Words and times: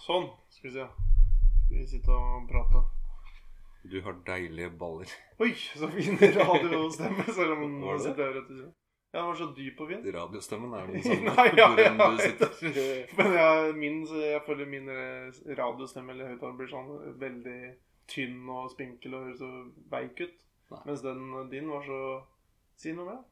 Sånn. 0.00 0.30
Skal 0.48 0.70
vi 0.70 0.74
se. 0.78 0.86
Skal 1.66 1.76
vi 1.76 1.86
sitte 1.90 2.16
og 2.16 2.48
prate. 2.48 2.80
Du 3.90 4.00
har 4.04 4.16
deilige 4.26 4.70
baller. 4.80 5.12
Oi, 5.40 5.52
så 5.54 5.88
fin 5.92 6.16
radiostemme. 6.20 7.24
Selv 7.28 7.56
om 7.56 7.64
den 7.64 7.76
nå 7.80 7.96
sitter 8.00 8.26
jeg 8.26 8.36
rett 8.36 8.48
ved 8.50 8.62
slett. 8.62 8.76
Ja, 9.10 9.18
den 9.18 9.28
var 9.28 9.38
så 9.40 9.48
dyp 9.56 9.80
og 9.82 9.88
fin. 9.90 10.02
Radiostemmen 10.14 10.74
er 10.78 10.86
den 10.92 11.02
samme 11.02 11.34
Nei, 11.34 11.46
ja, 11.58 11.68
ja, 11.76 11.92
ja, 11.92 12.10
du 12.10 12.20
sitter. 12.22 13.14
Men 13.18 13.32
jeg, 13.40 13.74
min, 13.80 14.02
jeg 14.22 14.42
føler 14.46 14.70
min 14.70 14.90
eh, 14.94 15.40
radiostemme 15.58 16.14
eller 16.14 16.32
høyttaler 16.32 16.58
blir 16.60 16.70
sånn 16.70 16.92
veldig 17.20 17.58
tynn 18.10 18.44
og 18.50 18.70
spinkel 18.72 19.16
og 19.18 19.28
høres 19.28 19.42
så 19.42 19.50
veik 19.92 20.22
ut. 20.22 20.46
Nei. 20.70 20.82
Mens 20.86 21.04
den 21.04 21.26
din 21.52 21.72
var 21.72 21.84
så 21.88 22.02
Si 22.80 22.94
noe 22.96 23.04
mer. 23.04 23.24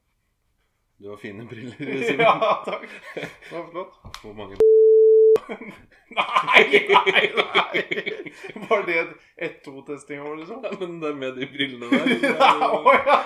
Du 1.00 1.06
har 1.08 1.16
fine 1.16 1.46
briller, 1.48 2.20
ja, 2.26 2.34
takk. 2.66 2.84
Det 3.14 3.54
var 3.54 3.70
flott. 3.70 3.94
Hvor 4.20 4.34
mange 4.36 4.58
Nei, 5.48 6.64
nei, 6.88 7.22
nei! 7.36 7.82
Var 8.68 8.82
det 8.86 8.96
et 9.02 9.12
1-2-testing 9.64 10.20
over, 10.22 10.36
liksom? 10.40 10.64
Ja, 10.64 10.72
Men 10.80 10.98
det 11.02 11.10
er 11.10 11.18
med 11.20 11.38
de 11.38 11.48
brillene 11.52 11.88
der. 11.92 12.12
Ja, 12.32 12.68
å, 12.72 12.92
ja. 12.96 13.16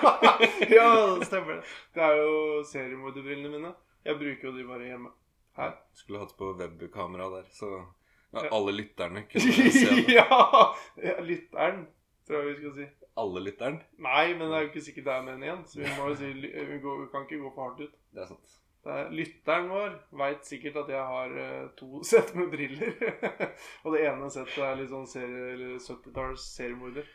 ja, 0.71 0.87
det 1.19 1.27
stemmer 1.29 1.59
det. 1.59 1.73
Det 1.95 2.05
er 2.05 2.21
jo 2.21 2.63
seriemorderbrillene 2.69 3.51
mine. 3.53 3.73
Jeg 4.03 4.19
bruker 4.19 4.49
jo 4.49 4.55
de 4.57 4.65
bare 4.67 4.87
hjemme. 4.89 5.13
Her. 5.57 5.75
Skulle 5.93 6.23
hatt 6.23 6.33
på 6.37 6.53
webkamera 6.57 7.29
der, 7.35 7.45
så 7.53 7.69
ja, 8.33 8.47
alle 8.49 8.73
lytterne 8.73 9.25
kunne 9.29 9.69
se 9.71 9.85
det. 9.85 10.15
ja! 10.17 10.39
ja! 10.97 11.19
Lytteren, 11.21 11.85
tror 12.27 12.41
jeg 12.41 12.49
vi 12.49 12.55
skal 12.61 12.75
si. 12.79 12.89
Alle 13.21 13.43
lytteren. 13.45 13.77
Nei, 14.01 14.33
men 14.33 14.47
det 14.49 14.57
er 14.57 14.65
jo 14.65 14.71
ikke 14.71 14.85
sikkert 14.87 15.05
det 15.11 15.13
er 15.13 15.25
med 15.27 15.35
en 15.37 15.47
igjen. 15.47 15.63
Så 15.69 15.83
vi 15.83 15.91
må 15.99 16.09
jo 16.09 16.17
si 16.17 16.31
vi, 16.41 16.79
går, 16.81 17.03
vi 17.03 17.09
kan 17.13 17.27
ikke 17.27 17.43
gå 17.43 17.51
for 17.53 17.67
hardt 17.69 17.83
ut. 17.85 17.97
Det 18.15 18.23
er 18.25 18.31
sant. 18.31 18.59
Det 18.83 18.91
er, 18.91 19.11
lytteren 19.15 19.69
vår 19.71 19.93
veit 20.19 20.47
sikkert 20.47 20.81
at 20.81 20.89
jeg 20.91 21.03
har 21.15 21.35
eh, 21.39 21.67
to 21.79 22.01
sett 22.11 22.33
med 22.35 22.49
briller. 22.51 22.95
og 23.83 23.95
det 23.95 24.05
ene 24.09 24.29
settet 24.33 24.59
er 24.59 24.79
litt 24.81 24.91
sånn 24.91 25.07
70-talls 25.07 26.47
seriemorder. 26.57 27.07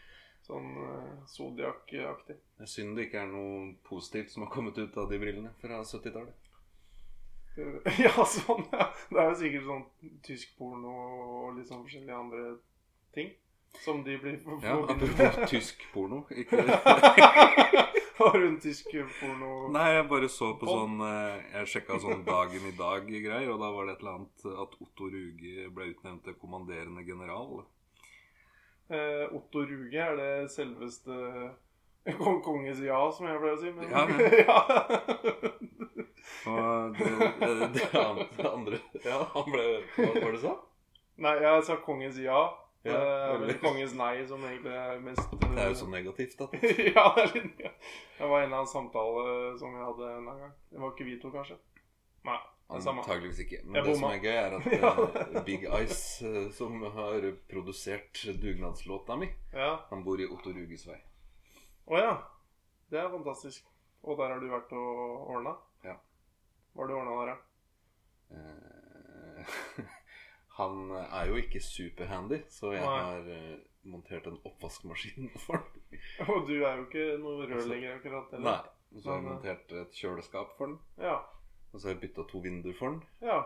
Sånn 0.49 0.69
uh, 0.81 1.25
Zodiac-aktig. 1.29 2.39
Det 2.57 2.65
er 2.65 2.71
synd 2.73 2.97
det 2.97 3.09
ikke 3.09 3.21
er 3.21 3.29
noe 3.29 3.75
positivt 3.85 4.33
som 4.33 4.47
har 4.47 4.53
kommet 4.55 4.79
ut 4.81 4.95
av 4.97 5.11
de 5.11 5.19
brillene 5.21 5.51
fra 5.61 5.83
70-tallet. 5.85 6.47
ja, 8.05 8.25
sånn, 8.25 8.65
ja. 8.73 8.89
Det 9.11 9.21
er 9.21 9.29
jo 9.29 9.37
sikkert 9.43 9.69
sånn 9.69 9.85
tysk 10.25 10.57
porno 10.57 10.95
og 10.95 11.59
litt 11.59 11.69
sånn 11.69 11.83
forskjellige 11.85 12.23
andre 12.23 12.47
ting. 13.17 13.35
Som 13.85 14.01
de 14.07 14.17
blir 14.23 14.41
Ja, 14.65 14.79
apropos 14.95 15.51
tysk 15.51 15.85
porno. 15.93 16.25
Ikke 16.33 16.65
Har 18.19 18.39
du 18.39 18.47
en 18.49 18.59
tysk 18.61 18.91
porno 19.21 19.69
Nei, 19.75 19.87
jeg 19.95 20.07
bare 20.11 20.29
så 20.33 20.53
på 20.59 20.67
sånn 20.67 21.01
eh, 21.07 21.45
Jeg 21.55 21.71
sjekka 21.73 21.99
sånn 22.03 22.25
Dagen 22.27 22.67
i 22.67 22.75
dag-greier, 22.79 23.51
og 23.53 23.61
da 23.63 23.71
var 23.75 23.87
det 23.87 23.97
et 23.97 24.05
eller 24.05 24.17
annet 24.19 24.47
at 24.65 24.77
Otto 24.83 25.11
Ruge 25.13 25.69
ble 25.75 25.91
utnevnt 25.93 26.25
til 26.27 26.37
kommanderende 26.41 27.05
general. 27.07 27.63
Eh, 28.91 29.25
Otto 29.37 29.63
Ruge, 29.69 30.03
er 30.03 30.19
det 30.19 30.51
selveste 30.55 31.19
kong 32.19 32.41
konges 32.45 32.81
ja, 32.83 32.99
som 33.13 33.29
jeg 33.29 33.41
pleier 33.43 33.57
å 33.57 33.63
si? 33.63 33.73
Men, 33.77 33.91
Ja, 33.93 34.03
ja. 34.45 34.59
Og 36.49 36.95
det, 36.97 37.09
det, 37.41 37.89
det 38.37 38.49
andre 38.49 38.79
Ja, 39.05 39.23
han 39.33 39.47
ble 39.53 39.65
Hva 39.97 40.09
var 40.13 40.25
det 40.25 40.35
du 40.37 40.43
sa? 40.43 40.55
Nei, 41.19 41.35
jeg 41.43 41.65
sa 41.67 41.77
kongens 41.83 42.19
ja. 42.23 42.43
Ja, 42.87 42.93
det 42.95 43.15
er 43.35 43.41
vel 43.43 43.57
kongens 43.59 43.95
nei 43.99 44.13
som 44.29 44.45
egentlig 44.47 44.71
er 44.73 45.01
mest 45.03 45.33
eh, 45.35 45.41
Det 45.51 45.63
er 45.65 45.73
jo 45.73 45.79
så 45.81 45.89
negativt, 45.91 46.37
da. 46.39 46.47
ja, 46.95 47.03
det 47.17 47.25
er 47.25 47.33
litt 47.35 47.65
ja. 47.65 47.73
Det 48.19 48.29
var 48.31 48.45
en 48.45 48.53
av 48.53 48.61
annen 48.61 48.71
samtale 48.71 49.25
som 49.59 49.75
vi 49.75 49.83
hadde 49.83 50.13
en 50.15 50.29
gang. 50.31 50.55
Det 50.71 50.79
var 50.85 50.95
ikke 50.95 51.09
vi 51.09 51.17
to, 51.23 51.33
kanskje? 51.35 51.59
Nei. 52.29 52.39
Antageligvis 52.69 53.39
ikke. 53.47 53.63
Men 53.65 53.79
Jeg 53.81 53.85
det 53.87 53.97
som 53.97 54.07
er 54.11 54.19
gøy, 54.23 54.35
er 54.37 54.57
at 54.59 54.67
eh, 55.25 55.43
Big 55.47 55.65
Ice, 55.65 56.27
eh, 56.29 56.51
som 56.53 56.83
har 56.99 57.27
produsert 57.51 58.23
dugnadslåta 58.43 59.17
mi, 59.17 59.31
Ja. 59.57 59.71
han 59.91 60.05
bor 60.05 60.21
i 60.21 60.29
Otto 60.29 60.53
Ruges 60.53 60.87
vei. 60.87 60.99
Å 61.89 61.99
ja. 62.03 62.13
Det 62.93 63.01
er 63.01 63.09
fantastisk. 63.13 63.65
Og 64.05 64.19
der 64.21 64.35
har 64.37 64.41
du 64.41 64.49
vært 64.53 64.71
og 64.77 65.31
ordna? 65.35 65.57
Ja. 65.85 65.97
Hva 66.77 66.85
har 66.85 66.89
du 66.93 66.99
ordna 67.01 67.17
der, 67.19 67.33
da? 67.33 67.39
Eh, 68.37 69.85
han 70.59 70.91
er 70.99 71.31
jo 71.31 71.39
ikke 71.39 71.61
superhandy, 71.63 72.41
så 72.51 72.73
jeg 72.75 72.83
har 72.83 73.27
eh, 73.31 73.59
montert 73.87 74.27
en 74.27 74.39
oppvaskmaskin 74.49 75.31
for 75.47 75.63
den. 75.63 76.01
Og 76.27 76.49
du 76.49 76.57
er 76.59 76.81
jo 76.81 76.87
ikke 76.89 77.07
noe 77.23 77.47
rørlegger 77.47 77.99
akkurat? 77.99 78.33
eller? 78.35 78.51
Nei. 78.51 78.75
Og 78.97 79.03
så 79.03 79.11
har 79.11 79.19
jeg 79.19 79.25
nei. 79.27 79.33
montert 79.35 79.75
et 79.83 79.99
kjøleskap 80.01 80.55
for 80.57 80.73
den. 80.73 80.79
Ja. 81.03 81.19
Og 81.73 81.77
så 81.81 81.89
har 81.89 81.95
jeg 81.95 82.03
bytta 82.07 82.25
to 82.31 82.41
vinduer 82.45 82.75
for 82.79 82.95
den. 82.95 83.03
Ja. 83.23 83.43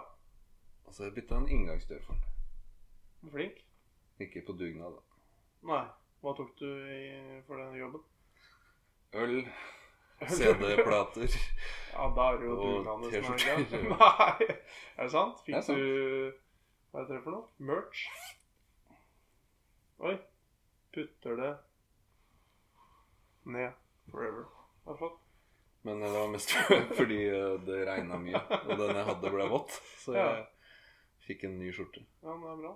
Og 0.87 0.95
så 0.95 1.03
har 1.03 1.11
jeg 1.11 1.17
bytta 1.21 1.41
en 1.43 1.49
inngangsdør 1.51 2.05
for 2.07 2.15
den. 2.17 3.31
Flink. 3.33 3.59
Ikke 4.23 4.43
på 4.47 4.55
dugnad, 4.59 4.97
da. 4.97 5.21
Nei. 5.73 5.83
Hva 6.23 6.33
tok 6.39 6.53
du 6.61 6.69
i, 6.71 7.03
for 7.49 7.59
den 7.59 7.75
jobben? 7.81 8.03
Øl, 9.19 9.41
CD-plater 10.37 11.27
Ja, 11.93 12.07
da 12.17 12.29
er 12.31 12.39
det 12.39 12.47
jo 12.47 12.55
dugnaden 12.61 13.11
som 13.11 13.35
er 13.35 13.43
greia. 13.43 13.83
Nei, 13.93 14.47
er 14.97 15.03
det 15.03 15.13
sant? 15.13 15.43
Fikk 15.43 15.57
Det 15.57 15.59
er 15.59 15.67
sant. 15.67 15.83
du 15.83 16.52
Hva 16.93 17.01
heter 17.03 17.17
det 17.17 17.23
for 17.25 17.33
noe? 17.33 17.49
Merch? 17.65 18.03
Oi. 20.03 20.15
Putter 20.93 21.39
det 21.39 21.51
ned 23.49 23.73
forever. 24.13 24.45
Det 24.85 24.93
er 24.93 24.99
flott. 25.01 25.19
Men 25.83 26.03
det 26.05 26.11
var 26.15 26.29
mest 26.31 26.53
fordi 26.99 27.21
eh, 27.27 27.55
det 27.67 27.79
regna 27.89 28.19
mye, 28.23 28.39
og 28.61 28.75
den 28.79 28.93
jeg 29.01 29.07
hadde, 29.09 29.33
ble 29.35 29.47
vått. 29.51 29.73
Så 30.05 30.15
Ja. 30.15 30.27
jeg 30.37 30.47
fikk 31.27 31.45
en 31.49 31.57
ny 31.59 31.73
skjorte. 31.75 32.05
Ja, 32.23 32.37
men 32.37 32.45
det 32.45 32.53
er 32.53 32.61
bra. 32.61 32.75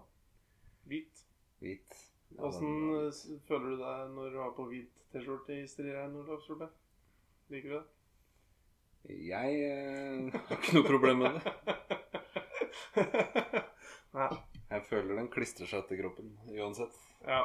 Hvit. 0.91 1.23
Hvit. 1.63 2.01
Åssen 2.43 2.73
eh, 2.97 3.21
føler 3.47 3.69
du 3.77 3.85
deg 3.85 4.11
når 4.17 4.33
du 4.35 4.41
har 4.43 4.57
på 4.57 4.67
hvit 4.73 5.05
T-skjorte 5.13 5.55
i 5.61 5.69
striregn, 5.71 6.17
Olav 6.25 6.41
Solberg? 6.47 6.73
Liker 7.53 7.69
du 7.69 7.79
det? 7.79 7.87
Jeg 9.29 9.61
eh, 9.69 10.33
har 10.49 10.57
ikke 10.59 10.75
noe 10.81 10.89
problem 10.91 11.23
med 11.23 11.31
det. 11.37 11.43
Nei. 14.17 14.29
Jeg 14.71 14.83
føler 14.89 15.19
den 15.21 15.29
klistrer 15.31 15.69
seg 15.71 15.85
til 15.91 16.01
kroppen 16.01 16.33
uansett. 16.57 16.95
Ja. 17.27 17.43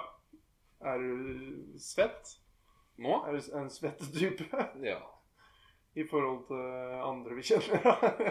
Er 0.81 1.01
du 1.01 1.73
svett? 1.81 2.37
Nå? 3.01 3.17
Er 3.27 3.35
du 3.37 3.49
en 3.59 3.69
svettetype? 3.73 4.47
Ja. 4.91 4.99
I 5.99 6.05
forhold 6.07 6.45
til 6.47 6.59
andre 7.03 7.35
vi 7.35 7.43
kjenner. 7.43 7.81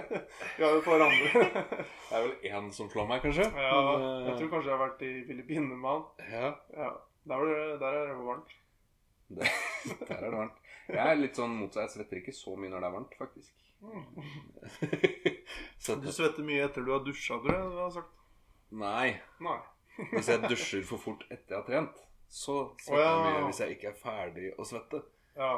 Vi 0.56 0.62
har 0.64 0.70
jo 0.72 0.78
et 0.80 0.86
par 0.86 1.02
andre. 1.04 1.42
Det 2.08 2.16
er 2.16 2.22
vel 2.24 2.46
én 2.48 2.70
som 2.72 2.88
slår 2.88 3.04
meg, 3.10 3.20
kanskje. 3.20 3.44
Ja, 3.52 3.74
Men, 3.84 4.00
eh, 4.06 4.28
jeg 4.30 4.38
tror 4.38 4.48
kanskje 4.54 4.70
jeg 4.70 4.78
har 4.78 4.80
vært 4.86 5.02
i 5.04 5.10
Filippinene 5.28 5.76
med 5.76 5.90
han. 5.92 6.06
ja, 6.32 6.48
Ja, 6.78 6.88
der, 7.28 7.44
det, 7.50 7.58
der 7.82 7.98
er 7.98 8.08
det 8.08 8.16
varmt. 8.24 8.54
det, 9.28 9.50
der 10.08 10.14
er 10.16 10.24
det 10.24 10.32
varmt. 10.38 10.62
Jeg 10.88 11.04
er 11.04 11.20
litt 11.20 11.36
sånn 11.36 11.58
motsatt. 11.60 11.84
Jeg 11.84 11.92
svetter 11.98 12.22
ikke 12.22 12.34
så 12.40 12.56
mye 12.56 12.72
når 12.72 12.80
det 12.80 12.88
er 12.88 12.96
varmt, 12.96 13.18
faktisk. 13.20 13.52
Mm. 13.84 14.08
Du 16.00 16.08
svetter 16.12 16.44
mye 16.48 16.64
etter 16.64 16.84
du 16.88 16.90
har 16.96 17.04
dusja, 17.04 17.36
tror 17.44 17.52
jeg 17.58 17.68
du 17.76 17.78
har 17.84 17.92
sagt. 18.00 18.16
Nei. 18.70 19.20
Nei. 19.40 19.58
Hvis 20.14 20.28
jeg 20.30 20.42
dusjer 20.48 20.82
for 20.86 20.98
fort 21.02 21.24
etter 21.30 21.56
jeg 21.56 21.58
har 21.60 21.66
trent, 21.66 21.98
så 22.30 22.60
svetter 22.78 22.94
Å, 22.94 23.00
ja. 23.02 23.10
jeg 23.10 23.34
mye 23.40 23.46
hvis 23.50 23.58
jeg 23.60 23.74
ikke 23.74 23.88
er 23.90 23.96
ferdig 23.98 24.50
å 24.56 24.64
svette. 24.68 25.00
Ja, 25.36 25.54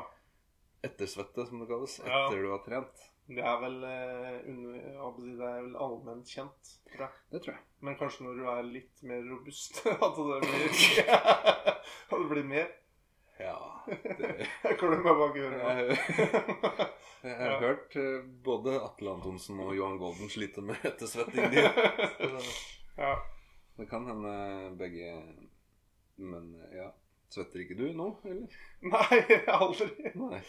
Ettersvette, 0.82 1.44
som 1.46 1.60
det 1.62 1.68
kalles. 1.70 1.98
Ja. 2.02 2.24
Etter 2.26 2.40
du 2.42 2.48
har 2.50 2.62
trent. 2.64 3.02
det 3.28 3.44
er 3.46 3.58
vel 3.62 3.76
eh, 3.86 4.38
jeg 4.48 5.12
det 5.38 5.46
er 5.46 5.60
vel 5.62 5.76
allment 5.84 6.26
kjent, 6.26 6.72
tror 6.90 7.04
jeg. 7.04 7.20
Det 7.30 7.42
tror 7.44 7.52
jeg. 7.54 7.62
Men 7.86 7.98
kanskje 8.00 8.24
når 8.26 8.40
du 8.40 8.48
er 8.50 8.62
litt 8.66 9.04
mer 9.06 9.22
robust, 9.28 9.78
at 9.92 10.18
det 10.18 10.40
blir 10.42 11.12
At 11.12 12.16
det 12.16 12.26
blir 12.32 12.48
mer. 12.50 12.72
Ja. 13.38 13.54
Det, 13.86 14.32
Jeg 14.64 14.76
klemmer 14.80 15.14
bak 15.20 15.38
øret. 15.38 15.62
jeg, 15.62 15.98
jeg 17.22 17.36
har 17.38 17.54
Ja. 17.54 17.60
hørt 17.62 17.96
eh, 17.96 18.18
både 18.48 18.74
Atle 18.82 19.14
Antonsen 19.14 19.60
og 19.62 19.76
Johan 19.78 20.00
Golden 20.02 20.28
slite 20.32 20.64
med 20.66 20.82
ettersvetting. 20.82 21.46
Ja. 22.98 23.14
Det 23.76 23.86
kan 23.88 24.06
hende 24.06 24.34
begge 24.78 25.14
Men 26.16 26.52
ja. 26.74 26.90
Svetter 27.32 27.62
ikke 27.62 27.78
du 27.78 27.86
nå, 27.96 28.10
eller? 28.28 28.56
Nei, 28.92 29.18
aldri. 29.48 29.88
Nei. 30.20 30.42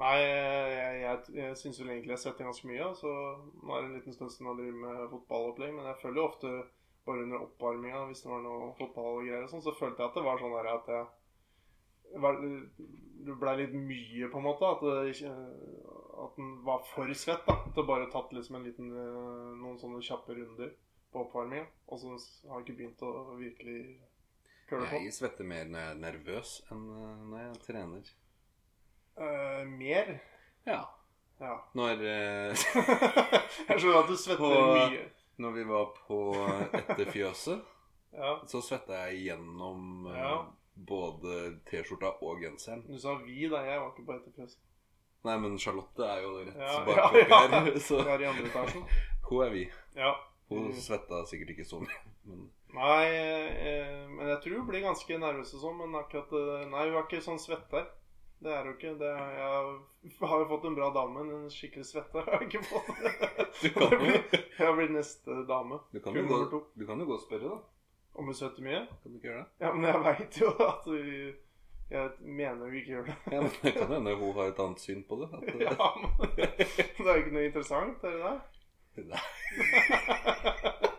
Nei, 0.00 0.14
jeg, 0.24 1.00
jeg, 1.02 1.18
jeg 1.36 1.56
syns 1.60 1.80
vel 1.82 1.90
egentlig 1.92 2.14
jeg 2.14 2.22
svetter 2.22 2.46
ganske 2.48 2.68
mye. 2.70 2.86
Så 2.96 3.10
nå 3.60 3.74
er 3.74 3.82
det 3.82 3.90
en 3.90 3.96
liten 3.98 4.16
stund 4.16 4.32
siden 4.32 4.48
jeg 4.48 4.60
driver 4.62 4.78
med 4.86 5.10
fotballopplegg, 5.10 5.74
men 5.76 5.88
jeg 5.90 6.00
føler 6.00 6.22
jo 6.22 6.28
ofte 6.30 6.52
bare 7.04 7.26
under 7.26 7.44
oppvarminga, 7.44 8.06
hvis 8.08 8.24
det 8.24 8.30
var 8.32 8.42
noe 8.44 8.70
fotballgreier 8.78 9.44
og 9.44 9.52
sånn, 9.52 9.64
så 9.64 9.76
følte 9.76 10.00
jeg 10.00 10.10
at 10.10 10.16
det 10.16 10.24
var 10.24 10.40
sånn 10.40 10.56
der 10.56 10.70
at 10.72 10.90
jeg 10.94 11.08
Det 13.20 13.34
blei 13.38 13.54
litt 13.60 13.74
mye, 13.76 14.28
på 14.32 14.40
en 14.40 14.46
måte. 14.48 14.70
At, 14.72 14.80
det, 14.80 15.28
at 16.24 16.38
den 16.40 16.54
var 16.64 16.80
for 16.88 17.12
svett. 17.12 17.44
da 17.46 17.58
det 17.76 17.84
bare 17.92 18.08
tatt 18.12 18.32
liksom 18.32 18.56
en 18.56 18.64
liten 18.64 18.88
eh, 18.88 19.50
noen 19.60 19.76
sånne 19.78 20.00
kjappe 20.02 20.34
runder 20.34 20.72
på 21.12 21.24
oppvarminga. 21.24 21.66
Og 21.90 21.98
så 22.02 22.12
har 22.48 22.60
jeg 22.60 22.66
ikke 22.68 22.78
begynt 22.80 23.02
å 23.06 23.12
virkelig 23.38 23.80
køle 24.70 24.86
på. 24.90 25.00
Jeg 25.04 25.14
svetter 25.16 25.44
mer 25.50 25.64
når 25.70 25.80
jeg 25.84 25.90
er 25.96 26.00
nervøs 26.04 26.52
enn 26.70 26.84
eh, 26.94 27.24
når 27.32 27.42
jeg 27.44 27.60
trener. 27.66 28.12
Uh, 29.20 29.64
mer? 29.68 30.12
Ja. 30.68 30.80
Ja. 31.40 31.56
Når, 31.74 32.04
uh... 32.04 32.62
jeg 33.68 33.80
skjønner 33.80 33.98
at 34.04 34.08
du 34.12 34.16
svetter 34.16 34.44
På- 34.44 34.76
mye. 34.76 35.02
når 35.40 35.52
vi 35.56 35.64
var 35.68 35.90
på 36.06 36.18
Etter 36.78 37.10
fjøset, 37.12 37.66
Ja. 38.12 38.32
så 38.50 38.58
svetta 38.64 39.04
jeg 39.06 39.20
gjennom 39.28 40.06
uh, 40.08 40.16
Ja. 40.18 40.30
både 40.74 41.60
T-skjorta 41.68 42.14
og 42.26 42.40
genseren. 42.42 42.80
Du 42.88 42.96
sa 42.98 43.14
vi, 43.22 43.44
da. 43.50 43.60
Jeg 43.66 43.78
var 43.82 43.92
ikke 43.92 44.06
på 44.08 44.16
etterfjøs. 44.16 44.56
Nei, 45.28 45.36
men 45.36 45.58
Charlotte 45.60 46.06
er 46.08 46.22
jo 46.24 46.30
rett 46.40 46.56
Ja, 46.56 46.78
bak 46.86 46.96
ja, 46.96 47.22
ja. 47.28 47.40
her. 47.52 47.70
Så 47.86 47.98
er 48.08 48.22
i 48.24 48.26
andre 48.30 48.48
etasjen. 48.48 48.82
hun 49.28 49.44
er 49.44 49.50
vi. 49.52 49.66
Ja. 49.98 50.14
Hun 50.50 50.64
Mm. 50.68 50.72
svetta 50.82 51.22
sikkert 51.30 51.50
ikke 51.54 51.64
så 51.68 51.78
mye. 51.80 52.00
Men 52.26 52.50
Nei, 52.74 53.06
eh, 53.10 54.06
men 54.08 54.28
jeg 54.28 54.40
tror 54.44 54.56
hun 54.60 54.66
blir 54.68 54.82
ganske 54.84 55.16
nervøs 55.18 55.54
og 55.56 55.62
sånn. 55.64 55.78
Men 55.80 55.96
akkurat 56.00 56.30
eh, 56.38 56.66
Nei, 56.70 56.84
hun 56.88 56.98
er 57.00 57.06
ikke 57.08 57.22
sånn 57.24 57.38
svetter. 57.42 57.88
Det 58.40 58.52
er 58.54 58.62
hun 58.64 58.74
ikke. 58.76 58.92
Det 59.00 59.08
er, 59.10 59.32
jeg 59.36 59.48
har 60.20 60.38
jo 60.44 60.46
fått 60.52 60.64
en 60.68 60.76
bra 60.78 60.90
dame, 60.94 61.24
men 61.24 61.42
en 61.44 61.50
skikkelig 61.50 61.84
svetter 61.90 62.22
har 62.28 62.38
jeg 62.38 62.48
ikke 62.48 62.62
fått. 62.70 62.90
Du 63.62 63.68
kan 63.76 63.90
jo- 63.92 64.22
Jeg 64.60 64.74
blir 64.78 64.88
neste 64.94 65.34
dame. 65.48 65.80
du 65.92 65.98
kan, 66.00 66.14
jo 66.16 66.22
gå, 66.30 66.62
du 66.78 66.86
kan 66.86 66.98
jo 67.02 67.06
gå 67.10 67.16
og 67.18 67.24
spørre, 67.26 67.50
da. 67.50 67.58
Om 68.14 68.24
hun 68.30 68.34
svetter 68.34 68.62
mye? 68.64 68.86
Kan 69.02 69.12
du 69.12 69.18
ikke 69.18 69.28
gjøre 69.30 69.42
det? 69.44 69.50
Ja, 69.66 69.72
men 69.74 69.84
jeg 69.90 70.02
veit 70.06 70.38
jo 70.40 70.48
at 70.66 70.86
hun 70.86 71.34
Jeg 71.90 72.10
mener 72.22 72.64
hun 72.70 72.74
ikke 72.78 72.92
gjør 72.94 73.06
det. 73.10 73.16
Ja, 73.34 73.40
men 73.42 73.50
Det 73.62 73.74
kan 73.74 73.92
hende 73.96 74.14
hun 74.18 74.32
har 74.38 74.50
et 74.54 74.58
annet 74.62 74.78
syn 74.82 75.02
på 75.10 75.18
det. 75.20 75.28
At, 75.34 75.60
Ja, 75.60 75.90
men 75.98 76.34
Det 76.38 77.06
er 77.06 77.14
jo 77.16 77.20
ikke 77.24 77.34
noe 77.34 77.46
interessant, 77.50 78.04
er 78.04 78.14
det 78.16 78.22
det? 78.24 78.34
Nei, 78.96 79.18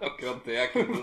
akkurat 0.01 0.45
det 0.45 0.55
er 0.57 0.69
ikke 0.69 0.85
noe 0.87 1.01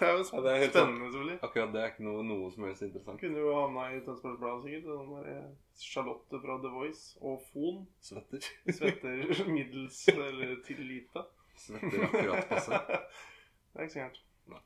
Det 0.00 0.08
er 0.08 0.16
jo 0.16 0.24
Ja, 0.32 0.40
det 0.40 0.50
er 0.50 0.58
helt 0.62 0.72
spennende, 0.72 1.08
selvfølgelig. 1.10 1.38
Akkurat 1.44 1.72
det 1.74 1.80
er 1.80 1.90
ikke 1.92 2.04
noe, 2.06 2.22
noe 2.24 2.50
som 2.52 2.64
helst 2.64 2.82
interessant. 2.86 3.20
Kunne 3.20 3.42
jo 3.42 3.50
havna 3.52 3.82
i 3.92 4.00
Tønsbergs 4.06 4.38
Blad 4.40 4.62
sikkert. 4.64 4.86
Sånn 4.88 5.10
der 5.12 5.26
eh, 5.34 5.50
Charlotte 5.84 6.40
fra 6.40 6.56
The 6.62 6.72
Voice 6.72 7.20
og 7.20 7.42
Fon 7.50 7.82
Svetter. 8.00 8.48
svetter 8.72 9.34
middels 9.54 10.00
eller 10.14 10.56
til 10.64 10.80
lite. 10.88 11.24
Svetter 11.60 12.06
akkurat 12.08 12.48
passe. 12.48 12.80
Det 13.70 13.78
er 13.78 13.86
ikke 13.86 13.92
så 13.94 14.00
gærent. 14.00 14.22
Nei. 14.50 14.62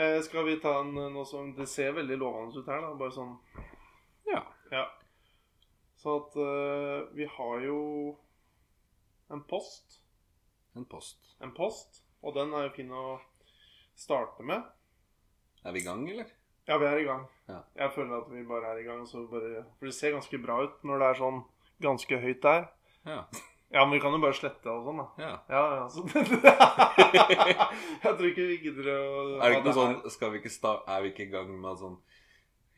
Eh, 0.00 0.16
skal 0.24 0.46
vi 0.46 0.56
ta 0.62 0.76
en 0.80 0.96
eh, 1.02 1.20
som 1.28 1.50
Det 1.58 1.66
ser 1.68 1.92
veldig 1.98 2.16
lovende 2.22 2.62
ut 2.62 2.70
her, 2.70 2.80
da. 2.86 2.94
Bare 3.02 3.16
sånn 3.18 3.36
Ja. 4.30 4.44
Ja. 4.70 4.86
Så 6.00 6.14
at 6.22 6.38
eh, 6.40 6.98
vi 7.18 7.26
har 7.28 7.66
jo 7.66 7.80
en 9.30 9.42
post. 9.50 10.00
En 10.76 10.84
post. 10.84 11.18
En 11.42 11.52
post. 11.56 12.02
Og 12.22 12.34
den 12.36 12.52
er 12.54 12.68
jo 12.68 12.74
fin 12.76 12.90
å 12.92 13.04
starte 13.98 14.44
med. 14.46 14.64
Er 15.64 15.74
vi 15.76 15.82
i 15.82 15.86
gang, 15.86 16.04
eller? 16.08 16.28
Ja, 16.68 16.76
vi 16.78 16.86
er 16.86 17.00
i 17.00 17.06
gang. 17.08 17.24
Ja. 17.50 17.62
Jeg 17.76 17.94
føler 17.96 18.20
at 18.20 18.28
vi 18.32 18.42
bare 18.48 18.74
er 18.74 18.82
i 18.82 18.86
gang. 18.86 19.06
Så 19.08 19.24
bare, 19.30 19.64
for 19.78 19.88
det 19.90 19.94
ser 19.96 20.14
ganske 20.16 20.42
bra 20.42 20.60
ut 20.66 20.84
når 20.86 21.02
det 21.02 21.08
er 21.08 21.20
sånn 21.22 21.40
ganske 21.82 22.20
høyt 22.22 22.42
der. 22.44 22.68
Ja. 23.08 23.22
Ja, 23.70 23.84
men 23.84 23.94
vi 23.94 24.00
kan 24.02 24.10
jo 24.10 24.18
bare 24.18 24.34
slette 24.34 24.66
og 24.66 24.82
sånn, 24.88 24.98
da. 24.98 25.06
ja. 25.22 25.34
Ja, 25.46 25.60
ja, 25.78 25.84
så 25.86 26.02
Jeg 28.02 28.14
tror 28.16 28.26
ikke 28.26 28.46
vi 28.48 28.56
gidder 28.64 28.88
å 28.90 28.96
Er 29.36 29.44
det 29.44 29.60
ikke 29.60 29.68
noe 29.68 29.76
sånn 29.76 30.10
Skal 30.10 30.32
vi 30.34 30.40
ikke 30.40 30.50
sta 30.50 30.72
Er 30.90 31.04
vi 31.04 31.12
ikke 31.12 31.28
i 31.28 31.30
gang 31.30 31.52
med 31.54 31.78
sånn 31.78 31.94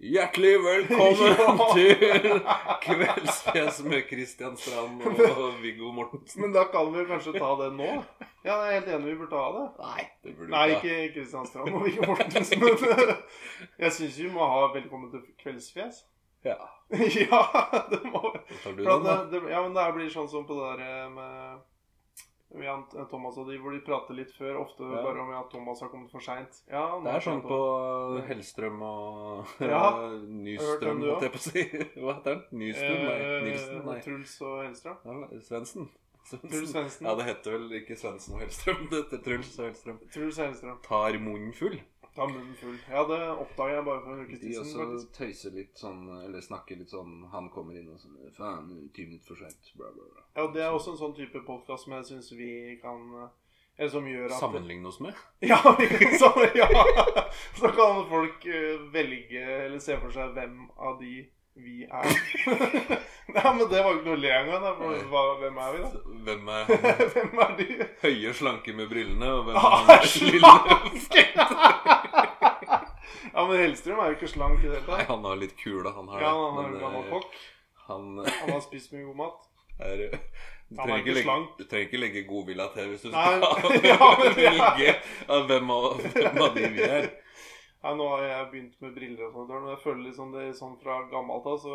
Hjertelig 0.03 0.57
velkommen 0.65 1.61
til 1.77 2.41
Kveldsfjes 2.83 3.77
med 3.87 4.09
Christian 4.09 4.57
Strand 4.59 5.05
og 5.07 5.61
Viggo 5.63 5.93
Mortensen. 5.95 6.43
Men 6.43 6.55
da 6.57 6.65
kan 6.73 6.89
vi 6.91 7.05
kanskje 7.07 7.37
ta 7.37 7.51
det 7.61 7.69
nå? 7.77 7.91
Ja, 8.43 8.57
jeg 8.65 8.67
er 8.67 8.73
helt 8.81 8.89
enig, 8.97 9.13
vi 9.13 9.21
burde 9.21 9.31
ta 9.31 9.45
det. 9.55 9.63
Nei, 9.79 10.07
det 10.25 10.33
burde 10.41 10.51
Nei, 10.57 10.65
ikke 10.75 10.97
Kristian 11.15 11.47
Strand 11.47 11.71
og 11.79 11.85
Viggo 11.87 12.09
Mortensen. 12.11 12.65
Men 12.67 13.15
jeg 13.85 13.95
syns 14.01 14.19
vi 14.19 14.31
må 14.35 14.49
ha 14.51 14.65
'Velkommen 14.73 15.13
til 15.15 15.23
kveldsfjes'. 15.45 16.03
Ja. 16.51 16.59
Ja, 17.23 17.43
det 17.93 18.03
må 18.03 18.35
det, 18.35 19.15
det, 19.31 19.51
ja, 19.55 19.63
men 19.63 19.77
det 19.79 19.87
blir 19.95 20.11
sånn 20.11 20.27
som 20.29 20.43
på 20.51 20.59
det 20.59 20.83
der 20.83 21.15
med 21.15 21.63
Jan 22.61 22.83
Thomas 23.09 23.39
og 23.39 23.47
de, 23.49 23.57
hvor 23.59 23.73
de 23.73 23.81
prater 23.81 24.15
litt 24.15 24.33
før, 24.37 24.59
ofte 24.61 24.83
Ja. 24.85 25.03
bare 25.03 25.21
om 25.23 25.31
at 25.33 25.49
Thomas 25.51 25.81
har 25.81 25.89
kommet 25.89 26.11
for 26.11 26.21
seint. 26.21 26.63
Ja, 26.69 26.99
Det 27.01 27.15
er 27.15 27.21
sånn 27.21 27.41
på 27.43 27.59
Hellstrøm 28.29 28.83
og 28.83 29.47
Ja. 29.61 29.83
Nystrøm, 30.27 31.01
holdt 31.01 31.23
jeg 31.23 31.33
på 31.33 31.41
å 31.41 31.47
si. 31.47 31.63
Hva 32.03 32.15
heter 32.19 32.35
den? 32.35 32.45
Nystrøm? 32.61 33.03
Nei, 33.07 33.19
Eh, 33.23 33.43
Nilsen? 33.47 33.85
Nei. 33.87 34.01
Truls 34.01 34.37
og 34.43 34.65
Hellstrøm. 34.67 34.97
Ja. 35.05 35.41
Svendsen. 35.41 35.89
Ja, 37.03 37.15
det 37.19 37.25
heter 37.27 37.51
vel 37.57 37.73
ikke 37.81 37.97
Svendsen 37.99 38.35
og 38.37 38.41
Hellstrøm. 38.45 38.85
Det 38.91 39.01
heter 39.05 39.23
Truls 39.25 39.59
og 39.59 39.65
Hellstrøm. 39.67 39.99
Truls 40.13 40.39
og 40.39 40.45
Hellstrøm. 40.47 40.79
Tar 40.87 41.19
munnen 41.19 41.53
full. 41.57 41.81
Ta 42.15 42.27
munnen 42.29 42.55
full. 42.55 42.77
Ja, 42.91 43.05
det 43.09 43.19
oppdaga 43.41 43.79
jeg 43.79 43.85
bare 43.87 44.01
for 44.05 44.13
en 44.13 44.27
ukes 44.27 44.41
De 44.43 44.57
også 44.61 45.13
tøyser 45.17 45.55
litt 45.57 45.79
sånn, 45.81 46.03
eller 46.27 46.45
snakker 46.45 46.77
litt 46.77 46.93
sånn 46.93 47.23
Han 47.33 47.49
kommer 47.55 47.79
inn 47.79 47.89
og 47.89 48.01
sånn 48.03 48.19
Faen, 48.37 48.69
ti 48.93 49.07
minutter 49.09 49.33
for 49.33 49.41
seint. 49.41 49.71
Bla, 49.79 49.89
bla, 49.95 50.09
bla. 50.11 50.25
Ja, 50.37 50.45
det 50.53 50.67
er 50.67 50.77
også 50.77 50.93
en 50.93 51.01
sånn 51.01 51.17
type 51.17 51.41
podkast 51.47 51.87
som 51.87 51.97
jeg 51.97 52.09
syns 52.11 52.29
vi 52.37 52.51
kan 52.83 53.07
Eller 53.79 53.93
som 53.95 54.09
gjør 54.11 54.29
at 54.29 54.43
Sammenligne 54.45 54.93
oss 54.93 55.01
med? 55.01 55.17
Ja, 55.53 55.57
så, 56.21 56.33
ja. 56.59 56.69
Så 57.61 57.73
kan 57.73 58.05
folk 58.13 58.45
eh, 58.45 58.85
velge 58.93 59.47
eller 59.65 59.81
se 59.81 59.97
for 60.03 60.13
seg 60.13 60.37
hvem 60.37 60.67
av 60.77 61.01
de 61.01 61.23
vi 61.55 61.85
er. 61.85 62.07
Nei, 63.33 63.51
men 63.57 63.67
det 63.71 63.81
var 63.85 63.93
jo 63.93 63.99
ikke 63.99 64.09
noe 64.09 64.17
å 64.17 64.21
le 64.23 64.31
engang. 64.37 64.63
Hvem 65.43 65.59
er 65.63 65.73
vi, 65.73 65.79
da? 65.83 65.91
Hvem 66.27 66.49
er 66.53 66.63
Hvem 67.15 67.43
er 67.45 67.53
du? 67.59 67.67
høye, 68.03 68.33
slanke 68.37 68.75
med 68.77 68.89
brillene, 68.91 69.29
og 69.39 69.45
hvem 69.47 69.57
Ah, 69.61 69.93
er 69.99 70.07
slanke? 70.09 71.27
Ja, 73.33 73.45
men 73.49 73.57
Hellstrøm 73.63 74.01
er 74.03 74.11
jo 74.13 74.17
ikke 74.19 74.29
slank 74.29 74.61
i 74.61 74.69
det 74.69 74.75
hele 74.77 74.89
Nei, 74.91 74.99
tatt. 74.99 75.09
han 75.09 75.23
har 75.25 75.39
litt 75.41 75.55
kule, 75.61 75.89
han 75.97 76.09
har 76.13 76.21
Ja, 76.21 76.33
han 76.37 76.57
har, 76.57 76.57
men, 76.57 76.75
han, 76.75 76.81
gammel 76.83 77.05
eh, 77.07 77.13
kokk. 77.15 77.33
Han 77.89 78.03
Han 78.27 78.51
har 78.53 78.61
spist 78.65 78.93
mye 78.93 79.07
god 79.07 79.17
mat. 79.23 79.39
er 79.81 79.95
du 79.97 80.07
Han 80.13 80.19
er 80.19 80.83
trenger, 80.83 80.99
ikke 81.01 81.15
legge, 81.17 81.25
slank. 81.27 81.47
du 81.59 81.65
trenger 81.71 81.87
ikke 81.89 82.01
legge 82.03 82.23
godvilja 82.29 82.67
til 82.75 82.91
hvis 82.93 83.03
du 83.07 83.09
skal 83.09 83.87
ja, 83.89 84.11
men 84.21 84.37
velge 84.37 84.95
av 85.37 85.47
hvem 85.49 85.73
av, 85.79 85.89
hvem 86.17 86.43
av 86.47 86.55
de 86.59 86.69
vi 86.77 86.83
er. 86.89 87.09
Ja, 87.83 87.95
nå 87.99 88.05
har 88.13 88.23
jeg 88.23 88.51
begynt 88.53 88.83
med 88.85 88.93
briller 88.95 89.25
og 89.27 89.33
sånt, 89.35 89.51
men 89.51 89.73
jeg 89.73 89.83
føler 89.83 90.03
liksom 90.07 90.35
det 90.35 90.43
er 90.47 90.53
sånn 90.55 90.77
fra 90.79 91.01
gammelt 91.11 91.47
av, 91.51 91.57
så 91.59 91.75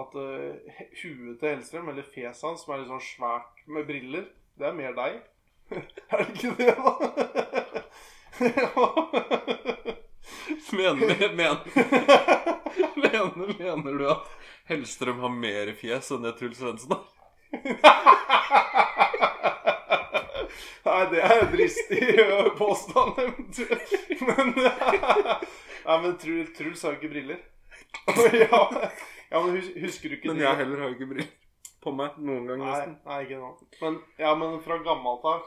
at 0.00 0.14
uh, 0.16 0.54
huet 1.02 1.36
til 1.38 1.50
Hellstrøm, 1.50 1.90
eller 1.92 2.06
fjeset 2.14 2.46
hans, 2.48 2.64
som 2.64 2.72
er 2.72 2.80
litt 2.80 2.88
sånn 2.90 3.04
svært 3.04 3.60
med 3.68 3.86
briller, 3.88 4.24
det 4.56 4.66
er 4.70 4.78
mer 4.78 4.96
deg. 4.96 5.20
er 6.10 6.16
det 6.22 6.32
ikke 6.32 6.56
det, 6.56 6.72
da? 6.80 6.90
Mener, 10.76 11.28
mener, 11.34 11.60
mener, 12.96 13.52
mener 13.58 13.98
du 14.00 14.04
at 14.10 14.26
Hellstrøm 14.68 15.20
har 15.22 15.32
mer 15.32 15.72
fjes 15.78 16.10
enn 16.16 16.24
det 16.26 16.34
Truls 16.40 16.58
Svendsen 16.60 16.96
har? 16.96 17.04
Nei, 20.86 21.00
det 21.12 21.22
er 21.26 21.34
en 21.42 21.50
dristig 21.52 22.02
ø, 22.22 22.36
påstand, 22.58 23.18
eventuelt. 23.22 23.94
Men, 24.26 24.52
nei, 24.56 25.96
men 26.04 26.16
Truls, 26.22 26.52
Truls 26.56 26.84
har 26.86 26.94
jo 26.94 27.00
ikke 27.00 27.12
briller. 27.14 27.40
ja, 28.44 28.60
ja, 29.30 29.40
men 29.42 29.56
husker 29.82 30.12
du 30.12 30.16
ikke 30.16 30.30
Men 30.30 30.38
det? 30.40 30.46
jeg 30.46 30.60
heller 30.62 30.82
har 30.84 30.90
jo 30.92 30.96
ikke 30.98 31.10
briller 31.14 31.34
på 31.86 31.92
meg 31.94 32.16
noen 32.18 32.46
gang 32.48 32.58
Nei, 32.62 32.70
nesten. 32.72 32.94
nei, 33.06 33.18
ikke 33.26 33.38
nå. 33.38 33.50
Men, 33.82 33.98
ja, 34.18 34.32
men 34.38 34.56
fra 34.64 34.78
gammelt 34.82 35.26
av 35.30 35.44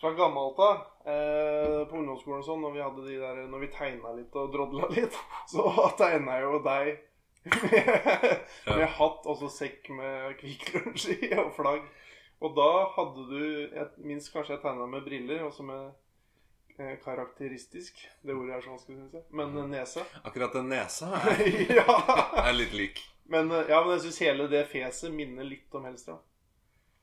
Fra 0.00 0.12
gammelt 0.16 0.60
av 0.64 0.78
eh, 1.08 1.82
på 1.90 1.98
ungdomsskolen 1.98 2.40
og 2.40 2.46
sånn, 2.46 2.62
når 2.64 2.72
vi 2.76 2.82
hadde 2.84 3.04
de 3.08 3.18
der 3.20 3.42
Når 3.52 3.62
vi 3.64 3.68
tegna 3.74 4.14
litt 4.16 4.36
og 4.36 4.48
drodla 4.54 4.88
litt, 4.92 5.16
så 5.52 5.66
tegna 6.00 6.38
jeg 6.38 6.46
jo 6.48 6.62
deg 6.64 6.94
med, 7.46 7.92
med 8.72 8.88
hatt 8.96 9.28
og 9.30 9.36
så 9.38 9.48
sekk 9.54 9.90
med 9.94 10.32
Kvikk 10.40 10.72
Lunsj 10.74 11.12
i 11.14 11.28
og 11.38 11.52
flagg. 11.54 11.84
Og 12.44 12.52
da 12.56 12.70
hadde 12.96 13.24
du 13.30 13.42
Jeg 13.72 13.86
minst 14.04 14.32
kanskje 14.32 14.56
jeg 14.56 14.64
tegna 14.64 14.86
med 14.90 15.06
briller, 15.06 15.44
også 15.46 15.64
med 15.66 15.88
eh, 16.78 16.96
karakteristisk. 17.04 17.98
Det 18.22 18.36
ordet 18.36 18.58
er 18.58 18.64
så 18.64 18.74
vanskelig, 18.74 18.98
syns 19.00 19.18
jeg. 19.18 19.26
Men 19.40 19.58
nese. 19.72 20.04
Akkurat 20.28 20.56
den 20.56 20.72
nesa 20.72 21.12
er, 21.32 21.44
ja. 21.80 21.98
er 22.46 22.56
litt 22.56 22.76
lik. 22.76 23.02
Men, 23.32 23.50
eh, 23.50 23.68
ja, 23.72 23.82
men 23.82 23.96
jeg 23.96 24.06
syns 24.06 24.24
hele 24.26 24.48
det 24.52 24.66
fjeset 24.70 25.14
minner 25.14 25.48
litt 25.48 25.72
om 25.74 25.88
Hellstrøm. 25.88 26.24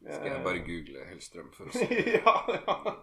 Skal 0.04 0.26
jeg 0.28 0.36
Eh, 0.36 0.44
bare 0.44 0.60
google 0.66 1.04
Hellstrøm 1.08 1.52
for 1.56 1.70
å 1.70 1.72
se, 1.72 1.86
ja, 2.18 2.34
ja. 2.52 2.96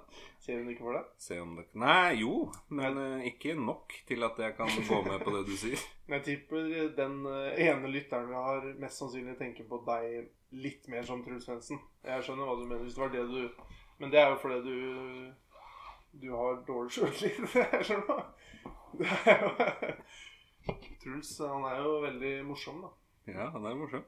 Ser 0.45 0.59
hun 0.61 0.67
ikke 0.69 0.85
for 0.85 0.99
det 0.99 1.63
Nei, 1.81 2.19
jo, 2.21 2.51
men 2.69 2.99
eh, 3.01 3.31
ikke 3.31 3.55
nok 3.57 3.95
til 4.09 4.27
at 4.27 4.37
jeg 4.37 4.53
kan 4.59 4.69
gå 4.69 4.99
med 5.07 5.25
på 5.25 5.33
det 5.33 5.47
du 5.49 5.55
sier. 5.57 5.81
Jeg 6.13 6.27
tipper 6.27 6.91
den 6.99 7.23
ene 7.25 7.89
lytteren 7.89 8.29
vi 8.29 8.37
har, 8.37 8.69
mest 8.83 9.01
sannsynlig 9.01 9.39
tenker 9.41 9.65
på 9.71 9.81
deg 9.89 10.29
litt 10.51 10.89
mer 10.89 11.03
som 11.07 11.23
Truls 11.25 11.47
Svendsen. 11.47 11.81
Jeg 12.05 12.25
skjønner 12.27 12.49
hva 12.49 12.57
du 12.59 12.67
mener, 12.67 12.83
hvis 12.85 12.97
det 12.97 13.05
var 13.05 13.13
det 13.15 13.27
du 13.31 13.67
Men 14.01 14.13
det 14.13 14.21
er 14.21 14.31
jo 14.31 14.39
fordi 14.43 14.61
du 14.65 15.33
Du 16.21 16.31
har 16.35 16.63
dårlig 16.67 16.91
sjøltillit. 16.97 17.55
Jeg 17.75 17.85
skjønner. 17.87 18.25
Det 18.99 19.11
er 19.31 19.45
jo 19.45 19.51
Truls 21.01 21.37
han 21.41 21.65
er 21.65 21.79
jo 21.81 21.93
veldig 22.03 22.33
morsom, 22.45 22.81
da. 22.85 22.91
Ja, 23.31 23.47
han 23.55 23.65
er 23.65 23.77
morsom. 23.79 24.03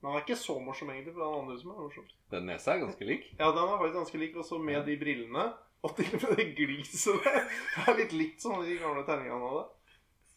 Men 0.00 0.10
han 0.10 0.18
er 0.18 0.24
ikke 0.24 0.38
så 0.38 0.54
morsom, 0.62 0.90
egentlig, 0.94 1.12
for 1.16 1.26
han 1.26 1.42
andre 1.42 1.56
som 1.60 1.72
er 1.72 1.80
morsom. 1.82 2.06
Den 2.32 2.46
nesa 2.48 2.72
er 2.74 2.84
ganske 2.84 3.08
lik. 3.08 3.26
Ja, 3.38 3.50
den 3.50 3.64
er 3.64 3.80
faktisk 3.80 3.98
ganske 3.98 4.20
lik, 4.22 4.36
også 4.38 4.60
med 4.62 4.86
de 4.86 4.94
brillene. 5.00 5.48
Og 5.82 5.94
til 5.96 6.14
og 6.14 6.22
med 6.22 6.38
det 6.38 6.46
gliset 6.58 7.20
der. 7.24 7.42
Det 7.74 7.84
er 7.84 7.98
litt 8.00 8.14
likt 8.16 8.42
som 8.42 8.56
de 8.62 8.78
gamle 8.80 9.04
tegningene 9.06 9.36
han 9.36 9.44
hadde. 9.50 9.66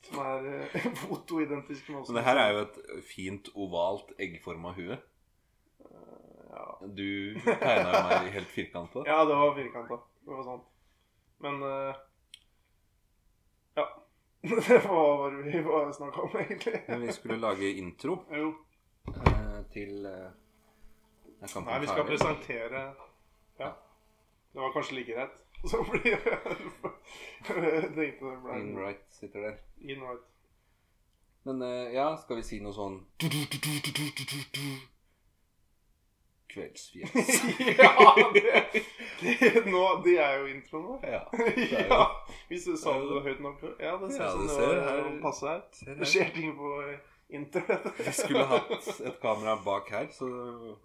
Som 0.10 0.20
er 0.26 0.50
eh, 0.50 0.90
fotoidentiske 1.06 1.94
med 1.94 2.02
oss. 2.02 2.10
Men 2.12 2.20
det 2.20 2.26
her 2.28 2.42
er 2.42 2.52
jo 2.56 2.66
et 2.66 3.06
fint, 3.06 3.50
ovalt, 3.56 4.14
eggforma 4.22 4.74
hue. 4.78 4.98
Du 6.88 7.40
tegna 7.40 7.92
jo 7.94 8.04
meg 8.10 8.32
helt 8.34 8.48
firkanta. 8.48 9.04
Ja, 9.06 9.26
det 9.26 9.36
var 9.36 9.56
firkanta. 9.56 9.98
Det 10.26 10.32
var 10.32 10.44
sant. 10.44 10.64
Men 11.38 11.64
uh, 11.64 11.96
Ja. 13.76 13.86
Hva 14.86 15.18
var 15.18 15.32
det 15.32 15.62
vi 15.62 15.94
snakka 15.94 16.22
om, 16.22 16.38
egentlig? 16.40 16.82
Men 16.88 17.02
vi 17.02 17.14
skulle 17.14 17.38
lage 17.38 17.72
intro 17.78 18.24
Jo. 18.32 18.54
Uh, 19.08 19.62
til 19.74 20.06
uh, 20.06 20.32
kampen 21.54 21.70
Nei, 21.70 21.80
vi 21.80 21.88
skal 21.88 22.06
ferdig? 22.06 22.18
presentere 22.18 22.84
Ja. 23.60 23.72
Det 24.54 24.62
var 24.62 24.74
kanskje 24.74 24.96
like 24.96 25.14
greit. 25.14 25.38
Så 25.72 25.86
blir 25.92 26.18
det 26.26 26.40
det 27.96 28.60
In 28.60 28.80
right 28.80 29.06
sitter 29.10 29.40
der. 29.40 29.58
In 29.80 30.02
right. 30.02 30.26
Men 31.44 31.62
ja, 31.94 32.18
skal 32.18 32.36
vi 32.38 32.44
si 32.44 32.60
noe 32.62 32.74
sånn 32.74 33.00
Kveldsfjes. 36.52 37.12
ja, 37.80 38.16
det, 38.34 38.44
det, 39.22 39.52
nå, 39.72 39.84
det 40.06 40.18
er 40.20 40.40
jo 40.42 40.50
introen 40.52 40.86
vår. 40.90 41.06
ja. 41.08 41.22
jo- 41.56 41.86
ja, 41.90 42.02
Hvis 42.50 42.66
du 42.68 42.76
sa 42.78 42.98
det 43.00 43.22
høyt 43.28 43.40
nok 43.46 43.64
Ja, 43.80 43.96
det 44.02 44.12
ser 44.16 44.26
Ja, 44.26 44.32
som 44.36 44.48
det 44.48 44.58
det 44.58 44.86
var 44.98 45.18
passe. 45.24 45.56
Ser 45.80 45.96
Det 46.02 46.10
skjer 46.12 46.34
ting 46.36 46.56
på 46.60 46.72
internett. 47.32 47.86
Vi 48.04 48.12
skulle 48.18 48.44
hatt 48.50 48.72
et 49.00 49.20
kamera 49.24 49.56
bak 49.64 49.88
her, 49.96 50.10
så 50.12 50.28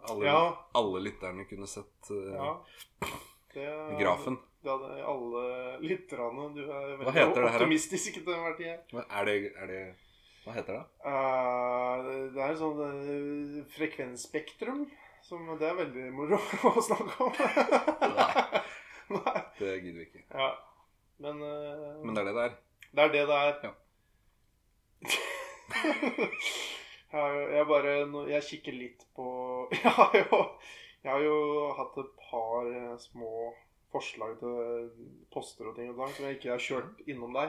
alle, 0.07 0.27
Ja. 0.29 0.41
alle 0.79 1.01
lytterne 1.09 1.43
kunne 1.51 1.67
sett 1.67 2.11
uh, 2.15 2.61
grafen. 3.99 4.39
Det 4.63 4.71
hadde 4.71 5.03
alle 5.07 5.43
lytterne 5.83 6.47
Du 6.55 6.63
er 6.71 6.97
veldig 7.03 7.45
optimistisk 7.49 8.21
til 8.21 8.33
enhver 8.35 8.55
tid. 8.59 8.95
Er 9.11 9.27
det, 9.27 9.37
er 9.57 9.67
det 9.71 9.81
Hva 10.47 10.55
heter 10.55 10.79
det? 10.79 10.85
Uh, 11.03 12.31
det 12.35 12.43
er 12.47 12.57
sånn 12.63 12.79
uh, 12.79 13.61
frekvensspektrum. 13.75 14.85
Som 15.26 15.49
det 15.59 15.66
er 15.66 15.75
veldig 15.75 16.04
moro 16.14 16.37
å 16.71 16.83
snakke 16.87 17.16
om. 17.25 17.33
Nei. 18.14 18.61
Nei. 19.16 19.40
Det 19.59 19.73
gidder 19.80 19.99
vi 19.99 20.04
ikke. 20.06 20.23
Ja. 20.30 20.52
Men, 21.25 21.40
uh, 21.42 21.99
Men 22.04 22.14
det 22.14 22.21
er 22.23 22.26
det 22.28 22.35
det 22.37 22.45
er? 22.45 22.52
det 22.92 23.00
er 23.02 23.11
det 23.14 23.25
det 23.30 23.38
er. 23.40 23.52
Ja. 23.66 23.73
jeg, 27.56 27.64
bare 27.68 27.92
Jeg 28.30 28.42
kikker 28.47 28.73
litt 28.75 29.06
på 29.16 29.26
Jeg 29.75 29.90
har 29.99 30.12
jo, 30.16 30.38
jeg 31.02 31.12
har 31.12 31.21
jo 31.25 31.37
hatt 31.76 31.99
et 32.00 32.12
par 32.30 32.66
eh, 32.71 32.97
små 33.02 33.52
forslag 33.92 34.38
til 34.40 34.90
poster 35.33 35.64
og 35.71 35.76
ting 35.76 35.90
og 35.92 35.99
tang 36.00 36.12
som 36.14 36.25
jeg 36.26 36.35
ikke 36.38 36.54
har 36.54 36.62
kjørt 36.62 36.95
innom 37.06 37.33
deg. 37.37 37.49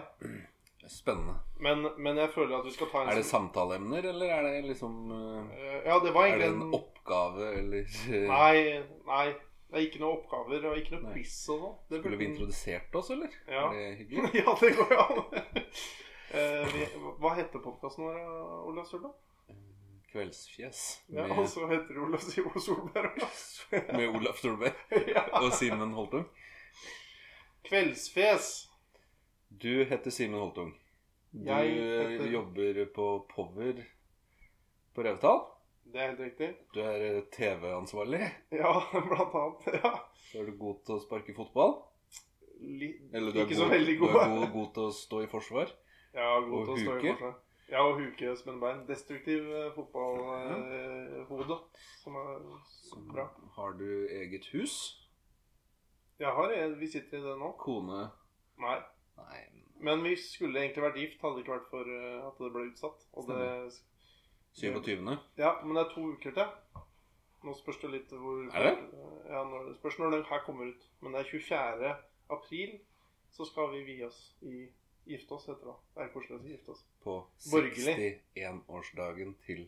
Spennende. 0.87 1.33
Men, 1.59 1.81
men 1.97 2.15
jeg 2.17 2.29
føler 2.31 2.57
at 2.59 2.65
vi 2.65 2.71
skal 2.71 2.87
ta 2.91 3.01
en 3.03 3.09
Er 3.11 3.15
det 3.19 3.25
sånn- 3.25 3.49
samtaleemner, 3.51 4.05
eller 4.13 4.29
er 4.37 4.43
det 4.47 4.63
liksom 4.69 4.93
eh, 5.11 5.83
Ja, 5.85 5.97
det 5.99 6.13
var 6.15 6.27
Er 6.31 6.37
det 6.39 6.47
en 6.53 6.73
oppgave, 6.73 7.49
eller 7.59 7.83
Nei, 8.29 8.83
nei. 9.09 9.27
Det 9.67 9.75
er 9.81 9.85
ikke 9.89 9.99
noe 9.99 10.15
oppgaver 10.21 10.63
og 10.69 10.77
ikke 10.79 10.95
noe 10.95 11.11
quiz 11.11 11.33
og 11.51 11.59
sånn. 11.59 11.73
Det 11.91 11.99
Skulle 11.99 12.17
vi 12.21 12.27
introdusert 12.29 12.93
oss, 12.95 13.09
eller? 13.11 13.33
Ja. 13.51 13.65
Er 13.67 13.73
det 13.75 13.97
hyggelig? 14.01 14.29
ja, 14.39 14.53
det 14.61 14.69
går 14.77 14.93
jo 14.95 14.99
an. 15.03 15.17
uh, 16.37 17.09
hva 17.19 17.33
heter 17.35 17.59
podkasten 17.65 18.05
vår, 18.07 18.21
Olav 18.71 18.87
Solberg? 18.87 19.17
Kveldsfjes 20.07 20.79
Ja, 21.11 21.25
med, 21.27 21.35
og 21.43 21.49
så 21.51 21.67
heter 21.67 21.91
det 21.97 21.99
Olav 22.05 22.23
Sivo 22.23 22.53
Solberg. 22.63 23.19
med 23.91 24.07
Olaf 24.15 24.39
Solberg 24.39 24.71
ja. 25.17 25.25
og 25.41 25.51
Simen 25.51 25.91
Holtum. 25.99 26.23
Kveldsfes. 27.67 28.66
Du 29.49 29.83
heter 29.85 30.11
Simen 30.11 30.39
Holtung. 30.39 30.73
Du 31.31 31.45
Jeg 31.45 31.77
eh, 31.77 32.09
heter- 32.09 32.31
jobber 32.31 32.85
på 32.95 33.27
Power 33.29 33.73
på 34.93 35.03
Revetal. 35.03 35.39
Det 35.87 36.01
er 36.01 36.07
helt 36.11 36.19
riktig. 36.19 36.49
Du 36.73 36.79
er 36.81 37.01
eh, 37.17 37.21
TV-ansvarlig. 37.31 38.21
Ja, 38.51 38.73
blant 38.91 39.33
annet. 39.35 39.67
Ja. 39.83 39.93
Så 40.27 40.39
er 40.41 40.45
du 40.49 40.57
god 40.59 40.81
til 40.85 40.95
å 40.97 40.99
sparke 41.03 41.33
fotball. 41.37 41.77
Li 42.59 42.89
Eller 43.13 43.31
du 43.31 43.39
er, 43.39 43.45
god, 43.45 43.55
så 43.55 43.67
veldig 43.69 43.97
du 43.99 44.05
er 44.07 44.13
god, 44.13 44.47
god 44.51 44.71
til 44.73 44.83
å 44.87 44.91
stå 44.97 45.21
i 45.23 45.27
forsvar. 45.31 45.71
Ja, 46.17 46.39
god 46.41 46.53
Og 46.57 46.65
til 46.65 46.73
å 46.73 46.77
stå 46.81 46.95
i 46.97 47.11
forsvar. 47.11 47.35
Ja, 47.67 47.81
og 47.83 47.97
huke 47.99 48.33
spennbein. 48.39 48.85
Destruktiv 48.87 49.47
eh, 49.53 49.71
fotballhode. 49.75 51.57
som 52.01 52.15
er 52.15 52.37
så 52.71 53.01
bra. 53.11 53.27
Har 53.57 53.75
du 53.79 53.87
eget 54.07 54.45
hus? 54.55 54.77
Jeg 56.19 56.31
har 56.33 56.51
en, 56.55 56.79
Vi 56.79 56.87
sitter 56.87 57.19
i 57.19 57.21
det 57.27 57.35
nå. 57.39 57.51
Kone? 57.61 58.07
Nei. 58.63 58.77
Nei 59.17 59.43
Men 59.87 60.01
vi 60.03 60.15
skulle 60.17 60.63
egentlig 60.63 60.83
vært 60.83 60.99
gift, 61.01 61.21
hadde 61.21 61.37
det 61.37 61.43
ikke 61.45 61.55
vært 61.57 61.69
for 61.69 61.91
eh, 61.93 62.27
at 62.27 62.39
det 62.41 62.51
ble 62.55 62.63
utsatt. 62.71 63.03
Og 63.13 63.27
det, 63.29 63.41
27. 64.57 65.17
ja, 65.37 65.51
men 65.63 65.77
det 65.77 65.83
er 65.83 65.91
to 65.93 66.05
uker 66.15 66.33
til. 66.33 66.81
Nå 67.45 67.53
spørs 67.53 67.77
det 67.83 67.91
litt 67.93 68.11
hvor 68.17 68.47
Er 68.57 68.71
det? 68.71 68.73
Ja, 69.29 69.43
når, 69.45 69.69
det 69.69 69.75
spørs 69.77 69.99
når 70.01 70.15
den 70.15 70.25
her 70.31 70.41
kommer 70.45 70.71
ut. 70.71 70.89
Men 71.01 71.13
det 71.13 71.21
er 71.21 71.29
24. 71.29 71.93
april, 72.33 72.79
så 73.31 73.45
skal 73.45 73.69
vi 73.75 73.83
vie 73.91 74.07
oss 74.07 74.21
i 74.41 74.65
Gifte 75.07 75.31
oss, 75.31 75.45
heter 75.47 75.63
det. 75.69 75.75
Det 75.95 76.03
er 76.03 76.09
koselig 76.11 76.35
å 76.35 76.41
si 76.41 76.49
gifte 76.51 76.73
oss. 76.73 76.81
På 76.99 77.13
61-årsdagen 77.47 79.37
til 79.45 79.61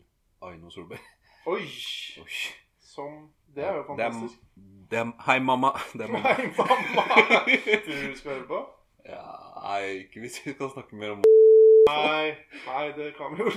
Aino 0.44 0.68
Solberg. 0.74 1.06
Oi! 1.48 1.62
Oi. 2.20 2.34
Som 2.84 3.30
Det 3.54 3.64
er 3.64 3.78
jo 3.78 3.96
Det 3.96 4.04
er, 4.04 4.10
fantastisk. 4.12 4.42
det 4.90 4.98
er, 4.98 5.12
hei, 5.24 5.38
mamma. 5.40 5.70
Det 5.94 6.04
er 6.04 6.12
mamma. 6.12 6.34
Hei, 6.34 6.50
mamma! 6.58 7.06
Tror 7.86 7.94
du 8.02 8.10
du 8.10 8.18
skal 8.18 8.34
høre 8.34 8.46
på? 8.50 8.60
Ja, 9.06 9.24
nei, 9.62 10.04
ikke 10.04 10.24
hvis 10.24 10.40
vi 10.44 10.54
skal 10.54 10.72
snakke 10.74 10.96
mer 10.98 11.16
om 11.16 11.24
Nei, 11.90 12.36
nei, 12.66 12.84
det 12.94 13.12
kan 13.16 13.32
vi 13.34 13.42
jo 13.42 13.50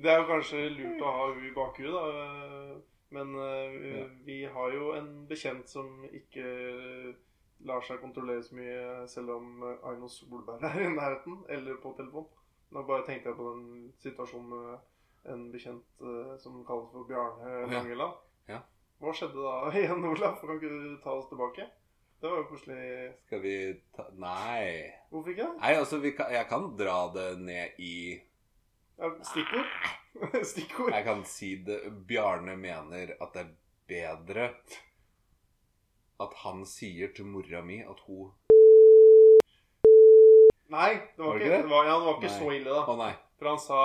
Det 0.00 0.10
er 0.10 0.22
jo 0.22 0.28
kanskje 0.28 0.68
lurt 0.74 1.02
å 1.04 1.12
ha 1.14 1.26
henne 1.30 1.48
i 1.48 1.54
bakhuet, 1.56 1.92
da. 1.92 2.78
Men 3.10 3.34
eh, 3.34 4.06
vi 4.24 4.38
har 4.54 4.72
jo 4.72 4.92
en 4.96 5.08
bekjent 5.28 5.68
som 5.68 6.04
ikke 6.06 6.46
lar 7.68 7.82
seg 7.84 8.00
kontrollere 8.00 8.42
så 8.46 8.56
mye, 8.56 8.84
selv 9.10 9.34
om 9.34 9.64
eh, 9.66 9.88
Aino 9.90 10.08
Solberg 10.08 10.62
er 10.64 10.84
i 10.86 10.92
nærheten, 10.94 11.40
eller 11.52 11.80
på 11.82 11.92
telefon. 11.98 12.28
Nå 12.70 12.84
bare 12.86 13.04
tenkte 13.06 13.32
jeg 13.32 13.38
på 13.38 13.50
den 13.50 13.90
situasjonen 14.00 14.52
med 14.54 15.32
en 15.34 15.48
bekjent 15.52 16.04
eh, 16.06 16.36
som 16.40 16.62
kalles 16.66 16.88
for 16.94 17.08
Bjarne 17.10 17.50
ja. 17.50 17.66
Langeland. 17.74 18.22
Ja. 18.48 18.62
Hva 19.00 19.12
skjedde 19.16 19.42
da 19.42 19.72
igjen, 19.74 20.06
Olaf? 20.06 20.40
Kan 20.40 20.56
ikke 20.56 20.72
du 20.72 20.96
ta 21.02 21.18
oss 21.18 21.28
tilbake? 21.28 21.66
Det 22.20 22.28
var 22.28 22.36
jo 22.42 22.44
koselig. 22.50 23.12
Skal 23.26 23.40
vi 23.40 23.54
ta 23.96 24.04
Nei. 24.20 24.92
Hvorfor 25.10 25.32
ikke? 25.32 25.46
Nei, 25.60 25.72
altså, 25.80 25.98
vi 26.02 26.10
kan, 26.18 26.28
jeg 26.34 26.46
kan 26.50 26.66
dra 26.76 26.98
det 27.14 27.28
ned 27.40 27.78
i 27.80 27.94
Ja, 29.00 29.08
stikkord? 29.24 29.70
stikkord? 30.52 30.92
Jeg 30.92 31.04
kan 31.06 31.24
si 31.24 31.54
det 31.64 31.78
Bjarne 32.10 32.56
mener 32.60 33.14
at 33.20 33.32
det 33.38 33.46
er 33.46 33.54
bedre 33.90 34.50
at 36.20 36.34
han 36.42 36.66
sier 36.68 37.08
til 37.16 37.24
mora 37.32 37.62
mi 37.64 37.78
at 37.80 38.02
hun 38.06 38.28
Nei, 40.70 40.92
det 41.16 41.18
var, 41.24 41.26
Var 41.32 41.40
ikke, 41.40 41.50
det? 41.50 41.62
det 41.64 41.70
var, 41.70 41.84
ja, 41.88 41.94
det 41.98 42.06
var 42.06 42.18
ikke 42.20 42.34
så 42.36 42.50
ille, 42.54 42.70
da. 42.70 42.82
Å 42.86 42.96
nei. 43.00 43.12
For 43.40 43.48
han 43.54 43.58
sa 43.62 43.80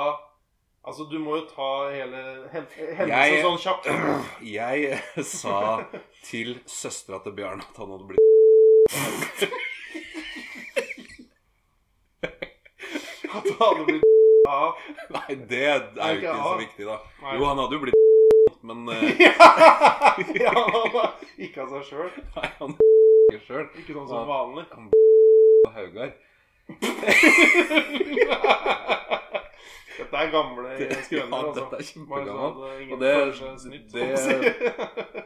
Altså, 0.85 1.07
du 1.09 1.15
må 1.17 1.39
jo 1.39 1.45
ta 1.49 1.67
hele 1.89 2.19
hen- 2.51 2.67
hendelsen 2.99 3.39
sånn 3.41 3.55
kjapt. 3.63 3.87
Jeg 4.45 4.99
sa 5.25 5.55
til 6.27 6.59
søstera 6.69 7.17
til 7.25 7.33
Bjarne 7.39 7.65
at 7.65 7.79
han 7.81 7.89
hadde 7.95 8.05
blitt 8.11 8.24
At 13.35 13.43
han 13.59 13.59
hadde 13.59 13.85
blitt 13.85 14.03
av. 14.49 14.73
Nei, 15.15 15.35
det 15.49 15.61
er 15.65 15.79
jo 15.81 16.19
ikke 16.21 16.35
så 16.39 16.53
viktig, 16.61 16.85
da. 16.87 16.97
Nei. 17.23 17.33
Jo, 17.39 17.47
han 17.49 17.61
hadde 17.63 17.77
jo 17.77 17.81
blitt 17.85 18.01
men 18.65 18.79
eh, 18.93 19.19
ja, 19.21 20.53
han 20.57 20.87
var 20.93 21.09
ikke 21.37 21.65
av 21.65 21.73
seg 21.75 21.83
sjøl. 21.91 22.09
Nei, 22.37 22.47
han 22.59 22.71
sjøl. 23.45 23.67
Ikke 23.81 23.93
sånn 23.93 24.07
som 24.09 24.25
vanlig. 24.29 24.65
På 24.71 25.69
Haugar. 25.75 26.11
Dette 29.95 30.15
er 30.21 30.31
gamle 30.33 30.73
Det- 30.79 31.03
skrøner, 31.05 31.29
ja, 31.29 31.37
altså. 31.43 31.61
dette 31.61 31.75
er 31.77 31.85
kjempegammelt. 31.91 32.57
Bare 32.57 32.71
at 32.73 32.81
ingen 32.81 32.93
Og 32.93 32.99
det- 33.03 33.15
føler 33.15 33.35
seg 33.37 33.47
snytt, 33.65 33.87
det-. 33.93 35.25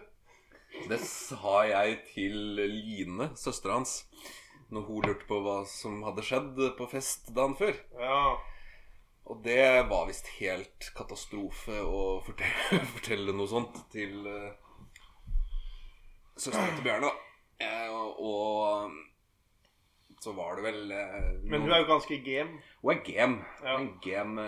Det 0.87 0.99
sa 1.03 1.63
jeg 1.67 1.97
til 2.13 2.37
Line, 2.59 3.31
søstera 3.37 3.79
hans, 3.79 4.05
når 4.71 4.87
hun 4.87 5.09
lurte 5.09 5.27
på 5.29 5.41
hva 5.43 5.57
som 5.69 5.99
hadde 6.07 6.23
skjedd 6.25 6.63
på 6.77 6.87
fest 6.91 7.33
dagen 7.35 7.57
før. 7.59 7.75
ja. 7.99 8.23
Og 9.29 9.43
det 9.45 9.85
var 9.85 10.07
visst 10.09 10.25
helt 10.39 10.87
katastrofe 10.97 11.83
å 11.85 12.17
fortelle, 12.25 12.79
fortelle 12.95 13.35
noe 13.37 13.49
sånt 13.51 13.75
til 13.93 14.23
uh, 14.25 14.55
søstera 16.33 16.71
til 16.73 16.87
Bjørne. 16.87 17.11
da. 17.11 17.27
Eh, 17.59 17.91
og, 17.93 18.23
og 18.25 18.95
så 20.19 20.33
var 20.35 20.55
det 20.59 20.63
vel 20.65 20.79
noen... 20.89 21.41
Men 21.51 21.61
hun 21.63 21.71
er 21.75 21.81
jo 21.83 21.87
ganske 21.89 22.17
game. 22.25 22.59
Hun 22.81 22.91
er 22.93 23.01
game. 23.07 23.37
Ja. 23.63 23.75
En 23.79 23.89
game 24.03 24.45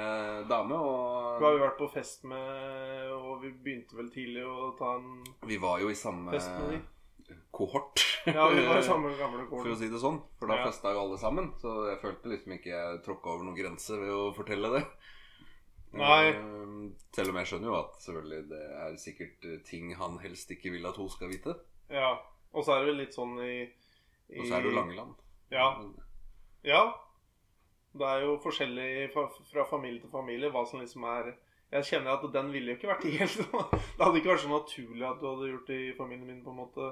dame. 0.50 0.76
Og... 0.78 1.38
Hun 1.40 1.46
har 1.48 1.56
jo 1.58 1.62
vært 1.66 1.78
på 1.80 1.88
fest 1.94 2.26
med 2.28 3.12
Og 3.16 3.42
vi 3.44 3.52
begynte 3.56 3.96
vel 4.00 4.10
tidlig 4.14 4.44
å 4.48 4.72
ta 4.80 4.96
en 5.00 5.22
vi 5.48 5.58
var 5.64 5.80
jo 5.84 5.90
i 5.92 5.96
samme 5.98 6.32
fest 6.36 6.52
med 6.60 6.74
de. 6.76 7.38
kohort. 7.56 8.04
Ja, 8.28 8.50
vi 8.52 8.66
var 8.68 8.78
i 8.82 8.86
samme 8.86 9.14
gamle 9.22 9.48
For 9.50 9.72
å 9.72 9.78
si 9.80 9.88
det 9.92 10.00
sånn. 10.04 10.20
For 10.40 10.52
da 10.52 10.60
Ja. 10.60 10.68
festa 10.68 10.92
jo 10.94 11.02
alle 11.06 11.18
sammen. 11.22 11.52
Så 11.64 11.72
jeg 11.90 12.02
følte 12.04 12.34
liksom 12.36 12.58
ikke 12.58 12.74
jeg 12.76 13.02
tråkka 13.08 13.32
over 13.36 13.48
noen 13.48 13.58
grense 13.58 13.96
ved 13.98 14.12
å 14.14 14.28
fortelle 14.36 14.70
det. 14.76 14.84
Nei. 15.98 16.30
Eh, 16.32 16.76
Selv 17.16 17.34
om 17.34 17.40
jeg 17.42 17.50
skjønner 17.50 17.68
jo 17.72 17.80
at 17.82 17.98
selvfølgelig 18.04 18.44
det 18.52 18.62
er 18.84 18.94
sikkert 19.02 19.48
eh, 19.50 19.58
ting 19.68 19.90
han 20.00 20.20
helst 20.24 20.52
ikke 20.54 20.72
vil 20.76 20.86
at 20.88 21.00
hun 21.02 21.10
skal 21.12 21.32
vite. 21.34 21.56
Ja. 21.92 22.14
Og 22.54 22.64
så 22.68 22.76
er 22.76 22.84
det 22.84 22.92
vel 22.92 23.02
litt 23.06 23.16
sånn 23.16 23.34
i, 23.44 23.54
i 24.32 24.40
Og 24.40 24.48
så 24.48 24.56
er 24.58 24.64
det 24.64 24.72
jo 24.72 24.78
Langeland. 24.78 25.18
Ja. 25.52 25.68
Ja. 26.64 26.82
Det 27.92 28.08
er 28.08 28.26
jo 28.26 28.36
forskjellig 28.40 29.12
fra, 29.14 29.26
fra 29.52 29.66
familie 29.68 30.00
til 30.00 30.12
familie 30.14 30.52
hva 30.54 30.64
som 30.68 30.80
liksom 30.80 31.04
er 31.12 31.34
Jeg 31.72 31.88
kjenner 31.90 32.14
at 32.16 32.28
den 32.34 32.52
ville 32.54 32.72
jo 32.72 32.78
ikke 32.80 32.92
vært 32.92 33.08
helt 33.20 33.42
Det 33.42 34.04
hadde 34.06 34.20
ikke 34.22 34.32
vært 34.34 34.46
så 34.46 34.52
naturlig 34.52 35.08
at 35.08 35.20
du 35.20 35.28
hadde 35.28 35.50
gjort 35.52 35.72
det 35.72 35.80
i 35.90 35.96
familien 35.98 36.28
min 36.28 36.44
på 36.46 36.54
en 36.54 36.62
måte 36.64 36.92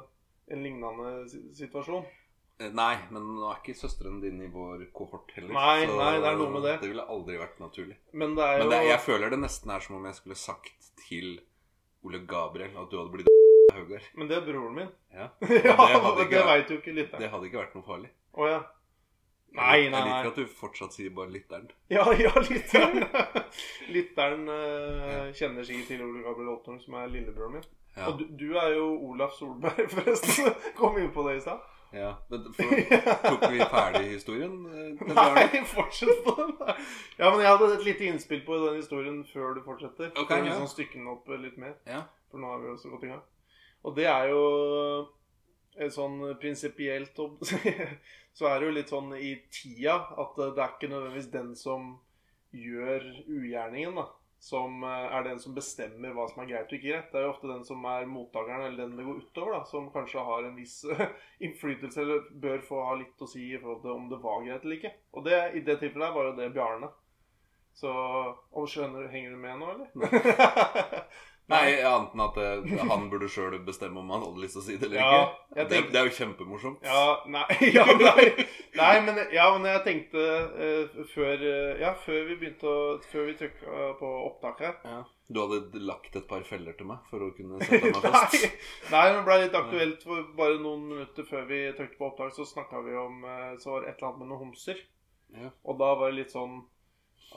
en 0.49 0.63
lignende 0.65 1.29
situasjon. 1.53 2.07
Eh, 2.59 2.71
Nei, 2.75 2.95
men 3.13 3.27
nå 3.37 3.45
er 3.47 3.59
ikke 3.61 3.75
søsteren 3.77 4.17
din 4.23 4.41
i 4.43 4.49
vår 4.51 4.87
kohort 4.95 5.29
heller. 5.35 5.53
Nei, 5.53 5.85
nei, 5.87 6.13
det 6.19 6.31
er 6.31 6.39
noe 6.39 6.51
med 6.55 6.65
det. 6.65 6.75
Det 6.81 6.89
ville 6.91 7.05
aldri 7.15 7.37
vært 7.39 7.61
naturlig. 7.61 7.99
Men 8.11 8.33
det 8.35 8.47
er 8.47 8.57
jo 8.57 8.63
Men 8.65 8.73
det, 8.73 8.79
jeg 8.89 9.03
føler 9.05 9.35
det 9.35 9.39
nesten 9.43 9.75
er 9.75 9.85
som 9.85 9.99
om 9.99 10.07
jeg 10.09 10.17
skulle 10.17 10.39
sagt 10.39 10.89
til 11.05 11.37
Ole 12.03 12.23
Gabriel 12.27 12.75
at 12.81 12.89
du 12.91 12.97
hadde 12.99 13.13
blitt 13.13 13.29
Haugar. 13.77 14.09
Men 14.17 14.31
det 14.31 14.39
er 14.39 14.47
broren 14.47 14.75
min. 14.75 14.89
Ja. 15.13 15.29
ja, 15.69 15.77
det 16.17 16.27
det 16.33 16.45
veit 16.49 16.73
jo 16.73 16.79
ikke 16.81 16.95
Det 16.97 17.29
hadde 17.29 17.47
ikke 17.47 17.61
vært 17.61 17.77
noe 17.77 17.85
farlig. 17.85 18.11
Å 18.39 18.47
ja. 18.47 18.59
Nei, 19.57 19.79
Jeg 19.81 19.91
nei, 19.91 20.03
liker 20.05 20.29
at 20.29 20.37
du 20.37 20.45
fortsatt 20.59 20.93
sier 20.93 21.09
bare 21.15 21.31
lytteren. 21.33 21.71
Ja, 21.95 22.03
ja, 22.13 22.29
lytteren. 22.45 23.01
lytteren 23.95 24.45
uh, 24.45 25.31
kjenner 25.35 25.65
sikkert 25.65 25.89
til 25.89 26.03
Ole 26.05 26.21
Gabriel 26.23 26.51
Ottner, 26.53 26.77
som 26.83 26.99
er 27.01 27.09
lillebroren 27.09 27.57
min. 27.57 27.65
Ja. 27.97 28.11
Og 28.11 28.19
du, 28.21 28.27
du 28.37 28.53
er 28.61 28.75
jo 28.77 28.85
Olaf 29.09 29.33
Solberg, 29.39 29.89
forresten. 29.95 30.53
Kom 30.77 30.99
inn 31.01 31.09
på 31.15 31.25
det 31.27 31.39
i 31.39 31.43
stad. 31.47 31.65
ja. 31.97 32.13
Men 32.29 32.45
for, 32.53 32.77
tok 33.25 33.47
vi 33.51 33.65
ferdig 33.73 34.05
historien? 34.13 34.55
eh? 34.69 35.03
Nei, 35.17 35.63
fortsett 35.73 36.21
på 36.27 36.35
den. 36.37 36.53
Ja, 37.17 37.31
men 37.33 37.41
jeg 37.41 37.49
hadde 37.49 37.73
et 37.79 37.87
lite 37.89 38.05
innspill 38.11 38.45
på 38.45 38.61
den 38.67 38.77
historien 38.77 39.23
før 39.33 39.57
du 39.57 39.63
fortsetter. 39.65 40.13
Ok, 40.13 40.29
for 40.29 40.37
ja. 40.37 40.45
liksom 40.51 40.69
stykke 40.77 40.99
den 41.01 41.09
opp 41.17 41.33
litt 41.41 41.57
mer. 41.57 41.73
Ja. 41.89 42.05
For 42.29 42.37
nå 42.39 42.53
har 42.53 42.61
vi 42.61 42.69
også 42.75 42.93
godt 42.93 43.09
i 43.09 43.11
gang. 43.15 43.25
Og 43.81 43.97
det 43.97 44.05
er 44.11 44.29
jo 44.29 44.43
sånn 45.93 46.21
prinsipielt 46.41 47.19
Så 48.39 48.47
er 48.47 48.59
det 48.59 48.69
jo 48.69 48.75
litt 48.77 48.91
sånn 48.93 49.11
i 49.17 49.33
tida 49.51 49.97
at 50.19 50.37
eh, 50.39 50.53
det 50.55 50.63
er 50.63 50.71
ikke 50.75 50.91
nødvendigvis 50.91 51.33
den 51.33 51.51
som 51.59 51.91
gjør 52.55 53.03
ugjerningen, 53.27 53.97
da. 53.99 54.05
Som 54.39 54.85
eh, 54.87 55.07
er 55.17 55.25
den 55.27 55.41
som 55.43 55.55
bestemmer 55.57 56.13
hva 56.15 56.29
som 56.29 56.43
er 56.43 56.51
greit 56.53 56.71
og 56.71 56.77
ikke 56.77 56.87
greit. 56.93 57.09
Det 57.11 57.19
er 57.19 57.27
jo 57.27 57.33
ofte 57.33 57.49
den 57.51 57.65
som 57.67 57.83
er 57.91 58.07
mottakeren, 58.07 58.63
eller 58.67 58.85
den 58.85 58.95
det 58.99 59.07
går 59.09 59.19
utover, 59.25 59.57
da, 59.57 59.61
som 59.67 59.89
kanskje 59.91 60.23
har 60.29 60.47
en 60.47 60.55
viss 60.59 60.77
innflytelse, 61.45 62.05
eller 62.05 62.31
bør 62.45 62.63
få 62.69 62.85
ha 62.87 62.95
litt 63.01 63.25
å 63.25 63.29
si 63.29 63.49
i 63.49 63.59
forhold 63.59 63.83
til 63.83 63.97
om 63.97 64.07
det 64.13 64.23
var 64.23 64.45
greit 64.45 64.63
eller 64.63 64.79
ikke. 64.79 64.95
Og 65.17 65.27
det, 65.27 65.41
i 65.59 65.65
det 65.67 65.79
tilfellet 65.83 66.15
var 66.15 66.29
jo 66.29 66.37
det 66.39 66.51
Bjarne. 66.55 66.93
Så 67.79 67.91
og 67.91 68.65
skjønner, 68.67 69.07
Henger 69.11 69.35
du 69.35 69.39
med 69.39 69.59
nå, 69.59 69.75
eller? 69.75 71.03
Nei, 71.49 71.79
annet 71.81 72.11
enn 72.13 72.21
at 72.23 72.35
eh, 72.37 72.81
han 72.91 73.07
burde 73.09 73.27
sjøl 73.31 73.55
bestemme 73.65 73.99
om 74.03 74.09
han 74.13 74.21
hadde 74.21 74.41
lyst 74.43 74.53
til 74.57 74.61
å 74.61 74.65
si 74.67 74.75
det 74.77 74.85
eller 74.89 74.99
Ja, 74.99 75.13
ikke. 75.23 75.55
jeg 75.57 75.69
Det, 75.71 75.79
det 75.93 75.99
er 76.01 76.09
jo 76.09 76.15
kjempemorsomt. 76.19 76.83
Ja, 76.85 77.05
nei, 77.25 77.45
ja, 77.77 77.85
nei, 77.97 78.25
nei 78.77 78.91
men, 79.07 79.21
ja, 79.33 79.47
men 79.55 79.65
jeg 79.71 79.81
tenkte 79.87 80.25
eh, 80.67 80.99
før, 81.15 81.45
eh, 81.53 81.81
ja, 81.81 81.95
før 82.05 82.21
vi 82.29 82.37
begynte 82.43 82.69
å 82.69 82.83
Før 83.09 83.25
vi 83.31 83.33
trykka 83.39 83.89
på 83.99 84.11
opptak 84.29 84.61
her 84.67 84.75
Ja. 84.85 84.99
Du 85.29 85.37
hadde 85.43 85.81
lagt 85.85 86.15
et 86.17 86.25
par 86.29 86.41
feller 86.45 86.73
til 86.77 86.87
meg 86.89 87.03
for 87.09 87.21
å 87.21 87.29
kunne 87.37 87.59
sette 87.65 87.91
meg 87.93 88.01
fast. 88.01 88.33
Nei, 88.89 88.93
nei, 88.93 89.03
det 89.13 89.25
ble 89.27 89.35
litt 89.43 89.57
aktuelt 89.59 90.05
for 90.05 90.31
bare 90.37 90.57
noen 90.61 90.87
minutter 90.89 91.27
før 91.29 91.45
vi 91.49 91.59
trykte 91.77 91.99
på 91.99 92.07
opptak, 92.07 92.33
så 92.33 92.45
snakka 92.49 92.81
vi 92.85 92.95
om 92.97 93.21
eh, 93.25 93.51
Så 93.61 93.73
var 93.75 93.83
det 93.85 93.91
et 93.91 93.99
eller 93.99 94.09
annet 94.09 94.23
med 94.23 94.31
noen 94.31 94.45
homser. 94.47 94.81
Ja. 95.37 95.51
Og 95.69 95.77
da 95.81 95.91
var 95.99 96.09
det 96.09 96.23
litt 96.23 96.33
sånn 96.33 96.63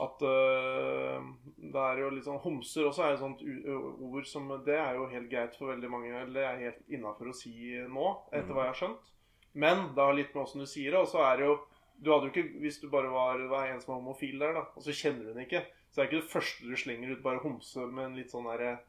at 0.01 0.23
uh, 0.25 1.25
det 1.61 1.81
er 1.81 1.99
jo 2.01 2.09
litt 2.15 2.25
sånn 2.25 2.41
Homser 2.41 2.87
også 2.89 3.03
er 3.05 3.13
et 3.13 3.21
sånt 3.21 3.43
ord 3.43 4.25
som 4.25 4.47
Det 4.65 4.73
er 4.73 4.97
jo 4.97 5.05
helt 5.11 5.29
greit 5.29 5.57
for 5.59 5.69
veldig 5.69 5.91
mange. 5.91 6.13
Eller 6.13 6.33
det 6.33 6.45
er 6.47 6.63
helt 6.63 6.95
innafor 6.97 7.29
å 7.29 7.35
si 7.37 7.53
nå, 7.89 8.07
etter 8.31 8.49
mm. 8.49 8.55
hva 8.55 8.65
jeg 8.65 8.73
har 8.73 8.79
skjønt. 8.81 9.11
Men 9.53 9.85
det 9.93 10.01
har 10.01 10.17
litt 10.17 10.33
med 10.33 10.43
åssen 10.47 10.63
du 10.63 10.69
sier 10.69 10.95
det. 10.95 11.03
Og 11.03 11.11
så 11.11 11.21
er 11.27 11.37
det 11.39 11.47
jo 11.49 11.59
Du 12.03 12.09
hadde 12.09 12.25
jo 12.25 12.33
ikke 12.33 12.63
Hvis 12.63 12.79
du 12.81 12.87
bare 12.89 13.11
var, 13.13 13.43
var 13.51 13.69
en 13.69 13.81
som 13.81 13.93
var 13.93 14.01
homofil 14.01 14.41
der, 14.41 14.57
da, 14.57 14.65
og 14.73 14.81
så 14.85 14.95
kjenner 14.97 15.27
du 15.27 15.35
den 15.35 15.45
ikke, 15.45 15.61
så 15.91 16.01
er 16.01 16.07
det 16.07 16.09
ikke 16.09 16.23
det 16.23 16.31
første 16.31 16.71
du 16.71 16.79
slenger 16.79 17.13
ut, 17.13 17.21
bare 17.23 17.43
homse 17.43 17.85
med 17.85 18.07
en 18.07 18.17
litt 18.17 18.33
sånn 18.33 18.49
derre 18.49 18.79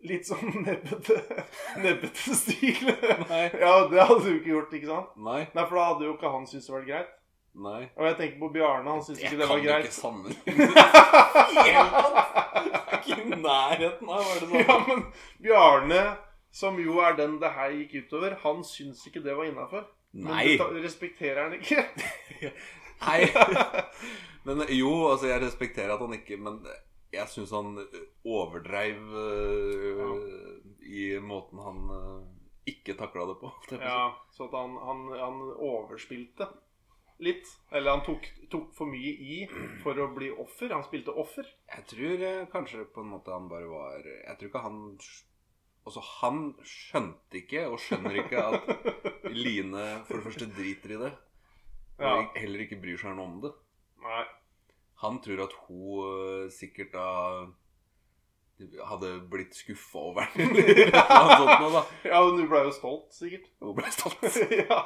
Litt 0.00 0.24
sånn 0.24 0.54
nebbete, 0.64 1.18
nebbete 1.76 2.34
stil. 2.34 2.86
Nei. 3.28 3.42
ja, 3.52 3.72
det 3.84 4.00
hadde 4.00 4.22
du 4.24 4.38
ikke 4.38 4.54
gjort, 4.54 4.70
ikke 4.78 4.88
sant? 4.88 5.10
Nei. 5.20 5.42
Nei, 5.52 5.64
for 5.66 5.76
da 5.76 5.88
hadde 5.90 6.06
jo 6.06 6.14
ikke 6.14 6.30
han 6.32 6.46
syntes 6.48 6.70
det 6.70 6.72
var 6.72 6.86
greit. 6.86 7.10
Nei. 7.54 7.88
Og 7.96 8.06
jeg 8.06 8.16
tenker 8.16 8.38
på 8.38 8.48
Bjarne, 8.54 8.90
han 8.90 9.02
syntes 9.02 9.22
ikke 9.24 9.36
det 9.40 9.46
kan 9.46 9.50
var 9.50 9.58
jo 9.58 9.64
greit. 9.66 9.84
ikke 9.84 9.94
sammenligne. 9.94 10.70
Ikke 13.00 13.22
i 13.22 13.24
nærheten 13.40 14.08
av, 14.12 14.20
var 14.22 14.34
det 14.38 14.46
sånn? 14.50 14.60
Ja, 14.60 14.76
men 14.86 15.00
Bjarne, 15.42 16.02
som 16.54 16.78
jo 16.82 16.98
er 17.02 17.12
den 17.18 17.38
det 17.42 17.50
her 17.56 17.70
gikk 17.74 17.92
utover, 18.04 18.30
han 18.44 18.58
syns 18.66 19.06
ikke 19.08 19.22
det 19.24 19.34
var 19.38 19.44
innafor. 19.48 19.84
Men 20.12 20.58
du 20.58 20.78
respekterer 20.82 21.42
han 21.46 21.54
ikke? 21.58 21.80
Nei. 23.06 23.20
Men 24.46 24.56
jo, 24.72 24.90
altså, 25.10 25.26
jeg 25.30 25.40
respekterer 25.42 25.90
at 25.94 26.00
han 26.00 26.14
ikke 26.16 26.36
Men 26.40 26.54
jeg 27.12 27.28
syns 27.28 27.50
han 27.54 27.68
overdreiv 28.24 28.96
øh, 29.20 30.00
i 30.84 31.18
måten 31.22 31.58
han 31.64 31.78
øh, 31.96 32.20
ikke 32.70 32.94
takla 32.98 33.22
det 33.30 33.36
på. 33.40 33.48
jeg. 33.70 33.80
Ja, 33.80 34.10
så 34.34 34.42
at 34.48 34.54
han, 34.58 34.70
han, 34.84 34.98
han 35.20 35.36
overspilte 35.56 36.44
litt. 37.22 37.48
Eller 37.72 37.94
han 37.96 38.02
tok, 38.06 38.26
tok 38.52 38.70
for 38.76 38.90
mye 38.90 39.12
i 39.12 39.40
for 39.82 39.98
å 40.00 40.08
bli 40.16 40.30
offer. 40.32 40.72
Han 40.74 40.84
spilte 40.86 41.14
offer. 41.20 41.48
Jeg 41.70 41.86
tror 41.92 42.24
eh, 42.26 42.44
kanskje 42.52 42.84
på 42.94 43.04
en 43.04 43.12
måte 43.14 43.32
han 43.34 43.48
bare 43.50 43.68
var 43.70 44.04
Jeg 44.06 44.36
tror 44.40 44.48
ikke 44.52 44.64
han 44.66 44.80
Altså, 45.80 46.02
han 46.20 46.40
skjønte 46.66 47.38
ikke, 47.40 47.62
og 47.72 47.78
skjønner 47.80 48.18
ikke, 48.20 48.42
at 48.44 48.66
Line 49.32 49.84
for 50.04 50.18
det 50.20 50.26
første 50.26 50.48
driter 50.52 50.92
i 50.92 50.98
det. 51.00 51.12
Og 52.00 52.04
Ja. 52.04 52.26
heller 52.36 52.60
ikke 52.66 52.76
bryr 52.82 53.00
seg 53.00 53.16
noe 53.16 53.24
om 53.30 53.38
det. 53.46 53.50
Nei. 54.04 54.20
Han 55.00 55.16
tror 55.24 55.40
at 55.46 55.54
hun 55.64 56.04
øh, 56.04 56.50
sikkert 56.52 56.92
da 56.92 57.06
hadde 58.86 59.12
blitt 59.30 59.56
skuffa 59.56 60.02
over 60.10 60.26
den, 60.34 60.50
eller 60.56 60.90
noe 60.96 61.36
sånt 61.38 61.62
noe, 61.62 61.70
da. 61.74 61.82
Ja, 62.10 62.20
men 62.26 62.40
du 62.40 62.44
ble 62.50 62.62
jo 62.66 62.74
stolt, 62.74 63.08
sikkert. 63.16 63.48
Hun 63.62 63.76
blei 63.78 63.92
stolt. 63.94 64.20
ja. 64.60 64.80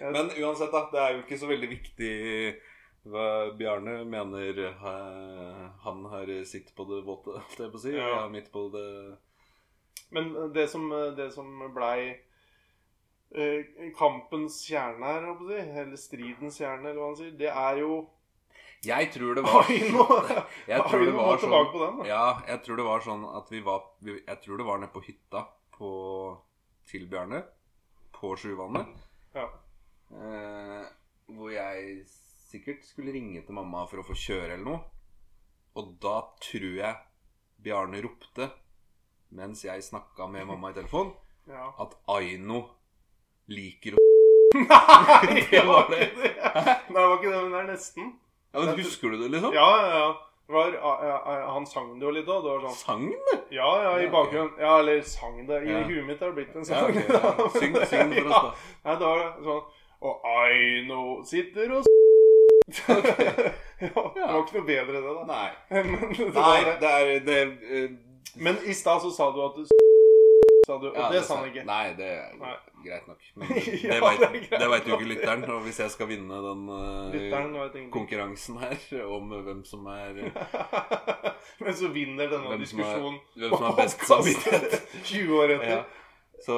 Men 0.00 0.30
uansett, 0.34 0.72
da. 0.74 0.84
Det 0.92 1.00
er 1.02 1.16
jo 1.16 1.22
ikke 1.24 1.40
så 1.40 1.50
veldig 1.50 1.70
viktig 1.72 2.12
hva 3.10 3.26
Bjarne 3.56 4.02
mener 4.04 4.58
eh, 4.66 5.60
han 5.84 6.02
har 6.12 6.32
sitt 6.44 6.74
på 6.76 6.84
det 6.90 7.00
våte, 7.06 7.38
holdt 7.38 7.62
jeg 7.64 7.72
på 7.72 7.80
å 7.80 7.84
si. 7.84 7.94
Ja. 7.96 8.26
midt 8.28 8.50
på 8.52 8.66
det 8.74 8.88
Men 10.12 10.34
det 10.52 10.66
som, 10.68 10.90
det 11.16 11.30
som 11.32 11.48
blei 11.72 12.10
eh, 13.32 13.90
kampens 13.96 14.60
kjerne 14.66 15.14
her, 15.14 15.28
eller 15.84 15.96
stridens 15.96 16.60
kjerne, 16.60 16.90
eller 16.90 17.00
hva 17.00 17.12
han 17.12 17.20
sier, 17.22 17.36
det 17.40 17.52
er 17.52 17.80
jo 17.80 18.02
Jeg 18.84 19.10
tror 19.12 19.36
det 19.36 19.42
var 19.48 19.68
Oi, 19.68 19.78
nå 19.92 20.04
Jeg 20.68 20.84
tror 20.88 21.02
det 21.04 21.16
var 21.16 21.40
sånn, 21.42 21.56
på 21.72 21.80
den, 21.82 21.98
da. 22.00 22.06
Ja, 22.08 22.26
jeg 22.48 22.62
tror 22.64 22.80
det 22.80 22.86
var 22.86 23.02
sånn 23.04 23.26
at 23.28 23.50
vi 23.52 23.60
var 23.64 23.82
Jeg 24.06 24.38
tror 24.44 24.60
det 24.60 24.68
var 24.68 24.80
nede 24.80 24.92
på 24.94 25.02
hytta 25.04 25.44
på, 25.76 25.90
til 26.88 27.06
Bjarne. 27.08 27.42
På 28.12 28.34
Sjuvannet. 28.36 28.88
Ja. 29.32 29.46
Eh, 30.12 30.82
hvor 31.32 31.52
jeg 31.54 32.02
sikkert 32.50 32.84
skulle 32.84 33.14
ringe 33.14 33.40
til 33.46 33.56
mamma 33.56 33.86
for 33.88 34.02
å 34.02 34.04
få 34.04 34.16
kjøre 34.18 34.56
eller 34.58 34.66
noe. 34.66 34.80
Og 35.80 35.94
da 36.02 36.18
tror 36.42 36.74
jeg 36.82 36.98
Bjarne 37.64 38.02
ropte, 38.04 38.50
mens 39.36 39.64
jeg 39.64 39.84
snakka 39.86 40.26
med 40.28 40.48
mamma 40.50 40.72
i 40.72 40.76
telefon, 40.76 41.14
ja. 41.54 41.70
at 41.80 41.96
Aino 42.12 42.64
liker 43.50 43.96
å 43.96 44.06
Nei, 44.60 45.44
Det 45.46 45.60
var 45.64 45.86
ikke 45.86 46.08
det. 46.18 46.32
Nei, 46.42 46.74
det 46.90 46.98
var 46.98 47.12
ikke 47.14 47.30
det, 47.30 47.40
men 47.40 47.52
det 47.54 47.60
er 47.60 47.68
nesten. 47.70 48.12
Ja, 48.52 48.60
men 48.64 48.74
Husker 48.80 49.10
du 49.10 49.16
det, 49.22 49.28
liksom? 49.30 49.52
Ja, 49.54 49.68
ja, 49.94 50.06
var, 50.50 50.72
han 51.52 51.66
sang 51.66 51.92
det 52.00 52.06
jo 52.06 52.10
litt 52.10 52.26
òg. 52.26 52.46
Sånn 52.64 52.74
Sang 52.74 53.04
det? 53.30 53.36
Ja, 53.54 53.68
ja, 53.84 53.92
i 54.02 54.08
bakgrunnen. 54.10 54.56
Ja, 54.58 54.78
eller 54.80 55.02
sang 55.06 55.36
det. 55.46 55.60
I 55.62 55.70
Ja. 55.70 55.82
huet 55.86 56.06
mitt 56.08 56.18
har 56.20 56.32
det 56.32 56.40
blitt 56.40 56.56
en 56.58 56.64
sang. 56.66 56.76
Ja, 56.76 56.88
okay, 56.88 57.04
ok, 57.06 57.38
ja. 57.38 57.48
Syng, 57.60 57.76
syng 57.86 58.14
for 58.16 58.26
oss, 58.26 58.42
da. 58.42 58.54
Ja, 58.90 58.96
det 58.98 59.06
var 59.06 59.22
sånn 59.46 59.62
Og 60.00 60.26
Aino 60.34 61.00
sitter 61.28 61.72
og 61.76 61.84
s- 61.84 61.88
ja, 62.88 62.96
Det 63.80 63.90
var 63.94 64.42
ikke 64.42 64.58
noe 64.58 64.66
bedre, 64.66 64.98
det, 64.98 65.14
da. 65.14 65.24
Nei. 65.30 65.50
Men, 65.70 66.14
det 66.18 66.34
Nei, 66.34 66.60
det. 66.82 66.90
er 66.90 67.24
det, 67.26 67.40
uh... 67.70 67.90
Men 68.42 68.58
i 68.66 68.74
stad 68.74 69.00
så 69.02 69.10
sa 69.14 69.30
du 69.34 69.40
at 69.46 69.56
du 69.58 69.64
sa 70.70 70.78
du, 70.82 70.86
Og 70.90 70.96
ja, 71.02 71.08
det 71.12 71.20
sa 71.24 71.28
sa- 71.34 71.36
han 71.40 71.50
ikke. 71.50 71.64
Nei, 71.68 71.92
det 71.98 72.08
er 72.14 72.32
Nei. 72.40 72.54
greit 72.86 73.06
nok. 73.10 73.26
Men 73.42 73.52
Ja, 73.58 73.94
det 73.94 74.00
vet, 74.06 74.50
det 74.50 74.60
det 74.64 74.70
vet 74.72 74.88
jo 74.90 74.96
ikke 74.98 75.10
lytteren. 75.12 75.44
Og 75.50 75.62
hvis 75.66 75.80
jeg 75.82 75.90
skal 75.96 76.08
vinne 76.14 76.40
den 76.46 76.64
ingenting. 76.70 77.90
konkurransen 77.94 78.58
her 78.62 79.04
om 79.10 79.30
hvem 79.34 79.64
som 79.66 79.86
er 79.92 80.20
Men 81.64 81.74
så 81.76 81.88
vinner 81.92 82.30
denne 82.30 82.48
Hvem 82.54 82.66
som 82.66 82.80
er- 82.80 82.90
diskusjonen 82.90 83.20
hvem 83.36 83.50
som 83.56 83.64
har 83.68 83.76
best 83.82 84.04
samvittighet. 84.08 84.78
20 85.12 85.40
år 85.42 85.56
etter. 85.58 85.72
ja. 85.76 85.82
Så 86.40 86.56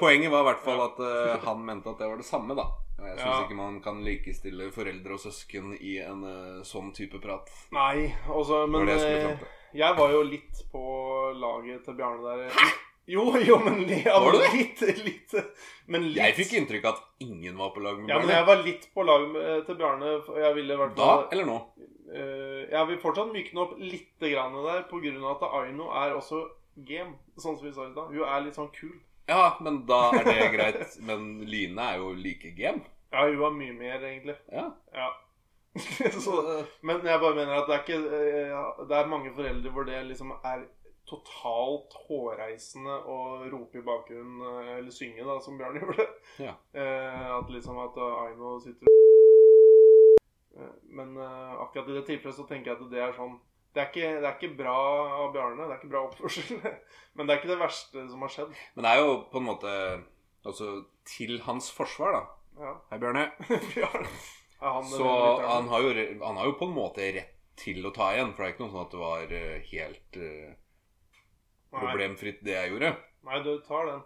Poenget 0.00 0.30
var 0.32 0.40
i 0.40 0.48
hvert 0.48 0.62
fall 0.64 0.80
at 0.86 1.00
uh, 1.04 1.34
han 1.44 1.64
mente 1.66 1.90
at 1.92 1.98
det 2.00 2.06
var 2.08 2.16
det 2.20 2.24
samme, 2.24 2.54
da. 2.56 2.64
Jeg 2.96 3.18
syns 3.18 3.26
Ja. 3.26 3.42
ikke 3.44 3.56
man 3.58 3.80
kan 3.84 3.98
likestille 4.04 4.70
foreldre 4.72 5.16
og 5.18 5.20
søsken 5.20 5.74
i 5.80 5.98
en 6.00 6.22
uh, 6.24 6.62
sånn 6.64 6.92
type 6.96 7.20
prat. 7.20 7.50
Nei, 7.76 8.06
altså, 8.28 8.62
men 8.66 8.86
var 8.86 8.94
det 8.94 9.36
jeg 9.74 9.90
eh, 9.90 9.98
var 9.98 10.12
jo 10.14 10.22
litt 10.28 10.64
på 10.72 10.82
laget 11.40 11.84
til 11.86 11.96
Bjarne 11.98 12.34
der. 12.40 12.72
Jo, 13.06 13.24
jo, 13.36 13.58
men 13.60 13.82
ja, 13.90 14.16
Var 14.16 14.32
det? 14.32 14.46
litt, 14.54 14.80
litt 15.04 15.34
Men 15.92 16.06
litt 16.08 16.22
Jeg 16.22 16.36
fikk 16.38 16.54
inntrykk 16.56 16.86
av 16.88 16.94
at 16.94 17.24
ingen 17.26 17.58
var 17.60 17.74
på 17.74 17.82
lag 17.84 17.98
med 17.98 18.06
Bjarne. 18.08 18.22
Ja, 18.22 18.24
men 18.24 18.32
jeg 18.38 18.46
var 18.48 18.62
litt 18.64 18.86
på 18.94 19.04
lag 19.04 19.26
med, 19.28 19.66
til 19.66 19.76
Bjarne. 19.80 20.12
Jeg 20.40 20.54
ville 20.56 20.78
vært 20.80 20.94
Da 20.96 21.08
med, 21.18 21.34
eller 21.36 21.48
nå? 21.50 21.58
eh, 22.14 22.62
Jeg 22.72 22.88
vil 22.88 23.00
fortsatt 23.02 23.34
mykne 23.34 23.60
opp 23.66 23.74
litt 23.82 24.24
grann 24.24 24.56
der, 24.56 24.86
av 24.88 25.34
at 25.34 25.44
Aino 25.60 25.90
er 25.92 26.16
også 26.16 26.46
game. 26.88 27.18
Sånn 27.36 27.58
som 27.58 27.66
vi 27.68 27.74
sa 27.76 27.84
i 27.84 27.92
stad. 27.92 28.08
Hun 28.08 28.24
er 28.24 28.46
litt 28.46 28.56
sånn 28.56 28.72
kul. 28.72 28.96
Ja, 29.28 29.54
men 29.64 29.84
da 29.88 30.00
er 30.16 30.24
det 30.24 30.48
greit. 30.56 30.96
Men 31.04 31.44
Line 31.48 31.80
er 31.80 32.00
jo 32.00 32.14
like 32.16 32.54
game. 32.56 32.82
Ja, 33.12 33.28
hun 33.28 33.44
er 33.46 33.54
mye 33.60 33.76
mer, 33.76 34.00
egentlig. 34.00 34.34
Ja. 34.52 34.70
Ja. 34.96 35.10
Så, 36.24 36.34
men 36.86 37.02
jeg 37.02 37.20
bare 37.20 37.34
mener 37.34 37.56
at 37.58 37.66
det 37.66 37.74
er 37.74 37.80
ikke 37.82 37.96
eh, 38.14 38.82
Det 38.86 38.94
er 38.94 39.08
mange 39.10 39.32
foreldre 39.34 39.72
hvor 39.74 39.86
det 39.88 40.04
liksom 40.06 40.30
er 40.36 40.68
totalt 41.08 41.96
hårreisende 42.06 42.94
å 43.10 43.16
rope 43.52 43.80
i 43.80 43.84
bakgrunnen 43.84 44.44
eh, 44.48 44.76
eller 44.78 44.94
synge, 44.94 45.24
da, 45.26 45.38
som 45.42 45.58
Bjørn 45.58 45.78
gjorde. 45.82 46.06
Ja. 46.40 46.54
Eh, 46.72 47.26
at 47.38 47.50
liksom 47.52 47.80
at 47.82 47.98
Aino 48.00 48.54
sitter 48.64 48.92
Men 50.94 51.16
eh, 51.18 51.50
akkurat 51.64 51.90
i 51.90 51.98
det 51.98 52.06
tilfellet 52.08 52.38
så 52.38 52.46
tenker 52.48 52.72
jeg 52.72 52.80
at 52.80 52.94
det 52.94 53.02
er 53.04 53.18
sånn 53.18 53.36
det 53.74 53.82
er, 53.82 53.88
ikke, 53.90 54.10
det 54.22 54.28
er 54.28 54.36
ikke 54.38 54.54
bra 54.54 54.74
av 55.18 55.32
Bjarne. 55.34 55.64
Det 55.66 55.72
er 55.74 55.80
ikke 55.80 55.88
bra 55.90 56.04
oppførsel. 56.06 56.60
Men 57.18 57.26
det 57.26 57.34
er 57.34 57.40
ikke 57.40 57.50
det 57.50 57.56
verste 57.58 58.04
som 58.06 58.20
har 58.22 58.30
skjedd. 58.30 58.52
Men 58.76 58.86
det 58.86 58.92
er 58.92 59.00
jo 59.02 59.16
på 59.32 59.40
en 59.40 59.48
måte 59.48 59.72
Altså, 60.44 60.84
til 61.08 61.38
hans 61.46 61.70
forsvar, 61.72 62.12
da. 62.14 62.20
Ja. 62.60 62.72
Hei, 62.92 62.98
Bjarne. 63.02 63.24
Bjarne. 63.72 64.10
Han, 64.64 64.84
Så 64.88 65.08
han 65.44 65.68
har, 65.68 65.82
jo, 65.84 66.04
han 66.24 66.36
har 66.40 66.46
jo 66.48 66.58
på 66.58 66.68
en 66.70 66.76
måte 66.76 67.08
rett 67.12 67.34
til 67.60 67.84
å 67.84 67.92
ta 67.94 68.14
igjen. 68.14 68.32
For 68.32 68.42
det 68.42 68.48
er 68.48 68.54
ikke 68.54 68.64
noe 68.64 68.72
sånn 68.72 68.86
at 68.86 68.94
det 68.94 69.02
var 69.02 69.34
eh, 69.38 69.66
helt 69.70 70.18
uh, 70.18 70.54
problemfritt, 71.74 72.40
det 72.46 72.56
jeg 72.56 72.72
gjorde. 72.72 72.94
Nei, 73.28 73.40
du 73.44 73.52
tar 73.66 73.90
den. 73.90 74.02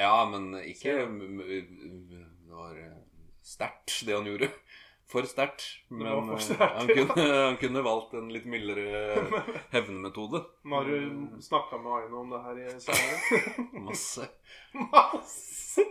Ja, 0.00 0.24
men 0.24 0.54
ikke 0.64 0.94
Det 1.04 2.22
var 2.48 2.78
eh, 2.80 2.96
sterkt, 3.44 4.00
det 4.06 4.16
han 4.16 4.28
gjorde. 4.28 4.48
For 5.12 5.28
sterkt. 5.28 5.64
Men 5.92 6.24
for 6.24 6.40
stert, 6.40 6.60
han, 6.72 6.88
han, 6.88 6.88
ja. 6.88 7.04
kunne, 7.04 7.24
han 7.34 7.56
kunne 7.60 7.82
valgt 7.84 8.14
en 8.16 8.30
litt 8.32 8.46
mildere 8.48 9.24
hevnmetode. 9.74 10.40
Har 10.72 10.88
du 10.88 11.42
snakka 11.44 11.80
med 11.82 11.92
Aino 11.98 12.22
om 12.22 12.32
det 12.32 12.40
her 12.46 12.60
i 12.62 12.68
senere. 12.80 13.42
Masse. 13.88 14.30
Masse! 14.72 15.84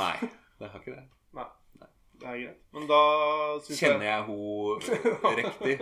Nei, 0.00 0.16
det 0.58 0.72
har 0.72 0.82
ikke 0.82 0.96
det. 0.96 1.04
Nei, 1.38 1.46
det 2.20 2.26
er 2.30 2.38
greit. 2.40 2.60
Men 2.76 2.86
da 2.88 2.98
syns 3.64 3.78
Kjenner 3.80 4.06
jeg 4.06 4.22
hun 4.26 5.34
riktig, 5.40 5.74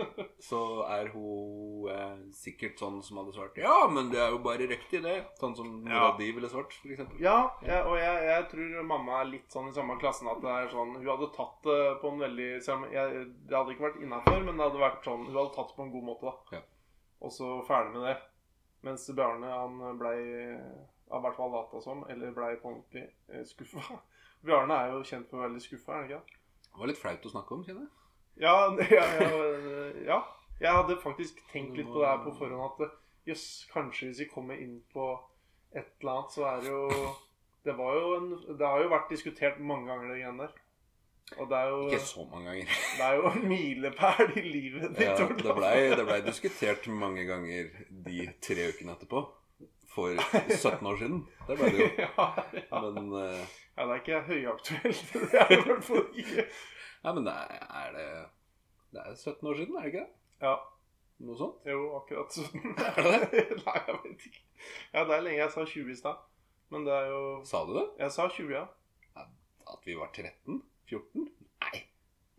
så 0.43 0.59
er 0.91 1.09
hun 1.13 1.87
eh, 1.91 2.17
sikkert 2.35 2.79
sånn 2.81 2.97
som 3.05 3.19
hadde 3.21 3.33
svart 3.35 3.57
Ja, 3.61 3.75
men 3.91 4.09
det 4.11 4.19
er 4.23 4.33
jo 4.35 4.39
bare 4.45 4.67
riktig, 4.69 5.01
det. 5.05 5.15
Sånn 5.39 5.55
som 5.57 5.69
mora 5.85 6.01
Ja. 6.09 6.11
di 6.19 6.29
ville 6.35 6.49
svart, 6.51 6.75
f.eks. 6.81 7.15
Ja, 7.23 7.37
jeg, 7.63 7.81
og 7.87 7.97
jeg, 7.99 8.23
jeg 8.29 8.47
tror 8.51 8.87
mamma 8.91 9.21
er 9.21 9.31
litt 9.31 9.51
sånn 9.55 9.69
i 9.71 9.75
samme 9.75 9.97
klassen 10.01 10.29
at 10.31 10.41
det 10.43 10.51
er 10.53 10.71
sånn 10.73 10.95
Hun 10.99 11.07
hadde 11.13 11.31
tatt 11.35 11.59
det 11.67 11.81
på 12.03 12.11
en 12.13 12.23
veldig 12.25 12.49
jeg, 12.93 13.25
Det 13.47 13.55
hadde 13.57 13.75
ikke 13.75 13.87
vært 13.89 14.01
innafor, 14.03 14.39
men 14.43 14.55
det 14.59 14.67
hadde 14.69 14.83
vært 14.83 15.07
sånn 15.07 15.27
Hun 15.29 15.35
hadde 15.39 15.55
tatt 15.55 15.71
det 15.71 15.77
på 15.79 15.87
en 15.87 15.93
god 15.95 16.09
måte, 16.11 16.31
da. 16.31 16.59
Ja. 16.59 16.63
Og 17.25 17.31
så 17.33 17.53
ferdig 17.65 17.95
med 17.95 18.09
det. 18.09 18.17
Mens 18.85 19.07
Bjarne 19.17 19.49
han 19.49 19.79
blei 19.97 20.17
i 21.05 21.19
hvert 21.21 21.37
fall 21.37 21.51
lata 21.53 21.79
som, 21.81 22.03
eller 22.11 22.33
blei 22.35 22.51
på 22.59 22.69
ordentlig 22.71 23.05
eh, 23.31 23.41
skuffa. 23.47 23.99
Bjarne 24.45 24.79
er 24.79 24.93
jo 24.93 25.03
kjent 25.07 25.29
for 25.29 25.37
å 25.37 25.43
være 25.43 25.51
veldig 25.53 25.63
skuffa, 25.65 25.91
er 25.91 26.01
han 26.01 26.09
ikke 26.09 26.19
det? 26.21 26.41
Var 26.75 26.91
litt 26.91 26.99
flaut 27.01 27.25
å 27.25 27.31
snakke 27.33 27.55
om, 27.55 27.63
kjenner 27.67 27.85
jeg. 27.87 27.93
Ja, 28.35 28.51
ja, 28.91 29.03
ja, 29.15 29.35
ja. 30.03 30.15
Jeg 30.59 30.71
hadde 30.75 30.97
faktisk 30.99 31.37
tenkt 31.53 31.77
litt 31.79 31.87
på 31.87 32.01
det 32.01 32.09
her 32.09 32.17
på 32.25 32.33
forhånd 32.35 32.81
at 32.83 32.97
jøss, 33.29 33.45
kanskje 33.71 34.09
hvis 34.09 34.19
vi 34.25 34.27
kommer 34.31 34.59
inn 34.59 34.81
på 34.91 35.05
et 35.71 35.87
eller 36.01 36.17
annet, 36.17 36.35
så 36.35 36.43
er 36.49 36.61
det 36.63 36.73
jo 36.73 37.13
Det 37.65 37.73
var 37.77 37.95
jo 37.95 38.11
en 38.17 38.27
Det 38.59 38.67
har 38.67 38.83
jo 38.83 38.91
vært 38.91 39.09
diskutert 39.11 39.59
mange 39.59 39.87
ganger, 39.87 40.11
det 40.11 40.19
greiene 40.19 40.43
der. 40.49 40.61
Og 41.39 41.49
det 41.49 41.57
er 41.57 41.71
jo 41.71 41.79
Ikke 41.89 42.05
så 42.05 42.27
mange 42.31 42.51
ganger. 42.51 42.75
Det 42.97 43.07
er 43.07 43.15
jo 43.15 43.31
en 43.31 43.47
milepæl 43.49 44.35
i 44.35 44.43
livet 44.45 44.91
ditt. 44.99 45.07
Ja, 45.07 45.15
det 45.31 45.55
blei 45.57 46.05
ble 46.11 46.19
diskutert 46.27 46.87
mange 46.91 47.25
ganger 47.25 47.71
de 48.05 48.27
tre 48.45 48.67
ukene 48.69 48.95
etterpå. 48.95 49.23
For 49.95 50.19
17 50.51 50.85
år 50.91 50.99
siden. 51.01 51.23
Det 51.47 51.57
ble 51.57 51.71
det 51.71 51.87
jo. 51.87 52.27
Men 52.83 53.11
eh, 53.23 53.55
ja, 53.75 53.85
det 53.85 53.91
er 53.91 53.99
ikke 54.01 54.21
høyaktuelt. 54.29 55.01
Det 55.31 55.41
er 55.41 55.51
i 55.51 55.61
hvert 55.65 55.83
fall 55.83 56.05
ikke 56.15 56.45
Nei, 57.05 57.11
men 57.13 57.25
det 57.27 57.33
er, 57.33 57.65
er 57.81 57.89
det 57.93 58.05
Det 58.95 59.01
er 59.03 59.15
17 59.15 59.49
år 59.49 59.59
siden, 59.59 59.75
er 59.77 59.81
det 59.85 59.91
ikke 59.93 60.05
det? 60.05 60.11
Ja. 60.41 60.53
Noe 61.25 61.37
sånt? 61.39 61.67
Jo, 61.69 61.81
akkurat 61.99 62.33
sånn. 62.35 62.73
Er 62.89 62.97
det 63.05 63.19
det? 63.31 63.43
Nei, 63.65 63.75
jeg 63.87 63.99
vet 64.03 64.25
ikke. 64.29 64.41
Ja, 64.91 65.03
det 65.05 65.13
er 65.15 65.21
lenge. 65.23 65.37
Jeg 65.39 65.51
sa 65.53 65.63
20 65.69 65.91
i 65.93 65.99
stad. 65.99 66.23
Men 66.73 66.87
det 66.87 66.95
er 66.95 67.11
jo 67.13 67.21
Sa 67.47 67.61
du 67.67 67.75
det? 67.77 67.85
Jeg 68.01 68.11
sa 68.15 68.25
20, 68.27 68.49
ja. 68.55 68.65
At 69.75 69.85
vi 69.87 69.95
var 69.97 70.09
13? 70.13 70.59
14? 70.89 71.29
Nei. 71.65 71.79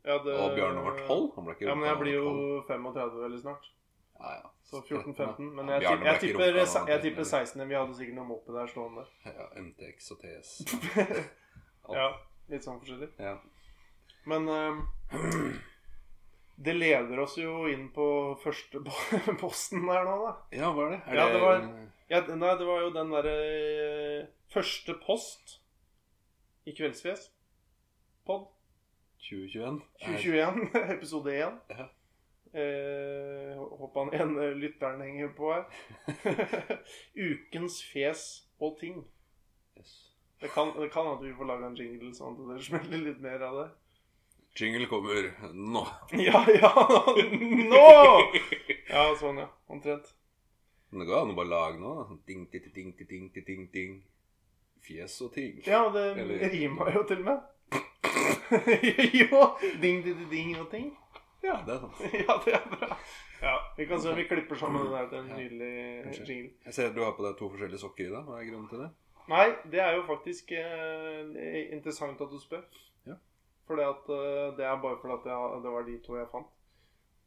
ja 0.07 0.19
det, 0.23 0.35
Og 0.39 0.53
Bjørn 0.59 0.83
var 0.85 0.99
12? 1.07 1.25
Han 1.37 1.47
ble 1.49 1.55
ikke 1.57 1.67
Ja, 1.71 1.75
men 1.79 1.89
jeg 1.89 2.01
blir 2.03 2.19
jo 2.19 2.29
35 2.69 3.23
veldig 3.25 3.41
snart. 3.43 3.71
12. 4.17 4.23
Ja, 4.25 4.35
ja. 4.41 4.51
Så 4.67 4.81
14-15. 4.83 5.51
Men 5.55 5.69
jeg, 5.71 5.83
ja, 5.85 5.91
jeg, 6.05 6.21
tipper, 6.21 6.57
jeg 6.91 7.03
tipper 7.05 7.25
16. 7.29 7.69
Vi 7.69 7.75
hadde 7.79 7.95
sikkert 7.95 8.17
noe 8.19 8.27
moppe 8.33 8.53
der 8.57 8.67
stående. 8.73 9.05
Ja, 9.25 9.47
MTX 9.63 10.11
og 10.17 10.23
TS. 10.25 10.57
Ja, 11.95 12.09
litt 12.51 12.65
sånn 12.67 12.81
forskjellig. 12.83 13.13
Ja. 13.23 13.37
Men 14.27 14.49
um, 14.51 14.81
det 16.59 16.75
leder 16.75 17.21
oss 17.23 17.37
jo 17.39 17.69
inn 17.71 17.85
på 17.95 18.07
første 18.43 18.81
posten 19.43 19.87
der 19.87 20.03
nå, 20.09 20.17
da. 20.25 20.33
ja, 20.57 20.73
hva 20.75 20.89
er 20.89 20.97
det? 20.97 21.01
Er 21.07 21.21
Ja, 21.21 21.27
det 21.31 21.43
var- 21.45 21.69
Ja, 22.11 22.21
nei, 22.35 22.51
det 22.59 22.67
var 22.67 22.83
jo 22.83 22.91
den 22.95 23.15
derre 23.15 23.37
eh, 23.53 24.27
første 24.51 24.95
post 25.07 25.61
i 26.67 26.75
Kveldsfjes. 26.75 27.29
Pod 28.27 28.49
2021? 29.29 29.81
Er- 30.03 30.19
2021, 30.19 30.91
episode 30.97 31.35
1. 31.39 31.61
Ja. 31.71 31.87
Eh, 32.57 33.57
Håper 33.77 34.01
han 34.01 34.13
igjen 34.15 34.31
eh, 34.41 34.55
lytteren 34.57 35.01
henger 35.05 35.29
på 35.37 35.51
her. 35.53 35.65
Ukens 37.29 37.83
fjes 37.85 38.23
og 38.61 38.79
ting. 38.81 39.03
Yes. 39.77 39.91
Det 40.41 40.49
kan, 40.53 40.73
det 40.81 40.89
kan 40.93 41.09
at 41.11 41.21
vi 41.25 41.35
får 41.37 41.49
laga 41.49 41.69
en 41.71 41.77
jingle 41.77 42.13
sånn 42.17 42.37
at 42.37 42.55
det 42.55 42.65
smeller 42.69 43.03
litt 43.11 43.21
mer 43.25 43.45
av 43.45 43.59
det. 43.61 43.67
Jingle 44.57 44.89
kommer 44.89 45.29
nå. 45.53 45.83
Ja, 46.27 46.41
ja! 46.49 46.73
Nå! 47.69 47.89
Ja, 48.89 49.03
sånn, 49.21 49.43
ja. 49.45 49.51
Omtrent. 49.69 50.15
Men 50.89 51.03
det 51.03 51.09
går 51.11 51.25
an 51.27 51.33
å 51.35 51.37
bare 51.37 51.51
lage 51.53 51.81
noe. 51.83 52.17
Ding, 52.29 52.47
ding, 52.53 52.71
ding, 52.73 52.95
ding, 53.11 53.29
ding, 53.37 53.67
ding. 53.75 53.97
Fjes 54.87 55.19
og 55.27 55.35
ting. 55.35 55.59
Ja, 55.67 55.83
det 55.93 56.07
Eller- 56.23 56.49
rima 56.55 56.89
jo 56.95 57.03
til 57.09 57.21
og 57.21 57.29
med. 57.29 57.53
jo! 59.21 59.43
Ding, 59.83 60.01
ding, 60.05 60.15
ding, 60.17 60.29
ding 60.31 60.55
og 60.63 60.71
ting. 60.73 60.93
Ja, 61.47 61.57
det 61.67 61.75
er 61.77 61.81
sant. 61.85 62.01
Ja, 62.27 62.37
det 62.45 62.55
er 62.59 62.65
bra. 62.73 62.89
Ja, 63.43 63.55
Vi 63.77 63.87
kan 63.87 64.01
se 64.03 64.11
om 64.11 64.17
vi 64.19 64.25
klipper 64.29 64.59
sammen 64.59 64.83
det 64.87 64.93
der 64.97 65.09
til 65.13 65.19
en 65.21 65.33
nydelig 65.37 65.73
Kanskje. 66.07 66.25
jingle. 66.31 66.51
Jeg 66.67 66.75
ser 66.75 66.89
at 66.91 66.97
du 66.97 67.03
har 67.05 67.13
på 67.19 67.27
deg 67.27 67.37
to 67.39 67.51
forskjellige 67.53 67.83
sokker 67.83 68.09
i 68.09 68.15
dag. 68.15 68.25
Hva 68.27 68.41
er 68.41 68.49
grunnen 68.51 68.69
til 68.73 68.83
det? 68.83 68.91
Nei, 69.31 69.47
det 69.73 69.81
er 69.83 69.97
jo 69.99 70.05
faktisk 70.07 70.53
eh, 70.55 71.73
interessant 71.77 72.21
at 72.23 72.31
du 72.33 72.39
spør. 72.43 72.63
Ja. 73.07 73.17
For 73.67 73.81
at, 73.83 74.09
eh, 74.17 74.47
det 74.59 74.65
er 74.67 74.81
bare 74.83 74.99
fordi 75.03 75.17
at 75.19 75.27
jeg, 75.33 75.61
det 75.65 75.73
var 75.77 75.87
de 75.91 75.97
to 76.07 76.17
jeg 76.21 76.29
fant. 76.33 76.51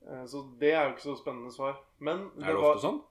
Eh, 0.08 0.26
så 0.32 0.44
det 0.62 0.74
er 0.74 0.84
jo 0.88 0.94
ikke 0.96 1.08
så 1.10 1.16
spennende 1.20 1.52
svar. 1.56 1.76
Men 2.00 2.30
Er 2.40 2.54
det 2.54 2.56
var, 2.62 2.74
ofte 2.76 2.86
sånn? 2.88 3.02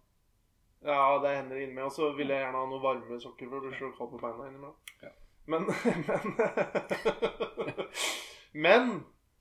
Ja, 0.88 1.01
det 1.23 1.35
hender 1.37 1.57
innimellom. 1.61 1.90
Og 1.90 1.97
så 1.97 2.11
vil 2.16 2.33
jeg 2.33 2.40
gjerne 2.42 2.61
ha 2.62 2.66
noe 2.71 2.83
varme 2.83 3.21
sokker, 3.21 3.49
for 3.53 3.68
å 3.68 3.73
slå 3.77 3.92
så 3.97 4.09
på 4.12 4.21
beina 4.25 4.49
innimellom. 4.49 4.77
Ja. 5.05 5.12
Men 5.49 5.68
Men 5.73 6.27
Men 8.64 8.90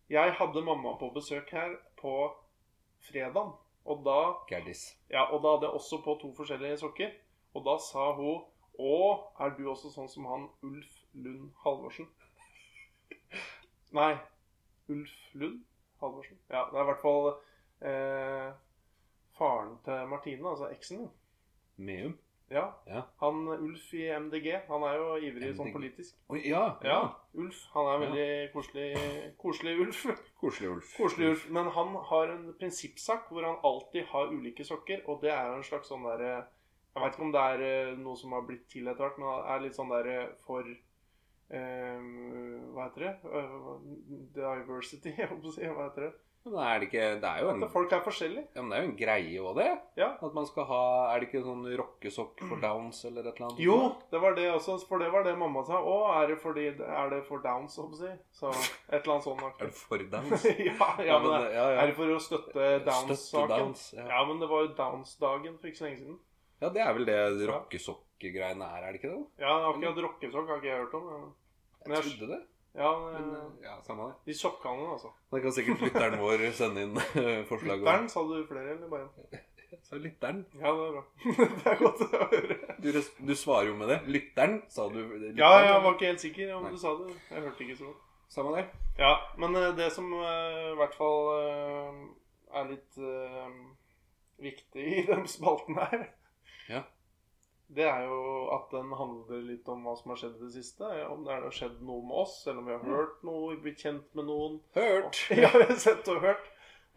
jeg 0.09 0.33
hadde 0.39 0.61
mamma 0.63 0.95
på 0.99 1.09
besøk 1.15 1.49
her 1.51 1.75
på 2.01 2.13
fredag. 3.09 3.55
Og 3.87 4.03
da 4.05 4.19
Gerdis. 4.49 4.97
ja, 5.09 5.23
og 5.31 5.43
da 5.43 5.55
hadde 5.55 5.67
jeg 5.67 5.73
også 5.79 6.01
på 6.03 6.17
to 6.21 6.33
forskjellige 6.35 6.77
sokker. 6.77 7.11
Og 7.53 7.65
da 7.65 7.77
sa 7.79 8.11
hun 8.15 8.45
Å, 8.77 8.97
er 9.41 9.55
du 9.57 9.63
også 9.71 9.89
sånn 9.89 10.09
som 10.11 10.27
han 10.29 10.43
Ulf 10.61 10.97
Lund 11.17 11.47
Halvorsen? 11.63 12.05
Nei. 13.97 14.11
Ulf 14.93 15.15
Lund 15.33 15.63
Halvorsen? 16.01 16.37
Ja, 16.51 16.67
det 16.69 16.77
er 16.77 16.83
i 16.83 16.89
hvert 16.91 17.01
fall 17.01 17.31
eh, 17.89 18.51
faren 19.39 19.79
til 19.87 20.11
Martine, 20.11 20.45
altså 20.51 20.69
eksen 20.69 21.01
min. 21.01 21.09
Meum. 21.89 22.13
Ja. 22.49 22.81
Ja. 22.87 23.01
Han 23.19 23.47
Ulf 23.47 23.93
i 23.93 24.07
MDG. 24.19 24.47
Han 24.67 24.83
er 24.87 24.95
jo 24.95 25.07
ivrig 25.29 25.49
sånn 25.57 25.73
politisk. 25.75 26.15
Oi, 26.31 26.41
ja. 26.47 26.63
Ja. 26.85 26.99
Ulf. 27.35 27.59
Han 27.73 27.89
er 27.91 28.03
veldig 28.05 28.27
koselig, 28.53 28.87
koselig 29.41 29.73
Ulf. 29.83 30.03
Koselig 30.41 30.69
Ulf. 30.71 30.93
Koselig 30.97 31.31
Ulf. 31.33 31.47
Men 31.53 31.71
han 31.75 31.95
har 32.11 32.31
en 32.33 32.45
prinsippsak 32.59 33.27
hvor 33.33 33.47
han 33.47 33.59
alltid 33.67 34.07
har 34.13 34.31
ulike 34.31 34.65
sokker, 34.67 35.03
og 35.11 35.19
det 35.25 35.33
er 35.35 35.51
en 35.57 35.65
slags 35.67 35.91
sånn 35.91 36.07
derre 36.07 36.31
Jeg 36.97 37.03
vet 37.03 37.17
ikke 37.17 37.25
om 37.27 37.33
det 37.35 37.41
er 37.53 37.63
eh, 37.65 37.97
noe 37.99 38.17
som 38.17 38.31
har 38.33 38.45
blitt 38.47 38.63
til 38.71 38.87
etter 38.87 39.05
hvert, 39.05 39.19
men 39.21 39.27
det 39.29 39.51
er 39.53 39.65
litt 39.65 39.75
sånn 39.77 39.91
der 39.91 40.07
eh, 40.13 40.29
for 40.47 40.69
um, 41.51 42.07
Hva 42.73 42.87
heter 42.87 43.03
det? 43.03 43.11
Uh, 43.27 43.75
diversity, 44.39 45.13
jeg 45.19 45.29
holdt 45.29 45.43
på 45.43 45.51
å 45.51 45.57
si. 45.59 45.67
Hva 45.67 45.89
heter 45.89 46.07
det? 46.07 46.13
Men 46.51 46.63
er 46.63 46.79
det 46.79 46.87
ikke 46.87 47.05
Det 47.21 47.29
er 47.29 47.41
jo 47.43 47.49
en, 47.51 47.63
At 47.63 47.71
folk 47.73 47.91
er 47.91 48.01
forskjellige. 48.05 48.43
ja, 48.55 48.61
men 48.61 48.69
det 48.71 48.77
er 48.77 48.83
jo 48.83 48.89
en 48.89 48.97
greie 49.01 49.39
òg, 49.41 49.55
det. 49.59 49.67
Ja. 49.99 50.07
At 50.21 50.33
man 50.33 50.45
skal 50.49 50.65
ha 50.69 50.81
Er 51.13 51.19
det 51.19 51.27
ikke 51.29 51.41
sånn 51.45 51.65
rockesokk 51.81 52.43
for 52.49 52.61
downs 52.63 53.03
eller 53.05 53.27
et 53.27 53.35
eller 53.35 53.47
annet? 53.49 53.59
Jo, 53.65 53.77
det 54.11 54.21
var 54.23 54.35
det 54.37 54.45
også. 54.53 54.77
For 54.87 54.99
det 55.03 55.11
var 55.11 55.23
det 55.27 55.35
mamma 55.37 55.63
sa. 55.67 55.81
Å, 55.81 55.97
er 56.21 56.27
det, 56.33 56.37
fordi, 56.41 56.67
er 56.81 57.09
det 57.13 57.21
for 57.27 57.43
downs, 57.43 57.75
holdt 57.77 57.91
på 57.93 57.97
å 57.97 58.01
si? 58.03 58.13
Så 58.31 58.51
et 58.53 59.01
eller 59.01 59.13
annet 59.17 59.27
sånt. 59.27 59.43
Er 59.61 59.65
det 59.65 59.73
for 59.73 59.97
downs? 60.15 60.45
ja, 60.69 60.89
ja, 61.11 61.19
men 61.19 61.31
ja, 61.31 61.49
ja. 61.51 61.65
er 61.81 61.87
det 61.91 61.95
for 61.97 62.15
å 62.15 62.19
støtte 62.19 62.53
Støtte 62.53 62.85
downs-saken? 62.87 63.49
downs. 63.55 63.93
Ja. 63.97 64.07
Ja, 64.15 64.23
men 64.29 64.39
det 64.39 64.49
var 64.49 64.63
jo 64.67 64.73
downs-dagen 64.77 65.57
for 65.59 65.67
ikke 65.71 65.81
så 65.83 65.87
lenge 65.89 65.99
siden. 66.03 66.19
ja, 66.61 66.69
det 66.73 66.81
er 66.81 66.93
vel 66.97 67.05
det 67.05 67.17
rockesokk-greiene 67.51 68.65
er, 68.65 68.83
er 68.87 68.91
det 68.95 68.99
ikke 69.01 69.11
det? 69.13 69.23
Ja, 69.43 69.53
akkurat 69.71 69.99
rockesokk 70.07 70.47
har 70.51 70.61
ikke 70.61 70.71
jeg 70.71 70.81
hørt 70.85 70.95
om. 70.97 71.33
Men 71.85 71.95
jeg- 71.97 72.03
trodde 72.07 72.29
det. 72.33 72.39
Ja, 72.77 72.91
Men 73.11 73.27
men, 73.27 73.35
eh, 73.35 73.65
ja, 73.65 73.75
samme 73.83 74.07
det. 74.11 74.15
de 74.29 74.33
sokkene, 74.37 74.87
altså. 74.93 75.09
Da 75.33 75.39
kan 75.41 75.51
sikkert 75.55 75.81
lytteren 75.81 76.19
vår 76.23 76.43
sende 76.53 76.83
inn 76.85 76.97
eh, 76.97 77.43
forslag. 77.49 77.79
Lytteren, 77.81 78.09
sa 78.13 78.21
du 78.29 78.35
flere, 78.49 78.75
eller 78.77 78.91
bare 78.91 79.07
én? 79.07 79.45
Sa 79.83 79.97
lytteren. 79.99 80.43
Ja, 80.61 80.71
det 80.71 80.83
er 80.85 80.91
bra. 80.95 81.03
det 81.63 81.71
er 81.71 81.79
godt 81.81 82.03
å 82.05 82.07
høre. 82.13 82.57
Du, 82.83 82.89
du 83.27 83.33
svarer 83.35 83.71
jo 83.71 83.75
med 83.79 83.89
det. 83.91 83.97
Lytteren, 84.13 84.59
sa 84.71 84.85
du. 84.93 84.99
Lytteren, 85.01 85.39
Ja, 85.41 85.49
jeg 85.65 85.81
var 85.83 85.95
ikke 85.97 86.11
helt 86.11 86.23
sikker 86.23 86.53
om 86.55 86.67
Nei. 86.67 86.71
du 86.75 86.77
sa 86.81 86.93
det. 87.01 87.15
Jeg 87.31 87.43
hørte 87.47 87.65
ikke 87.65 87.79
så 87.81 87.89
godt. 87.89 88.03
Samme 88.31 88.53
det. 88.57 88.63
Ja, 88.99 89.11
men 89.39 89.55
eh, 89.55 89.69
det 89.77 89.89
som 89.95 90.07
eh, 90.19 90.61
i 90.73 90.77
hvert 90.79 90.95
fall 90.99 91.29
eh, 91.39 91.99
er 92.61 92.69
litt 92.71 92.97
eh, 92.99 93.51
viktig 94.43 94.87
i 95.01 95.03
den 95.07 95.27
spalten 95.31 95.79
her, 95.79 96.07
Ja. 96.69 96.81
Det 97.67 97.83
er 97.83 98.05
jo 98.07 98.19
at 98.55 98.69
den 98.71 98.93
handler 98.95 99.41
litt 99.43 99.67
om 99.71 99.83
hva 99.83 99.95
som 99.99 100.13
har 100.13 100.19
skjedd 100.21 100.37
i 100.37 100.45
det 100.45 100.53
siste. 100.55 100.87
Om 101.11 101.25
det 101.25 101.33
har 101.35 101.55
skjedd 101.55 101.81
noe 101.83 102.05
med 102.07 102.15
oss, 102.23 102.37
eller 102.47 102.61
om 102.61 102.69
vi 102.69 102.75
har 102.77 102.85
hørt 102.87 103.25
noe, 103.27 103.57
blitt 103.63 103.83
kjent 103.83 104.07
med 104.15 104.29
noen. 104.29 104.61
Hørt. 104.77 105.19
Ja, 105.43 105.51
sett 105.75 106.07
og 106.13 106.21
hørt. 106.23 106.47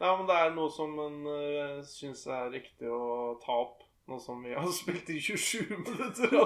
Nei, 0.01 0.13
men 0.17 0.29
det 0.31 0.37
er 0.39 0.55
noe 0.57 0.71
som 0.73 0.95
en 1.03 1.19
uh, 1.27 1.83
syns 1.85 2.23
er 2.31 2.49
riktig 2.55 2.89
å 2.89 3.35
ta 3.43 3.59
opp. 3.67 3.83
Nå 4.11 4.17
som 4.23 4.41
vi 4.43 4.55
har 4.57 4.71
spilt 4.81 5.11
i 5.13 5.19
27 5.21 5.75
minutter. 5.75 6.39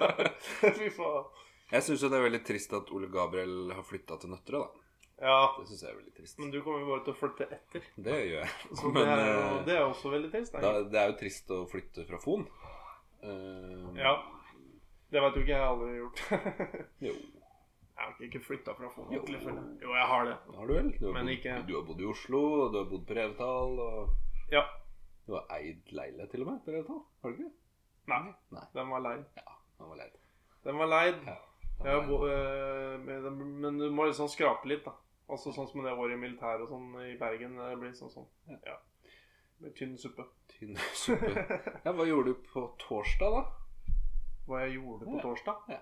Fy 0.78 0.92
faen. 0.94 1.26
Jeg 1.72 1.82
syns 1.88 2.04
jo 2.04 2.10
det 2.12 2.20
er 2.20 2.26
veldig 2.28 2.42
trist 2.46 2.72
at 2.76 2.92
Ole 2.94 3.08
Gabriel 3.10 3.72
har 3.74 3.84
flytta 3.88 4.20
til 4.20 4.30
Nøtterøy, 4.30 4.60
da. 4.60 4.84
Ja, 5.24 5.54
Det 5.56 5.68
syns 5.70 5.82
jeg 5.82 5.90
er 5.92 5.96
veldig 5.96 6.14
trist. 6.16 6.38
men 6.42 6.50
du 6.50 6.60
kommer 6.62 6.82
jo 6.82 6.90
bare 6.90 7.04
til 7.06 7.14
å 7.14 7.18
flytte 7.18 7.46
etter. 7.54 7.84
Det 7.96 8.16
gjør 8.28 8.40
jeg. 8.40 8.54
Men 8.82 8.96
det, 8.98 9.04
er 9.08 9.28
jo, 9.28 9.42
eh, 9.42 9.58
det 9.66 9.74
er 9.74 9.84
også 9.86 10.10
veldig 10.12 10.30
trist. 10.32 10.56
da, 10.64 10.72
det 10.90 11.00
er 11.00 11.10
jo 11.12 11.18
trist 11.20 11.52
å 11.54 11.60
flytte 11.70 12.06
fra 12.08 12.20
Fon. 12.22 12.46
Eh, 13.24 13.96
Ja. 14.02 14.14
Det 15.12 15.20
vet 15.22 15.36
jo 15.36 15.40
ikke 15.44 15.52
jeg 15.54 15.60
har 15.62 15.72
aldri 15.72 15.96
gjort. 15.98 16.20
Jo, 17.06 17.12
jeg 17.14 18.02
har 18.04 18.14
ikke- 18.26 18.40
flytta 18.44 18.72
fra 18.74 18.88
Fonn. 18.90 19.12
Jo. 19.14 19.22
Jo, 19.82 19.90
jeg 19.94 20.06
har 20.10 20.24
det. 20.26 20.36
har 20.56 20.66
du 20.66 20.72
vel? 20.74 20.88
Du 20.98 21.06
har, 21.06 21.12
Men 21.12 21.26
bodd, 21.26 21.34
ikke- 21.36 21.66
du 21.68 21.74
har 21.76 21.84
bodd 21.86 22.00
i 22.00 22.04
Oslo, 22.10 22.40
og 22.64 22.72
du 22.72 22.78
har 22.82 22.88
bodd 22.90 23.06
på 23.06 23.14
Revetal, 23.14 23.78
og 23.78 24.08
Ja. 24.52 24.62
du 25.26 25.32
har 25.34 25.46
eid 25.58 25.82
leilighet 25.92 26.30
til 26.30 26.42
og 26.42 26.46
med 26.52 26.60
på 26.64 26.70
Revetal. 26.74 27.00
Har 27.22 27.30
du 27.30 27.34
ikke? 27.36 27.52
Nei, 28.08 28.32
Nei. 28.52 28.64
den 28.74 28.90
var 28.90 28.98
leid. 29.00 29.24
Ja, 29.36 29.52
den 29.78 29.88
var 29.88 29.96
leid. 29.96 30.16
Den 30.64 30.78
var 30.78 30.86
leid. 30.86 31.14
Ja, 31.26 31.36
Ja, 31.84 32.06
bo, 32.06 32.26
øh, 32.26 33.00
men 33.04 33.60
men 33.60 33.78
du 33.78 33.90
må 33.90 34.04
liksom 34.06 34.28
skrape 34.28 34.64
litt, 34.68 34.84
da. 34.84 34.92
Altså 35.28 35.52
sånn 35.52 35.66
som 35.68 35.82
det 35.82 35.92
året 35.92 36.12
i 36.12 36.16
militæret 36.20 36.60
og 36.62 36.68
sånn 36.68 36.94
i 37.12 37.16
Bergen. 37.18 37.56
Det 37.56 37.78
blir 37.80 37.92
sånn 37.92 38.10
sånn. 38.12 38.26
Ja. 38.66 38.76
Tynn 39.78 39.96
suppe. 39.98 40.24
Tynn 40.52 40.76
suppe. 40.94 41.44
Ja, 41.84 41.92
hva 41.92 42.04
gjorde 42.08 42.34
du 42.34 42.46
på 42.52 42.66
torsdag, 42.82 43.32
da? 43.38 43.44
Hva 44.48 44.64
jeg 44.66 44.76
gjorde 44.78 45.06
på 45.08 45.16
Ja. 45.16 45.22
torsdag? 45.24 45.56
Ja. 45.72 45.80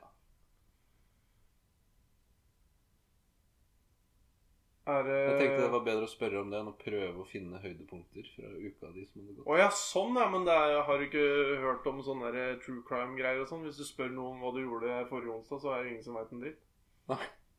Er 4.82 5.06
Jeg 5.06 5.34
tenkte 5.38 5.60
det 5.62 5.70
var 5.70 5.84
bedre 5.86 6.06
å 6.08 6.10
spørre 6.10 6.40
om 6.42 6.48
det 6.50 6.58
enn 6.58 6.70
å 6.72 6.74
prøve 6.74 7.22
å 7.22 7.26
finne 7.30 7.60
høydepunkter 7.62 8.26
fra 8.34 8.48
uka 8.50 8.88
di 8.90 9.04
som 9.06 9.20
hadde 9.22 9.36
gått. 9.36 9.46
Å 9.46 9.58
ja, 9.60 9.68
sånn 9.78 10.16
ja. 10.18 10.24
Men 10.32 10.42
det 10.48 10.56
er, 10.58 10.80
har 10.88 11.04
ikke 11.04 11.26
hørt 11.62 11.86
om 11.86 12.00
sånne 12.02 12.32
der 12.34 12.56
true 12.64 12.82
crime-greier 12.88 13.44
og 13.44 13.46
sånn? 13.50 13.62
Hvis 13.62 13.78
du 13.78 13.84
spør 13.86 14.10
noen 14.10 14.40
hva 14.42 14.50
du 14.56 14.58
gjorde 14.64 15.04
forrige 15.10 15.36
onsdag, 15.36 15.62
så 15.62 15.70
er 15.76 15.84
det 15.84 15.92
ingen 15.92 16.02
som 16.08 16.18
veit 16.18 16.34
en 16.34 16.42
dritt. 16.42 16.58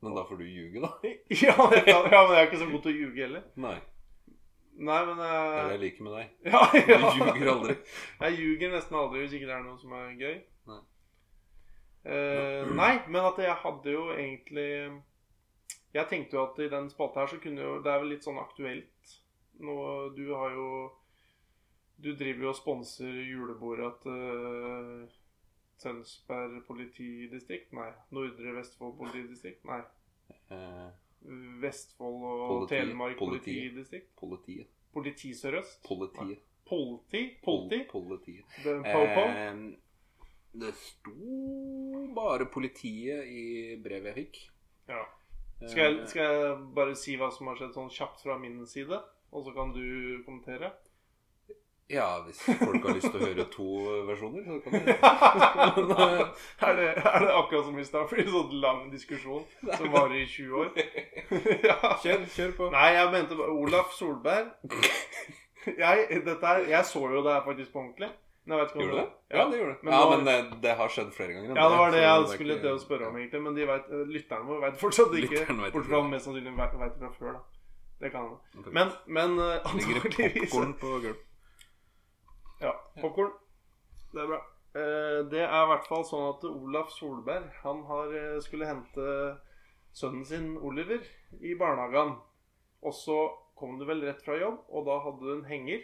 Men 0.04 0.18
da 0.18 0.26
får 0.28 0.42
du 0.42 0.44
ljuge, 0.50 0.84
da. 0.84 0.90
ja, 1.32 1.56
jeg 1.78 1.88
ja, 1.88 2.02
men 2.04 2.36
jeg 2.36 2.42
er 2.42 2.48
ikke 2.50 2.60
så 2.60 2.68
god 2.74 2.84
til 2.84 2.92
å 2.92 2.98
ljuge 3.00 3.24
heller. 3.24 3.46
Nei. 3.56 3.78
Nei, 4.74 5.06
men 5.06 5.18
Det 5.18 5.28
er 5.30 5.52
det 5.54 5.60
eh, 5.64 5.72
jeg 5.72 5.80
liker 5.84 6.04
med 6.04 6.14
deg. 6.18 6.30
ja, 6.50 6.62
ja. 6.90 6.98
Du 7.04 7.20
ljuger 7.20 7.52
aldri. 7.52 7.76
Jeg 8.22 8.38
ljuger 8.40 8.72
nesten 8.74 8.98
aldri 8.98 9.22
hvis 9.22 9.36
ikke 9.38 9.50
det 9.50 9.56
er 9.58 9.66
noe 9.68 9.78
som 9.82 9.94
er 9.98 10.08
gøy. 10.18 10.36
Nei. 10.72 10.80
uh, 12.10 12.72
nei, 12.74 12.94
men 13.08 13.28
at 13.30 13.38
jeg 13.44 13.56
hadde 13.64 13.94
jo 13.94 14.06
egentlig 14.12 14.70
Jeg 15.94 16.08
tenkte 16.10 16.36
jo 16.38 16.46
at 16.48 16.60
i 16.64 16.70
den 16.72 16.90
spalta 16.92 17.22
her 17.22 17.32
så 17.32 17.40
kunne 17.44 17.62
jo 17.64 17.78
Det 17.84 17.92
er 17.92 18.02
vel 18.02 18.12
litt 18.16 18.26
sånn 18.26 18.40
aktuelt 18.42 19.14
nå 19.64 19.76
Du 20.18 20.24
har 20.34 20.56
jo 20.56 20.68
Du 22.02 22.10
driver 22.12 22.48
jo 22.48 22.50
og 22.52 22.58
sponser 22.58 23.12
julebordet 23.30 23.92
til 24.04 25.06
Tønsberg 25.84 26.64
politidistrikt? 26.68 27.72
Nei. 27.76 27.92
Nordre 28.16 28.56
Vestfold 28.58 28.98
politidistrikt? 28.98 29.64
Nei. 29.68 29.84
Eh, 31.26 31.62
Vestfold 31.64 32.24
og 32.24 32.50
Politi- 32.50 32.76
Telemark 32.80 33.18
politi. 33.18 33.54
politidistrikt? 33.54 34.10
politiet. 34.20 34.68
Politi 34.94 35.32
Sør-Øst? 35.34 35.80
Politiet. 35.88 36.40
Politi? 36.66 37.24
Politi? 37.44 37.80
Pol- 37.90 38.22
Politiet. 38.24 38.46
Eh, 39.36 39.74
det 40.54 40.74
sto 40.76 42.14
bare 42.16 42.46
politiet 42.46 43.26
i 43.28 43.76
brevet 43.84 44.12
jeg 44.16 44.16
fikk. 44.16 44.40
Ja. 44.90 45.04
Skal 45.68 45.84
jeg, 45.96 46.08
skal 46.10 46.24
jeg 46.24 46.58
bare 46.76 46.96
si 46.96 47.16
hva 47.18 47.30
som 47.32 47.48
har 47.48 47.56
skjedd 47.56 47.74
sånn 47.78 47.90
kjapt 47.90 48.22
fra 48.26 48.38
min 48.38 48.66
side? 48.68 49.00
Og 49.34 49.46
så 49.46 49.54
kan 49.56 49.72
du 49.74 50.22
kommentere? 50.26 50.74
Ja, 51.94 52.08
hvis 52.26 52.40
folk 52.48 52.86
har 52.88 52.96
lyst 52.98 53.12
til 53.12 53.20
å 53.22 53.28
høre 53.28 53.46
to 53.54 53.68
versjoner, 54.08 54.46
så 54.48 54.58
kan 54.64 54.74
de 54.74 54.96
er, 56.68 56.80
det, 56.80 56.88
er 56.98 57.26
det 57.26 57.36
akkurat 57.38 57.68
som 57.68 57.78
i 57.80 57.86
stad? 57.88 58.10
For 58.10 58.24
en 58.24 58.32
sånn 58.34 58.58
lang 58.64 58.82
diskusjon 58.94 59.46
som 59.78 59.94
varer 59.94 60.18
i 60.24 60.26
20 60.26 60.58
år? 60.64 60.74
ja. 61.70 61.78
Kjør, 62.04 62.26
kjør 62.36 62.58
på. 62.58 62.72
Nei, 62.74 62.90
jeg 62.98 63.14
mente 63.14 63.40
Olaf 63.54 63.94
Solberg. 63.98 64.52
Jeg, 65.64 66.08
her, 66.20 66.66
jeg 66.68 66.86
så 66.90 67.06
jo 67.08 67.24
det 67.24 67.38
her 67.38 67.46
faktisk 67.48 67.72
på 67.76 67.84
ordentlig. 67.86 68.12
Gjorde 68.44 68.76
du 68.76 68.96
det? 68.98 69.06
Ja, 69.32 69.44
det 69.48 69.60
gjorde 69.60 69.72
det. 69.72 69.84
Men 69.84 69.94
ja, 69.94 70.00
nå- 70.04 70.10
men 70.18 70.26
det, 70.28 70.62
det 70.66 70.72
har 70.76 70.90
skjedd 70.92 71.14
flere 71.16 71.32
ganger. 71.38 71.56
Ja, 71.56 71.68
det 71.72 71.78
var 71.80 71.94
det 71.94 72.02
jeg 72.04 72.26
skulle 72.34 72.58
til 72.60 72.74
å 72.74 72.80
spørre 72.82 73.08
om, 73.08 73.16
egentlig. 73.22 73.40
Men 73.46 73.56
de 73.56 73.68
vet, 73.70 73.86
eh, 73.88 74.02
lytterne 74.12 74.50
våre 74.50 74.66
vet 74.66 74.82
fortsatt 74.82 75.14
ikke. 75.22 75.46
Bortsett 75.48 75.88
fra 75.88 76.02
mest 76.10 76.28
sannsynlig 76.28 76.56
vet, 76.58 76.74
de 76.74 76.90
det 76.90 76.98
fra 77.00 77.12
før, 77.20 77.38
da. 77.38 77.44
Det 78.04 78.12
kan 78.12 78.26
hende. 78.28 78.74
Men, 78.76 78.92
men 79.08 79.38
eh, 79.40 79.76
Ligger 79.78 80.02
det 80.02 80.10
antageligvis 80.10 80.52
popkorn 80.52 80.74
på 80.82 80.92
gulvet? 81.06 81.30
Ja, 82.64 82.74
popkorn. 83.02 83.32
Det 84.14 84.22
er 84.24 84.30
bra. 84.30 84.40
Eh, 84.74 85.20
Det 85.32 85.42
er 85.44 85.64
i 85.64 85.70
hvert 85.72 85.88
fall 85.90 86.06
sånn 86.08 86.30
at 86.32 86.46
Olaf 86.50 86.90
Solberg 86.96 87.50
Han 87.64 87.84
har 87.90 88.14
eh, 88.18 88.40
skulle 88.42 88.70
hente 88.70 89.08
sønnen 89.94 90.26
sin 90.26 90.54
Oliver 90.58 91.04
i 91.42 91.54
barnehagen. 91.60 92.16
Og 92.82 92.94
så 92.98 93.18
kom 93.56 93.78
du 93.80 93.86
vel 93.86 94.02
rett 94.04 94.24
fra 94.26 94.36
jobb, 94.40 94.64
og 94.70 94.88
da 94.88 94.98
hadde 95.04 95.22
du 95.22 95.34
en 95.36 95.46
henger 95.48 95.84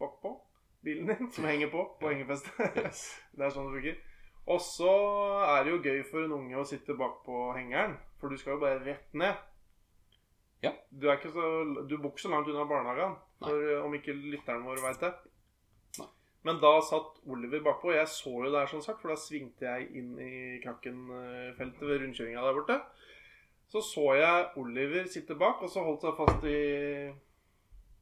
bakpå 0.00 0.36
bilen 0.84 1.10
din 1.10 1.28
som 1.32 1.44
henger 1.44 1.68
på 1.72 1.82
på 2.00 2.08
hengefestet. 2.12 2.56
Yes. 2.84 3.02
Det 3.36 3.44
er 3.44 3.52
sånn 3.54 3.68
det 3.68 3.80
funker. 3.80 3.98
Og 4.50 4.60
så 4.64 4.92
er 5.44 5.64
det 5.64 5.72
jo 5.74 5.82
gøy 5.84 5.98
for 6.08 6.24
en 6.24 6.32
unge 6.38 6.56
å 6.56 6.64
sitte 6.66 6.96
bak 6.96 7.20
på 7.26 7.50
hengeren, 7.56 7.98
for 8.18 8.32
du 8.32 8.38
skal 8.40 8.56
jo 8.56 8.62
bare 8.62 8.80
rett 8.86 9.12
ned. 9.14 9.36
Ja. 10.64 10.72
Du 10.90 11.08
er 11.08 11.18
ikke 11.18 11.32
så 11.32 11.44
Du 11.88 11.96
bor 11.98 12.10
ikke 12.12 12.24
så 12.24 12.32
langt 12.32 12.48
unna 12.48 12.64
barnehagen, 12.68 13.18
for, 13.40 13.60
eh, 13.74 13.84
om 13.84 13.94
ikke 13.94 14.16
lytteren 14.16 14.64
vår 14.64 14.80
veit 14.86 15.04
det. 15.04 15.12
Men 16.46 16.60
da 16.62 16.72
satt 16.84 17.18
Oliver 17.28 17.60
bakpå. 17.64 17.92
Jeg 17.92 18.08
så 18.08 18.32
jo 18.32 18.48
det 18.48 18.62
her, 18.62 18.70
som 18.70 18.82
sagt, 18.84 19.00
for 19.02 19.12
da 19.12 19.18
svingte 19.20 19.66
jeg 19.66 19.90
inn 20.00 20.14
i 20.20 20.32
Krakken-feltet 20.64 21.82
ved 21.84 22.00
rundkjøringa 22.00 22.44
der 22.46 22.56
borte. 22.56 22.78
Så 23.70 23.82
så 23.86 24.06
jeg 24.18 24.46
Oliver 24.58 25.06
sitte 25.06 25.36
bak, 25.38 25.60
og 25.62 25.70
så 25.70 25.84
holdt 25.84 26.06
seg 26.06 26.16
fast 26.18 26.46
i 26.48 26.60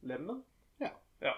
lemmen. 0.09 0.39
Ja. 0.81 0.93
ja. 1.21 1.35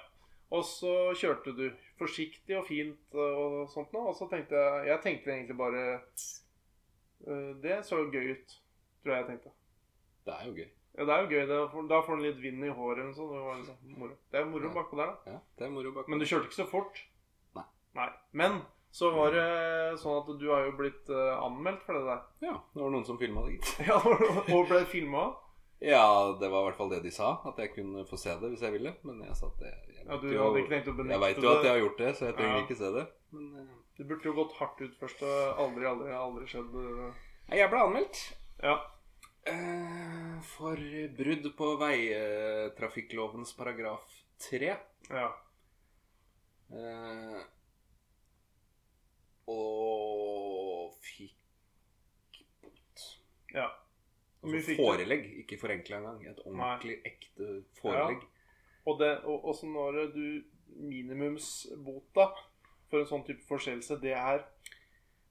Og 0.53 0.63
så 0.67 0.93
kjørte 1.17 1.55
du 1.57 1.65
forsiktig 1.99 2.57
og 2.59 2.67
fint 2.69 3.17
og 3.17 3.65
sånt 3.73 3.91
noe. 3.95 4.11
Og 4.11 4.19
så 4.19 4.29
tenkte 4.31 4.59
jeg 4.59 4.91
Jeg 4.91 5.03
tenkte 5.03 5.33
egentlig 5.33 5.57
bare 5.57 5.83
øh, 7.27 7.51
Det 7.63 7.81
så 7.87 8.03
gøy 8.13 8.35
ut, 8.35 8.55
tror 9.01 9.15
jeg 9.15 9.23
jeg 9.23 9.29
tenkte. 9.33 9.55
Det 10.25 10.37
er 10.37 10.47
jo 10.47 10.55
gøy. 10.61 10.69
Ja, 10.97 11.05
det 11.07 11.13
er 11.15 11.21
jo 11.23 11.29
gøy. 11.31 11.45
Det, 11.47 11.57
for 11.71 11.87
da 11.87 12.01
får 12.03 12.17
du 12.19 12.23
litt 12.25 12.39
vind 12.43 12.65
i 12.67 12.69
håret 12.75 12.99
eller 13.05 13.13
sånt. 13.15 13.31
Det, 13.31 13.41
var 13.45 13.57
liksom 13.61 13.97
moro. 13.99 14.15
det 14.31 14.39
er 14.41 14.45
moro 14.51 14.67
Ja. 14.67 14.73
bakpå 14.75 14.97
der, 14.99 15.11
da. 15.13 15.31
Ja, 15.31 15.39
det 15.57 15.65
er 15.67 15.71
moro 15.71 15.91
bakpå. 15.95 16.09
Men 16.11 16.19
du 16.19 16.25
kjørte 16.25 16.49
ikke 16.49 16.59
så 16.63 16.67
fort. 16.69 16.99
Nei. 17.55 17.63
Nei. 17.95 18.09
Men 18.33 18.61
så 18.91 19.11
var 19.15 19.31
det 19.31 19.45
sånn 20.01 20.17
at 20.19 20.33
du 20.41 20.49
har 20.51 20.65
jo 20.67 20.73
blitt 20.75 21.07
øh, 21.09 21.37
anmeldt 21.45 21.85
for 21.87 21.95
det 21.95 22.03
der. 22.09 22.25
Ja, 22.43 22.57
det 22.75 22.81
var 22.83 22.91
noen 22.91 23.05
som 23.07 23.17
filma 23.21 23.45
det, 23.47 23.55
gitt. 23.55 23.71
Ja, 23.87 24.01
Og 24.57 24.67
ble 24.67 24.81
filma. 24.91 25.29
Ja, 25.81 26.03
det 26.37 26.49
var 26.51 26.61
i 26.61 26.65
hvert 26.69 26.77
fall 26.77 26.91
det 26.91 26.99
de 27.07 27.09
sa. 27.15 27.39
At 27.47 27.57
jeg 27.57 27.71
kunne 27.73 28.03
få 28.05 28.19
se 28.19 28.35
det 28.37 28.51
hvis 28.51 28.61
jeg 28.61 28.75
ville. 28.75 28.91
Men 29.07 29.23
jeg 29.23 29.33
sa 29.39 29.47
at 29.47 29.63
jeg, 29.63 29.79
jeg 29.95 30.05
Ja, 30.11 30.17
du 30.19 30.27
jo, 30.27 30.43
hadde 30.43 30.59
ikke 30.61 30.73
tenkt 30.75 30.91
å 30.91 30.97
benekte 30.99 31.15
jeg 31.15 31.23
vet 31.23 31.41
jo 31.47 31.53
at 31.55 31.63
jeg 31.65 31.71
har 31.71 31.79
gjort 31.85 31.97
det, 32.03 32.11
så 32.19 32.25
jeg 32.27 32.35
trenger 32.37 32.57
Ja. 32.59 32.63
ikke 32.67 32.77
se 32.83 32.91
det. 32.99 33.05
Men 33.31 33.47
uh, 33.55 33.71
Du 33.97 34.03
burde 34.11 34.27
jo 34.27 34.33
gått 34.43 34.53
hardt 34.59 34.81
ut 34.83 34.99
først. 34.99 35.23
og 35.23 35.63
Aldri, 35.65 35.87
aldri, 35.87 36.11
aldri 36.11 36.45
skjedd. 36.51 36.75
eh. 36.75 37.57
Jeg 37.57 37.71
ble 37.71 37.79
anmeldt. 37.87 38.21
Ja. 38.61 38.75
Eh, 39.43 40.41
for 40.45 40.77
brudd 41.17 41.47
på 41.57 41.69
veitrafikklovens 41.81 43.55
paragraf 43.57 44.03
3. 44.49 44.75
ja. 45.09 45.29
Eh, 46.71 47.41
og 49.51 50.93
fikk 51.03 52.43
bot. 52.61 53.07
ja. 53.53 53.67
Altså 54.43 54.75
forelegg, 54.77 55.25
ikke 55.43 55.57
forenkla 55.61 55.97
engang. 55.97 56.21
Et 56.31 56.39
ordentlig, 56.45 56.95
ekte 57.05 57.49
forelegg. 57.81 58.23
Og 58.85 58.99
det, 58.99 59.11
og, 59.23 59.45
og 59.45 59.55
så 59.55 59.65
når 59.69 60.07
du 60.15 60.23
Minimumsbota 60.71 62.29
for 62.89 63.01
en 63.01 63.09
sånn 63.09 63.25
type 63.27 63.43
forseelse, 63.47 63.99
det 64.01 64.15
er 64.17 64.45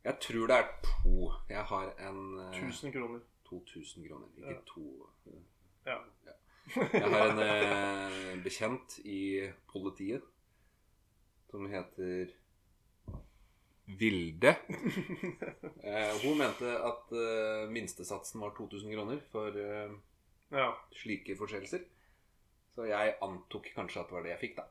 Jeg 0.04 0.16
tror 0.20 0.46
det 0.48 0.56
er 0.56 0.68
to. 0.84 1.32
Jeg 1.48 1.64
har 1.72 1.90
en 2.08 2.20
eh, 2.40 2.60
1000 2.60 2.92
kroner. 2.94 3.24
2000 3.50 4.06
kroner, 4.08 4.28
ikke 4.36 4.54
Ja. 4.54 4.60
to. 4.66 4.86
Ja. 5.86 5.98
Ja. 6.26 6.36
Jeg 6.92 7.08
har 7.10 7.30
en 7.32 7.40
eh, 7.42 8.42
bekjent 8.44 8.98
i 9.04 9.20
politiet 9.72 10.22
som 11.50 11.66
heter 11.72 12.30
Vilde. 13.98 14.52
Eh, 15.82 16.12
hun 16.22 16.36
mente 16.38 16.68
at 16.78 17.10
eh, 17.16 17.64
minstesatsen 17.72 18.40
var 18.40 18.52
2000 18.54 18.92
kroner 18.94 19.18
for 19.32 19.56
eh, 19.58 19.90
Ja, 20.52 20.68
slike 20.94 21.34
forseelser. 21.38 21.82
Så 22.74 22.84
jeg 22.86 23.16
antok 23.22 23.66
kanskje 23.74 24.00
at 24.04 24.06
det 24.10 24.14
var 24.14 24.22
det 24.26 24.30
jeg 24.36 24.40
fikk, 24.44 24.60
da. 24.60 24.66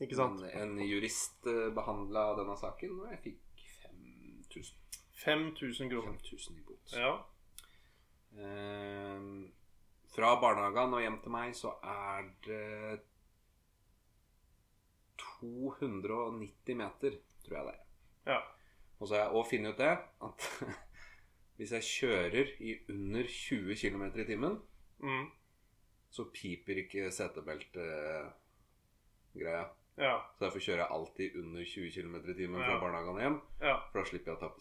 ikke 0.00 0.16
sant? 0.16 0.40
En, 0.54 0.78
en 0.78 0.86
jurist 0.88 1.44
uh, 1.50 1.68
behandla 1.76 2.22
denne 2.38 2.56
saken, 2.56 2.94
og 3.02 3.10
jeg 3.12 3.20
fikk 3.26 3.64
5000 3.82 4.76
5000 5.20 5.90
kroner. 5.92 6.16
5000 6.24 6.56
i 6.56 6.64
bot. 6.64 6.94
Ja. 6.96 7.10
Eh, 8.38 9.20
fra 10.14 10.28
barnehagen 10.42 10.94
og 10.94 11.02
hjem 11.04 11.18
til 11.22 11.30
meg 11.34 11.48
så 11.58 11.70
er 11.86 12.20
det 12.46 13.00
290 15.40 16.76
meter, 16.76 17.10
tror 17.44 17.56
jeg 17.56 17.64
det 17.66 17.74
er. 17.74 17.80
Ja. 18.32 18.38
Og 19.00 19.08
så 19.08 19.14
har 19.16 19.22
jeg 19.24 19.34
òg 19.38 19.46
funnet 19.50 19.72
ut 19.74 19.78
det 19.80 19.92
at 20.26 20.40
hvis 21.60 21.72
jeg 21.76 21.82
kjører 21.88 22.46
i 22.60 22.62
under 22.92 23.24
20 23.28 23.76
km 23.80 24.04
i 24.20 24.24
timen, 24.28 24.54
Mm. 25.00 25.30
så 26.12 26.26
piper 26.34 26.76
ikke 26.82 27.06
setebeltegreia. 27.12 29.62
Ja. 29.96 30.18
Så 30.36 30.44
derfor 30.44 30.58
kjører 30.60 30.82
jeg 30.82 30.88
alltid 30.90 31.36
under 31.40 31.64
20 31.64 31.90
km 31.94 32.14
i 32.16 32.34
timen 32.36 32.60
fra 32.60 32.72
Ja. 32.74 32.80
barnehagen 32.82 33.20
hjem. 33.22 33.38
Ja. 33.62 33.76
For 33.92 33.98
da 34.02 34.06
slipper 34.10 34.30
jeg 34.32 34.36
å 34.36 34.40
ta 34.40 34.48
på 34.48 34.60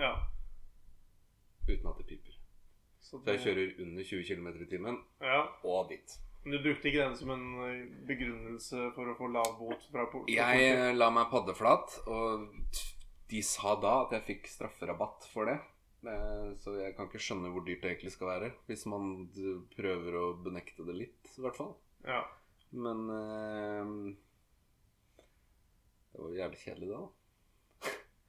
ja. 0.00 0.12
uten 1.68 1.88
at 1.90 1.98
det 2.00 2.06
piper. 2.06 2.33
Så 3.04 3.18
Så 3.20 3.34
jeg 3.34 3.42
kjører 3.44 3.82
under 3.84 4.06
20 4.08 4.24
km 4.30 4.46
i 4.64 4.66
timen 4.70 4.96
Ja. 5.20 5.42
og 5.64 5.88
dit. 5.92 6.14
Men 6.44 6.56
du 6.56 6.62
brukte 6.64 6.88
ikke 6.88 7.04
den 7.04 7.16
som 7.16 7.30
en 7.34 7.44
eh, 7.64 7.84
begrunnelse 8.08 8.90
for 8.96 9.08
å 9.12 9.16
få 9.16 9.28
lav 9.32 9.54
bot 9.58 9.84
fra 9.92 10.06
politiet? 10.12 10.40
Jeg 10.40 10.72
eh, 10.76 10.94
la 10.96 11.10
meg 11.12 11.28
paddeflat, 11.32 11.98
og 12.08 12.48
de 13.30 13.40
sa 13.44 13.74
da 13.80 13.94
at 14.04 14.12
jeg 14.16 14.26
fikk 14.28 14.50
strafferabatt 14.52 15.28
for 15.32 15.48
det. 15.48 15.58
Eh, 16.04 16.50
Så 16.60 16.74
jeg 16.80 16.96
kan 16.96 17.08
ikke 17.08 17.20
skjønne 17.20 17.52
hvor 17.52 17.64
dyrt 17.64 17.80
det 17.84 17.92
egentlig 17.94 18.12
skal 18.12 18.28
være. 18.28 18.50
Hvis 18.68 18.84
man 18.92 19.28
prøver 19.76 20.16
å 20.20 20.24
benekte 20.44 20.84
det 20.88 20.96
litt, 20.98 21.32
i 21.38 21.40
hvert 21.44 21.56
fall. 21.60 21.74
Ja. 22.04 22.22
Men 22.72 23.04
eh, 23.08 24.14
Det 26.12 26.20
var 26.20 26.28
jo 26.30 26.38
jævlig 26.40 26.58
kjedelig, 26.64 26.88
det, 26.88 26.96
da. 26.96 27.08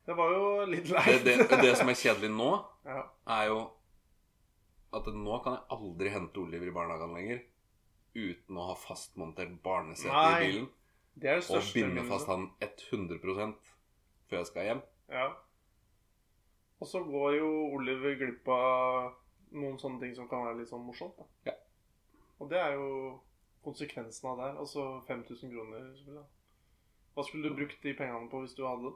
Det 0.06 0.14
var 0.20 0.32
jo 0.36 0.46
litt 0.70 0.86
Det, 0.86 0.94
leit. 0.94 1.24
det, 1.50 1.62
det 1.64 1.76
som 1.78 1.90
er 1.90 1.98
kjedelig 2.00 2.30
nå, 2.36 2.52
ja. 2.92 3.02
er 3.40 3.48
jo 3.50 3.60
at 4.96 5.08
nå 5.12 5.40
kan 5.44 5.58
jeg 5.58 5.68
aldri 5.76 6.12
hente 6.14 6.42
Oliver 6.42 6.72
i 6.72 6.76
barnehagen 6.76 7.16
lenger 7.18 7.44
uten 8.16 8.60
å 8.60 8.70
ha 8.70 8.76
fastmontert 8.80 9.58
barnesete 9.64 10.12
i 10.12 10.46
bilen. 10.46 10.68
Det 11.16 11.32
er 11.32 11.42
det 11.42 11.56
Og 11.56 11.74
binde 11.76 12.04
fast 12.08 12.28
han 12.32 12.50
100% 12.64 13.74
før 14.30 14.42
jeg 14.42 14.50
skal 14.50 14.70
hjem. 14.70 14.82
Ja. 15.12 15.28
Og 16.80 16.90
så 16.92 17.02
går 17.04 17.38
jo 17.38 17.50
Oliver 17.76 18.18
glipp 18.20 18.48
av 18.52 19.14
noen 19.56 19.78
sånne 19.80 20.02
ting 20.02 20.16
som 20.18 20.28
kan 20.32 20.44
være 20.48 20.60
litt 20.62 20.72
sånn 20.72 20.84
morsomt. 20.84 21.20
Da. 21.20 21.52
Ja. 21.52 21.56
Og 22.40 22.50
det 22.52 22.60
er 22.60 22.76
jo 22.76 22.90
konsekvensen 23.66 24.30
av 24.32 24.42
det. 24.42 24.52
Altså 24.64 24.88
5000 25.08 25.54
kroner. 25.54 25.88
da. 26.18 26.26
Hva 27.16 27.24
skulle 27.24 27.50
du 27.50 27.56
brukt 27.56 27.84
de 27.84 27.96
pengene 27.96 28.30
på 28.32 28.44
hvis 28.44 28.58
du 28.58 28.66
hadde 28.68 28.92
det? 28.92 28.96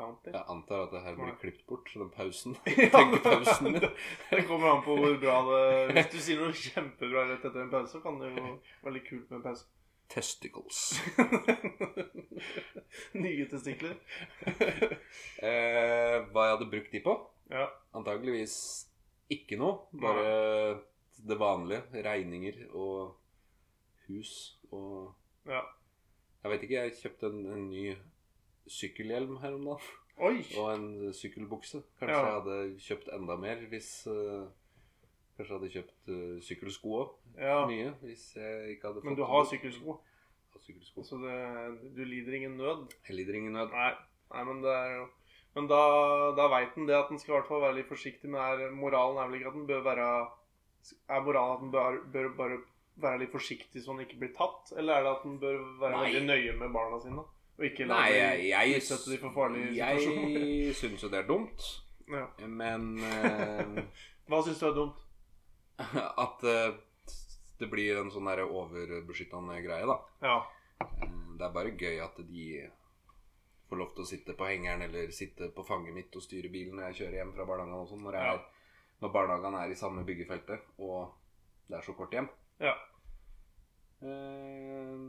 Bounty? 0.00 0.32
Jeg 0.32 0.44
antar 0.54 0.86
at 0.86 0.94
det 0.94 1.02
her 1.04 1.18
blir 1.18 1.34
klippet 1.42 1.66
bort, 1.68 1.90
så 1.92 2.00
den 2.02 2.12
pausen 2.14 2.56
Tenkepausen 2.96 3.68
min. 3.68 3.78
det 3.82 4.46
kommer 4.48 4.72
an 4.72 4.84
på 4.86 4.96
hvor 4.96 5.18
bra 5.22 5.36
det 5.50 5.60
Hvis 5.96 6.10
du 6.14 6.18
sier 6.24 6.40
noe 6.40 6.56
kjempebra 6.56 7.26
rett 7.28 7.44
etter 7.44 7.64
en 7.64 7.72
pause, 7.72 7.92
så 7.94 8.02
kan 8.04 8.18
det 8.22 8.32
jo 8.32 8.56
være 8.84 8.96
litt 8.96 9.08
kult 9.10 9.28
med 9.30 9.40
en 9.40 9.46
pause. 9.50 9.68
Testicles. 10.10 10.78
Nye 13.22 13.44
testikler. 13.46 13.94
Eh, 15.38 16.16
hva 16.32 16.46
jeg 16.48 16.56
hadde 16.56 16.70
brukt 16.72 16.90
de 16.90 17.02
på? 17.04 17.14
Ja. 17.52 17.68
Antageligvis 17.94 18.56
ikke 19.30 19.58
noe. 19.60 19.84
Bare 20.02 20.80
det 21.30 21.38
vanlige. 21.38 21.84
Regninger 22.08 22.64
og 22.72 23.14
hus 24.08 24.34
og 24.74 25.14
ja. 25.46 25.62
Jeg 26.42 26.52
vet 26.54 26.62
ikke, 26.64 26.82
jeg 26.82 26.98
kjøpte 27.02 27.28
en, 27.30 27.40
en 27.52 27.64
ny 27.68 27.84
sykkelhjelm 28.68 29.38
her 29.42 29.54
om 29.56 29.64
dagen. 29.64 29.90
Oi! 30.20 30.42
Og 30.60 30.66
en 30.74 31.12
sykkelbukse. 31.16 31.80
Kanskje 31.98 32.16
Ja. 32.16 32.24
jeg 32.26 32.34
hadde 32.42 32.80
kjøpt 32.86 33.08
enda 33.16 33.36
mer 33.40 33.62
hvis 33.70 34.06
uh, 34.06 34.48
Kanskje 35.36 35.54
jeg 35.54 35.60
hadde 35.60 35.70
kjøpt 35.72 36.10
uh, 36.12 36.40
sykkelsko 36.44 36.88
òg. 37.00 37.14
Ja. 37.38 37.62
Mye. 37.70 37.94
Hvis 38.04 38.34
jeg 38.36 38.74
ikke 38.76 38.90
hadde 38.90 39.04
Men 39.04 39.16
du 39.16 39.24
har 39.24 39.44
sykkelsko, 39.48 39.96
Har 40.52 40.60
sykkelsko. 40.66 41.04
så 41.06 41.16
det, 41.22 41.94
du 41.96 42.04
lider 42.04 42.36
ingen 42.36 42.58
nød. 42.58 42.92
Jeg 43.08 43.16
lider 43.16 43.34
ingen 43.40 43.52
nød. 43.56 43.70
Nei, 43.72 43.94
nei 44.34 44.44
men 44.44 44.60
det 44.62 44.74
er 44.74 44.92
jo 44.98 45.06
Men 45.54 45.66
da, 45.66 45.80
da 46.36 46.46
veit 46.52 46.76
en 46.76 46.86
det 46.86 46.94
at 46.94 47.08
en 47.10 47.18
skal 47.18 47.32
i 47.32 47.36
hvert 47.38 47.48
fall 47.48 47.62
være 47.64 47.78
litt 47.80 47.88
forsiktig. 47.88 48.28
Men 48.30 48.40
er, 48.44 48.70
moralen 48.70 49.18
er 49.18 49.30
vel 49.30 49.40
ikke 49.40 49.48
at 49.54 49.56
en 49.62 49.66
bør 49.66 49.82
være 49.88 50.10
Er 51.08 51.24
moralen 51.24 51.56
at 51.56 51.62
en 51.64 51.72
bør, 51.72 51.98
bør 52.12 52.28
bare 52.36 52.60
være 53.00 53.18
litt 53.24 53.32
forsiktig 53.32 53.80
så 53.82 53.94
en 53.96 54.04
ikke 54.04 54.20
blir 54.20 54.34
tatt? 54.36 54.74
Eller 54.76 55.00
er 55.00 55.02
det 55.08 55.16
at 55.16 55.24
en 55.24 55.38
bør 55.40 55.58
være 55.80 55.96
Nei. 55.96 56.04
veldig 56.10 56.26
nøye 56.28 56.52
med 56.60 56.72
barna 56.76 57.00
sine? 57.00 57.24
Og 57.60 57.66
ikke 57.68 57.84
la 57.84 57.98
Nei, 58.00 58.12
jeg, 58.16 58.44
jeg, 58.48 58.76
utsette 58.80 59.10
dem 59.12 59.20
for 59.20 59.34
farlige 59.36 59.72
situasjoner? 59.74 60.44
jeg 60.64 60.76
syns 60.78 61.02
jo 61.04 61.10
det 61.12 61.18
er 61.20 61.26
dumt. 61.28 61.66
Ja. 62.08 62.24
Men 62.48 62.86
eh, 63.04 63.82
Hva 64.30 64.40
syns 64.46 64.62
du 64.62 64.66
er 64.70 64.78
dumt? 64.78 65.02
at 66.24 66.44
eh, 66.48 66.72
det 67.60 67.68
blir 67.68 68.00
en 68.00 68.08
sånn 68.12 68.28
overbeskyttende 68.32 69.60
greie, 69.64 69.84
da. 69.88 69.98
Ja. 70.24 70.38
Eh, 70.80 71.06
Det 71.36 71.46
er 71.46 71.54
bare 71.54 71.76
gøy 71.76 72.00
at 72.04 72.16
de 72.32 72.46
får 73.68 73.78
lov 73.78 73.92
til 73.94 74.04
å 74.04 74.08
sitte 74.08 74.34
på 74.36 74.48
hengeren 74.48 74.82
eller 74.88 75.12
sitte 75.14 75.52
på 75.54 75.64
fanget 75.68 75.94
mitt 75.94 76.16
og 76.16 76.24
styre 76.24 76.48
bilen 76.52 76.76
når 76.80 76.90
jeg 76.90 77.02
kjører 77.02 77.20
hjem 77.20 77.36
fra 77.36 77.46
barnehagen 77.48 77.84
og 77.84 77.92
sånn. 77.92 78.02
Når, 78.08 78.16
jeg 78.16 78.40
Ja. 78.40 78.68
når 79.04 79.12
barnehagen 79.14 79.60
er 79.60 79.70
i 79.70 79.78
samme 79.78 80.04
byggefeltet, 80.08 80.64
og 80.80 81.12
det 81.68 81.78
er 81.78 81.84
så 81.84 81.94
kort 81.94 82.16
hjem. 82.16 82.28
Ja. 82.60 82.74
Eh, 84.00 85.04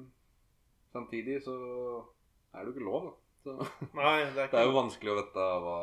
samtidig 0.92 1.42
så 1.48 1.56
er 2.54 2.64
det 2.66 2.72
jo 2.72 2.74
ikke 2.76 2.86
lov, 2.88 3.10
da. 3.10 3.18
Nei, 3.98 4.16
det 4.36 4.44
er 4.44 4.50
det 4.52 4.60
er 4.62 4.68
jo 4.70 4.76
vanskelig 4.78 5.12
å 5.14 5.18
vite 5.22 5.46
hva, 5.66 5.78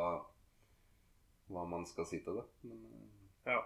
hva 1.55 1.65
man 1.67 1.87
skal 1.89 2.07
si 2.07 2.21
til 2.25 2.39
det. 2.41 2.47
Men 2.69 2.81
eh, 2.95 3.55
Ja. 3.55 3.61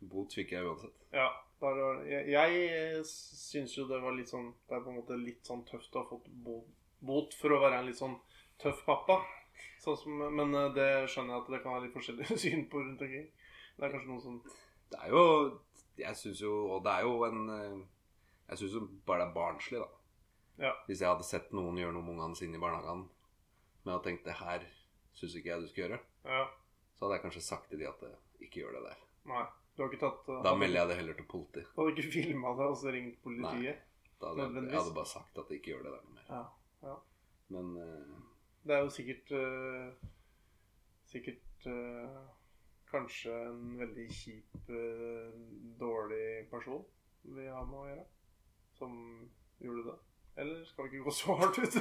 bot 0.00 0.32
fikk 0.34 0.52
jeg 0.56 0.64
uansett. 0.64 0.96
Ja. 1.12 1.28
Da 1.60 1.68
er 1.76 2.06
jeg 2.08 2.30
jeg 2.32 3.02
syns 3.04 3.74
jo 3.76 3.82
det 3.84 3.98
var 4.00 4.14
litt 4.16 4.30
sånn 4.32 4.46
Det 4.64 4.72
er 4.78 4.80
på 4.80 4.88
en 4.88 4.96
måte 4.96 5.18
litt 5.20 5.44
sånn 5.44 5.60
tøft 5.68 5.92
å 5.92 6.00
ha 6.00 6.08
fått 6.08 6.30
bot 7.04 7.34
for 7.36 7.52
å 7.52 7.58
være 7.60 7.82
en 7.82 7.90
litt 7.90 7.98
sånn 7.98 8.14
tøff 8.62 8.80
pappa. 8.86 9.18
Sånn 9.84 9.98
som, 10.00 10.22
men 10.38 10.54
eh, 10.56 10.70
det 10.76 10.88
skjønner 11.12 11.34
jeg 11.34 11.42
at 11.42 11.50
det 11.52 11.60
kan 11.64 11.74
være 11.76 11.84
litt 11.88 11.96
forskjellig 11.98 12.38
syn 12.46 12.64
på 12.72 12.80
rundt 12.80 13.04
omkring. 13.04 13.28
Det 13.76 13.84
er 13.86 13.92
kanskje 13.92 14.08
noe 14.14 14.24
som 14.24 14.40
Det 14.92 14.98
er 15.04 15.12
jo 15.12 15.22
Jeg 16.00 16.16
syns 16.18 16.40
jo 16.42 16.50
Og 16.74 16.80
det 16.84 16.92
er 16.92 17.04
jo 17.06 17.12
en 17.28 17.38
eh, 17.54 17.76
Jeg 18.50 18.58
syns 18.62 18.74
jo 18.76 18.82
bare 19.08 19.22
det 19.24 19.28
er 19.28 19.36
barnslig, 19.36 19.80
da. 19.84 19.88
Ja. 20.60 20.74
Hvis 20.86 21.00
jeg 21.00 21.08
hadde 21.08 21.26
sett 21.26 21.52
noen 21.56 21.78
gjøre 21.80 21.94
noe 21.96 22.04
med 22.04 22.18
ungene 22.18 22.38
sine 22.38 22.58
i 22.58 22.62
barnehagen, 22.62 23.06
men 23.82 23.92
hadde 23.94 24.06
tenkt 24.10 24.26
det 24.28 24.36
her 24.42 24.66
syns 25.16 25.36
ikke 25.38 25.52
jeg 25.52 25.64
du 25.64 25.70
skal 25.70 25.84
gjøre, 25.86 26.00
Ja. 26.28 26.42
så 26.94 27.04
hadde 27.06 27.16
jeg 27.16 27.24
kanskje 27.24 27.44
sagt 27.46 27.70
til 27.72 27.80
de 27.80 27.88
at 27.88 28.04
det 28.04 28.12
ikke 28.46 28.62
gjør 28.62 28.76
det 28.78 28.84
der. 28.90 29.02
Nei. 29.30 29.46
Du 29.76 29.84
har 29.84 29.92
ikke 29.92 30.02
tatt 30.02 30.28
uh, 30.28 30.42
Da 30.44 30.52
melder 30.58 30.82
jeg 30.82 30.88
det 30.90 30.96
heller 30.98 31.16
til 31.16 31.26
politi. 31.30 31.62
Du 31.64 31.80
hadde 31.80 31.92
ikke 31.96 32.12
filma 32.12 32.54
det 32.58 32.66
og 32.68 32.76
så 32.76 32.92
ringt 32.92 33.20
politiet? 33.24 33.84
Da 34.20 34.32
hadde 34.34 34.46
jeg, 34.46 34.64
jeg 34.68 34.76
hadde 34.76 34.96
bare 34.96 35.08
sagt 35.08 35.38
at 35.40 35.52
ikke 35.56 35.72
gjør 35.72 35.84
det 35.86 35.92
der 35.94 36.02
noe 36.04 36.16
mer. 36.16 36.26
Ja. 36.28 36.42
ja. 36.88 36.96
Men 37.54 37.70
uh, 37.80 38.24
Det 38.66 38.76
er 38.76 38.82
jo 38.84 38.90
sikkert 38.92 39.32
uh, 39.32 40.10
sikkert 41.10 41.66
eh, 41.66 42.20
kanskje 42.90 43.34
en 43.48 43.76
veldig 43.78 44.06
kjip, 44.14 44.56
eh, 44.68 45.34
dårlig 45.80 46.50
person 46.50 46.84
vi 47.22 47.46
har 47.50 47.66
med 47.68 47.78
å 47.80 47.88
gjøre. 47.88 48.06
Som 48.78 48.94
gjorde 49.60 49.84
det. 49.90 49.96
Eller 50.40 50.64
skal 50.64 50.86
vi 50.86 50.96
ikke 50.96 51.04
gå 51.06 51.12
så 51.12 51.34
hardt 51.36 51.58
ut? 51.60 51.74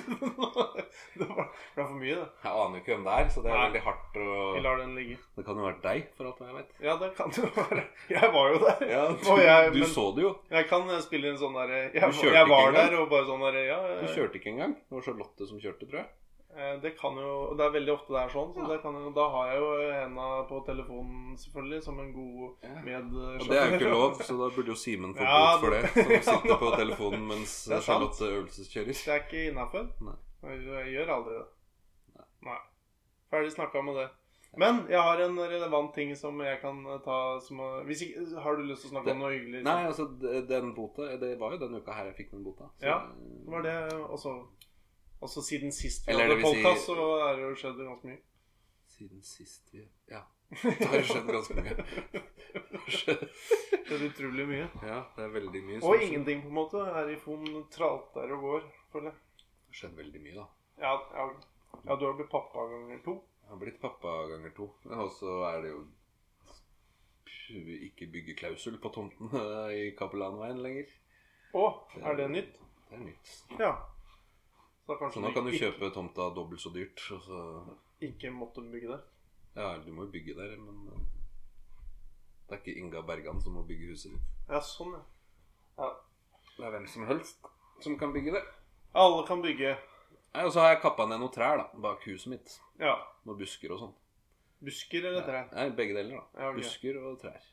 det 1.20 1.28
ble 1.30 1.46
for 1.86 1.96
mye, 1.96 2.16
det. 2.20 2.28
Jeg 2.44 2.52
aner 2.52 2.76
jo 2.76 2.82
ikke 2.82 2.92
hvem 2.96 3.06
det 3.08 3.14
er, 3.16 3.30
så 3.32 3.44
det 3.46 3.52
er 3.52 3.56
Nei. 3.56 3.66
veldig 3.70 3.82
hardt. 3.86 4.20
Vi 4.20 4.64
lar 4.66 4.82
den 4.82 4.94
ligge. 5.00 5.18
Det 5.40 5.46
kan 5.48 5.62
jo 5.62 5.66
være 5.70 5.80
deg, 5.86 6.06
for 6.18 6.30
alt 6.30 6.42
jeg 6.44 6.56
vet. 6.58 6.74
Ja, 6.84 6.96
det 7.00 7.10
kan 7.18 7.34
det 7.38 7.50
være. 7.56 7.84
Jeg 8.12 8.32
var 8.36 8.52
jo 8.54 8.60
der. 8.66 8.86
Ja, 8.90 9.04
du, 9.16 9.32
jeg- 9.46 9.74
du 9.78 9.82
så 9.88 10.06
det 10.18 10.26
jo. 10.28 10.34
Jeg 10.52 10.68
kan 10.72 10.90
eh, 10.92 11.00
spille 11.06 11.32
en 11.34 11.40
sånn 11.40 11.56
derre 11.56 11.80
jeg, 11.88 12.02
Du 12.04 12.20
kjørte 12.20 12.36
jeg 12.42 12.50
var 12.52 12.72
der 12.76 12.98
og 13.00 13.10
bare 13.16 13.28
sånn 13.32 13.46
derre 13.48 13.64
Ja, 13.70 13.80
Du 14.02 14.08
eh, 14.08 14.16
kjørte 14.18 14.42
ikke 14.42 14.52
engang. 14.56 14.76
Det 14.90 15.00
var 15.00 15.08
Charlotte 15.08 15.48
som 15.54 15.62
kjørte, 15.64 15.88
tror 15.90 16.02
jeg. 16.04 16.10
Eh, 16.56 16.76
det 16.82 16.98
kan 17.00 17.16
jo 17.16 17.54
Det 17.58 17.66
er 17.66 17.72
veldig 17.72 17.94
ofte 17.94 18.14
det 18.14 18.22
er 18.24 18.30
sånn, 18.30 18.54
så 18.54 18.60
Ja. 18.62 18.68
det 18.74 18.82
kan 18.82 19.14
da 19.14 19.30
har 19.30 19.48
jeg 19.52 19.60
jo 19.60 19.92
henda 19.92 20.28
på 20.50 20.66
telefonen, 20.66 21.38
selvfølgelig, 21.38 21.84
som 21.84 22.00
en 22.00 22.14
god 22.14 22.56
Ja. 22.64 22.82
medsjåfør. 22.86 23.40
Og 23.42 23.48
det 23.50 23.58
er 23.58 23.70
jo 23.70 23.78
ikke 23.80 23.90
lov, 23.94 24.14
så 24.22 24.38
da 24.38 24.50
burde 24.56 24.68
jo 24.68 24.76
Simen 24.76 25.14
få 25.16 25.22
Ja, 25.22 25.58
bot 25.58 25.60
for 25.62 25.70
det. 25.70 26.24
Som 26.24 26.42
sitter 26.42 26.58
på 26.58 26.72
telefonen 26.82 27.28
mens. 27.28 27.70
Charlotte 27.82 28.22
øvelseskjører. 28.22 28.86
Det 28.94 29.08
er 29.08 29.20
ikke 29.26 29.52
innafor. 29.52 29.90
Nei. 30.02 30.16
Jeg, 30.44 30.94
gjør 30.96 31.10
aldri 31.18 31.34
det. 31.40 31.46
Nei. 32.44 32.58
Ferdig 33.32 33.52
snakka 33.52 33.82
med 33.84 33.96
det. 33.96 34.10
Men 34.58 34.88
jeg 34.90 34.98
har 35.00 35.20
en 35.22 35.36
relevant 35.38 35.94
ting 35.94 36.16
som 36.18 36.40
jeg 36.42 36.60
kan 36.62 36.84
ta 37.06 37.38
som 37.40 37.58
hvis 37.86 38.02
ikke, 38.02 38.40
Har 38.42 38.56
du 38.56 38.64
lyst 38.64 38.82
til 38.82 38.90
å 38.90 38.94
snakke 38.94 39.06
Det- 39.06 39.14
om 39.14 39.20
noe 39.20 39.30
hyggelig? 39.32 39.64
Nei, 39.64 39.86
altså, 39.86 40.08
den 40.48 40.74
bota 40.74 41.02
Det 41.18 41.38
var 41.40 41.52
jo 41.52 41.58
den 41.60 41.76
uka 41.76 41.92
her 41.94 42.06
jeg 42.06 42.16
fikk 42.16 42.32
den 42.32 42.44
bota. 42.44 42.64
Så, 42.80 42.86
Ja, 42.88 42.98
var 43.46 43.62
det 43.62 43.94
også 44.10 44.48
Også 45.22 45.42
siden 45.44 45.72
sist 45.76 46.08
vi 46.08 46.14
Eller 46.14 46.30
hadde 46.30 46.42
podkast, 46.44 46.86
si- 46.86 46.94
så 46.94 47.08
er 47.28 47.36
det 47.36 47.44
jo 47.44 47.56
skjedd 47.60 47.80
ganske 47.84 48.08
mye. 48.08 48.22
Siden 48.96 49.24
sist 49.24 49.74
vi 49.74 49.84
Ja. 50.10 50.22
Det 50.50 50.88
har 50.88 51.04
skjedd 51.06 51.28
ganske 51.30 51.54
mye. 51.60 51.76
Det 53.90 53.96
er 53.98 54.04
utrolig 54.06 54.46
mye. 54.50 54.66
Ja, 54.86 55.00
det 55.16 55.24
er 55.26 55.32
veldig 55.34 55.60
mye. 55.66 55.80
Og 55.86 56.02
ingenting, 56.02 56.42
på 56.44 56.50
en 56.50 56.54
måte. 56.56 56.82
Her 56.94 57.10
i 57.10 57.16
Fon 57.22 57.46
tralter 57.74 58.32
og 58.36 58.42
går, 58.46 58.66
føler 58.94 59.12
jeg. 59.12 59.18
Det 59.42 59.70
har 59.74 59.78
skjedd 59.82 59.96
veldig 59.98 60.22
mye, 60.24 60.36
da. 60.38 60.46
Ja, 60.82 60.92
ja, 61.18 61.26
ja, 61.86 61.96
du 61.96 62.06
har 62.06 62.14
blitt 62.18 62.30
pappa 62.32 62.66
ganger 62.72 63.02
to. 63.06 63.16
Jeg 63.44 63.50
har 63.54 63.62
blitt 63.64 63.80
pappa 63.82 64.14
ganger 64.32 64.54
to. 64.58 64.68
Og 64.94 65.10
så 65.18 65.36
er 65.50 65.62
det 65.66 65.72
jo 65.74 65.82
ikke 67.90 68.08
byggeklausul 68.14 68.78
på 68.82 68.92
tomten 68.94 69.30
i 69.80 69.90
Kapellanveien 69.98 70.62
lenger. 70.66 70.90
Å, 71.58 71.66
er 72.06 72.20
det 72.20 72.28
nytt? 72.34 72.60
Det 72.90 72.98
er 73.00 73.06
nytt. 73.08 73.32
Ja. 73.62 73.72
Så, 74.90 74.96
kanskje 74.98 75.20
Så 75.20 75.22
nå 75.22 75.30
kan 75.36 75.46
du 75.46 75.52
ikke, 75.54 75.68
kjøpe 75.68 75.92
tomta 75.94 76.32
dobbelt 76.34 76.62
så 76.64 76.72
dyrt. 76.74 77.04
Og 77.14 77.20
så 77.22 77.40
ikke 78.02 78.32
måtte 78.34 78.64
bygge 78.66 78.90
det. 78.90 79.00
Ja, 79.54 79.76
du 79.86 79.92
må 79.94 80.08
jo 80.08 80.14
bygge 80.16 80.34
der, 80.34 80.56
men 80.58 80.80
eh, 80.90 81.04
det 82.50 82.56
er 82.56 82.62
ikke 82.64 82.78
Inga 82.82 83.04
Bergan 83.06 83.42
som 83.44 83.54
må 83.54 83.62
bygge 83.70 83.92
huset 83.92 84.16
ditt. 84.16 84.32
Ja, 84.50 84.62
sånn, 84.66 84.96
ja. 84.98 85.04
ja. 85.84 85.92
Det 86.56 86.66
er 86.66 86.74
hvem 86.74 86.88
som 86.90 87.06
helst 87.06 87.46
som 87.86 88.00
kan 88.02 88.16
bygge 88.18 88.34
det. 88.34 88.42
Alle 88.98 89.22
kan 89.28 89.46
bygge. 89.46 89.76
Nei, 90.34 90.44
Og 90.48 90.52
så 90.56 90.64
har 90.64 90.74
jeg 90.74 90.82
kappa 90.82 91.06
ned 91.06 91.22
noen 91.22 91.34
trær 91.38 91.62
da, 91.62 91.70
bak 91.86 92.02
huset 92.10 92.34
mitt. 92.34 92.58
Ja. 92.82 92.96
Noen 93.30 93.38
busker 93.44 93.76
og 93.76 93.84
sånn. 93.84 93.96
Busker 94.66 95.06
eller 95.12 95.30
trær? 95.30 95.54
Nei, 95.54 95.70
begge 95.78 96.00
deler, 96.00 96.18
da. 96.18 96.26
Ja, 96.34 96.50
okay. 96.50 96.64
Busker 96.64 96.98
og 97.06 97.22
trær. 97.22 97.46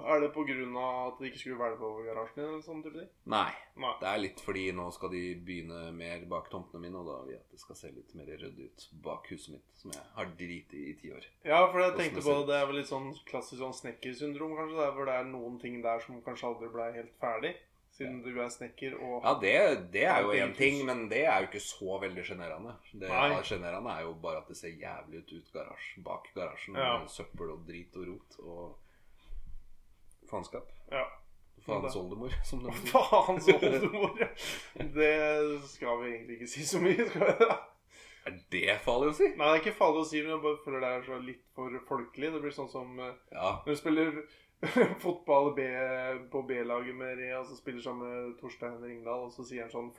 Er 0.00 0.20
det 0.20 0.30
på 0.34 0.42
av 0.42 1.12
at 1.12 1.18
det 1.20 1.28
ikke 1.28 1.38
skulle 1.38 1.58
være 1.60 1.76
over 1.78 2.06
garasjen 2.06 2.38
din? 2.38 2.46
eller 2.48 2.62
sånn 2.64 2.82
type 2.82 2.98
ting? 2.98 3.08
Nei. 3.28 3.50
Nei. 3.76 3.92
Det 4.00 4.08
er 4.08 4.22
litt 4.22 4.40
fordi 4.44 4.64
nå 4.76 4.86
skal 4.94 5.12
de 5.12 5.22
begynne 5.46 5.80
mer 5.96 6.24
bak 6.30 6.48
tomtene 6.52 6.80
mine, 6.82 6.98
og 6.98 7.10
da 7.10 7.18
vil 7.26 7.34
jeg 7.36 7.42
at 7.42 7.52
det 7.54 7.60
skal 7.60 7.78
se 7.78 7.90
litt 7.92 8.14
mer 8.18 8.30
ryddig 8.32 8.68
ut 8.70 8.86
bak 9.04 9.28
huset 9.32 9.56
mitt, 9.56 9.66
som 9.78 9.92
jeg 9.94 10.06
har 10.16 10.32
drit 10.38 10.72
i 10.78 10.86
i 10.92 10.94
ti 10.98 11.12
år. 11.14 11.26
Ja, 11.44 11.60
for 11.70 11.82
jeg 11.84 11.98
tenkte 11.98 12.24
på 12.24 12.38
det, 12.38 12.46
det 12.50 12.56
er 12.58 12.70
vel 12.70 12.80
litt 12.80 12.90
sånn 12.90 13.12
klassisk 13.28 13.60
sånn 13.60 13.76
snekkersyndrom, 13.82 14.56
kanskje. 14.58 14.80
Der, 14.80 14.96
hvor 14.96 15.08
det 15.08 15.18
er 15.20 15.28
noen 15.28 15.60
ting 15.62 15.78
der 15.84 16.02
som 16.04 16.24
kanskje 16.24 16.48
aldri 16.50 16.72
ble 16.72 16.88
helt 16.96 17.14
ferdig. 17.22 17.54
Siden 17.92 18.22
du 18.24 18.30
er 18.40 18.48
snekker 18.48 18.94
og 19.04 19.18
Ja, 19.20 19.34
det, 19.36 19.56
det 19.92 20.06
er 20.08 20.22
jo 20.24 20.30
én 20.32 20.54
ting, 20.56 20.78
men 20.88 21.10
det 21.10 21.26
er 21.28 21.42
jo 21.44 21.50
ikke 21.50 21.60
så 21.60 21.98
veldig 22.00 22.22
sjenerende. 22.24 22.72
Det 22.88 23.10
sjenerende 23.44 23.92
er 23.92 24.06
jo 24.06 24.14
bare 24.22 24.40
at 24.40 24.48
det 24.48 24.56
ser 24.56 24.72
jævlig 24.80 25.20
ut 25.20 25.34
ut 25.36 25.50
garasj, 25.52 25.90
bak 26.06 26.30
garasjen. 26.32 26.78
Ja. 26.80 26.94
Med 27.02 27.12
søppel 27.12 27.52
og 27.52 27.66
drit 27.68 27.98
og 28.00 28.08
rot 28.08 28.38
og 28.40 28.91
faenskap. 30.32 30.70
Ja. 30.92 31.04
Faens 31.62 31.94
oldemor, 31.96 32.32
som 32.48 32.62
det 32.64 32.72
betyr. 32.74 33.04
Faens 33.12 33.48
oldemor. 33.52 34.16
ja. 34.18 34.30
Det 34.96 35.12
skal 35.70 36.00
vi 36.02 36.10
egentlig 36.16 36.40
ikke 36.40 36.50
si 36.56 36.64
så 36.66 36.80
mye. 36.82 37.06
skal 37.10 37.28
vi 37.28 37.36
det? 37.44 37.52
Er 38.22 38.36
det 38.54 38.76
farlig 38.84 39.10
å 39.10 39.14
si? 39.18 39.28
Nei, 39.34 39.46
det 39.48 39.52
er 39.56 39.60
ikke 39.64 39.78
farlig 39.78 40.02
å 40.04 40.06
si, 40.06 40.20
men 40.22 40.30
jeg 40.36 40.42
bare 40.44 40.60
føler 40.64 40.84
det 40.84 40.90
er 40.94 41.06
så 41.08 41.16
litt 41.26 41.44
for 41.56 41.78
folkelig. 41.88 42.30
Det 42.34 42.42
blir 42.44 42.54
sånn 42.54 42.70
som 42.70 42.98
eh, 43.02 43.14
Ja. 43.34 43.48
når 43.64 43.74
du 43.74 43.80
spiller 43.80 44.20
fotball 45.04 45.52
B, 45.56 45.64
på 46.30 46.42
B-laget 46.46 46.94
med 46.98 47.16
Rea, 47.18 47.40
og 47.40 47.48
så 47.50 47.58
spiller 47.58 47.82
sammen 47.82 48.06
med 48.06 48.36
Torstein 48.38 48.78
Ringdal, 48.82 49.26
og 49.26 49.32
så 49.34 49.46
sier 49.46 49.66
han 49.66 49.74
sånn 49.74 49.90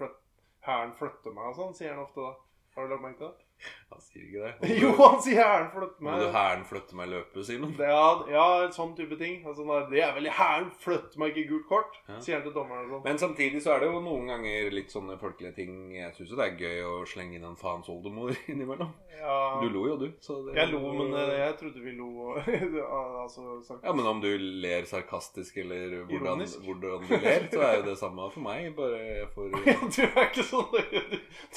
'Hæren 0.63 0.93
flytter 0.95 1.36
meg' 1.36 1.49
og 1.51 1.57
sånn, 1.57 1.73
sier 1.75 1.91
han 1.91 2.05
ofte 2.05 2.23
da. 2.23 2.31
Har 2.75 2.88
du 2.88 2.93
lagt 2.93 3.03
merke 3.03 3.19
til 3.19 3.27
det? 3.27 3.47
Han 3.93 4.01
sier 4.01 4.24
ikke 4.26 4.41
det. 4.41 4.70
Jo, 4.82 4.89
han 4.97 5.20
sier 5.22 5.38
'Hæren 5.43 5.68
flytter 5.74 6.01
Må 6.01 6.14
du 6.18 6.24
meg'. 6.26 6.32
hæren 6.34 6.64
flytte 6.66 6.95
meg 6.97 7.09
løpe, 7.11 7.43
Simen? 7.45 7.76
Ja, 7.78 8.24
ja, 8.32 8.45
sånn 8.74 8.95
type 8.97 9.18
ting. 9.20 9.43
Altså, 9.45 9.66
det 9.91 10.01
er 10.01 10.14
vel 10.16 10.26
hæren 10.34 10.72
flytter 10.82 11.20
meg 11.22 11.36
ikke 11.38 11.49
gult 11.51 11.68
kort, 11.70 11.99
Ja. 12.09 12.18
sier 12.20 12.36
han 12.39 12.43
til 12.47 12.53
dommeren. 12.55 12.89
Sånn. 12.89 13.03
Men 13.05 13.18
samtidig 13.22 13.61
så 13.61 13.76
er 13.76 13.80
det 13.84 13.91
jo 13.93 14.01
noen 14.01 14.28
ganger 14.32 14.72
litt 14.74 14.89
sånne 14.89 15.20
folkelige 15.22 15.55
ting 15.55 15.91
Jeg 15.93 16.09
syns 16.16 16.30
jo 16.32 16.36
det 16.39 16.47
er 16.47 16.57
gøy 16.57 16.82
å 16.89 17.05
slenge 17.05 17.36
inn 17.38 17.45
en 17.45 17.55
faens 17.55 17.88
oldemor 17.89 18.34
innimellom. 18.49 18.93
Ja, 19.20 19.59
Du 19.61 19.70
lo 19.70 19.86
jo, 19.88 19.97
du. 19.97 20.07
Så 20.20 20.39
det, 20.47 20.55
jeg 20.57 20.72
lo, 20.74 20.82
men 20.97 21.14
eh, 21.14 21.38
jeg 21.45 21.57
trodde 21.61 21.84
vi 21.86 21.91
lo 21.93 22.34
altså. 23.24 23.78
Ja, 23.84 23.93
men 23.93 24.05
om 24.09 24.22
du 24.22 24.32
ler 24.38 24.84
sarkastisk 24.89 25.57
eller 25.57 26.01
hvordan, 26.09 26.41
hvordan 26.66 27.05
du 27.07 27.14
ler, 27.22 27.47
så 27.51 27.61
er 27.61 27.78
jo 27.78 27.86
det 27.91 27.97
samme 28.01 28.30
for 28.34 28.41
meg. 28.41 28.74
Bare 28.76 28.97
jeg 28.99 29.30
får 29.36 29.51
du 29.53 29.57
er 30.03 30.28
ikke 30.28 30.43
sånn 30.49 30.66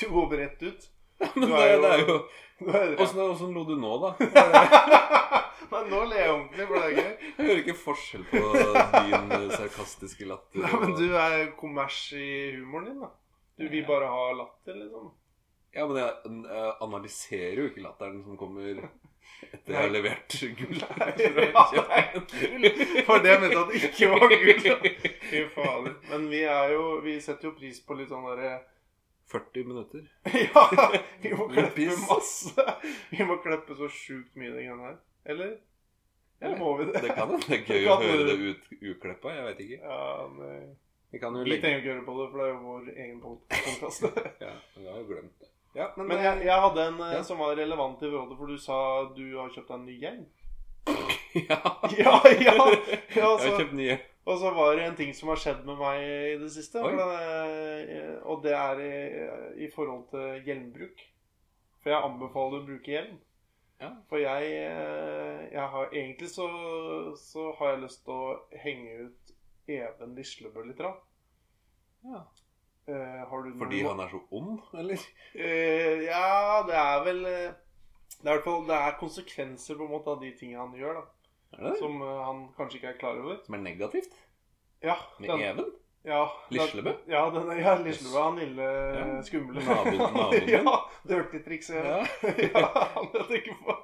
du 0.01 0.07
går 0.13 0.37
rett 0.37 0.63
ut. 0.63 0.89
Men 1.21 1.29
Du 1.35 1.47
det, 1.47 1.67
jo- 1.71 1.81
det 1.83 1.91
er 2.75 2.91
jo 2.93 3.03
Åssen 3.05 3.21
åssen 3.27 3.53
lo 3.57 3.62
du 3.69 3.75
nå, 3.81 3.93
da? 4.03 4.11
Nei, 5.71 5.81
nå 5.91 6.01
ler 6.07 6.21
jeg 6.21 6.31
ordentlig, 6.31 6.67
for 6.69 6.77
det 6.79 6.87
er 6.87 6.97
gøy. 6.97 7.12
Jeg 7.27 7.47
hører 7.49 7.61
ikke 7.62 7.75
forskjell 7.81 8.25
på 8.31 8.41
din 8.55 9.33
eh, 9.35 9.47
sarkastiske 9.51 10.29
latter 10.31 10.62
Nei, 10.62 10.71
men 10.85 10.93
du 10.97 11.07
er 11.19 11.49
kommers 11.59 11.97
i 12.17 12.29
humoren 12.57 12.87
din, 12.93 13.01
da. 13.03 13.11
Du 13.59 13.64
vil 13.73 13.85
bare 13.89 14.07
ha 14.12 14.27
latter, 14.39 14.77
liksom. 14.79 15.11
Ja, 15.77 15.85
men 15.91 15.99
jeg, 16.01 16.12
analyserer 16.87 17.59
jo 17.61 17.67
ikke 17.71 17.83
latteren 17.85 18.23
som 18.25 18.39
kommer 18.41 18.71
etter 18.77 19.75
jeg 19.75 19.77
har 19.83 19.91
levert 19.93 20.37
gull. 20.61 20.79
For 23.09 23.21
det 23.27 23.35
mente 23.43 23.59
at 23.61 23.69
det 23.75 23.83
ikke 23.91 24.09
var 24.14 24.25
gull. 24.33 24.89
Fy 25.27 25.43
fader. 25.55 25.93
Men 26.12 26.29
vi 26.31 26.41
er 26.49 26.73
jo 26.77 26.87
Vi 27.05 27.19
setter 27.21 27.51
jo 27.51 27.57
pris 27.59 27.83
på 27.85 27.97
litt 27.99 28.09
sånn 28.12 28.25
derre 28.31 28.55
40 29.33 29.64
minutter. 29.64 30.03
Ja! 30.55 30.93
Vi 31.20 31.35
må 31.35 31.49
klippe 31.49 31.87
masse. 32.07 32.66
Vi 33.11 33.24
må 33.27 33.37
kleppe 33.43 33.74
så 33.79 33.89
sjukt 33.91 34.37
mye, 34.39 34.53
den 34.55 34.83
her. 34.85 34.99
Eller? 35.27 35.57
Eller 36.41 36.59
må 36.61 36.77
vi 36.79 36.85
det? 36.85 37.01
Det 37.03 37.14
kan 37.16 37.31
hende 37.33 37.43
det 37.49 37.59
er 37.59 37.70
gøy 37.70 37.89
å 37.89 37.97
høre 38.03 38.27
det. 38.29 38.37
ut, 38.51 38.66
ukleppa. 38.93 39.33
Jeg 39.35 39.47
vet 39.49 39.62
ikke. 39.66 39.79
Ja, 39.83 40.01
nei. 40.37 40.59
Vi 41.11 41.20
kan 41.22 41.37
jo 41.37 41.45
Vi 41.47 41.51
legge 41.51 41.62
trenger 41.64 41.83
ikke 41.83 41.93
høre 41.95 42.07
på 42.07 42.16
det, 42.20 42.27
for 42.31 42.39
det 42.41 42.47
er 42.47 42.51
jo 42.51 42.62
vår 42.66 42.89
egen 42.95 43.20
podkast. 43.22 44.09
Ja, 44.47 44.55
men 44.74 44.85
jeg 44.85 44.93
har 44.93 44.99
jo 45.01 45.07
glemt 45.12 45.39
det. 45.41 45.51
Ja, 45.77 45.87
men, 45.97 46.07
Men 46.09 46.22
jeg, 46.24 46.43
jeg 46.47 46.61
hadde 46.64 46.85
en 46.89 47.01
eh, 47.05 47.14
Ja. 47.18 47.22
som 47.24 47.39
var 47.39 47.57
relevant 47.57 48.03
i 48.03 48.11
rådet, 48.12 48.37
for 48.39 48.49
du 48.53 48.59
sa 48.61 48.77
du 49.16 49.24
har 49.37 49.51
kjøpt 49.53 49.68
deg 49.68 49.77
en 49.77 49.87
ny 49.87 49.97
gjeng. 50.01 50.22
ja. 51.51 51.59
Ja, 51.99 52.14
ja! 52.31 52.55
ja 52.55 52.68
Jeg 53.12 53.24
har 53.24 53.59
kjøpt 53.59 53.74
ny 53.77 53.83
nye. 53.91 53.99
Og 54.27 54.39
så 54.41 54.51
var 54.51 54.74
det 54.74 54.87
en 54.89 54.97
ting 54.99 55.12
som 55.14 55.29
har 55.31 55.39
skjedd 55.39 55.61
med 55.68 55.79
meg 55.79 56.01
i 56.03 56.39
det 56.41 56.49
siste. 56.51 56.81
Det, 56.83 57.99
og 58.27 58.41
det 58.43 58.55
er 58.59 58.81
i, 58.83 58.97
i 59.66 59.68
forhold 59.70 60.09
til 60.11 60.41
hjelmbruk. 60.49 61.05
For 61.83 61.93
jeg 61.95 62.03
anbefaler 62.09 62.59
å 62.59 62.66
bruke 62.66 62.91
hjelm. 62.91 63.20
Ja. 63.79 63.91
For 64.09 64.18
jeg, 64.18 64.49
jeg 65.53 65.66
har 65.74 65.91
Egentlig 65.93 66.31
så, 66.33 66.47
så 67.20 67.51
har 67.59 67.74
jeg 67.74 67.83
lyst 67.85 68.03
til 68.07 68.14
å 68.16 68.31
henge 68.64 68.95
ut 69.07 69.33
Even 69.68 70.14
Lislebø 70.16 70.64
litt. 70.64 70.79
da. 70.81 70.95
Ja. 72.07 72.22
Eh, 72.89 73.22
har 73.29 73.43
du 73.45 73.51
noen- 73.51 73.59
Fordi 73.62 73.83
han 73.83 74.01
er 74.01 74.09
så 74.14 74.20
ond, 74.31 74.61
eller? 74.79 75.07
Eh, 75.35 76.05
ja, 76.07 76.62
det 76.66 76.77
er 76.79 77.05
vel 77.05 77.24
eh, 77.27 77.53
Det 78.22 78.24
er 78.24 78.31
i 78.31 78.37
hvert 78.37 78.45
fall 78.47 78.66
Det 78.68 78.77
er 78.79 78.99
konsekvenser 79.01 79.74
på 79.77 79.85
en 79.89 79.91
måte 79.91 80.12
av 80.14 80.20
de 80.22 80.31
tingene 80.39 80.62
han 80.62 80.77
gjør, 80.79 81.01
da. 81.01 81.07
Som 81.79 82.01
eh, 82.03 82.23
han 82.27 82.45
kanskje 82.57 82.81
ikke 82.81 82.93
er 82.95 82.99
klar 83.01 83.19
over. 83.23 83.39
Som 83.47 83.55
er 83.59 83.65
negativt? 83.65 84.15
Ja, 84.85 84.97
Med 85.21 85.31
den- 85.31 85.41
Even? 85.51 85.73
Ja, 86.07 86.21
Lislebø? 86.55 86.93
Ja, 87.11 87.25
den, 87.35 87.49
ja 87.59 87.73
Lislebø. 87.83 88.19
Han 88.23 88.37
lille 88.39 88.63
Ja. 88.95 89.23
skumle 89.27 89.61
Naboen- 89.67 90.49
ja, 90.53 90.75
dirty 91.09 91.41
triks. 91.43 91.71
Ja. 91.75 91.83
Ja. 91.83 92.05
ja, 92.55 92.69
han 92.95 93.09
jeg 93.15 93.27
tenker 93.33 93.57
på. 93.65 93.75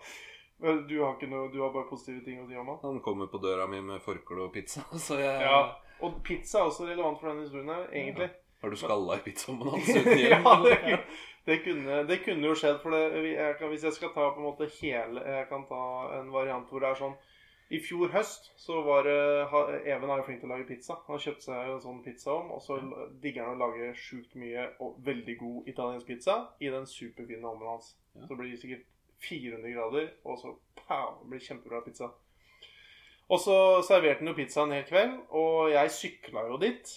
Men 0.62 0.85
du 0.87 1.01
har, 1.03 1.16
noe, 1.27 1.49
du 1.51 1.57
har 1.64 1.73
bare 1.75 1.89
positive 1.91 2.23
ting 2.25 2.39
å 2.39 2.47
si 2.47 2.55
om 2.57 2.68
han. 2.70 2.79
Han 2.85 3.01
kommer 3.03 3.27
på 3.27 3.41
døra 3.43 3.66
mi 3.66 3.81
med 3.83 3.99
forkle 4.05 4.45
og 4.47 4.53
pizza, 4.55 4.85
så 5.07 5.18
jeg 5.18 5.41
Ja. 5.43 5.57
Og 6.03 6.20
pizza 6.27 6.61
er 6.61 6.68
også 6.70 6.87
relevant 6.87 7.18
for 7.20 7.31
denne 7.33 7.43
historien 7.47 7.68
her, 7.70 7.89
egentlig. 7.91 8.31
Har 8.62 8.70
du 8.70 8.77
skalla 8.79 9.16
i 9.18 9.23
pizzaen 9.27 9.59
hans 9.62 9.89
uten 9.91 10.18
ja, 10.18 10.39
det, 10.62 10.79
kunne, 10.79 11.01
det, 11.47 11.57
kunne, 11.64 11.99
det 12.07 12.16
kunne 12.25 12.47
jo 12.47 12.55
skjedd. 12.59 12.79
For 12.83 12.95
det, 12.95 13.03
jeg 13.35 13.57
kan, 13.59 13.68
hvis 13.75 13.83
jeg 13.89 13.95
skal 13.99 14.11
ta 14.14 14.29
på 14.31 14.39
en 14.39 14.47
måte 14.47 14.68
hele 14.79 15.23
Jeg 15.27 15.49
kan 15.51 15.64
ta 15.66 15.83
en 16.20 16.31
variant 16.35 16.68
hvor 16.70 16.83
det 16.83 16.91
er 16.93 17.01
sånn 17.03 17.16
I 17.71 17.79
fjor 17.81 18.11
høst 18.13 18.51
så 18.61 18.83
var 18.85 19.07
det 19.07 19.19
Even 19.89 20.11
er 20.11 20.21
jo 20.21 20.27
flink 20.27 20.43
til 20.43 20.51
å 20.51 20.53
lage 20.53 20.67
pizza. 20.69 20.99
Han 21.07 21.21
kjøpte 21.23 21.47
seg 21.47 21.71
en 21.71 21.85
sånn 21.85 22.03
pizza 22.05 22.35
om, 22.35 22.51
og 22.57 22.61
så 22.65 22.79
digger 23.23 23.47
han 23.47 23.57
å 23.57 23.69
lage 23.69 23.93
sjukt 23.97 24.35
mye 24.41 24.67
og 24.83 24.99
veldig 25.07 25.37
god 25.41 25.71
italiensk 25.73 26.11
pizza 26.11 26.37
i 26.61 26.73
den 26.73 26.89
superfine 26.89 27.49
ovnen 27.49 27.71
hans. 27.75 27.95
Ja. 28.17 28.27
Så 28.29 28.37
blir 28.37 28.53
det 28.53 28.61
sikkert 28.61 28.89
400 29.23 29.73
grader, 29.73 30.11
og 30.27 30.39
så 30.41 30.57
pow, 30.83 31.23
det 31.31 31.41
kjempebra 31.47 31.81
pizza. 31.87 32.11
Og 33.33 33.41
så 33.41 33.57
serverte 33.87 34.21
han 34.21 34.33
jo 34.33 34.37
pizza 34.37 34.67
en 34.67 34.75
hel 34.75 34.85
kveld, 34.89 35.17
og 35.31 35.71
jeg 35.73 35.97
sykla 35.97 36.45
jo 36.51 36.61
dit. 36.61 36.93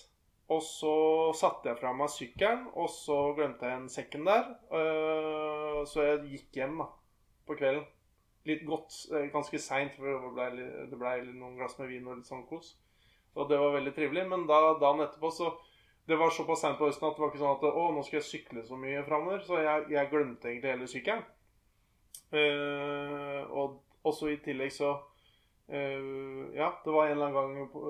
Og 0.51 0.61
så 0.61 0.95
satte 1.34 1.72
jeg 1.72 1.80
fra 1.80 1.93
meg 1.97 2.11
sykkelen, 2.13 2.68
og 2.78 2.89
så 2.93 3.18
glemte 3.38 3.66
jeg 3.70 3.80
en 3.80 3.89
sekken 3.89 4.28
der. 4.28 4.51
øh, 4.78 5.82
så 5.89 6.03
jeg 6.05 6.26
gikk 6.34 6.59
hjem 6.59 6.78
da, 6.84 6.89
på 7.47 7.57
kvelden. 7.57 7.88
Litt 8.45 8.65
godt, 8.65 8.93
øh, 9.11 9.29
ganske 9.33 9.59
seint, 9.59 9.95
for 9.97 10.05
det 10.05 10.33
ble, 10.35 10.97
ble 10.97 11.13
noen 11.33 11.55
glass 11.57 11.79
med 11.79 11.89
vin 11.89 12.05
og 12.07 12.19
litt 12.19 12.29
sånn 12.29 12.45
kos. 12.49 12.75
Og 13.35 13.49
det 13.49 13.57
var 13.59 13.73
veldig 13.73 13.93
trivelig. 13.95 14.27
Men 14.29 14.45
da, 14.49 14.59
dagen 14.81 15.05
etterpå 15.07 15.31
så 15.33 15.55
Det 16.05 16.19
var 16.19 16.29
såpass 16.29 16.61
seint 16.61 16.77
på 16.77 16.85
høsten 16.85 17.07
at 17.07 17.15
det 17.17 17.21
var 17.23 17.31
ikke 17.31 17.39
sånn 17.41 17.55
at 17.55 17.63
Å, 17.65 17.83
nå 17.95 18.01
skal 18.05 18.19
jeg 18.19 18.27
sykle 18.27 18.61
så 18.61 18.77
mye 18.77 19.01
framover. 19.07 19.39
Så 19.41 19.57
jeg, 19.57 19.87
jeg 19.89 20.09
glemte 20.11 20.51
egentlig 20.51 20.69
hele 20.69 20.89
sykkelen. 20.91 21.23
Uh, 22.35 23.41
og 23.53 23.79
også 24.05 24.29
i 24.33 24.37
tillegg 24.43 24.73
så 24.73 24.91
uh, 24.97 26.41
Ja, 26.57 26.71
det 26.83 26.93
var 26.93 27.07
en 27.07 27.15
eller 27.15 27.27
annen 27.29 27.57
gang 27.57 27.69
på, 27.71 27.83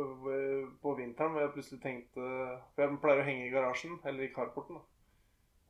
på 0.83 0.93
vinteren 0.99 1.31
hvor 1.33 1.41
jeg 1.41 1.53
plutselig 1.55 1.79
tenkte 1.81 2.25
For 2.75 2.83
jeg 2.83 2.99
pleier 3.01 3.23
å 3.23 3.25
henge 3.27 3.47
i 3.47 3.53
garasjen, 3.53 3.97
eller 4.05 4.27
i 4.27 4.31
carporten. 4.35 4.79
da. 4.79 4.95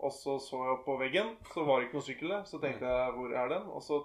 Og 0.05 0.13
så 0.13 0.37
så 0.43 0.61
jeg 0.61 0.75
opp 0.75 0.85
på 0.85 0.99
veggen, 1.01 1.33
så 1.53 1.63
var 1.65 1.79
det 1.79 1.87
ikke 1.87 1.97
noen 1.97 2.09
sykkel 2.11 2.35
der. 2.35 2.45
Så 2.45 2.61
tenkte 2.61 2.93
jeg 2.93 3.17
hvor 3.17 3.33
er 3.33 3.53
den? 3.55 3.69
Og 3.73 3.81
så 3.81 4.03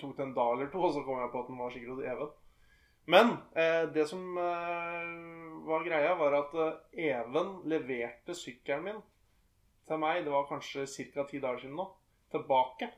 tok 0.00 0.16
det 0.16 0.26
en 0.26 0.34
dag 0.36 0.54
eller 0.56 0.70
to, 0.72 0.82
og 0.82 0.94
så 0.94 1.02
kom 1.06 1.20
jeg 1.22 1.32
på 1.32 1.42
at 1.42 1.50
den 1.50 1.60
var 1.62 1.74
sikkert 1.74 1.94
hos 1.94 2.06
Even. 2.12 2.32
Men 3.12 3.32
eh, 3.58 3.84
det 3.94 4.06
som 4.10 4.38
eh, 4.38 5.12
var 5.66 5.86
greia, 5.86 6.14
var 6.18 6.36
at 6.38 6.54
eh, 6.54 7.08
Even 7.10 7.56
leverte 7.70 8.36
sykkelen 8.38 8.86
min 8.86 9.00
til 9.88 9.98
meg, 9.98 10.22
det 10.24 10.30
var 10.30 10.46
kanskje 10.46 10.86
ca. 10.86 11.24
ti 11.26 11.40
dager 11.42 11.64
siden 11.64 11.78
nå, 11.78 11.88
tilbake. 12.30 12.88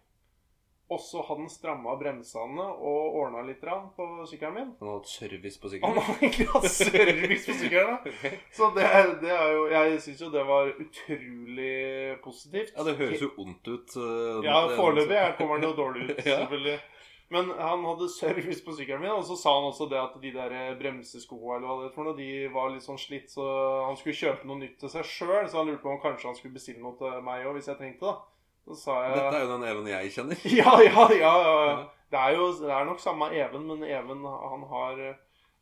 Og 0.92 1.00
så 1.00 1.22
hadde 1.24 1.40
han 1.40 1.48
stramma 1.48 1.94
bremsene 1.96 2.60
og 2.76 3.14
ordna 3.16 3.40
litt 3.46 3.62
på 3.96 4.04
sykkelen 4.28 4.54
min. 4.54 4.72
Han 4.82 4.88
har 4.90 4.98
hatt 4.98 5.08
service 5.08 5.56
på 5.62 5.70
Han 5.70 5.72
sykkelen? 5.72 6.02
har 6.04 6.18
egentlig 6.20 6.46
hatt 6.52 6.66
service 6.70 7.46
på 7.48 7.54
sykkelen. 7.62 7.96
Så 8.58 8.68
det, 8.76 8.90
det 9.22 9.30
er 9.32 9.52
jo 9.56 9.62
Jeg 9.72 10.00
syns 10.04 10.20
jo 10.20 10.28
det 10.34 10.42
var 10.44 10.68
utrolig 10.84 12.20
positivt. 12.24 12.74
Ja, 12.76 12.84
det 12.84 12.96
høres 13.00 13.22
jo 13.24 13.30
ondt 13.40 13.68
ut. 13.72 13.96
Uh, 13.96 14.44
Ja, 14.44 14.58
foreløpig 14.76 15.16
er- 15.16 15.36
kommer 15.38 15.56
den 15.60 15.70
jo 15.70 15.76
dårlig 15.78 16.10
ut, 16.10 16.20
selvfølgelig. 16.28 16.76
Men 17.32 17.48
han 17.56 17.80
hadde 17.88 18.08
service 18.12 18.60
på 18.62 18.74
sykkelen 18.76 19.00
min, 19.00 19.10
og 19.16 19.24
så 19.24 19.34
sa 19.40 19.54
han 19.56 19.70
også 19.70 19.88
det 19.90 19.96
at 19.98 20.20
de 20.22 20.30
der 20.36 20.76
bremseskoa 20.78 21.56
eller 21.56 21.66
hva 21.70 21.78
det 21.86 21.94
for 21.96 22.04
noe, 22.04 22.14
de 22.18 22.28
var 22.52 22.68
litt 22.70 22.84
sånn 22.84 23.00
slitt, 23.00 23.32
så 23.32 23.42
han 23.88 23.96
skulle 23.96 24.14
kjøpe 24.20 24.44
noe 24.46 24.60
nytt 24.60 24.76
til 24.84 24.92
seg 24.92 25.08
sjøl. 25.08 25.48
Så 25.48 25.58
han 25.62 25.66
lurte 25.72 25.82
på 25.82 25.90
om 25.96 26.02
kanskje 26.04 26.28
han 26.28 26.36
skulle 26.38 26.54
bestille 26.60 26.84
noe 26.84 26.94
til 27.00 27.24
meg 27.24 27.48
òg, 27.48 27.56
hvis 27.56 27.72
jeg 27.72 27.80
trengte 27.80 28.04
det. 28.04 28.14
Så 28.64 28.74
sa 28.80 28.94
jeg 29.04 29.16
Dette 29.18 29.36
er 29.36 29.44
jo 29.44 29.50
den 29.58 29.68
Even 29.68 29.86
jeg 29.92 30.12
kjenner. 30.14 30.40
Ja, 30.60 30.78
ja, 30.80 31.08
ja. 31.20 31.76
Det 32.14 32.20
er 32.20 32.34
jo 32.38 32.48
det 32.62 32.70
er 32.72 32.84
nok 32.88 33.00
samme 33.02 33.28
Even, 33.34 33.66
men 33.68 33.82
Even 33.84 34.24
han 34.24 34.62
har 34.70 35.00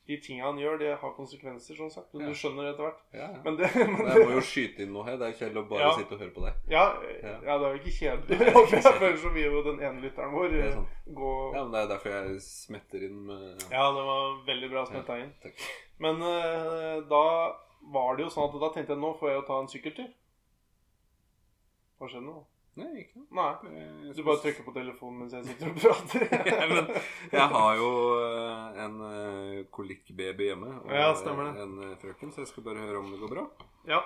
De 0.06 0.16
tinga 0.18 0.44
han 0.48 0.58
gjør, 0.58 0.78
det 0.80 0.88
har 0.98 1.12
konsekvenser, 1.14 1.76
sånn 1.78 1.90
sagt. 1.90 2.08
Men 2.12 2.24
Ja. 2.24 2.30
du 2.32 2.34
skjønner 2.38 2.66
etter 2.72 2.82
hvert. 2.88 2.96
Ja, 3.14 3.28
ja. 3.30 3.40
Men 3.44 3.56
det, 3.56 3.68
men 3.76 4.00
det 4.02 4.16
Jeg 4.18 4.26
må 4.26 4.32
jo 4.34 4.40
skyte 4.42 4.82
inn 4.82 4.90
noe 4.92 5.04
her. 5.06 5.16
Det 5.20 5.28
er 5.28 5.36
kjedelig 5.38 5.60
å 5.62 5.68
bare 5.70 5.92
sitte 5.94 6.16
og 6.16 6.22
høre 6.24 6.34
på 6.34 6.42
deg. 6.42 6.56
ja, 6.74 6.86
det 7.06 7.52
er 7.52 7.62
jo 7.62 7.78
ikke 7.78 7.94
kjedelig. 7.98 8.38
Ikke 8.62 8.80
Jeg 8.82 8.96
føler 8.98 9.16
så 9.22 9.30
mye 9.36 9.46
jo 9.46 9.62
den 9.68 9.78
ene 9.86 10.02
lytteren 10.02 10.34
vår 10.34 10.56
sant. 10.74 10.96
gå 11.20 11.30
Ja, 11.54 11.62
men 11.62 11.72
Det 11.76 11.82
er 11.84 11.90
derfor 11.94 12.16
jeg 12.16 12.40
smetter 12.48 13.06
inn 13.08 13.20
med 13.30 13.62
Ja, 13.70 13.84
det 13.94 14.06
var 14.10 14.34
veldig 14.50 14.70
bra 14.74 14.84
smetta 14.90 15.18
inn. 15.22 15.30
Takk. 15.46 15.62
Men 16.02 16.18
uh, 16.26 16.98
da 17.14 17.24
var 17.94 18.16
det 18.18 18.26
jo 18.26 18.34
sånn 18.34 18.50
at 18.50 18.58
da 18.66 18.72
tenkte 18.74 18.96
jeg 18.96 19.02
nå 19.06 19.14
får 19.22 19.30
jeg 19.30 19.38
jo 19.38 19.46
ta 19.52 19.60
en 19.62 19.70
sykkeltur. 19.70 20.10
Hva 22.02 22.10
skjedde 22.10 22.26
nå? 22.26 22.40
Nei, 22.80 22.88
ikke 23.02 23.20
noe. 23.20 23.26
Nei. 23.36 24.12
Du 24.16 24.22
bare 24.24 24.40
trykker 24.40 24.64
på 24.64 24.72
telefonen 24.72 25.18
mens 25.20 25.34
jeg 25.36 25.44
sitter 25.50 25.68
og 25.68 25.76
prater. 25.82 26.22
Ja, 26.56 26.66
men 26.70 26.88
jeg 27.34 27.48
har 27.52 27.76
jo 27.76 27.90
øh, 28.16 28.80
en 28.86 28.94
øh, 29.10 29.58
kolikkbaby 29.76 30.46
hjemme. 30.48 30.72
Og 30.80 30.94
Ja, 30.96 31.10
en 31.66 31.76
frøken, 32.00 32.32
så 32.32 32.40
jeg 32.46 32.48
skal 32.48 32.64
bare 32.70 32.80
høre 32.80 32.98
om 33.02 33.10
det 33.12 33.20
går 33.20 33.34
bra. 33.36 33.46
ja. 33.92 34.00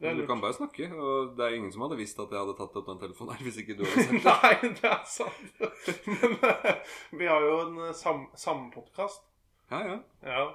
Du 0.00 0.22
kan 0.26 0.40
bare 0.40 0.54
snakke. 0.56 0.86
Og 0.96 1.34
det 1.36 1.44
er 1.44 1.54
ingen 1.58 1.72
som 1.74 1.82
hadde 1.84 1.98
visst 1.98 2.16
at 2.22 2.30
jeg 2.32 2.38
hadde 2.40 2.54
tatt 2.56 2.76
opp 2.80 2.86
den 2.88 3.00
telefonen 3.02 3.34
her 3.36 3.42
hvis 3.44 3.58
ikke 3.60 3.74
du 3.76 3.82
hadde 3.84 4.06
sagt 4.06 4.14
det. 4.14 4.22
Nei, 4.24 4.70
det 4.78 4.88
er 4.88 5.02
sant. 5.04 5.60
Men 6.14 6.38
eh, 6.48 6.70
vi 7.20 7.26
har 7.28 7.44
jo 7.44 7.58
en 7.66 7.76
eh, 7.84 7.92
sam 7.98 8.22
sampodkast. 8.38 9.26
Ja, 9.70 9.82
ja. 9.90 9.98
Ja. 10.24 10.46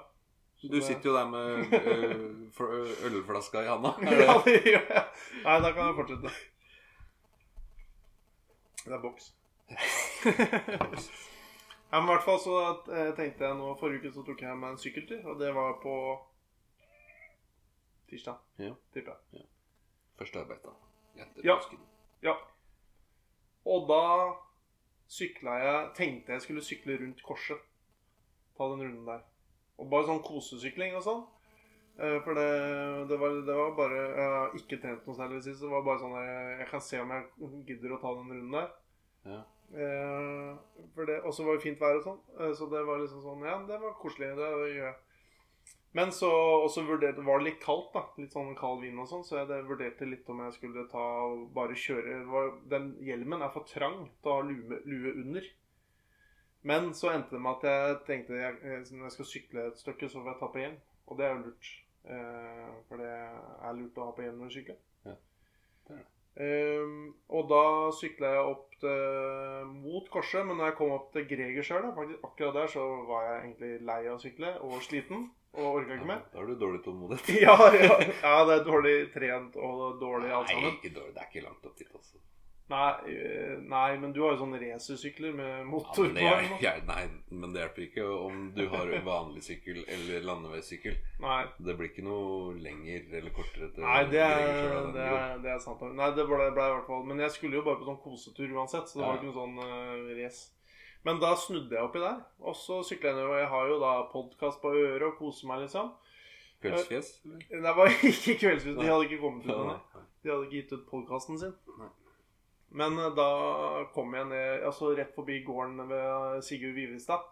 Du 0.62 0.80
sitter 0.80 1.10
jo 1.10 1.14
der 1.16 1.28
med 1.28 1.72
ølflaska 3.10 3.60
i 3.62 3.68
handa. 3.68 3.92
Ja, 4.02 4.38
det- 4.44 4.44
det 4.44 4.72
gjør 4.72 4.86
jeg. 4.94 5.04
Nei, 5.44 5.56
da 5.62 5.72
kan 5.72 5.86
jeg 5.90 5.96
fortsette. 5.98 6.30
Det 8.86 8.92
er 8.94 9.02
boks. 9.02 9.32
ja, 11.90 12.00
men 12.00 12.08
i 12.08 12.12
hvert 12.12 12.24
fall 12.24 12.40
så 12.42 12.56
eh, 12.94 13.10
tenkte 13.18 13.44
jeg 13.48 13.58
nå 13.58 13.72
Forrige 13.80 14.00
uke 14.04 14.12
så 14.14 14.22
tok 14.26 14.42
jeg 14.46 14.58
meg 14.60 14.74
en 14.74 14.80
sykkeltur, 14.80 15.22
og 15.32 15.40
det 15.40 15.52
var 15.56 15.76
på 15.82 15.94
tirsdag. 18.10 18.38
Ja. 18.62 18.72
Tipper 18.94 19.16
jeg. 19.34 19.46
Første 20.18 20.40
arbeid, 20.42 20.62
da. 20.64 20.74
Etter 21.24 21.46
Ja. 21.50 21.56
påsken. 21.60 21.80
Ja. 22.22 22.34
Og 23.66 23.88
da 23.90 24.02
sykla 25.10 25.56
jeg 25.62 25.90
Tenkte 25.98 26.32
jeg 26.32 26.42
skulle 26.42 26.62
sykle 26.64 26.96
rundt 27.02 27.22
korset. 27.26 27.58
Ta 28.56 28.64
den 28.72 28.80
runden 28.86 29.06
der. 29.06 29.20
Og 29.76 29.90
bare 29.92 30.08
sånn 30.08 30.22
kosesykling 30.24 30.96
og 30.96 31.04
sånn. 31.04 31.24
Eh, 31.98 32.18
For 32.24 32.36
det, 32.36 32.48
det, 33.10 33.18
var, 33.20 33.36
det 33.46 33.56
var 33.56 33.76
bare 33.76 34.00
Jeg 34.04 34.30
har 34.34 34.56
ikke 34.58 34.80
trent 34.82 35.06
noe 35.08 35.16
særlig 35.18 35.42
sist. 35.44 35.62
Det 35.64 35.72
var 35.72 35.84
bare 35.86 36.02
sånn 36.02 36.16
jeg, 36.20 36.58
jeg 36.62 36.68
kan 36.72 36.84
se 36.84 37.00
om 37.02 37.14
jeg 37.14 37.50
gidder 37.70 37.96
å 37.96 38.00
ta 38.02 38.14
den 38.18 38.32
runden 38.34 38.58
der. 38.58 38.70
Ja. 39.26 39.40
Eh, 39.74 41.18
Og 41.24 41.32
så 41.34 41.46
var 41.46 41.56
det 41.56 41.64
fint 41.64 41.80
vær 41.82 41.98
og 41.98 42.06
sånn. 42.06 42.22
Eh, 42.38 42.52
så 42.56 42.70
det 42.72 42.84
var 42.86 43.02
liksom 43.02 43.24
sånn 43.24 43.44
Ja, 43.48 43.58
det 43.68 43.80
var 43.82 43.98
koselig. 44.00 44.32
Det 44.38 44.52
gjør 44.52 44.86
jeg. 44.86 44.94
Men 45.96 46.10
så 46.12 46.28
også 46.28 46.82
vurderte, 46.84 47.22
var 47.24 47.40
det 47.40 47.46
litt 47.46 47.62
kaldt, 47.62 47.94
da. 47.94 48.02
Litt 48.20 48.34
sånn 48.34 48.50
kald 48.58 48.82
vind 48.84 49.00
og 49.00 49.08
sånn. 49.08 49.22
Så 49.24 49.38
jeg 49.40 49.64
vurderte 49.64 50.08
litt 50.08 50.28
om 50.28 50.42
jeg 50.44 50.56
skulle 50.58 50.84
ta 50.92 51.04
og 51.24 51.46
bare 51.56 51.72
kjøre 51.72 52.18
Den 52.68 52.90
hjelmen 53.00 53.40
er 53.40 53.52
for 53.54 53.64
trang 53.64 54.10
til 54.20 54.32
å 54.32 54.34
ha 54.36 54.44
lue, 54.44 54.82
lue 54.84 55.14
under. 55.22 55.46
Men 56.66 56.90
så 56.98 57.12
endte 57.14 57.36
det 57.36 57.42
med 57.44 57.60
at 57.60 57.66
jeg 57.70 57.96
tenkte 58.08 58.38
jeg, 58.40 58.58
eh, 58.66 58.82
når 58.96 59.06
jeg 59.08 59.16
skal 59.16 59.28
sykle 59.30 59.66
et 59.70 59.78
stykke, 59.82 60.08
så 60.10 60.18
får 60.22 60.32
jeg 60.32 60.40
ta 60.42 60.48
på 60.54 60.62
hjelm. 60.64 60.78
Og 61.06 61.18
det 61.20 61.26
er 61.28 61.34
jo 61.36 61.44
lurt. 61.46 61.72
Eh, 62.06 62.74
for 62.88 63.02
det 63.02 63.12
er 63.14 63.78
lurt 63.78 63.98
å 64.02 64.08
ha 64.10 64.14
på 64.16 64.26
hjelm 64.26 64.42
når 64.42 64.50
du 64.50 64.56
sykler. 64.58 64.78
Ja, 65.06 65.14
det 65.88 65.96
det. 66.00 66.04
Ehm, 66.36 66.96
og 67.32 67.46
da 67.48 67.60
sykla 67.96 68.32
jeg 68.34 68.48
opp 68.50 68.74
til, 68.82 69.70
mot 69.72 70.10
korset, 70.12 70.42
men 70.44 70.58
når 70.58 70.72
jeg 70.72 70.76
kom 70.82 70.90
opp 70.92 71.06
til 71.14 71.24
Gregersjøl, 71.30 71.86
faktisk 71.96 72.26
akkurat 72.28 72.58
der, 72.58 72.66
så 72.74 72.84
var 73.08 73.22
jeg 73.30 73.38
egentlig 73.46 73.70
lei 73.88 74.00
av 74.04 74.18
å 74.18 74.20
sykle 74.20 74.50
og 74.66 74.74
sliten. 74.84 75.30
Og 75.56 75.78
orka 75.78 75.94
ikke 75.94 76.04
Ja, 76.04 76.08
mer. 76.10 76.24
da 76.34 76.42
har 76.42 76.50
du 76.50 76.58
dårlig 76.60 76.82
tålmodighet. 76.84 77.30
Ja, 77.46 77.54
ja, 77.72 77.94
ja, 78.04 78.34
det 78.44 78.58
er 78.58 78.64
dårlig 78.66 78.96
trent 79.14 79.56
og 79.56 80.00
dårlig 80.02 80.28
alt 80.36 80.50
sammen. 80.52 80.66
Nei, 80.68 80.74
ikke 80.76 80.92
dårlig. 80.98 81.14
Det 81.16 81.22
er 81.22 81.30
ikke 81.30 81.44
langt 81.46 81.64
opp 81.70 81.78
dit, 81.80 81.94
altså. 81.96 82.20
Nei, 82.66 82.94
øh, 83.14 83.58
nei, 83.70 83.96
men 84.02 84.10
du 84.10 84.16
har 84.24 84.32
jo 84.34 84.40
sånne 84.40 84.58
racersykler 84.58 85.34
med 85.38 85.66
motor 85.70 86.08
på. 86.10 86.30
ja, 86.64 86.72
nei, 86.88 87.04
men 87.30 87.52
det 87.54 87.60
hjelper 87.62 87.84
ikke 87.84 88.06
om 88.10 88.40
du 88.56 88.64
har 88.72 88.90
vanlig 89.06 89.44
sykkel 89.46 89.84
eller 89.86 90.24
landeveissykkel. 90.26 90.96
Nei, 91.22 91.44
Det 91.62 91.76
blir 91.78 91.92
ikke 91.92 92.02
noe 92.08 92.56
lenger 92.58 93.06
eller 93.20 93.30
kortere 93.36 93.68
til 93.76 93.86
nei 93.86 94.00
det, 94.10 94.18
er, 94.24 94.90
det, 94.96 95.04
er, 95.06 95.38
det 95.44 95.52
er 95.54 95.62
sant. 95.62 95.84
Nei, 95.94 96.08
det 96.16 96.24
ble, 96.26 96.40
ble 96.56 96.66
i 96.66 96.72
hvert 96.74 96.88
fall 96.90 97.04
Men 97.06 97.22
jeg 97.22 97.36
skulle 97.36 97.60
jo 97.60 97.62
bare 97.68 97.78
på 97.78 97.86
sånn 97.86 98.00
kosetur 98.02 98.56
uansett, 98.58 98.90
så 98.90 98.98
det 98.98 99.04
Ja. 99.04 99.10
var 99.12 99.20
ikke 99.20 99.28
noe 99.30 99.38
sånn 99.38 99.60
uh, 99.62 100.10
race. 100.18 100.48
Men 101.06 101.20
da 101.22 101.30
snudde 101.38 101.76
jeg 101.76 101.86
oppi 101.86 102.02
der, 102.02 102.18
og 102.42 102.56
så 102.58 102.80
sykla 102.82 103.12
jeg 103.12 103.18
ned. 103.20 103.28
Og 103.30 103.38
jeg 103.38 103.46
har 103.52 103.68
jo 103.70 103.76
da 103.84 103.92
podkast 104.10 104.58
på 104.64 104.72
øret 104.74 105.06
og 105.06 105.20
koser 105.20 105.46
meg, 105.52 105.62
liksom. 105.68 105.92
Kveldsfjes? 106.64 107.12
Nei, 107.30 107.38
Det 107.52 107.76
var 107.78 107.92
ikke 108.10 108.34
Kveldsfjes. 108.42 108.74
De 108.74 108.88
hadde 108.90 109.06
ikke 109.06 109.20
kommet 109.22 109.46
ut 109.46 109.52
med 109.54 109.70
det. 109.70 110.02
De 110.24 110.32
hadde 110.34 110.48
ikke 110.48 110.56
gitt 110.58 110.74
ut 110.74 110.84
podkasten 110.90 111.38
sin. 111.38 111.54
Nei. 111.78 111.92
Men 112.76 112.98
eh, 113.00 113.14
da 113.16 113.30
kom 113.94 114.14
jeg 114.16 114.28
ned 114.32 114.66
altså 114.68 114.92
rett 114.96 115.14
forbi 115.16 115.40
gården 115.46 115.80
ved 115.90 116.44
Sigurd 116.44 116.76
Vivestad. 116.76 117.24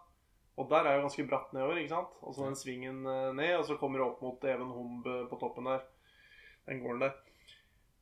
Og 0.55 0.69
der 0.71 0.87
er 0.87 0.95
jo 0.95 1.03
ganske 1.03 1.25
bratt 1.27 1.51
nedover, 1.53 1.81
ikke 1.81 1.91
sant? 1.91 2.15
Og 2.23 2.35
så 2.35 2.47
den 2.47 2.57
svingen 2.57 3.03
eh, 3.11 3.31
ned, 3.35 3.57
og 3.59 3.65
så 3.67 3.77
kommer 3.79 3.99
du 3.99 4.07
opp 4.07 4.23
mot 4.23 4.47
Even 4.47 4.71
Humb 4.71 5.07
eh, 5.11 5.25
på 5.29 5.39
toppen 5.41 5.67
der. 5.69 5.83
Den 6.69 6.81
gården 6.81 7.05
der. 7.05 7.15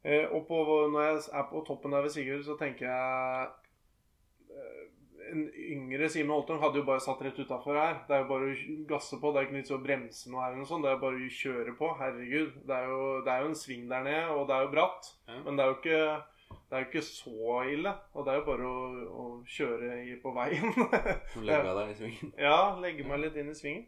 Eh, 0.04 0.26
og 0.30 0.46
på, 0.48 0.60
når 0.94 1.08
jeg 1.08 1.22
er 1.34 1.46
på 1.50 1.64
toppen 1.68 1.96
der 1.96 2.06
ved 2.06 2.14
Sigurd, 2.14 2.44
så 2.46 2.56
tenker 2.60 2.88
jeg 2.88 3.48
eh, 4.54 4.84
en 5.32 5.48
yngre 5.50 6.10
Simen 6.12 6.36
Holtung 6.36 6.60
hadde 6.62 6.82
jo 6.82 6.88
bare 6.88 7.02
satt 7.02 7.24
rett 7.26 7.40
utafor 7.40 7.80
her. 7.80 8.04
Det 8.08 8.16
er 8.16 8.22
jo 8.22 8.30
bare 8.30 8.52
å 8.52 8.78
gasse 8.92 9.18
på. 9.20 9.32
Det 9.32 9.42
er 9.42 9.48
ikke 9.48 9.58
nytt 9.58 9.74
å 9.74 9.84
bremse 9.84 10.30
noe 10.30 10.44
her. 10.44 10.52
eller 10.52 10.62
noe 10.62 10.70
sånt. 10.70 10.86
Det 10.86 10.92
er 10.92 11.02
bare 11.02 11.20
å 11.24 11.34
kjøre 11.40 11.76
på. 11.80 11.90
Herregud. 12.00 12.60
Det 12.68 12.78
er, 12.78 12.92
jo, 12.92 13.08
det 13.26 13.34
er 13.34 13.42
jo 13.42 13.50
en 13.50 13.58
sving 13.58 13.88
der 13.90 14.06
nede, 14.06 14.28
og 14.36 14.46
det 14.50 14.56
er 14.58 14.68
jo 14.68 14.74
bratt. 14.76 15.10
Men 15.32 15.58
det 15.58 15.66
er 15.66 15.72
jo 15.72 15.80
ikke 15.80 16.04
det 16.74 16.80
er 16.80 16.86
jo 16.88 16.90
ikke 16.90 17.06
så 17.06 17.58
ille. 17.70 17.92
Og 18.18 18.26
det 18.26 18.32
er 18.34 18.40
jo 18.40 18.46
bare 18.48 18.66
å, 18.66 18.78
å 19.14 19.26
kjøre 19.46 19.98
i, 20.02 20.16
på 20.24 20.32
veien. 20.34 20.72
legge 21.46 21.76
deg 21.78 21.92
i 21.92 21.98
svingen. 22.00 22.32
ja, 22.42 22.60
legge 22.82 23.06
meg 23.06 23.22
litt 23.22 23.38
inn 23.38 23.52
i 23.54 23.58
svingen. 23.58 23.84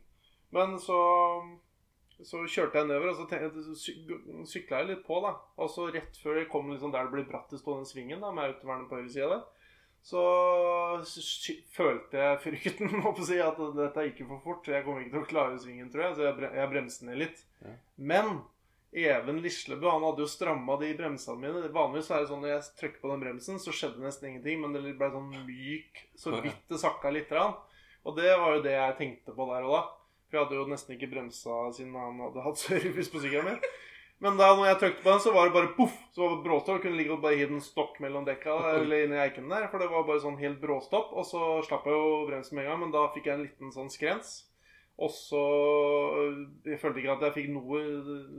Men 0.54 0.78
så 0.80 1.00
så 2.24 2.46
kjørte 2.48 2.80
jeg 2.80 2.88
nedover, 2.88 3.10
og 3.12 3.18
så 3.18 3.26
tenkte 3.28 3.64
så 3.66 3.74
sykla 4.48 4.78
jeg 4.80 4.88
litt 4.92 5.02
på. 5.08 5.18
da 5.24 5.34
Og 5.60 5.68
så 5.74 5.90
rett 5.92 6.16
før 6.22 6.40
jeg 6.40 6.48
kom 6.52 6.70
liksom 6.72 6.94
der 6.94 7.10
det 7.10 7.16
ble 7.16 7.26
brattest 7.28 7.66
på 7.66 7.76
den 7.76 7.90
svingen, 7.90 8.22
da 8.24 8.30
med 8.32 8.54
autovernet 8.54 8.88
på 8.88 9.02
høyre 9.02 9.12
side 9.12 9.28
der, 9.34 9.44
så 10.06 10.24
følte 11.76 12.22
jeg 12.22 12.42
frykten 12.46 13.02
å 13.10 13.14
si, 13.20 13.42
at 13.42 13.60
dette 13.76 14.08
gikk 14.08 14.24
jo 14.24 14.30
for 14.36 14.46
fort. 14.46 14.70
Jeg 14.70 14.86
kommer 14.86 15.04
ikke 15.04 15.18
til 15.18 15.26
å 15.26 15.32
klare 15.34 15.60
svingen, 15.60 15.90
tror 15.92 16.08
jeg, 16.08 16.20
så 16.20 16.28
jeg, 16.30 16.38
bre 16.38 16.54
jeg 16.56 16.72
bremste 16.72 17.10
ned 17.10 17.24
litt. 17.26 17.42
Men 17.98 18.38
Even 18.96 19.42
Lislebø 19.44 19.90
han 19.92 20.06
hadde 20.08 20.24
jo 20.24 20.30
stramma 20.32 20.78
de 20.80 20.94
bremsene 20.96 21.42
mine. 21.42 21.68
Vanligvis 21.76 22.10
er 22.16 22.24
det 22.24 22.30
sånn 22.30 22.40
når 22.46 22.54
jeg 22.54 22.68
trykker 22.80 23.02
på 23.02 23.10
den 23.12 23.24
bremsen, 23.26 23.58
så 23.60 23.74
skjedde 23.76 24.00
nesten 24.00 24.30
ingenting, 24.30 24.62
men 24.62 24.72
det 24.72 24.94
ble 24.96 25.10
sånn 25.12 25.34
myk 25.48 26.00
så 26.16 26.38
vidt 26.40 26.62
det 26.72 26.80
sakka 26.80 27.12
litt. 27.12 27.28
grann. 27.28 27.58
Og 28.06 28.16
det 28.16 28.32
var 28.40 28.56
jo 28.56 28.64
det 28.64 28.78
jeg 28.78 28.98
tenkte 29.02 29.36
på 29.36 29.50
der 29.50 29.68
og 29.68 29.76
da. 29.76 29.82
For 30.30 30.38
jeg 30.38 30.46
hadde 30.46 30.62
jo 30.62 30.70
nesten 30.72 30.96
ikke 30.96 31.12
bremsa 31.12 31.58
siden 31.76 31.98
han 32.00 32.24
hadde 32.24 32.46
hatt 32.46 32.62
service 32.64 33.12
på 33.12 33.22
sykkelen 33.26 33.52
min. 33.52 33.68
Men 34.24 34.40
da 34.40 34.54
når 34.56 34.70
jeg 34.70 34.80
trykte 34.80 35.04
på 35.04 35.12
den, 35.12 35.22
så 35.26 35.36
var 35.36 35.50
det 35.50 35.56
bare 35.58 35.74
poff! 35.76 35.96
Så 36.16 36.24
var 36.24 36.38
det 36.38 36.46
bråstopp. 36.48 36.82
Kunne 36.86 36.96
ligge 36.96 37.18
og 37.18 37.24
bare 37.26 37.36
gi 37.36 37.50
den 37.52 37.62
stokk 37.62 38.00
mellom 38.00 38.24
dekka 38.24 38.56
eller 38.78 39.04
inni 39.04 39.20
eiken 39.20 39.52
der. 39.52 39.68
For 39.68 39.84
det 39.84 39.92
var 39.92 40.08
bare 40.08 40.24
sånn 40.24 40.40
helt 40.40 40.62
bråstopp. 40.64 41.12
Og 41.12 41.28
så 41.28 41.42
slapp 41.68 41.84
jeg 41.90 42.00
jo 42.00 42.22
bremsen 42.30 42.56
med 42.56 42.64
en 42.64 42.72
gang, 42.72 42.84
men 42.86 42.96
da 42.96 43.10
fikk 43.12 43.28
jeg 43.28 43.36
en 43.36 43.44
liten 43.44 43.76
sånn 43.76 43.92
skrens. 43.92 44.38
Og 45.04 45.12
så 45.12 45.42
Jeg 46.64 46.80
følte 46.80 47.02
ikke 47.02 47.16
at 47.18 47.26
jeg 47.28 47.36
fikk 47.40 47.50
noe 47.56 47.82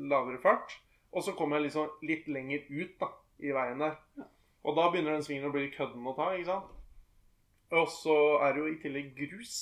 lavere 0.08 0.40
fart. 0.42 0.78
Og 1.12 1.24
så 1.24 1.32
kom 1.36 1.52
jeg 1.56 1.66
liksom 1.68 1.92
litt 2.04 2.26
lenger 2.28 2.66
ut 2.68 2.96
da, 3.00 3.10
i 3.40 3.52
veien 3.56 3.80
der. 3.80 3.96
Og 4.66 4.76
da 4.76 4.88
begynner 4.90 5.16
den 5.16 5.24
svingen 5.24 5.48
å 5.48 5.54
bli 5.54 5.70
kødden 5.72 6.06
å 6.10 6.14
ta, 6.16 6.32
ikke 6.34 6.50
sant? 6.50 6.72
Og 7.76 7.88
så 7.90 8.16
er 8.44 8.54
det 8.54 8.62
jo 8.62 8.70
i 8.70 8.78
tillegg 8.82 9.12
grus. 9.18 9.56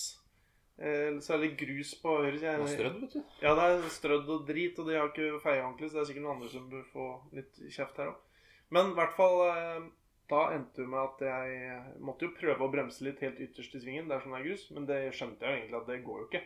Eh, 0.77 1.21
så 1.23 1.37
er 1.37 1.45
det 1.45 1.53
grus 1.61 1.93
på 2.03 2.17
høyre 2.19 2.41
Det 2.41 2.49
er 2.51 2.65
strødd, 2.67 2.97
vet 3.05 3.13
du. 3.15 3.21
Ja, 3.45 3.53
det 3.55 3.67
er 3.69 3.85
strødd 3.95 4.33
og 4.35 4.47
drit, 4.49 4.79
og 4.81 4.89
de 4.89 4.97
har 4.99 5.13
ikke 5.13 5.43
feiehåndkle, 5.45 5.89
så 5.89 5.99
det 5.99 6.03
er 6.03 6.09
sikkert 6.11 6.27
noen 6.27 6.39
andre 6.39 6.51
som 6.51 6.65
bør 6.73 6.89
få 6.91 7.11
litt 7.37 7.61
kjeft 7.69 8.01
her 8.03 8.11
òg. 8.11 8.41
Men 8.75 8.91
i 8.91 8.97
hvert 8.99 9.15
fall 9.15 9.39
eh, 9.45 9.87
da 10.33 10.43
endte 10.57 10.83
det 10.83 10.91
med 10.91 11.01
at 11.05 11.23
jeg 11.29 11.79
måtte 12.03 12.27
jo 12.27 12.35
prøve 12.35 12.67
å 12.67 12.73
bremse 12.73 13.05
litt 13.07 13.23
helt 13.23 13.41
ytterst 13.45 13.77
i 13.77 13.85
svingen 13.85 14.11
dersom 14.11 14.35
det 14.35 14.41
er 14.41 14.49
grus, 14.49 14.67
men 14.75 14.89
det 14.89 15.01
skjønte 15.15 15.45
jeg 15.45 15.53
jo 15.53 15.61
egentlig 15.61 15.81
at 15.81 15.91
det 15.93 16.05
går 16.09 16.23
jo 16.23 16.29
ikke. 16.31 16.45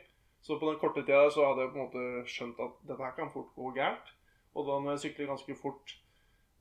Så 0.49 0.57
på 0.57 0.71
den 0.71 0.79
korte 0.81 1.03
tida 1.05 1.27
så 1.29 1.45
hadde 1.45 1.67
jeg 1.67 1.73
på 1.75 1.77
en 1.77 1.85
måte 1.85 2.29
skjønt 2.33 2.61
at 2.65 2.77
dette 2.89 3.05
her 3.05 3.15
kan 3.19 3.29
fort 3.35 3.51
gå 3.53 3.73
gærent. 3.77 4.15
Og 4.57 4.65
da 4.65 4.79
når 4.81 4.95
jeg 4.95 5.03
sykler 5.03 5.29
ganske 5.29 5.57
fort 5.61 5.93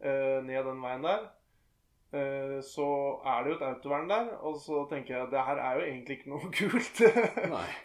eh, 0.04 0.42
ned 0.44 0.66
den 0.68 0.82
veien 0.84 1.06
der, 1.08 1.22
eh, 2.12 2.58
så 2.68 2.88
er 3.24 3.46
det 3.46 3.54
jo 3.54 3.56
et 3.56 3.64
autovern 3.70 4.10
der, 4.12 4.28
og 4.44 4.60
så 4.60 4.82
tenker 4.92 5.16
jeg 5.16 5.24
at 5.24 5.32
det 5.32 5.46
her 5.48 5.62
er 5.70 5.80
jo 5.80 5.86
egentlig 5.88 6.18
ikke 6.18 6.34
noe 6.34 6.52
kult. 6.60 7.00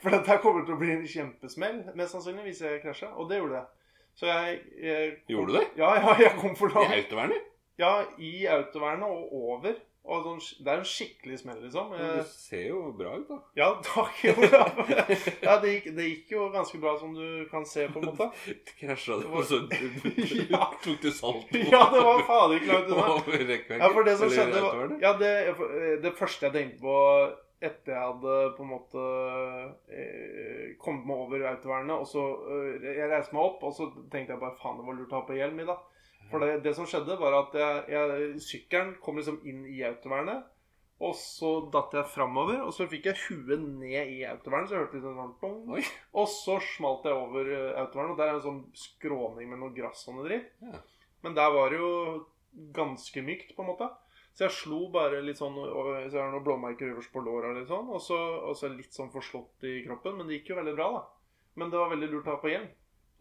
For 0.02 0.10
dette 0.16 0.32
her 0.32 0.42
kommer 0.42 0.66
til 0.66 0.74
å 0.74 0.80
bli 0.82 0.90
en 0.96 1.06
kjempesmell, 1.14 1.78
mest 1.94 2.16
sannsynlig, 2.18 2.48
hvis 2.50 2.64
jeg 2.66 2.82
krasjer. 2.82 3.14
Og 3.14 3.30
det 3.30 3.38
gjorde 3.38 3.60
det. 3.62 3.64
Så 4.18 4.26
jeg, 4.28 4.58
jeg 4.82 5.14
kom, 5.22 5.32
Gjorde 5.36 5.52
du 5.54 5.58
det? 5.60 5.64
Ja, 5.80 5.94
ja, 6.02 6.18
jeg 6.26 6.34
kom 6.42 6.58
for 6.58 6.68
I 6.74 6.74
langt. 6.80 6.98
autovernet? 6.98 7.46
Ja, 7.80 7.92
i 8.18 8.34
autovernet 8.58 9.08
og 9.08 9.32
over. 9.54 9.78
Og 10.02 10.24
sånn, 10.26 10.40
det 10.66 10.72
er 10.72 10.80
en 10.80 10.88
skikkelig 10.88 11.36
smell, 11.38 11.60
liksom. 11.62 11.92
Men 11.92 12.16
Du 12.18 12.24
ser 12.26 12.64
jo 12.72 12.80
bra 12.98 13.12
ut, 13.20 13.28
da. 13.28 13.36
ja, 13.54 13.68
takk. 13.86 14.16
Ja, 15.44 15.54
det 15.62 15.76
gikk, 15.76 15.86
det 15.94 16.06
gikk 16.08 16.32
jo 16.34 16.48
ganske 16.50 16.80
bra, 16.82 16.96
som 16.98 17.12
du 17.14 17.44
kan 17.52 17.62
se, 17.68 17.86
på 17.92 18.02
en 18.02 18.08
måte. 18.10 18.26
Krasja 18.80 19.20
Det 19.20 19.30
og 19.30 19.46
så 19.46 19.60
Ja. 20.56 20.64
tok 20.82 20.98
du 21.04 21.08
salt 21.14 21.54
Ja, 21.54 21.84
det 21.94 22.02
var 22.02 22.24
fader 22.26 22.58
ikke 22.58 22.72
langt 22.74 22.90
unna. 22.90 23.78
Ja, 23.78 23.92
for 23.94 24.02
det 24.10 24.16
som 24.18 24.34
skjedde 24.34 24.64
var, 24.66 24.96
ja, 25.06 25.14
det, 25.22 25.32
det 26.02 26.14
første 26.18 26.48
jeg 26.50 26.56
tenkte 26.58 26.82
på 26.82 26.98
etter 27.62 27.94
jeg 27.94 28.02
hadde 28.02 28.36
på 28.56 28.64
en 28.64 28.70
måte 28.72 29.02
eh, 29.94 30.72
kommet 30.82 31.06
meg 31.06 31.20
over 31.28 31.44
autovernet, 31.52 31.94
og 31.94 32.08
så 32.10 32.24
eh, 32.50 32.88
Jeg 32.98 33.06
reiste 33.12 33.36
meg 33.36 33.44
opp, 33.44 33.62
og 33.68 33.74
så 33.76 33.86
tenkte 34.10 34.34
jeg 34.34 34.40
bare 34.42 34.56
faen, 34.58 34.80
det 34.80 34.86
var 34.88 34.98
lurt 34.98 35.14
å 35.14 35.20
ha 35.20 35.26
på 35.28 35.36
hjelm 35.38 35.62
i, 35.62 35.66
da. 35.68 35.76
For 36.32 36.42
det, 36.42 36.62
det 36.64 36.72
som 36.76 36.88
skjedde, 36.88 37.18
var 37.20 37.36
at 37.36 37.54
jeg, 37.60 37.84
jeg, 37.92 38.32
sykkelen 38.42 38.96
kom 39.04 39.20
liksom 39.20 39.38
inn 39.48 39.66
i 39.68 39.82
autovernet. 39.86 40.48
Og 41.02 41.16
så 41.18 41.50
datt 41.74 41.96
jeg 41.96 42.10
framover, 42.12 42.60
og 42.62 42.70
så 42.76 42.86
fikk 42.90 43.08
jeg 43.10 43.18
huet 43.24 43.62
ned 43.64 44.12
i 44.14 44.20
autovernet. 44.30 44.70
Så 44.70 44.76
jeg 44.76 44.84
hørte 44.84 44.98
litt 44.98 45.06
sånn 45.08 45.32
bong. 45.40 45.88
Og 46.20 46.28
så 46.30 46.58
smalt 46.76 47.08
jeg 47.08 47.18
over 47.18 47.50
eh, 47.50 47.72
autovernet, 47.82 48.14
og 48.14 48.20
der 48.20 48.30
er 48.30 48.38
en 48.38 48.44
sånn 48.44 48.60
skråning 48.78 49.50
med 49.50 49.60
noe 49.64 49.74
gress 49.74 50.06
og 50.06 50.20
noe 50.20 50.28
dritt. 50.28 50.52
Ja. 50.62 50.78
Men 51.26 51.34
der 51.38 51.50
var 51.54 51.74
det 51.74 51.80
jo 51.82 51.90
ganske 52.76 53.24
mykt, 53.26 53.56
på 53.56 53.64
en 53.64 53.72
måte. 53.72 53.90
Så 54.32 54.46
jeg 54.46 54.56
slo 54.56 54.86
bare 54.94 55.20
litt 55.20 55.36
sånn 55.36 55.58
og 55.60 55.90
Så 56.08 56.16
jeg 56.16 56.22
har 56.22 56.30
noen 56.32 56.44
blåmerker 56.46 56.94
øverst 56.94 57.12
på 57.12 57.20
låra 57.24 57.50
sånn. 57.68 57.90
Og 57.92 58.00
så, 58.00 58.16
og 58.48 58.54
så 58.56 58.70
litt 58.72 58.94
sånn 58.94 59.12
forslått 59.12 59.66
i 59.68 59.80
kroppen. 59.84 60.16
Men 60.18 60.30
det 60.30 60.38
gikk 60.38 60.54
jo 60.54 60.60
veldig 60.62 60.76
bra, 60.78 60.88
da. 60.94 61.02
Men 61.60 61.72
det 61.72 61.82
var 61.82 61.92
veldig 61.92 62.08
lurt 62.14 62.30
å 62.30 62.36
ha 62.36 62.40
på 62.40 62.52
hjelm. 62.52 62.70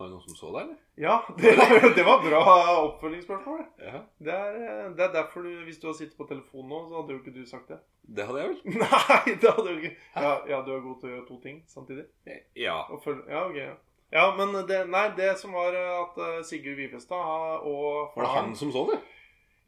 Var 0.02 0.08
det 0.10 0.16
noen 0.16 0.24
som 0.26 0.34
så 0.34 0.48
deg, 0.56 0.62
eller? 0.64 0.78
Ja, 0.98 1.16
det 1.38 1.52
var, 1.60 1.84
det 1.94 2.04
var 2.08 2.22
bra 2.24 2.40
oppfølgingsspørsmål. 2.88 3.60
Ja. 3.78 4.00
Det 4.18 4.34
er, 4.34 4.88
det 4.98 5.04
er 5.06 5.12
derfor 5.14 5.46
du 5.46 5.52
Hvis 5.68 5.78
du 5.78 5.86
har 5.92 5.94
sittet 5.94 6.18
på 6.18 6.26
telefonen 6.30 6.72
nå, 6.74 6.80
så 6.90 6.96
hadde 6.98 7.14
jo 7.14 7.20
ikke 7.22 7.34
du 7.36 7.44
sagt 7.46 7.70
det. 7.70 7.78
Det 8.02 8.26
hadde 8.26 8.42
jeg 8.42 8.50
vel? 8.50 8.74
Nei, 8.82 9.36
det 9.44 9.52
hadde 9.52 9.68
du 9.68 9.78
ikke. 9.78 9.94
Ja, 10.16 10.34
ja, 10.50 10.64
du 10.66 10.74
er 10.74 10.82
god 10.88 10.98
til 11.04 11.12
å 11.12 11.14
gjøre 11.14 11.28
to 11.28 11.38
ting 11.46 11.62
samtidig. 11.70 12.08
Ja. 12.58 12.80
Følge, 13.06 13.28
ja, 13.30 13.46
ok. 13.46 13.60
Ja. 13.62 13.78
ja, 14.18 14.26
men 14.42 14.58
det, 14.74 14.82
nei, 14.90 15.06
det 15.22 15.36
som 15.44 15.54
var 15.54 15.78
eh, 15.78 15.94
at 16.00 16.18
eh, 16.26 16.42
Sigurd 16.50 16.82
Vivestad 16.82 17.70
og 17.70 18.18
Var 18.18 18.26
det 18.26 18.36
han 18.40 18.58
som 18.58 18.74
så 18.74 18.88
det? 18.90 19.04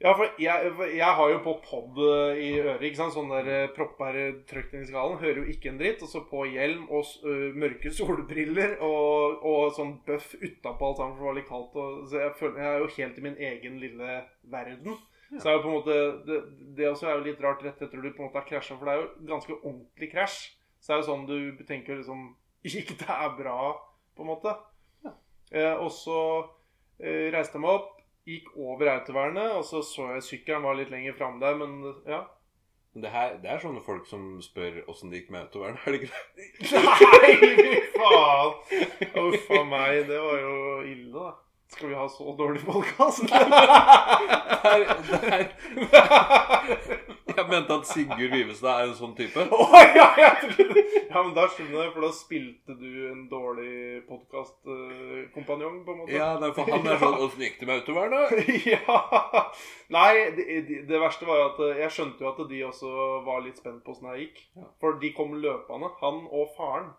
Ja, 0.01 0.11
for 0.17 0.27
jeg, 0.41 0.71
jeg 0.97 1.15
har 1.17 1.29
jo 1.31 1.37
på 1.45 1.53
pod 1.63 1.99
eh, 2.03 2.39
i 2.41 2.47
øret, 2.59 2.81
ikke 2.83 2.99
sant? 2.99 3.13
Sånn 3.15 3.29
der 3.31 3.47
eh, 3.47 3.69
propper 3.75 4.17
eh, 4.19 4.39
trykt 4.49 4.73
inn 4.73 4.83
i 4.83 4.89
skallen. 4.89 5.19
Hører 5.21 5.43
jo 5.43 5.53
ikke 5.53 5.69
en 5.71 5.79
dritt. 5.79 6.01
Og 6.03 6.11
så 6.11 6.23
på 6.27 6.43
hjelm 6.49 6.89
og 6.89 7.07
uh, 7.23 7.53
mørke 7.55 7.93
solbriller 7.97 8.75
og, 8.83 9.45
og 9.47 9.71
sånn 9.77 9.95
bøff 10.07 10.33
utapå 10.41 10.89
alt 10.89 10.99
sammen, 10.99 11.15
for 11.15 11.23
det 11.23 11.29
var 11.29 11.39
litt 11.39 11.49
kaldt. 11.51 11.77
Og, 11.79 12.03
så 12.11 12.19
jeg, 12.25 12.35
føler, 12.41 12.59
jeg 12.65 12.71
er 12.71 12.83
jo 12.83 12.91
helt 12.97 13.21
i 13.21 13.25
min 13.27 13.39
egen 13.51 13.79
lille 13.83 14.19
verden. 14.51 14.99
Så 15.39 15.49
er 15.49 15.55
jo 15.55 15.63
på 15.63 15.69
en 15.71 15.77
måte 15.79 15.95
Det, 16.27 16.41
det 16.77 16.89
også 16.91 17.07
er 17.07 17.15
jo 17.15 17.25
litt 17.25 17.39
rart 17.41 17.63
rett 17.65 17.79
etter 17.81 17.97
du 17.97 18.11
på 18.11 18.21
en 18.21 18.27
måte 18.27 18.37
har 18.37 18.49
krasja, 18.49 18.75
for 18.77 18.89
det 18.89 18.93
er 18.93 19.01
jo 19.01 19.29
ganske 19.31 19.55
ordentlig 19.55 20.11
krasj. 20.11 20.41
Så 20.83 20.91
det 20.91 20.97
er 20.97 21.01
jo 21.01 21.07
sånn 21.07 21.25
du 21.29 21.63
tenker 21.69 21.97
liksom 22.01 22.27
Ikke 22.67 22.97
det 22.99 23.09
er 23.11 23.33
bra, 23.39 23.71
på 24.15 24.25
en 24.25 24.33
måte. 24.33 24.53
Eh, 25.53 25.75
og 25.77 25.91
så 25.93 26.19
eh, 26.97 27.29
reiste 27.33 27.59
jeg 27.59 27.63
meg 27.63 27.75
opp, 27.77 27.92
gikk 28.27 28.53
over 28.55 28.91
autovernet, 28.93 29.51
og 29.51 29.65
så 29.67 29.81
så 29.83 30.13
jeg 30.15 30.23
sykkelen 30.23 30.63
var 30.63 30.79
litt 30.79 30.91
lenger 30.93 31.15
fram 31.17 31.39
der, 31.43 31.57
men 31.59 31.93
ja. 32.07 32.23
Men 32.93 33.03
det, 33.03 33.09
her, 33.09 33.37
det 33.41 33.49
er 33.49 33.61
sånne 33.61 33.81
folk 33.81 34.05
som 34.05 34.41
spør 34.43 34.83
åssen 34.91 35.09
det 35.09 35.23
gikk 35.23 35.31
med 35.33 35.47
autovernet, 35.47 35.81
er 35.81 35.95
det 35.95 36.01
ikke 36.03 36.13
det? 36.13 36.45
Nei, 36.89 37.31
fy 37.41 37.71
faen! 37.95 38.51
Uff 39.23 39.49
a 39.49 39.63
meg, 39.65 40.03
det 40.11 40.19
var 40.21 40.37
jo 40.43 40.53
ille, 40.91 41.09
da. 41.15 41.33
Skal 41.73 41.89
vi 41.89 41.97
ha 41.97 42.05
så 42.11 42.35
dårlig 42.37 42.61
podkast? 42.67 43.25
Der, 44.63 44.79
der. 45.11 47.01
Jeg 47.37 47.49
mente 47.49 47.75
at 47.75 47.87
Sigurd 47.89 48.33
Vivestad 48.33 48.71
er 48.73 48.89
en 48.89 48.95
sånn 48.97 49.15
type. 49.17 49.45
Å 49.57 49.81
ja, 49.81 50.07
Ja, 51.13 51.21
men 51.21 51.33
da 51.35 51.45
skjønner 51.51 51.83
jeg, 51.83 51.91
for 51.93 52.05
da 52.05 52.09
spilte 52.17 52.75
du 52.79 52.89
en 53.11 53.25
dårlig 53.29 54.01
podkastkompanjong, 54.07 55.75
på 55.85 55.93
en 55.93 55.99
måte. 56.01 56.15
Ja, 56.15 56.31
for 56.55 56.71
han 56.73 56.89
er 56.89 57.01
sånn 57.01 57.19
Åssen 57.21 57.45
gikk 57.45 57.59
det 57.61 57.69
med 57.69 57.83
autovernet? 57.83 58.33
ja. 58.73 59.43
Nei, 59.93 60.09
det, 60.37 60.47
det, 60.69 60.81
det 60.89 61.03
verste 61.03 61.29
var 61.29 61.41
jo 61.41 61.45
at 61.51 61.61
eh, 61.67 61.83
jeg 61.83 61.95
skjønte 61.97 62.25
jo 62.25 62.31
at 62.31 62.41
de 62.49 62.63
også 62.69 62.95
var 63.27 63.45
litt 63.45 63.61
spent 63.61 63.83
på 63.85 63.93
åssen 63.93 64.09
det 64.09 64.25
gikk. 64.25 64.43
For 64.81 64.97
de 65.01 65.13
kom 65.13 65.37
løpende, 65.37 65.93
han 66.01 66.25
og 66.31 66.53
faren. 66.57 66.91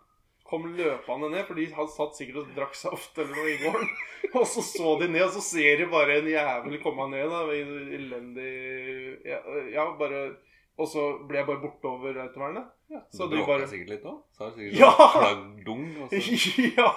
Kom 0.45 0.67
løpende 0.77 1.31
ned, 1.33 1.47
for 1.49 1.57
de 1.57 1.65
hadde 1.73 1.89
satt 1.95 2.19
sikkert 2.19 2.43
og 2.43 2.51
drakk 2.57 2.75
saft 2.77 3.17
eller 3.19 3.33
noe 3.33 3.49
i 3.49 3.61
gården. 3.63 3.89
Og 4.39 4.45
så 4.51 4.61
så 4.67 4.91
de 5.01 5.07
ned, 5.09 5.23
og 5.25 5.31
så 5.37 5.41
ser 5.45 5.79
de 5.81 5.87
bare 5.93 6.19
en 6.19 6.27
jævel 6.29 6.79
komme 6.83 7.07
ned. 7.13 7.29
da, 7.31 7.41
i 7.55 7.61
Elendig 7.97 9.21
ja, 9.25 9.39
ja, 9.73 9.85
bare 10.01 10.37
Og 10.77 10.89
så 10.91 11.05
ble 11.29 11.39
jeg 11.39 11.47
bare 11.47 11.63
borte 11.63 11.87
over 11.87 12.17
autovernet. 12.25 12.67
Ja, 12.91 13.01
Så 13.15 13.29
du 13.31 13.37
bråka 13.37 13.53
bare 13.55 13.69
sikkert 13.71 13.93
litt 13.95 14.05
òg? 14.11 14.17
Sa 14.37 14.49
du 14.51 14.57
sikkert 14.59 14.81
Ja! 14.81 14.91
sånn 14.91 15.15
klagdung? 15.23 15.85
og 16.03 16.11
så- 16.11 16.65
Ja! 16.81 16.91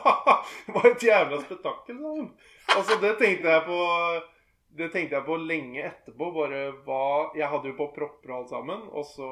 Det 0.65 0.75
var 0.75 0.89
et 0.91 1.05
jævla 1.07 1.41
spetakkel. 1.43 2.01
Altså, 2.73 2.97
det 3.03 3.13
tenkte 3.21 3.53
jeg 3.53 3.63
på 3.69 3.77
Det 4.77 4.89
tenkte 4.93 5.17
jeg 5.17 5.25
på 5.25 5.37
lenge 5.41 5.83
etterpå. 5.89 6.29
Bare 6.35 6.61
hva 6.85 7.01
Jeg 7.37 7.49
hadde 7.51 7.71
jo 7.71 7.77
på 7.79 7.89
propper 7.95 8.33
og 8.33 8.39
alt 8.39 8.53
sammen. 8.53 8.87
Og 8.93 9.05
så 9.09 9.29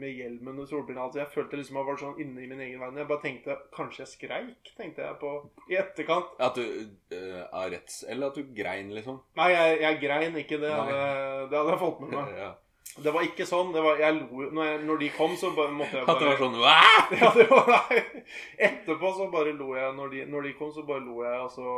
med 0.00 0.14
hjelmen 0.16 0.58
og 0.58 0.68
solbrillene. 0.70 1.06
Altså, 1.06 1.22
jeg 1.22 1.32
følte 1.34 1.60
liksom 1.60 1.80
jeg 1.80 1.88
var 1.88 2.00
sånn 2.02 2.22
inne 2.24 2.44
i 2.44 2.50
min 2.50 2.62
egen 2.66 2.82
verden. 2.82 3.00
Jeg 3.02 3.10
bare 3.10 3.24
tenkte 3.24 3.58
Kanskje 3.74 4.04
jeg 4.04 4.12
skreik, 4.14 4.72
tenkte 4.78 5.04
jeg 5.06 5.18
på 5.22 5.34
i 5.70 5.78
etterkant. 5.80 6.32
At 6.42 6.58
du 6.58 6.64
uh, 6.64 7.42
Av 7.48 7.68
retts... 7.72 8.02
Eller 8.08 8.32
at 8.32 8.38
du 8.38 8.54
grein, 8.54 8.90
liksom? 8.96 9.20
Nei, 9.38 9.52
jeg, 9.54 9.82
jeg 9.84 10.00
grein 10.02 10.40
ikke. 10.42 10.62
Det 10.62 10.72
hadde, 10.72 11.04
det 11.50 11.60
hadde 11.60 11.76
jeg 11.76 11.84
fått 11.84 12.02
med 12.04 12.18
meg. 12.18 12.34
Ja. 12.48 12.54
Det 12.98 13.12
var 13.14 13.22
ikke 13.22 13.46
sånn. 13.46 13.70
Det 13.74 13.82
var, 13.84 13.98
jeg 14.00 14.14
lo 14.16 14.48
når, 14.54 14.64
jeg, 14.66 14.78
når 14.88 15.00
de 15.02 15.08
kom, 15.14 15.34
så 15.38 15.52
bare 15.54 15.74
måtte 15.74 16.00
jeg 16.00 16.06
bare 16.06 16.16
At 16.16 16.22
det 16.22 16.30
var 16.30 16.40
sånn 16.40 16.56
Wah! 16.58 17.12
Ja, 17.20 17.30
det 17.36 17.46
var 17.50 17.68
nei. 17.72 17.98
Etterpå 18.68 19.12
så 19.14 19.28
bare 19.32 19.52
lo 19.54 19.74
jeg. 19.76 19.92
Når 19.98 20.14
de, 20.14 20.22
når 20.32 20.48
de 20.48 20.54
kom, 20.58 20.72
så 20.74 20.84
bare 20.88 21.04
lo 21.04 21.22
jeg, 21.22 21.42
og 21.44 21.52
så, 21.54 21.74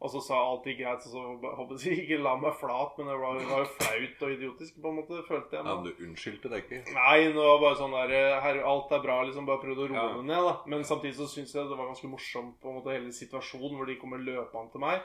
og 0.00 0.10
så 0.12 0.20
sa 0.22 0.36
alt 0.38 0.66
gikk 0.68 0.78
greit. 0.78 1.02
Så, 1.02 1.10
så 1.10 1.22
håper 1.58 1.80
jeg 1.82 2.04
ikke 2.04 2.18
la 2.22 2.36
meg 2.38 2.54
flat, 2.60 2.92
men 2.98 3.08
det 3.10 3.16
var, 3.18 3.38
var 3.50 3.64
jo 3.64 3.70
flaut 3.74 4.22
og 4.28 4.34
idiotisk, 4.36 4.76
på 4.82 4.92
en 4.92 4.98
måte, 5.00 5.20
følte 5.26 5.56
jeg. 5.58 5.64
Ja, 5.66 5.74
Men. 5.74 5.84
du 5.88 6.04
unnskyldte 6.06 6.52
deg 6.52 6.64
ikke? 6.68 6.80
Nei, 6.94 7.16
det 7.34 7.34
var 7.48 7.58
bare 7.64 7.78
sånn 7.80 7.96
der 7.96 8.14
her, 8.44 8.60
Alt 8.72 8.92
er 8.94 9.02
bra, 9.02 9.16
liksom. 9.26 9.48
Bare 9.50 9.62
prøvde 9.64 9.86
å 9.86 9.90
roe 9.90 10.04
Ja. 10.04 10.22
ned, 10.22 10.44
da. 10.50 10.54
Men 10.70 10.84
samtidig 10.86 11.16
så 11.18 11.26
syns 11.32 11.54
jeg 11.54 11.66
det 11.66 11.78
var 11.80 11.90
ganske 11.90 12.10
morsomt, 12.12 12.60
på 12.62 12.70
en 12.70 12.78
måte, 12.78 12.94
hele 12.94 13.10
situasjonen 13.12 13.74
hvor 13.80 13.90
de 13.90 13.98
kommer 13.98 14.22
løpende 14.22 14.70
til 14.72 14.80
meg. 14.86 15.02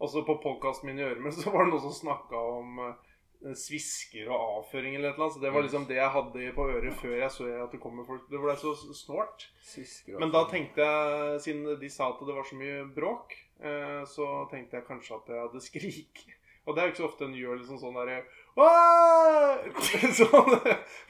Og 0.00 0.08
så 0.08 0.22
på 0.24 0.38
podkasten 0.40 0.88
min 0.88 0.98
i 1.02 1.04
Øremel 1.04 1.32
så 1.36 1.52
var 1.52 1.66
det 1.68 1.74
noen 1.74 1.84
som 1.90 1.98
snakka 2.00 2.40
om 2.56 2.78
eh, 2.86 2.94
svisker 3.56 4.28
og 4.28 4.58
avføring 4.60 4.96
eller 4.96 5.14
annet. 5.14 5.34
Så 5.34 5.42
det 5.42 5.52
var 5.54 5.64
liksom 5.64 5.86
det 5.88 5.96
jeg 5.98 6.14
hadde 6.16 6.50
på 6.56 6.66
øret 6.70 6.98
før 7.00 7.14
jeg 7.16 7.30
så 7.34 7.46
at 7.64 7.72
det 7.74 7.80
kommer 7.82 8.06
folk. 8.08 8.26
Det 8.30 8.40
ble 8.42 8.56
så 8.60 8.74
snålt. 8.76 9.46
Men 10.20 10.34
da 10.34 10.44
tenkte 10.50 10.84
jeg, 10.84 11.40
siden 11.46 11.80
de 11.80 11.92
sa 11.92 12.10
at 12.12 12.20
det 12.26 12.36
var 12.36 12.48
så 12.48 12.58
mye 12.60 12.84
bråk, 12.96 13.36
eh, 13.62 14.02
så 14.10 14.28
tenkte 14.52 14.78
jeg 14.78 14.88
kanskje 14.88 15.16
at 15.20 15.32
jeg 15.32 15.42
hadde 15.46 15.64
skrik. 15.70 16.26
Og 16.68 16.76
det 16.76 16.82
er 16.82 16.88
jo 16.88 16.92
ikke 16.92 17.02
så 17.02 17.08
ofte 17.08 17.26
en 17.26 17.38
gjør 17.38 17.62
liksom 17.62 17.80
sånn 17.80 17.96
derre 17.96 18.20
sånn, 20.20 20.50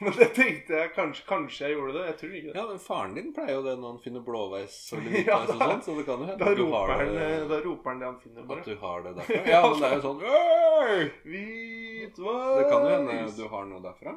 Men 0.01 0.13
det 0.17 0.27
tenkte 0.35 0.77
jeg 0.79 0.91
kanskje, 0.95 1.23
kanskje 1.29 1.65
jeg 1.67 1.75
gjorde 1.77 1.93
det. 1.97 2.03
Jeg 2.09 2.17
tror 2.21 2.33
ikke 2.37 2.47
det. 2.51 2.55
Ja, 2.59 2.65
men 2.69 2.79
faren 2.81 3.13
din 3.17 3.31
pleier 3.35 3.53
jo 3.57 3.63
det 3.65 3.75
når 3.81 3.93
han 3.95 3.99
finner 4.03 4.23
blåveis 4.25 4.77
Ja, 5.29 5.37
og 5.41 5.51
sånn, 5.51 5.81
så 5.85 5.95
det 5.97 6.05
kan 6.07 6.21
jo 6.23 6.29
hende 6.29 6.39
Da 6.41 6.53
du 6.55 6.63
roper, 6.63 6.93
han, 6.95 7.13
det 7.17 7.29
da 7.51 7.59
roper 7.65 7.91
han 7.93 7.99
det 8.03 8.07
han 8.09 8.19
finner, 8.23 8.47
At 8.57 8.65
du 8.65 8.75
har 8.81 9.05
det 9.05 9.13
derfra. 9.19 9.41
Ja, 9.51 9.61
men 9.67 9.79
det 9.81 9.89
er 9.89 9.95
jo 9.97 10.03
sånn 10.07 10.23
Hvitveis! 11.25 12.57
Det 12.57 12.65
kan 12.71 12.85
jo 12.87 12.93
hende 12.95 13.17
du 13.37 13.43
har 13.55 13.65
noe 13.69 13.83
derfra. 13.83 14.15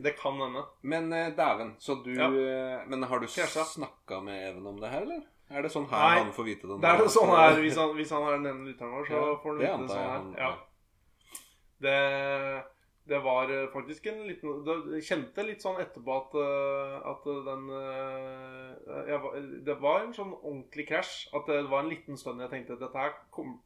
Det 0.00 0.14
kan 0.16 0.38
hende. 0.40 0.62
Men 0.88 1.12
eh, 1.12 1.28
dæven, 1.36 1.74
så 1.78 1.98
du 2.04 2.14
Ja. 2.14 2.30
eh, 2.32 2.86
Men 2.88 3.02
har 3.04 3.20
du 3.20 3.26
snakka 3.28 4.20
med 4.24 4.48
Even 4.50 4.66
om 4.66 4.80
det 4.80 4.88
her, 4.88 5.02
eller? 5.02 5.20
Er 5.50 5.62
det 5.66 5.70
sånn 5.74 5.88
her 5.90 5.98
Nei, 5.98 6.18
han 6.22 6.32
får 6.32 6.44
vite 6.46 6.66
det? 6.70 6.76
Det 6.80 6.88
er 6.88 6.98
det 7.02 7.10
sånn 7.10 7.30
her, 7.34 7.56
hvis 7.60 7.76
han, 7.76 7.94
hvis 7.98 8.10
han 8.14 8.22
er 8.22 8.36
den 8.38 8.46
ene 8.52 8.68
lytteren 8.70 8.92
vår, 8.94 9.06
så 9.10 9.16
Ja, 9.18 9.36
får 9.42 9.48
han 9.50 9.58
vite 9.58 9.78
det 9.82 9.88
sånn 9.90 9.98
her. 9.98 10.10
han- 10.14 10.34
Ja. 10.38 10.50
Det, 11.80 12.62
det 13.08 13.18
var 13.24 13.50
eh, 13.50 13.66
faktisk 13.72 14.06
en 14.06 14.18
liten 14.28 14.64
Det 14.66 15.00
kjente 15.02 15.42
litt 15.46 15.62
sånn 15.64 15.80
etterpå 15.82 16.16
at, 16.20 16.34
eh, 16.38 16.96
at 17.10 17.28
den 17.46 17.68
eh, 17.74 19.06
jeg, 19.08 19.44
Det 19.66 19.76
var 19.80 20.04
en 20.04 20.12
sånn 20.16 20.34
ordentlig 20.36 20.86
krasj. 20.90 21.30
At 21.34 21.48
det 21.50 21.62
var 21.70 21.84
en 21.84 21.92
liten 21.92 22.20
stund 22.20 22.42
jeg 22.44 22.52
tenkte 22.52 22.76
at 22.76 22.84
dette 22.84 23.00
her 23.00 23.16
kom, 23.34 23.56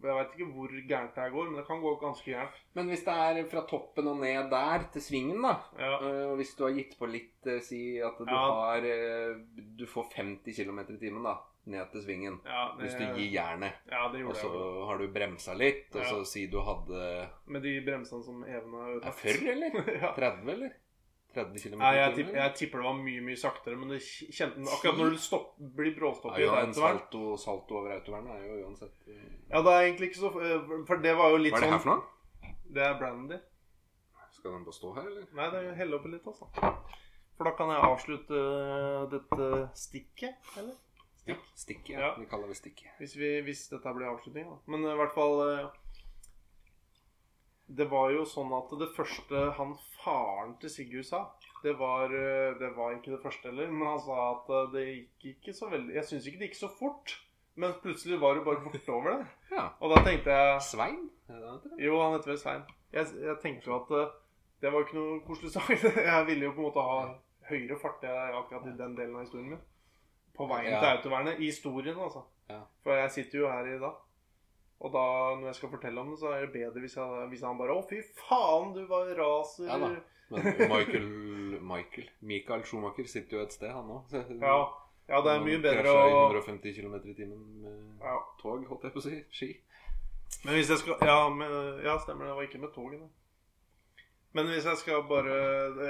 Jeg 0.00 0.16
veit 0.16 0.34
ikke 0.36 0.50
hvor 0.54 0.72
gærent 0.88 1.14
det 1.14 1.22
her 1.24 1.32
går, 1.34 1.48
men 1.50 1.60
det 1.60 1.66
kan 1.68 1.80
gå 1.82 1.94
ganske 2.00 2.30
gærent. 2.32 2.58
Men 2.78 2.88
hvis 2.88 3.02
det 3.04 3.14
er 3.14 3.40
fra 3.52 3.62
toppen 3.68 4.06
og 4.08 4.20
ned 4.22 4.50
der 4.52 4.86
til 4.94 5.02
svingen, 5.04 5.42
da 5.44 5.54
Ja. 5.78 5.94
Og 6.30 6.36
hvis 6.40 6.54
du 6.58 6.64
har 6.64 6.74
gitt 6.76 6.98
på 6.98 7.08
litt 7.10 7.50
Si 7.66 7.98
at 8.00 8.18
du 8.18 8.24
Ja. 8.26 8.42
har 8.50 8.86
Du 9.76 9.86
får 9.86 10.10
50 10.16 10.56
km 10.56 10.78
i 10.88 10.98
timen, 10.98 11.22
da. 11.24 11.38
Ned 11.66 11.90
til 11.92 12.02
svingen. 12.02 12.38
Ja, 12.48 12.72
det, 12.78 12.86
Hvis 12.86 12.94
du 12.96 13.02
gir 13.18 13.32
jernet. 13.34 13.72
ja, 13.90 14.06
Og 14.08 14.34
så 14.36 14.48
jeg. 14.48 14.86
har 14.88 14.98
du 14.98 15.08
bremsa 15.12 15.54
litt, 15.54 15.90
og 15.94 16.00
Ja. 16.02 16.08
så 16.08 16.24
si 16.26 16.46
du 16.46 16.58
hadde 16.64 17.28
Med 17.46 17.62
de 17.62 17.80
bremsene 17.84 18.24
som 18.24 18.44
Even 18.44 18.72
har 18.72 18.88
ja, 18.88 18.94
ødelagt. 18.96 19.18
40, 19.20 19.50
eller? 19.50 20.14
30, 20.16 20.48
eller? 20.48 20.70
30 21.34 21.58
km 21.62 21.80
jeg, 21.80 22.10
i 22.10 22.14
tipp, 22.16 22.26
timen? 22.26 22.34
jeg 22.42 22.54
tipper 22.58 22.78
det 22.80 22.84
var 22.88 22.94
mye 22.98 23.20
mye 23.22 23.36
saktere, 23.38 23.76
men 23.78 23.88
det 23.92 24.00
kjente 24.02 24.64
Akkurat 24.66 24.96
når 24.98 25.10
du 25.10 25.18
stopp, 25.22 25.52
blir 25.76 25.92
bråstopp 25.94 26.38
Ja, 26.40 26.46
ja, 26.56 26.64
en 26.64 26.74
salto, 26.74 27.36
salto 27.38 27.76
over 27.78 27.92
autovernet 27.94 28.34
er 28.34 28.48
jo 28.48 28.64
uansett 28.66 29.06
eh, 29.06 29.20
Ja, 29.52 29.62
det 29.62 29.70
er 29.76 29.84
egentlig 29.84 30.08
ikke 30.10 30.22
så 30.24 30.32
eh, 30.42 30.74
For 30.88 30.96
det 31.04 31.14
var 31.20 31.30
jo 31.30 31.36
litt 31.44 31.54
Hva 31.54 31.60
er 31.60 31.66
det 31.68 31.70
her 31.70 31.78
sånn 31.78 31.84
for 31.84 31.94
noe? 31.94 32.56
Det 32.70 32.82
er 32.86 32.98
brandy. 32.98 33.38
Skal 34.32 34.52
den 34.56 34.64
bare 34.64 34.74
stå 34.74 34.90
her, 34.96 35.06
eller? 35.10 35.24
Nei, 35.34 35.46
det 35.50 35.60
er 35.68 35.74
helle 35.74 35.96
oppi 36.00 36.08
litt, 36.12 36.26
altså. 36.26 36.46
For 37.36 37.44
da 37.48 37.50
kan 37.58 37.70
jeg 37.74 37.82
avslutte 37.92 38.42
eh, 38.42 39.06
dette 39.10 39.48
stikket, 39.74 40.50
eller? 40.56 40.74
Ja, 41.28 41.36
stikk 41.54 41.90
Ja. 41.90 42.14
Vi 42.18 42.26
kaller 42.30 42.48
det 42.48 42.56
stikk. 42.58 42.82
Hvis, 42.98 43.16
vi, 43.16 43.40
hvis 43.44 43.66
dette 43.70 43.92
blir 43.96 44.10
avslutning, 44.10 44.48
da. 44.48 44.58
Men 44.72 44.84
eh, 44.86 44.94
i 44.94 45.00
hvert 45.00 45.14
fall 45.14 45.42
eh, 45.44 45.66
Det 47.80 47.86
var 47.90 48.10
jo 48.14 48.24
sånn 48.26 48.52
at 48.56 48.72
det 48.80 48.90
første 48.96 49.44
han 49.58 49.76
faren 50.00 50.56
til 50.62 50.72
Sigurd 50.72 51.06
sa 51.06 51.26
det 51.60 51.74
var, 51.76 52.08
eh, 52.08 52.54
det 52.56 52.70
var 52.72 52.94
ikke 52.96 53.12
det 53.12 53.20
første 53.22 53.50
heller, 53.50 53.68
men 53.68 53.90
han 53.90 54.00
sa 54.00 54.20
at 54.30 54.48
det 54.72 54.86
gikk 54.88 55.26
ikke 55.34 55.52
så 55.52 55.68
veldig 55.68 55.98
Jeg 55.98 56.08
syns 56.08 56.26
ikke 56.26 56.40
det 56.40 56.48
gikk 56.48 56.60
så 56.62 56.70
fort, 56.72 57.18
men 57.60 57.76
plutselig 57.82 58.16
var 58.22 58.38
du 58.38 58.44
bare 58.46 58.64
bortover 58.64 59.18
det. 59.18 59.26
Ja. 59.56 59.66
Og 59.82 59.92
da 59.92 60.00
tenkte 60.06 60.32
jeg 60.32 60.62
Svein? 60.62 61.10
Jo, 61.28 61.98
han 62.00 62.14
heter 62.16 62.32
vel 62.32 62.40
Svein. 62.40 62.64
Jeg, 62.94 63.12
jeg 63.20 63.36
tenkte 63.42 63.68
jo 63.68 63.76
at 63.76 63.92
det 64.60 64.72
var 64.72 64.84
ikke 64.84 64.96
noe 64.96 65.20
koselig 65.26 65.52
sak. 65.56 65.68
Jeg 65.74 66.26
ville 66.28 66.48
jo 66.48 66.54
på 66.56 66.62
en 66.62 66.68
måte 66.70 66.84
ha 66.86 67.00
høyere 67.50 67.78
fart 67.82 68.04
jeg, 68.06 68.34
akkurat 68.40 68.68
i 68.70 68.78
den 68.78 68.96
delen 68.96 69.16
av 69.18 69.26
historien 69.26 69.52
min. 69.52 69.62
På 70.40 70.46
veien 70.48 70.72
Ja. 70.72 70.78
til 70.80 70.90
autovernet. 70.96 71.38
I 71.40 71.50
historien, 71.52 71.98
altså. 72.00 72.22
Ja. 72.48 72.62
For 72.82 72.96
jeg 72.96 73.10
sitter 73.18 73.38
jo 73.44 73.50
her 73.52 73.66
i 73.74 73.78
dag. 73.82 73.98
Og 74.80 74.92
da, 74.94 75.02
når 75.36 75.46
jeg 75.50 75.54
skal 75.58 75.68
fortelle 75.74 76.00
om 76.00 76.08
det, 76.14 76.18
så 76.22 76.30
er 76.32 76.46
det 76.46 76.52
bedre 76.54 76.80
hvis, 76.80 76.94
jeg, 76.96 77.26
hvis 77.28 77.42
han 77.44 77.58
bare 77.60 77.74
Å, 77.76 77.82
fy 77.90 77.98
faen, 78.16 78.70
du 78.72 78.86
var 78.88 79.10
raser. 79.18 79.66
Ja 79.68 79.76
da. 79.82 79.90
Men 80.30 80.46
Michael 80.70 81.08
Michael 81.60 82.06
Michael 82.22 82.62
Schumacher 82.64 83.04
sitter 83.10 83.36
jo 83.36 83.42
et 83.44 83.52
sted, 83.52 83.68
han 83.74 83.90
òg. 83.90 84.12
Ja, 84.40 84.54
ja, 85.10 85.20
det 85.26 85.32
er 85.34 85.42
mye 85.44 85.58
bedre 85.60 85.90
å 85.90 86.30
150 86.30 86.72
km 86.78 86.94
i 87.02 87.14
timen 87.18 87.40
med 87.64 88.04
ja. 88.06 88.14
tog, 88.40 88.62
holdt 88.70 88.86
jeg 88.86 88.94
på 88.94 89.02
å 89.02 89.06
si. 89.08 89.18
Ski. 89.34 89.50
Men 90.46 90.54
hvis 90.54 90.70
jeg 90.70 90.78
skal 90.84 91.02
Ja, 91.02 91.28
med, 91.34 91.82
ja 91.84 91.96
stemmer 91.98 92.30
det. 92.30 92.36
var 92.38 92.46
ikke 92.46 92.62
med 92.62 92.72
toget. 92.72 93.00
da. 93.02 93.08
Men 94.36 94.46
hvis 94.46 94.66
jeg 94.68 94.78
skal 94.78 95.00
bare 95.10 95.36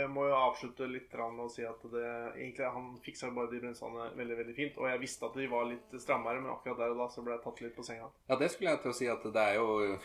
Jeg 0.00 0.08
må 0.08 0.22
jo 0.24 0.36
avslutte 0.36 0.86
litt 0.88 1.12
og 1.20 1.50
si 1.52 1.64
at 1.68 1.82
det 1.92 2.04
egentlig 2.38 2.70
Han 2.72 2.94
fiksa 3.04 3.28
bare 3.36 3.50
de 3.52 3.60
bremsene 3.60 4.06
veldig 4.16 4.38
veldig 4.38 4.54
fint. 4.56 4.78
Og 4.80 4.88
jeg 4.88 5.02
visste 5.02 5.28
at 5.28 5.36
de 5.36 5.48
var 5.50 5.68
litt 5.68 6.00
strammere, 6.00 6.40
men 6.40 6.54
akkurat 6.54 6.80
der 6.80 6.94
og 6.94 7.02
da 7.04 7.10
så 7.12 7.24
ble 7.26 7.36
jeg 7.36 7.44
tatt 7.44 7.60
litt 7.66 7.76
på 7.76 7.84
senga. 7.84 8.08
Ja, 8.30 8.38
det 8.40 8.48
skulle 8.52 8.72
jeg 8.72 8.82
til 8.84 8.94
å 8.94 8.96
si 8.96 9.10
at 9.12 9.28
det 9.28 9.44
er 9.44 9.60
jo 9.60 9.98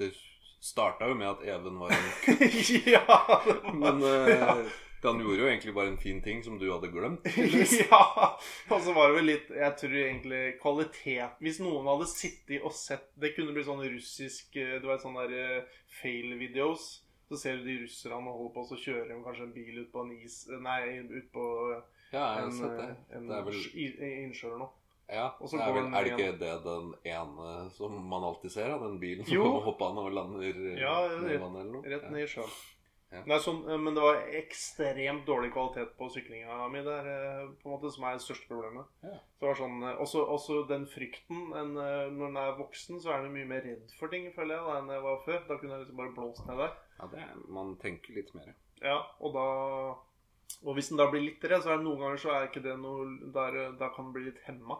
Det 0.00 0.10
starta 0.64 1.08
jo 1.10 1.14
med 1.18 1.28
at 1.34 1.44
Even 1.44 1.78
var 1.78 1.92
en 1.92 2.10
ja! 2.96 3.20
Men 3.76 4.02
uh, 4.02 4.32
Ja. 4.32 4.56
han 5.04 5.20
gjorde 5.20 5.42
jo 5.44 5.48
egentlig 5.50 5.74
bare 5.76 5.92
en 5.92 6.00
fin 6.00 6.22
ting 6.24 6.40
som 6.42 6.56
du 6.58 6.64
hadde 6.72 6.88
glemt. 6.90 7.26
ja! 7.84 8.02
Og 8.72 8.80
så 8.82 8.94
var 8.96 9.10
det 9.12 9.18
vel 9.20 9.28
litt 9.30 9.50
Jeg 9.54 9.76
tror 9.78 9.96
egentlig 10.00 10.44
kvalitet 10.62 11.36
Hvis 11.44 11.60
noen 11.62 11.86
hadde 11.92 12.08
sittet 12.10 12.64
og 12.64 12.74
sett 12.74 13.12
Det 13.20 13.34
kunne 13.36 13.54
blitt 13.54 13.68
sånn 13.68 13.84
russisk 13.84 14.56
eh, 14.58 14.78
Du 14.82 14.88
vet 14.88 15.04
sånne 15.04 15.28
der 15.28 15.60
eh, 15.60 15.82
fail 16.00 16.32
videos. 16.40 16.88
Så 17.28 17.38
ser 17.42 17.56
du 17.58 17.64
de 17.66 17.78
russerne 17.82 18.30
holder 18.30 18.52
på 18.54 18.62
så 18.68 18.76
kjører 18.78 19.08
de 19.10 19.20
kanskje 19.24 19.46
en 19.48 19.54
bil 19.56 19.78
ut 19.82 19.88
på 19.92 20.02
en 20.04 20.12
is 20.22 20.36
Nei, 20.62 20.80
ut 21.10 21.30
på 21.34 21.46
Ja, 22.12 22.26
en, 22.44 22.52
eh, 22.70 22.92
en 23.18 23.28
vel 23.48 23.56
innsjø 23.76 24.52
eller 24.52 24.60
noe. 24.66 24.74
Ja, 25.10 25.26
Og 25.38 25.48
så 25.50 25.58
det 25.58 25.66
er, 25.66 25.74
vel, 25.74 25.84
er 25.94 26.02
det 26.02 26.12
igjen. 26.12 26.20
ikke 26.20 26.38
det 26.40 26.54
den 26.64 26.86
ene 27.06 27.50
som 27.70 27.92
man 28.10 28.24
alltid 28.26 28.50
ser? 28.50 28.72
Da? 28.72 28.78
Den 28.82 28.96
bilen 29.02 29.26
som 29.26 29.60
hopper 29.66 29.90
an 29.92 30.00
og 30.02 30.08
lander 30.14 30.46
eh, 30.46 30.80
Ja, 30.80 30.96
rett-? 31.10 31.84
Rett 31.86 32.08
ned 32.10 32.24
i 32.24 32.30
sjøen. 32.30 32.56
Ja. 33.14 33.20
Nei, 33.30 33.36
sånn, 33.38 33.60
eh, 33.70 33.78
men 33.78 33.94
det 33.94 34.02
var 34.02 34.18
ekstremt 34.34 35.22
dårlig 35.28 35.52
kvalitet 35.54 35.92
på 35.98 36.08
syklinga 36.10 36.66
mi 36.72 36.82
der, 36.82 37.06
på 37.62 37.68
en 37.70 37.74
måte, 37.76 37.92
som 37.94 38.02
er 38.08 38.16
det 38.18 38.24
største 38.24 38.48
problemet. 38.50 38.88
Ja. 39.06 39.14
Så 39.38 39.44
det 39.44 39.50
var 39.52 39.60
sånn, 39.60 39.78
også, 39.94 40.24
også 40.38 40.58
den 40.70 40.86
frykten 40.90 41.52
en, 41.54 41.74
Når 42.16 42.26
en 42.32 42.40
er 42.42 42.58
voksen, 42.58 42.98
så 43.02 43.14
er 43.14 43.22
en 43.28 43.34
mye 43.36 43.46
mer 43.46 43.62
redd 43.62 43.94
for 44.00 44.10
ting, 44.10 44.26
føler 44.34 44.58
jeg, 44.58 44.66
da, 44.66 44.78
enn 44.80 44.90
jeg 44.94 45.06
var 45.06 45.22
før. 45.26 45.38
Da 45.46 45.58
kunne 45.60 45.78
jeg 45.78 45.84
liksom 45.86 46.02
bare 46.02 46.14
blåst 46.18 46.46
ned 46.50 46.58
der. 46.64 46.74
Ja, 46.98 47.06
det 47.12 47.20
er, 47.22 47.32
man 47.52 47.74
tenker 47.82 48.14
litt 48.16 48.32
mer. 48.36 48.54
Ja, 48.82 48.98
og 49.20 49.32
da 49.36 49.46
Og 50.64 50.76
hvis 50.76 50.90
en 50.92 51.00
da 51.00 51.08
blir 51.10 51.24
litt 51.24 51.42
redd, 51.44 51.62
så 51.64 51.72
er 51.74 51.80
det 51.80 51.84
noen 51.86 52.00
ganger 52.04 52.20
så 52.22 52.30
er 52.32 52.46
ikke 52.48 52.62
det 52.64 52.76
noe 52.80 53.06
der, 53.34 53.56
Da 53.80 53.88
kan 53.94 54.06
en 54.08 54.12
bli 54.14 54.24
litt 54.28 54.38
hemma. 54.46 54.78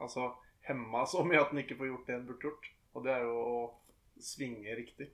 Altså 0.00 0.30
hemma 0.68 1.04
så 1.08 1.24
mye 1.26 1.40
at 1.40 1.52
en 1.52 1.60
ikke 1.62 1.76
får 1.76 1.90
gjort 1.90 2.06
det 2.08 2.14
en 2.16 2.26
burde 2.28 2.46
gjort. 2.48 2.68
Og 2.94 3.04
det 3.04 3.12
er 3.14 3.24
jo 3.26 3.36
å 3.40 3.56
svinge 4.20 4.76
riktig. 4.78 5.10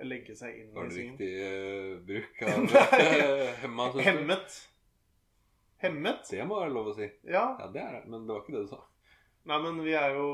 Legge 0.00 0.32
seg 0.36 0.56
inn 0.62 0.70
Var 0.72 0.86
i 0.86 0.88
det 0.88 0.94
svingen. 0.96 1.16
riktig 1.18 1.32
uh, 1.44 1.98
bruk 2.08 2.42
av 2.46 2.76
hemma? 3.62 3.88
synes? 3.92 4.06
Hemmet. 4.06 4.54
Hemmet? 5.80 6.22
Det 6.30 6.46
må 6.48 6.60
være 6.60 6.72
lov 6.72 6.88
å 6.92 6.94
si. 6.96 7.08
Ja. 7.28 7.44
Ja, 7.60 7.68
det 7.72 7.82
er 7.82 7.98
det. 7.98 8.02
Men 8.12 8.24
det 8.24 8.32
var 8.36 8.44
ikke 8.44 8.56
det 8.56 8.64
du 8.64 8.72
sa. 8.72 8.80
Nei, 9.50 9.58
men 9.64 9.78
vi 9.84 9.92
er 9.96 10.14
jo, 10.16 10.26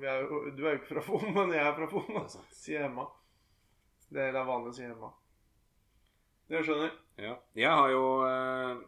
vi 0.00 0.08
er 0.08 0.24
jo 0.24 0.40
Du 0.56 0.66
er 0.66 0.74
jo 0.74 0.80
ikke 0.80 0.94
fra 0.94 1.04
Fon, 1.04 1.28
men 1.36 1.52
jeg 1.56 1.64
er 1.64 1.76
fra 1.76 1.88
Fon. 1.90 2.08
Det 2.12 2.24
er. 2.40 2.48
Sier 2.56 2.84
hemma. 2.86 3.06
Det 4.10 4.24
er 4.26 4.34
vanlig 4.42 4.72
å 4.72 4.74
si 4.74 4.82
hjemme. 4.82 5.10
Jeg 6.50 6.66
skjønner? 6.66 6.94
Ja. 7.20 7.36
Jeg 7.54 7.70
har 7.70 7.92
jo 7.92 8.06
eh, 8.26 8.80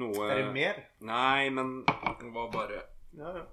noe 0.00 0.24
Er 0.26 0.40
det 0.40 0.48
mer? 0.56 0.80
Nei, 1.06 1.46
men 1.54 1.84
det 1.86 2.32
var 2.34 2.50
bare 2.50 2.80
Ja, 3.14 3.36
ja. 3.36 3.44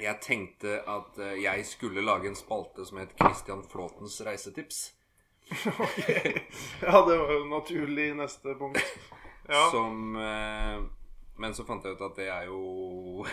Jeg 0.00 0.22
tenkte 0.24 0.78
at 0.88 1.18
eh, 1.20 1.36
jeg 1.42 1.66
skulle 1.68 2.04
lage 2.04 2.30
en 2.30 2.38
spalte 2.38 2.86
som 2.88 3.02
het 3.02 3.12
Christian 3.18 3.60
Flåtens 3.68 4.16
reisetips. 4.24 4.86
Ok. 5.68 6.08
Ja, 6.86 7.02
det 7.04 7.18
var 7.20 7.32
jo 7.34 7.44
naturlig 7.50 8.08
neste 8.16 8.54
punkt. 8.56 8.80
Ja. 9.50 9.66
Som 9.74 10.16
eh, 10.16 10.80
Men 11.36 11.52
så 11.54 11.66
fant 11.68 11.84
jeg 11.84 11.98
ut 11.98 12.06
at 12.06 12.16
det 12.16 12.28
er 12.30 12.46
jo 12.46 13.26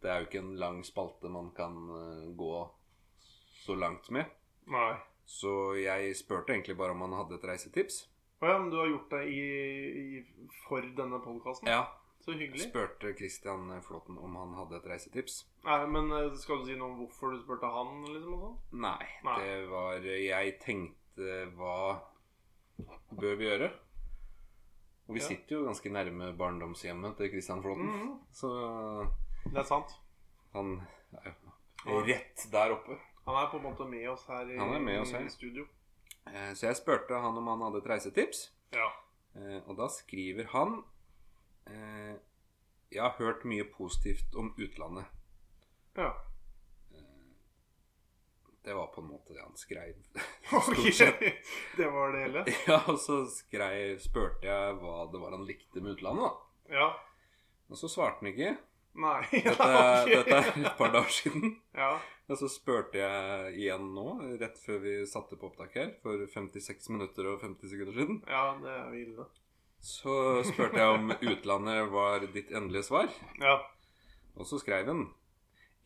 Det 0.00 0.08
er 0.10 0.22
jo 0.22 0.26
ikke 0.30 0.40
en 0.42 0.54
lang 0.58 0.82
spalte 0.86 1.30
man 1.30 1.52
kan 1.54 1.76
eh, 2.00 2.26
gå 2.34 2.54
så 3.60 3.78
langt 3.78 4.10
med. 4.10 4.26
Nei. 4.72 4.94
Så 5.30 5.50
jeg 5.78 6.14
spurte 6.18 6.52
egentlig 6.56 6.74
bare 6.78 6.94
om 6.96 7.04
han 7.06 7.14
hadde 7.20 7.36
et 7.38 7.44
reisetips. 7.52 8.02
Å 8.40 8.48
ja, 8.48 8.58
men 8.58 8.70
du 8.72 8.78
har 8.80 8.88
gjort 8.88 9.10
det 9.12 9.24
i, 9.30 9.40
i, 10.00 10.22
for 10.66 10.84
denne 10.96 11.20
podkasten? 11.22 11.68
Ja. 11.70 11.84
Så 12.20 12.34
hyggelig. 12.36 12.66
Spurte 12.66 13.14
Christian 13.16 13.70
Flåten 13.84 14.18
om 14.20 14.34
han 14.36 14.56
hadde 14.58 14.76
et 14.80 14.88
reisetips. 14.90 15.38
Nei, 15.64 15.78
men 15.88 16.10
eh, 16.12 16.34
Skal 16.36 16.60
du 16.60 16.66
si 16.68 16.76
noe 16.76 16.90
om 16.90 16.98
hvorfor 17.00 17.32
du 17.32 17.38
spurte 17.40 17.68
han? 17.72 18.02
liksom 18.04 18.42
sånn? 18.42 18.58
Nei, 18.82 19.06
Nei. 19.24 19.36
det 19.40 19.54
var 19.70 20.04
Jeg 20.04 20.56
tenkte 20.60 21.38
hva 21.56 21.76
bør 23.22 23.38
vi 23.40 23.48
gjøre? 23.48 23.70
Og 25.08 25.16
vi 25.16 25.22
Ja. 25.22 25.26
sitter 25.30 25.56
jo 25.56 25.64
ganske 25.66 25.90
nærme 25.90 26.32
barndomshjemmet 26.38 27.16
til 27.16 27.30
Christian 27.32 27.62
Flåten. 27.62 27.88
-hmm. 27.88 28.18
Så 28.32 28.48
Det 29.44 29.58
er 29.58 29.64
sant. 29.64 29.96
han 30.52 30.86
er 31.24 31.34
jo 31.86 32.00
rett 32.04 32.46
der 32.52 32.72
oppe. 32.72 32.98
Han 33.30 33.44
er 33.44 33.50
på 33.52 33.56
en 33.60 33.66
måte 33.68 33.86
med 33.88 34.08
oss 34.10 34.24
her 34.28 34.48
i, 34.50 34.56
oss 35.00 35.12
her. 35.14 35.26
i 35.26 35.30
studio. 35.30 35.66
Eh, 36.26 36.52
Så 36.54 36.66
jeg 36.66 36.76
spurte 36.76 37.14
han 37.22 37.36
om 37.38 37.46
han 37.46 37.62
hadde 37.66 37.78
et 37.82 37.88
reisetips. 37.90 38.50
Ja. 38.74 38.88
Eh, 39.36 39.60
Og 39.68 39.76
da 39.78 39.86
skriver 39.88 40.50
han 40.52 40.82
eh, 41.66 42.16
Jeg 42.90 43.02
har 43.02 43.14
hørt 43.18 43.44
mye 43.44 43.64
positivt 43.64 44.34
om 44.36 44.52
utlandet. 44.58 45.04
ja. 45.96 46.12
Det 48.62 48.74
var 48.76 48.86
på 48.92 49.00
en 49.00 49.06
måte 49.08 49.32
det 49.32 49.40
han 49.40 49.56
skrev. 49.56 49.94
Ok, 50.52 50.76
det 51.76 51.86
var 51.90 52.12
det 52.12 52.18
hele? 52.26 52.42
Ja, 52.68 52.80
og 52.92 52.98
så 53.00 53.22
skrev, 53.32 53.94
spurte 54.02 54.44
jeg 54.50 54.74
hva 54.82 55.06
det 55.12 55.20
var 55.22 55.32
han 55.32 55.46
likte 55.48 55.80
med 55.80 55.94
utlandet, 55.96 56.26
da. 56.28 56.74
Ja. 56.76 56.88
Og 57.70 57.78
så 57.80 57.88
svarte 57.88 58.20
han 58.20 58.28
ikke. 58.34 58.50
Nei. 58.94 59.22
Dette, 59.32 59.66
Ja, 59.70 60.02
ok. 60.02 60.08
dette 60.10 60.38
er 60.40 60.64
et 60.66 60.76
par 60.78 60.90
dager 60.92 61.12
siden. 61.14 61.52
Ja. 61.76 61.92
Og 62.30 62.38
så 62.38 62.48
spurte 62.50 62.98
jeg 62.98 63.54
igjen 63.58 63.88
nå, 63.94 64.06
rett 64.40 64.58
før 64.62 64.78
vi 64.84 64.92
satte 65.10 65.36
på 65.38 65.48
opptak 65.50 65.74
her, 65.78 65.92
for 66.02 66.20
56 66.30 66.90
minutter 66.94 67.26
og 67.32 67.40
50 67.42 67.70
sekunder 67.72 67.96
siden. 67.96 68.20
ja, 68.30 68.42
det 68.62 68.74
er 68.74 68.96
ille. 69.00 69.26
Så 69.80 70.42
spurte 70.44 70.76
jeg 70.78 70.94
om 70.98 71.10
utlandet 71.16 71.88
var 71.90 72.26
ditt 72.34 72.50
endelige 72.52 72.84
svar. 72.90 73.08
Ja. 73.40 73.56
Og 74.36 74.46
så 74.46 74.58
skrev 74.60 74.86
han 74.86 75.06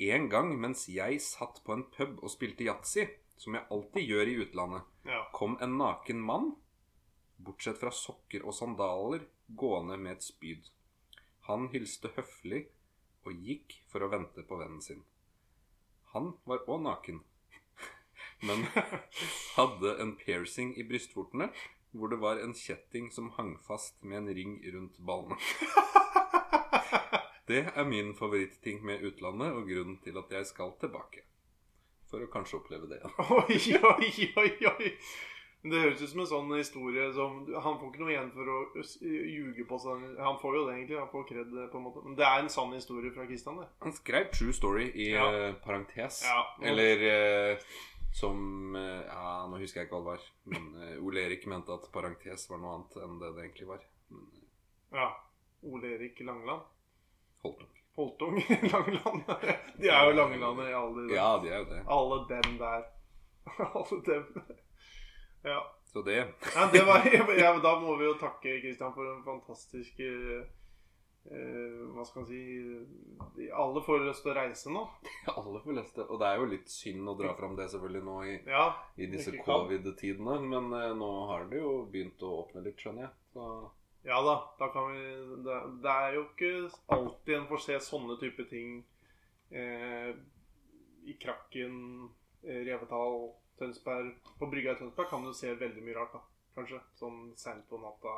En 0.02 0.28
gang 0.28 0.50
mens 0.58 0.88
jeg 0.90 1.20
satt 1.22 1.60
på 1.64 1.72
en 1.72 1.84
pub 1.94 2.18
og 2.24 2.30
spilte 2.32 2.64
yatzy, 2.66 3.04
som 3.38 3.54
jeg 3.54 3.66
alltid 3.70 4.08
gjør 4.10 4.26
i 4.32 4.36
utlandet, 4.42 4.82
Ja. 5.06 5.20
kom 5.32 5.56
en 5.62 5.76
naken 5.78 6.18
mann, 6.20 6.56
bortsett 7.38 7.78
fra 7.78 7.90
sokker 7.94 8.44
og 8.44 8.54
sandaler, 8.54 9.22
gående 9.54 9.96
med 10.00 10.16
et 10.16 10.22
spyd. 10.26 10.66
Han 11.46 11.68
hilste 11.72 12.08
høflig 12.16 12.64
og 13.24 13.46
gikk 13.48 13.78
for 13.90 14.04
å 14.04 14.10
vente 14.12 14.44
på 14.46 14.58
vennen 14.60 14.82
sin. 14.84 15.02
Han 16.14 16.34
var 16.48 16.66
òg 16.70 16.84
naken, 16.84 17.22
men 18.46 18.66
hadde 19.56 19.96
en 20.02 20.14
piercing 20.20 20.74
i 20.78 20.86
brystvortene, 20.86 21.50
hvor 21.94 22.10
det 22.10 22.20
var 22.22 22.40
en 22.42 22.54
kjetting 22.58 23.10
som 23.14 23.32
hang 23.38 23.56
fast 23.66 24.00
med 24.02 24.24
en 24.24 24.34
ring 24.36 24.58
rundt 24.74 24.98
ballene. 24.98 25.38
Det 27.46 27.60
er 27.76 27.84
min 27.84 28.14
favorittting 28.16 28.80
med 28.84 29.02
utlandet, 29.04 29.52
og 29.52 29.68
grunnen 29.68 29.98
til 30.00 30.16
at 30.16 30.30
jeg 30.32 30.46
skal 30.48 30.72
tilbake. 30.80 31.26
For 32.08 32.24
å 32.24 32.30
kanskje 32.32 32.56
oppleve 32.56 32.88
det 32.88 33.02
igjen. 33.02 33.12
Oi, 33.36 33.58
oi, 33.90 34.28
oi, 34.40 34.52
oi. 34.70 34.92
Det 35.64 35.78
høres 35.80 36.02
ut 36.04 36.10
som 36.12 36.20
en 36.20 36.26
sånn 36.28 36.50
historie 36.58 37.04
som 37.16 37.36
Han 37.64 37.78
får 37.80 37.86
ikke 37.88 38.00
noe 38.02 38.10
igjen 38.12 38.26
for 38.34 38.50
å 38.52 38.56
ljuge 39.00 39.64
på 39.70 39.78
seg. 39.80 40.02
Han 40.20 40.36
får 40.42 40.56
jo 40.58 40.64
det, 40.66 40.74
egentlig. 40.76 40.98
Han 41.00 41.08
får 41.08 41.24
kred, 41.30 41.54
på 41.72 41.78
en 41.80 41.86
måte. 41.86 42.02
Men 42.04 42.16
det 42.18 42.26
er 42.28 42.42
en 42.42 42.50
sann 42.52 42.74
historie 42.76 43.12
fra 43.14 43.24
Kristian, 43.26 43.56
det. 43.62 43.68
Han 43.80 43.92
skrev 43.96 44.28
'true 44.30 44.52
story' 44.52 44.90
i 44.94 45.06
Ja. 45.14 45.24
eh, 45.32 45.54
parentes. 45.64 46.22
Ja. 46.28 46.42
Eller 46.62 47.04
eh, 47.52 47.58
som 48.12 48.76
eh, 48.76 49.06
Ja, 49.08 49.46
nå 49.48 49.56
husker 49.58 49.80
jeg 49.80 49.88
ikke 49.88 49.96
hva 49.96 50.04
det 50.04 50.12
var. 50.12 50.26
Men 50.44 50.66
eh, 50.82 50.98
Ole 51.02 51.24
Erik 51.24 51.46
mente 51.46 51.72
at 51.72 51.88
parentes 51.92 52.44
var 52.50 52.58
noe 52.58 52.74
annet 52.74 52.96
enn 53.02 53.18
det 53.18 53.32
det 53.34 53.44
egentlig 53.48 53.66
var. 53.68 53.80
Men 54.10 54.26
Ja. 54.92 55.08
Ole 55.62 55.94
Erik 55.96 56.20
Langeland. 56.20 56.60
Holtung. 57.42 57.68
Holtung 57.96 58.36
Langeland. 58.74 59.24
De 59.80 59.88
er 59.88 60.04
jo 60.10 60.12
Langelandet 60.20 60.68
i 60.68 60.76
alle 60.76 61.08
de 61.08 61.14
Ja, 61.14 61.38
de 61.40 61.48
er 61.48 61.58
jo 61.58 61.64
det. 61.72 61.82
Alle 61.88 62.20
dem 62.28 62.58
der. 62.58 62.84
Alle 63.74 64.00
dem. 64.04 64.44
Ja. 65.44 65.60
Så 65.92 66.02
det 66.02 66.16
ja, 66.54 66.68
det 66.72 66.82
var, 66.88 67.04
ja 67.38 67.52
da 67.62 67.74
må 67.80 67.94
vi 68.00 68.06
jo 68.08 68.14
takke 68.18 68.56
Kristian 68.64 68.94
for 68.96 69.06
en 69.06 69.20
fantastisk 69.26 70.00
eh, 70.02 70.40
eh, 71.30 71.76
Hva 71.94 72.02
skal 72.08 72.24
man 72.24 72.30
si 72.30 73.50
Alle 73.54 73.82
får 73.84 74.02
lyst 74.08 74.24
til 74.24 74.32
å 74.32 74.36
reise 74.40 74.72
nå. 74.74 74.82
Alle 75.36 75.60
får 75.62 75.76
lyst 75.78 75.94
til 75.94 76.08
Og 76.08 76.18
det 76.22 76.30
er 76.32 76.40
jo 76.42 76.48
litt 76.50 76.72
synd 76.72 77.12
å 77.12 77.14
dra 77.20 77.36
fram 77.38 77.54
det 77.60 77.68
selvfølgelig 77.70 78.04
nå 78.08 78.16
i, 78.32 78.34
Ja. 78.50 78.64
i 78.96 79.06
disse 79.12 79.36
covid-tidene. 79.44 80.40
Men 80.48 80.72
eh, 80.80 80.90
nå 80.98 81.12
har 81.30 81.46
det 81.52 81.60
jo 81.62 81.76
begynt 81.92 82.24
å 82.26 82.32
åpne 82.42 82.64
litt, 82.66 82.80
skjønner 82.82 83.06
jeg. 83.06 83.14
Så 83.36 83.48
Ja 84.08 84.18
da, 84.24 84.34
da 84.58 84.66
kan 84.74 84.90
vi 84.90 85.04
Det, 85.46 85.60
det 85.84 85.94
er 86.08 86.18
jo 86.18 86.26
ikke 86.26 86.52
alltid 86.98 87.36
en 87.38 87.46
får 87.52 87.62
se 87.68 87.78
sånne 87.92 88.18
type 88.20 88.48
ting 88.50 88.80
eh, 89.54 90.10
i 91.04 91.14
Krakken, 91.20 91.78
eh, 92.42 92.62
Revetal, 92.66 93.26
Tønsberg 93.58 94.12
På 94.38 94.46
brygga 94.50 94.72
i 94.74 94.78
Tønsberg 94.80 95.08
kan 95.10 95.24
du 95.24 95.32
se 95.36 95.52
veldig 95.54 95.82
mye 95.86 95.96
rart, 95.98 96.12
da. 96.16 96.20
Kanskje. 96.54 96.80
Sånn 96.98 97.20
seint 97.38 97.66
på 97.70 97.78
natta 97.82 98.14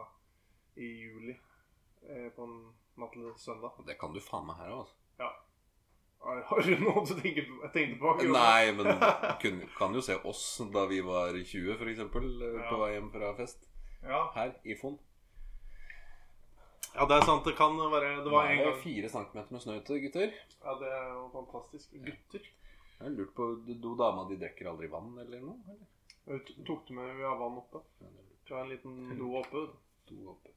i 0.76 0.88
juli. 1.06 1.34
Eh, 2.08 2.28
på 2.36 2.44
en 2.44 2.56
natt 3.00 3.12
til 3.12 3.32
søndag. 3.40 3.76
det 3.86 3.98
kan 4.00 4.12
du 4.12 4.20
faen 4.20 4.46
meg 4.48 4.56
her 4.60 4.72
òg, 4.72 4.84
altså. 4.84 4.96
Ja. 5.20 5.30
Har 6.26 6.62
du 6.64 6.72
noe 6.80 7.02
du 7.06 7.14
tenker 7.20 7.44
på, 7.46 7.56
jeg 7.62 7.72
tenkte 7.74 7.98
på? 8.00 8.10
akkurat? 8.12 8.36
Nei, 8.36 8.72
men 8.76 8.88
du 8.88 9.06
kun, 9.42 9.60
kan 9.76 9.94
jo 9.94 10.00
se 10.04 10.16
oss 10.26 10.44
da 10.74 10.86
vi 10.90 11.00
var 11.04 11.36
20, 11.36 11.76
f.eks. 11.76 12.00
Ja. 12.02 12.08
På 12.70 12.80
vei 12.82 12.92
hjem 12.96 13.10
fra 13.14 13.32
fest. 13.38 13.68
Ja. 14.02 14.22
Her 14.34 14.54
i 14.64 14.76
Fon. 14.80 14.96
ja, 16.96 17.04
det 17.06 17.16
er 17.18 17.26
sant. 17.28 17.44
Det 17.44 17.56
kan 17.58 17.76
være 17.76 18.24
Det 18.24 18.32
var 18.32 18.48
en 18.50 18.62
gang 18.64 18.78
fire 18.82 19.08
centimeter 19.12 19.52
med 19.52 19.62
snø 19.64 19.78
ute, 19.80 19.98
gutter. 20.06 20.32
Ja, 20.64 20.76
det 20.80 20.92
er 20.98 21.08
jo 21.12 21.26
fantastisk. 21.34 21.92
Gutter. 22.06 22.48
Jeg 22.98 23.04
har 23.04 23.14
lurt 23.16 23.34
på 23.36 23.46
Do 23.82 23.94
dama 23.98 24.24
di 24.30 24.38
drikker 24.40 24.70
aldri 24.72 24.88
vann 24.92 25.12
eller 25.20 25.42
noe? 25.44 25.58
Eller? 25.68 25.86
Jeg 26.26 26.64
Tok 26.66 26.86
du 26.88 26.94
med 26.96 27.16
Vi 27.18 27.22
har 27.28 27.36
vann 27.38 27.58
oppe. 27.60 27.82
Ja, 28.00 28.08
det 28.48 28.54
har 28.54 28.62
en 28.64 28.72
liten 28.72 29.18
do 29.18 29.32
oppe. 29.40 29.66
Do 30.08 30.30
oppe. 30.30 30.52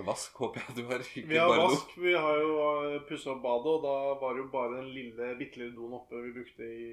Vask 0.00 0.38
håper 0.40 0.62
jeg 0.64 0.76
du 0.78 0.86
har. 0.88 1.02
Ikke 1.04 1.28
Vi 1.28 1.36
har 1.36 1.50
bare 1.50 1.60
do. 1.60 1.74
vask. 1.74 1.90
Vi 2.00 2.12
har 2.16 2.38
jo 2.40 3.00
pussa 3.08 3.34
opp 3.34 3.42
badet, 3.44 3.72
og 3.74 3.82
da 3.84 3.94
var 4.22 4.32
det 4.36 4.40
jo 4.40 4.46
bare 4.54 4.78
den 4.78 4.88
lille, 4.94 5.26
bitte 5.36 5.60
lille 5.60 5.74
doen 5.76 5.92
oppe 5.98 6.22
vi 6.24 6.30
brukte 6.38 6.64
i 6.64 6.86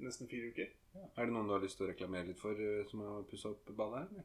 nesten 0.00 0.30
fire 0.30 0.48
uker. 0.54 0.70
Er 0.96 1.26
det 1.28 1.34
noen 1.34 1.50
du 1.50 1.52
har 1.52 1.60
lyst 1.60 1.76
til 1.76 1.84
å 1.84 1.90
reklamere 1.90 2.30
litt 2.30 2.40
for, 2.40 2.56
eh, 2.56 2.86
som 2.88 3.02
har 3.04 3.26
pussa 3.28 3.50
opp 3.52 3.68
badet 3.76 3.98
her? 4.00 4.08
eller? 4.08 4.24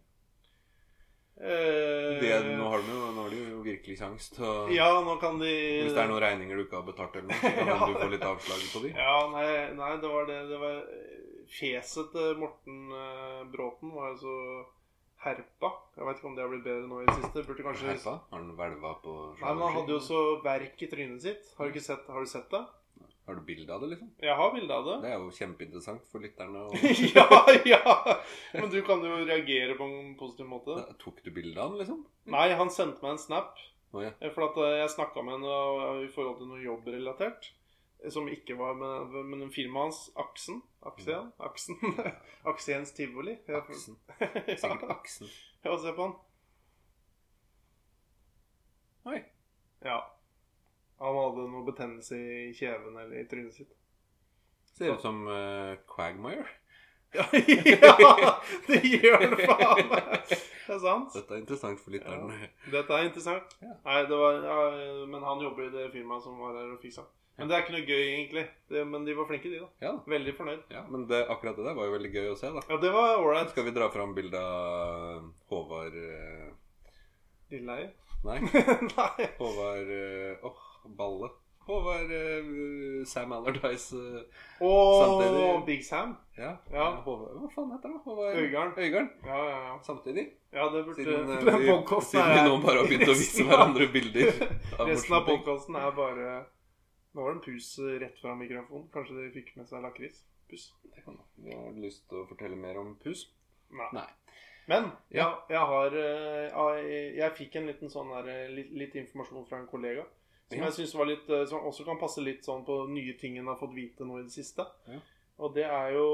Eh, 1.41 2.19
Det, 2.21 2.35
nå, 2.57 2.65
har 2.69 2.83
de, 2.85 2.91
nå 2.93 3.21
har 3.23 3.29
de 3.33 3.39
jo 3.49 3.61
virkelig 3.65 3.95
kjangs 3.97 4.27
til 4.35 4.45
å 4.45 4.67
Ja, 4.69 4.89
nå 5.01 5.15
kan 5.21 5.39
de 5.41 5.49
Hvis 5.87 5.95
det 5.95 6.03
er 6.03 6.11
noen 6.11 6.21
regninger 6.21 6.59
du 6.59 6.65
ikke 6.67 6.77
har 6.77 6.85
betalt, 6.85 7.15
eller 7.17 7.31
noe, 7.31 7.39
så 7.41 7.53
kan 7.57 7.67
Ja. 7.71 7.77
du 7.89 7.95
få 7.97 8.09
litt 8.13 8.27
avslag 8.29 8.67
på 8.75 8.81
de. 8.83 8.91
Ja, 8.93 9.15
nei, 9.33 9.47
nei, 9.79 9.89
det 10.03 10.11
var 10.13 10.29
det. 10.29 10.37
Det 10.51 10.59
var 10.61 10.77
Fjeset 11.51 12.13
til 12.13 12.37
Morten 12.39 12.93
uh, 12.93 13.41
Bråten 13.51 13.89
var 13.91 14.13
jo 14.13 14.19
så 14.21 14.35
herpa. 15.25 15.69
Jeg 15.97 16.05
vet 16.07 16.19
ikke 16.21 16.29
om 16.29 16.35
det 16.37 16.43
har 16.45 16.51
blitt 16.53 16.63
bedre 16.65 16.85
nå 16.89 17.01
i 17.01 17.07
det 17.09 17.15
siste. 17.17 17.43
Burde 17.49 17.65
kanskje 17.65 17.89
Herpa? 17.91 18.13
Har 18.31 18.39
han 18.39 18.53
hvelva 18.57 18.93
på 19.03 19.15
Nei, 19.41 19.49
men 19.51 19.65
Han 19.65 19.75
hadde 19.81 19.93
jo 19.97 19.99
så 20.05 20.21
verk 20.45 20.79
i 20.81 20.87
trynet 20.93 21.21
sitt. 21.25 21.49
Har 21.57 21.67
du 21.67 21.73
ikke 21.75 21.83
sett, 21.89 22.07
har 22.07 22.23
du 22.23 22.29
sett 22.31 22.47
det? 22.53 22.61
Har 23.31 23.37
du 23.39 23.45
bilde 23.47 23.71
av 23.71 23.79
det, 23.79 23.87
liksom? 23.93 24.07
Jeg 24.19 24.33
har 24.35 24.49
bilde 24.51 24.75
av 24.75 24.87
det. 24.89 24.95
Det 25.05 25.11
er 25.13 25.21
jo 25.23 25.29
kjempeinteressant 25.31 26.07
for 26.11 26.19
lytterne. 26.19 26.65
Og... 26.67 26.73
ja, 27.15 27.27
ja! 27.69 27.93
Men 28.57 28.67
du 28.73 28.81
kan 28.83 28.99
jo 29.07 29.21
reagere 29.23 29.77
på 29.79 29.87
en 29.87 30.09
positiv 30.19 30.49
måte. 30.51 30.75
Tok 30.99 31.21
du 31.23 31.29
bilde 31.31 31.55
av 31.55 31.71
den, 31.71 31.79
liksom? 31.85 32.01
Nei, 32.35 32.49
han 32.59 32.73
sendte 32.75 32.99
meg 33.05 33.13
en 33.15 33.21
snap. 33.23 33.55
Oh, 33.95 34.01
ja. 34.03 34.11
eh, 34.19 34.33
For 34.35 34.49
at 34.49 34.59
eh, 34.59 34.73
jeg 34.81 34.91
snakka 34.97 35.23
med 35.23 35.37
henne 35.37 35.55
eh, 35.85 36.03
i 36.09 36.11
forhold 36.11 36.41
til 36.41 36.51
noe 36.51 36.59
jobbrelatert. 36.65 37.53
Som 38.11 38.27
ikke 38.33 38.59
var 38.59 38.75
med, 38.75 39.15
med 39.31 39.45
den 39.45 39.55
firmaet 39.55 39.93
hans, 39.93 40.03
Aksen. 40.19 40.59
Aksen? 40.91 41.31
Aksen. 41.47 41.79
Aksens 42.51 42.91
tivoli. 42.97 43.37
Aksen. 43.47 43.95
Sikkert 44.19 44.89
Aksen. 44.97 45.31
ja, 45.63 45.77
se 45.79 45.95
på 45.95 46.09
han. 46.09 46.17
Oi. 49.07 49.21
Ja. 49.87 50.01
Han 51.01 51.17
hadde 51.17 51.45
noe 51.49 51.65
betennelse 51.65 52.17
i 52.17 52.49
kjeven 52.53 52.97
eller 53.01 53.21
i 53.21 53.27
trynet 53.29 53.55
sitt. 53.57 53.71
Ser 54.77 54.93
ut 54.95 55.01
som 55.03 55.23
uh, 55.27 55.77
Quagmire. 55.89 56.45
Ja, 57.11 57.25
ja, 57.33 58.35
det 58.67 58.77
gjør 58.87 59.25
det 59.33 59.47
faen 59.49 59.89
meg! 59.91 60.29
Det 60.31 60.75
er 60.77 60.79
sant. 60.79 61.09
Dette 61.11 61.33
er 61.35 61.41
interessant 61.41 61.81
for 61.83 61.91
lytterne. 61.91 62.37
Dette 62.71 62.95
er 62.95 63.09
interessant. 63.09 63.57
Ja. 63.59 63.73
Nei, 63.83 63.97
det 64.07 64.19
var, 64.21 64.37
ja, 64.45 64.59
men 65.11 65.25
han 65.25 65.43
jobber 65.43 65.65
i 65.65 65.73
det 65.73 65.89
firmaet 65.91 66.23
som 66.23 66.37
var 66.39 66.55
her 66.55 66.69
og 66.71 66.79
fiksa. 66.79 67.03
Men 67.41 67.49
det 67.49 67.57
er 67.57 67.65
ikke 67.65 67.75
noe 67.75 67.83
gøy, 67.89 68.01
egentlig. 68.05 68.45
Det, 68.69 68.85
men 68.87 69.05
de 69.07 69.15
var 69.17 69.27
flinke, 69.27 69.51
de, 69.51 69.59
da. 69.63 69.69
Ja, 69.83 69.91
Veldig 70.13 70.33
fornøyd. 70.37 70.63
ja 70.71 70.85
men 70.93 71.07
det, 71.09 71.23
akkurat 71.33 71.57
det 71.57 71.65
der 71.67 71.75
var 71.75 71.89
jo 71.89 71.95
veldig 71.97 72.11
gøy 72.13 72.31
å 72.31 72.37
se, 72.39 72.51
da. 72.53 72.63
Ja, 72.69 72.79
det 72.83 72.91
var 72.95 73.17
ålreit. 73.17 73.51
Skal 73.51 73.67
vi 73.67 73.75
dra 73.75 73.89
fram 73.91 74.15
bilde 74.15 74.39
av 74.39 75.27
Håvard 75.51 75.97
uh... 75.97 76.51
Lilleheie? 77.51 77.91
Nei, 78.23 78.37
Nei. 78.93 79.29
Håvard 79.39 79.95
eh, 79.97 80.51
Åh, 80.83 80.91
på 80.97 81.31
Håvard 81.65 82.11
eh, 82.11 83.05
Sam 83.05 83.31
Allardyce 83.31 83.95
Og 84.59 85.03
Samtidig- 85.03 85.65
Big 85.65 85.85
Sam. 85.85 86.15
Ja. 86.37 86.55
Ja. 86.71 86.87
Håvard, 87.05 87.35
hva 87.37 87.49
faen 87.55 87.71
heter 87.71 87.89
han? 87.89 87.99
Håvard 88.05 88.35
Øygarden. 88.35 88.73
Øygarden. 88.77 89.09
Ja, 89.25 89.37
ja, 89.49 89.59
ja. 89.67 89.79
Samtidig. 89.83 90.25
Ja, 90.51 90.65
det 90.73 90.85
burde 90.85 90.95
Siden, 90.95 91.29
uh, 91.29 91.37
vi, 91.37 92.01
siden 92.01 92.33
vi 92.33 92.47
nå 92.49 92.57
bare 92.65 92.81
har 92.81 92.89
begynt 92.89 93.13
å 93.13 93.17
vise 93.19 93.45
hverandre 93.49 93.87
bilder. 93.93 94.33
Resten 94.89 95.15
av 95.15 95.27
podkasten 95.29 95.77
er 95.79 95.93
bare 95.95 96.31
Nå 97.13 97.21
var 97.25 97.33
det 97.33 97.37
en 97.37 97.43
pus 97.43 97.69
rett 98.01 98.19
fra 98.23 98.33
mikrofonen. 98.39 98.87
Kanskje 98.93 99.17
de 99.19 99.31
fikk 99.35 99.53
med 99.59 99.67
seg 99.67 99.83
lakris? 99.83 100.23
Pus. 100.49 100.69
Det 100.95 101.03
kan. 101.05 101.17
Vi 101.43 101.51
har 101.55 101.75
lyst 101.75 102.07
til 102.09 102.23
å 102.23 102.27
fortelle 102.29 102.55
mer 102.55 102.79
om 102.79 102.93
pus. 103.03 103.25
Nei. 103.75 103.89
Nei. 103.95 104.07
Men 104.71 104.87
ja, 105.11 105.27
jeg, 105.49 105.57
jeg 105.57 106.55
har 106.55 106.77
jeg, 106.87 107.31
fikk 107.35 107.57
en 107.59 107.67
liten 107.67 107.91
sånn 107.91 108.13
der, 108.15 108.47
litt, 108.55 108.71
litt 108.71 108.95
informasjon 109.01 109.47
fra 109.49 109.59
en 109.59 109.67
kollega. 109.67 110.05
Som 110.51 110.63
jeg 110.67 110.73
synes 110.77 110.93
var 110.99 111.07
litt 111.09 111.29
eh, 111.29 111.45
Som 111.49 111.65
også 111.69 111.85
kan 111.87 111.99
passe 112.01 112.21
litt 112.23 112.45
sånn 112.45 112.65
på 112.67 112.75
nye 112.91 113.13
ting 113.19 113.37
en 113.39 113.47
har 113.51 113.57
fått 113.59 113.73
vite 113.75 114.05
nå 114.07 114.19
i 114.19 114.23
det 114.27 114.33
siste. 114.35 114.65
Ja. 114.91 114.99
Og 115.41 115.53
det 115.55 115.63
er 115.65 115.93
jo 115.95 116.07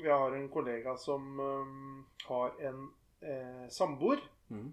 Jeg 0.00 0.12
har 0.16 0.32
en 0.36 0.48
kollega 0.48 0.96
som 0.96 1.40
um, 1.40 2.06
har 2.28 2.54
en 2.70 2.84
eh, 3.22 3.66
samboer. 3.68 4.20
Mm. 4.50 4.70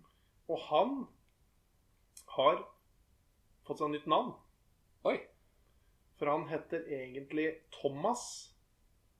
Og 0.50 0.60
han 0.70 0.94
har 2.38 2.62
fått 3.68 3.82
seg 3.82 3.92
nytt 3.92 4.06
navn. 4.08 4.32
Oi. 5.10 5.18
For 6.18 6.32
han 6.32 6.48
heter 6.50 6.86
egentlig 6.88 7.50
Thomas. 7.82 8.24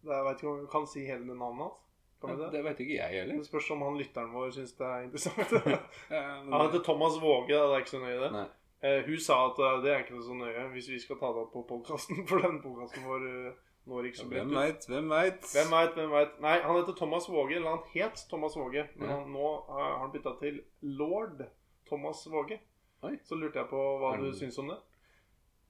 Jeg 0.08 0.24
vet 0.30 0.40
ikke 0.40 0.50
om 0.54 0.62
vi 0.64 0.70
kan 0.72 0.88
si 0.88 1.04
hele 1.06 1.26
navnet 1.36 1.66
hans. 1.68 1.84
Kan 2.22 2.32
vi 2.32 2.38
det? 2.40 2.48
Det 2.56 2.62
vet 2.66 2.80
ikke 2.82 2.96
jeg 2.98 3.14
heller. 3.20 3.38
Det 3.38 3.46
spørs 3.50 3.68
om 3.76 3.84
han 3.86 3.98
lytteren 4.00 4.32
vår 4.34 4.54
syns 4.56 4.72
det 4.80 4.88
er 4.88 5.04
interessant. 5.06 5.52
Ja, 6.14 6.22
men- 6.42 6.54
Han 6.56 6.64
heter 6.70 6.82
Thomas 6.88 7.20
Våge, 7.22 7.52
det 7.54 7.76
er 7.76 7.84
ikke 7.84 7.94
så 7.94 8.00
nøye 8.02 8.22
det. 8.24 8.32
Nei. 8.34 8.46
Eh, 8.86 9.00
hun 9.08 9.18
sa 9.20 9.40
at 9.48 9.58
eh, 9.60 9.78
det 9.84 9.92
er 9.94 10.04
ikke 10.06 10.20
så 10.22 10.36
nøye 10.38 10.68
hvis 10.76 10.90
vi 10.94 11.00
skal 11.02 11.18
ta 11.18 11.32
det 11.34 11.42
opp 11.48 11.54
på 11.56 11.64
podkasten, 11.72 12.20
for 12.30 12.44
den 12.44 12.60
podkasten 12.62 13.08
vår 13.10 13.24
eh, 13.30 13.56
når 13.88 14.06
ikke 14.10 14.20
så 14.20 14.28
bredt 14.30 14.44
Hvem 14.44 14.52
ut. 14.52 14.58
veit? 14.60 14.86
Hvem 14.92 15.10
veit? 15.10 15.46
Hvem 15.56 15.72
veit, 15.74 15.94
hvem 15.98 16.12
veit. 16.12 16.34
Nei, 16.44 16.56
han 16.62 16.76
heter 16.78 16.96
Thomas 17.00 17.30
Våge, 17.32 17.56
eller 17.56 17.70
han 17.78 17.84
het 17.94 18.24
Thomas 18.30 18.58
Våge. 18.60 18.84
Men 19.00 19.10
han, 19.14 19.30
nå 19.32 19.52
har 19.72 19.94
han 20.04 20.12
bytta 20.14 20.34
til 20.42 20.60
lord 20.82 21.46
Thomas 21.88 22.26
Våge. 22.30 22.60
Oi. 23.08 23.14
Så 23.24 23.38
lurte 23.40 23.62
jeg 23.62 23.70
på 23.72 23.80
hva 24.02 24.12
Er 24.18 24.22
du 24.26 24.28
det- 24.32 24.40
syns 24.42 24.58
om 24.60 24.68
det. 24.74 24.78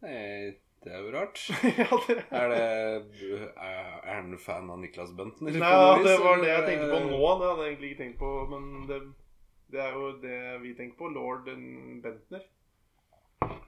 Nei, 0.01 0.17
det 0.83 0.91
er 0.93 1.05
jo 1.05 1.13
rart. 1.13 1.39
ja, 1.81 1.87
det 2.07 2.17
Er 2.41 2.51
det 2.51 2.65
Er 3.53 4.11
han 4.15 4.35
fan 4.41 4.69
av 4.73 4.79
Niklas 4.81 5.13
Bentner? 5.17 5.53
Nei, 5.53 5.71
ja, 5.71 5.95
det 6.03 6.17
var 6.25 6.41
det 6.41 6.51
jeg 6.51 6.65
tenkte 6.71 6.89
på 6.91 6.99
nå. 7.05 7.21
Det 7.21 7.47
hadde 7.51 7.63
jeg 7.63 7.71
egentlig 7.71 7.89
ikke 7.93 8.03
tenkt 8.03 8.19
på. 8.21 8.33
Men 8.51 8.67
det, 8.89 8.99
det 9.73 9.81
er 9.85 9.93
jo 9.97 10.11
det 10.25 10.37
vi 10.65 10.73
tenker 10.77 10.97
på. 11.05 11.13
Lord 11.13 11.45
Bentner. 12.03 12.45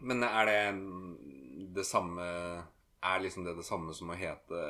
Men 0.01 0.23
er 0.23 0.45
det 0.45 1.73
det 1.75 1.85
samme 1.85 2.23
Er 3.03 3.19
liksom 3.23 3.43
det 3.45 3.55
det 3.57 3.65
samme 3.67 3.93
som 3.93 4.09
å 4.09 4.15
hete 4.19 4.61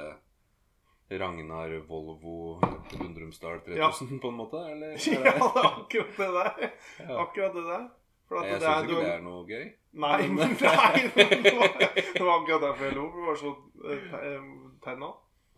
Ragnar 1.09 1.71
Volvo 1.87 2.59
Lundrumsdal 2.99 3.59
3000, 3.65 3.77
Ja. 3.79 4.19
på 4.21 4.27
en 4.29 4.35
måte? 4.37 4.57
Eller? 4.71 4.93
Ja, 5.09 5.21
det 5.21 5.33
er 5.33 5.69
akkurat 5.69 6.17
det 6.17 6.27
der. 6.35 6.69
Akkurat 7.17 7.53
det 7.55 7.63
der. 7.65 7.87
Jeg 8.29 8.43
det 8.53 8.61
syns 8.61 8.83
ikke 8.85 8.99
det 9.01 9.13
er 9.15 9.21
noe 9.25 9.45
gøy. 9.49 9.63
Nei, 10.03 10.27
men 10.37 10.51
nei, 10.53 10.99
det 11.15 11.53
var, 11.57 11.71
det 11.81 12.21
var 12.21 12.35
akkurat 12.35 12.61
derfor 12.67 12.85
jeg 12.85 12.93
lo. 12.99 13.07
For 13.09 13.17
det 13.17 13.25
var 13.31 13.39
så 13.41 13.53
eh, 13.89 14.03
te- 14.11 14.21
eh, 14.29 14.43
tegna. 14.85 15.09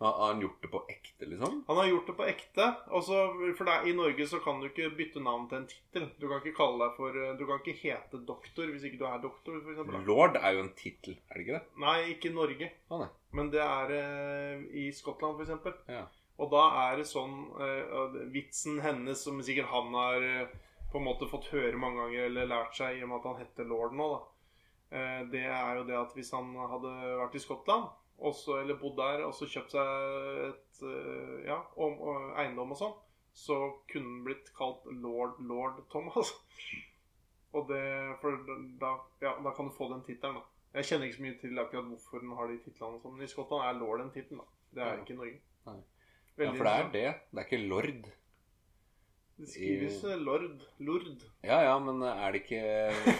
Har 0.02 0.16
har 0.18 0.32
han 0.32 0.42
gjort 0.42 0.62
det 0.64 0.70
på 0.72 0.82
ekte, 0.90 1.28
liksom? 1.30 1.58
Han 1.68 1.78
har 1.78 1.88
gjort 1.88 2.08
det 2.10 2.14
på 2.18 2.26
ekte. 2.26 2.68
Også, 2.98 3.18
for 3.58 3.68
det 3.68 3.74
er, 3.74 3.88
I 3.88 3.96
Norge 3.96 4.26
så 4.28 4.40
kan 4.44 4.58
du 4.60 4.68
ikke 4.68 4.90
bytte 4.98 5.22
navn 5.22 5.48
til 5.50 5.60
en 5.60 5.68
tittel. 5.70 6.08
Du 6.18 6.26
kan 6.28 6.42
ikke 6.42 6.56
kalle 6.58 6.82
deg 6.82 6.96
for 6.98 7.18
eh, 7.22 7.34
Du 7.38 7.44
kan 7.48 7.62
ikke 7.62 7.76
hete 7.82 8.22
doktor 8.28 8.72
hvis 8.72 8.88
ikke 8.88 8.98
du 9.02 9.06
er 9.08 9.22
doktor, 9.22 9.60
for 9.60 9.74
eksempel. 9.74 10.00
Lord 10.08 10.40
er 10.40 10.56
jo 10.56 10.64
en 10.66 10.74
tittel, 10.78 11.16
er 11.30 11.38
det 11.38 11.46
ikke 11.46 11.60
det? 11.60 11.62
Nei, 11.86 11.98
ikke 12.16 12.32
i 12.32 12.34
Norge. 12.40 12.72
Ah. 12.90 13.06
Men 13.32 13.52
det 13.54 13.62
er 13.64 13.94
eh, 14.00 14.66
i 14.82 14.90
Skottland, 14.96 15.40
eksempel. 15.46 15.78
Ja. 15.88 16.04
Og 16.42 16.50
da 16.52 16.66
er 16.88 16.98
det 16.98 17.06
sånn 17.08 17.38
eh, 17.62 18.20
Vitsen 18.34 18.80
hennes, 18.82 19.22
som 19.22 19.40
sikkert 19.44 19.70
han 19.70 19.94
har 19.94 20.26
eh, 20.26 20.60
på 20.92 21.00
en 21.00 21.06
måte 21.06 21.28
fått 21.30 21.50
høre 21.52 21.78
mange 21.80 22.02
ganger 22.02 22.28
eller 22.28 22.50
lært 22.50 22.76
seg 22.76 22.98
i 22.98 23.04
og 23.04 23.12
med 23.12 23.20
at 23.20 23.28
han 23.30 23.42
heter 23.44 23.68
lord 23.68 23.94
nå, 23.96 24.08
da. 24.12 24.22
Eh, 24.92 25.20
det 25.32 25.44
er 25.48 25.78
jo 25.78 25.84
det 25.88 25.96
at 25.96 26.16
hvis 26.16 26.32
han 26.36 26.50
hadde 26.56 26.92
vært 27.22 27.36
i 27.38 27.42
Skottland, 27.42 27.92
også, 28.18 28.60
eller 28.60 28.78
bodd 28.80 28.96
der, 28.98 29.24
og 29.26 29.34
så 29.34 29.46
kjøpt 29.50 29.72
seg 29.74 29.86
et 30.48 30.82
eh, 30.86 31.44
ja, 31.48 31.58
om, 31.76 31.98
eiendom 32.38 32.74
og 32.74 32.78
sånn, 32.78 32.94
så 33.34 33.56
kunne 33.90 34.08
han 34.10 34.24
blitt 34.26 34.50
kalt 34.56 34.84
lord, 35.02 35.38
lord 35.40 35.82
Thomas. 35.90 36.32
Og 37.52 37.66
det 37.68 37.82
For 38.22 38.38
da, 38.80 38.94
ja, 39.20 39.34
da 39.44 39.50
kan 39.52 39.66
du 39.68 39.74
få 39.76 39.90
den 39.92 40.00
tittelen, 40.06 40.38
da. 40.40 40.46
Jeg 40.78 40.86
kjenner 40.88 41.04
ikke 41.04 41.16
så 41.18 41.24
mye 41.26 41.38
til 41.42 41.58
akkurat 41.60 41.84
hvorfor 41.90 42.22
den 42.22 42.30
har 42.38 42.48
de 42.48 42.54
titlene, 42.64 43.00
sånn, 43.02 43.12
men 43.18 43.26
i 43.26 43.28
Skottland 43.28 43.66
er 43.66 43.76
lord 43.76 44.00
en 44.00 44.12
tittel. 44.14 44.40
Det 44.72 44.80
er 44.80 44.94
Ja. 44.94 45.02
ikke 45.02 45.12
i 45.12 45.18
Norge. 45.18 45.40
Nei. 45.66 45.74
Veldig 46.40 46.46
Ja, 46.48 46.56
for 46.56 46.64
det 46.64 46.72
er 46.72 46.88
det. 46.94 47.10
Det 47.28 47.42
er 47.42 47.48
ikke 47.50 47.68
lord. 47.68 48.08
Det 49.42 49.48
skrives 49.52 49.98
I... 50.04 50.16
lord. 50.16 50.64
Lord. 50.80 51.26
Ja 51.44 51.58
ja, 51.66 51.74
men 51.78 52.00
er 52.08 52.32
det 52.32 52.40
ikke 52.46 52.62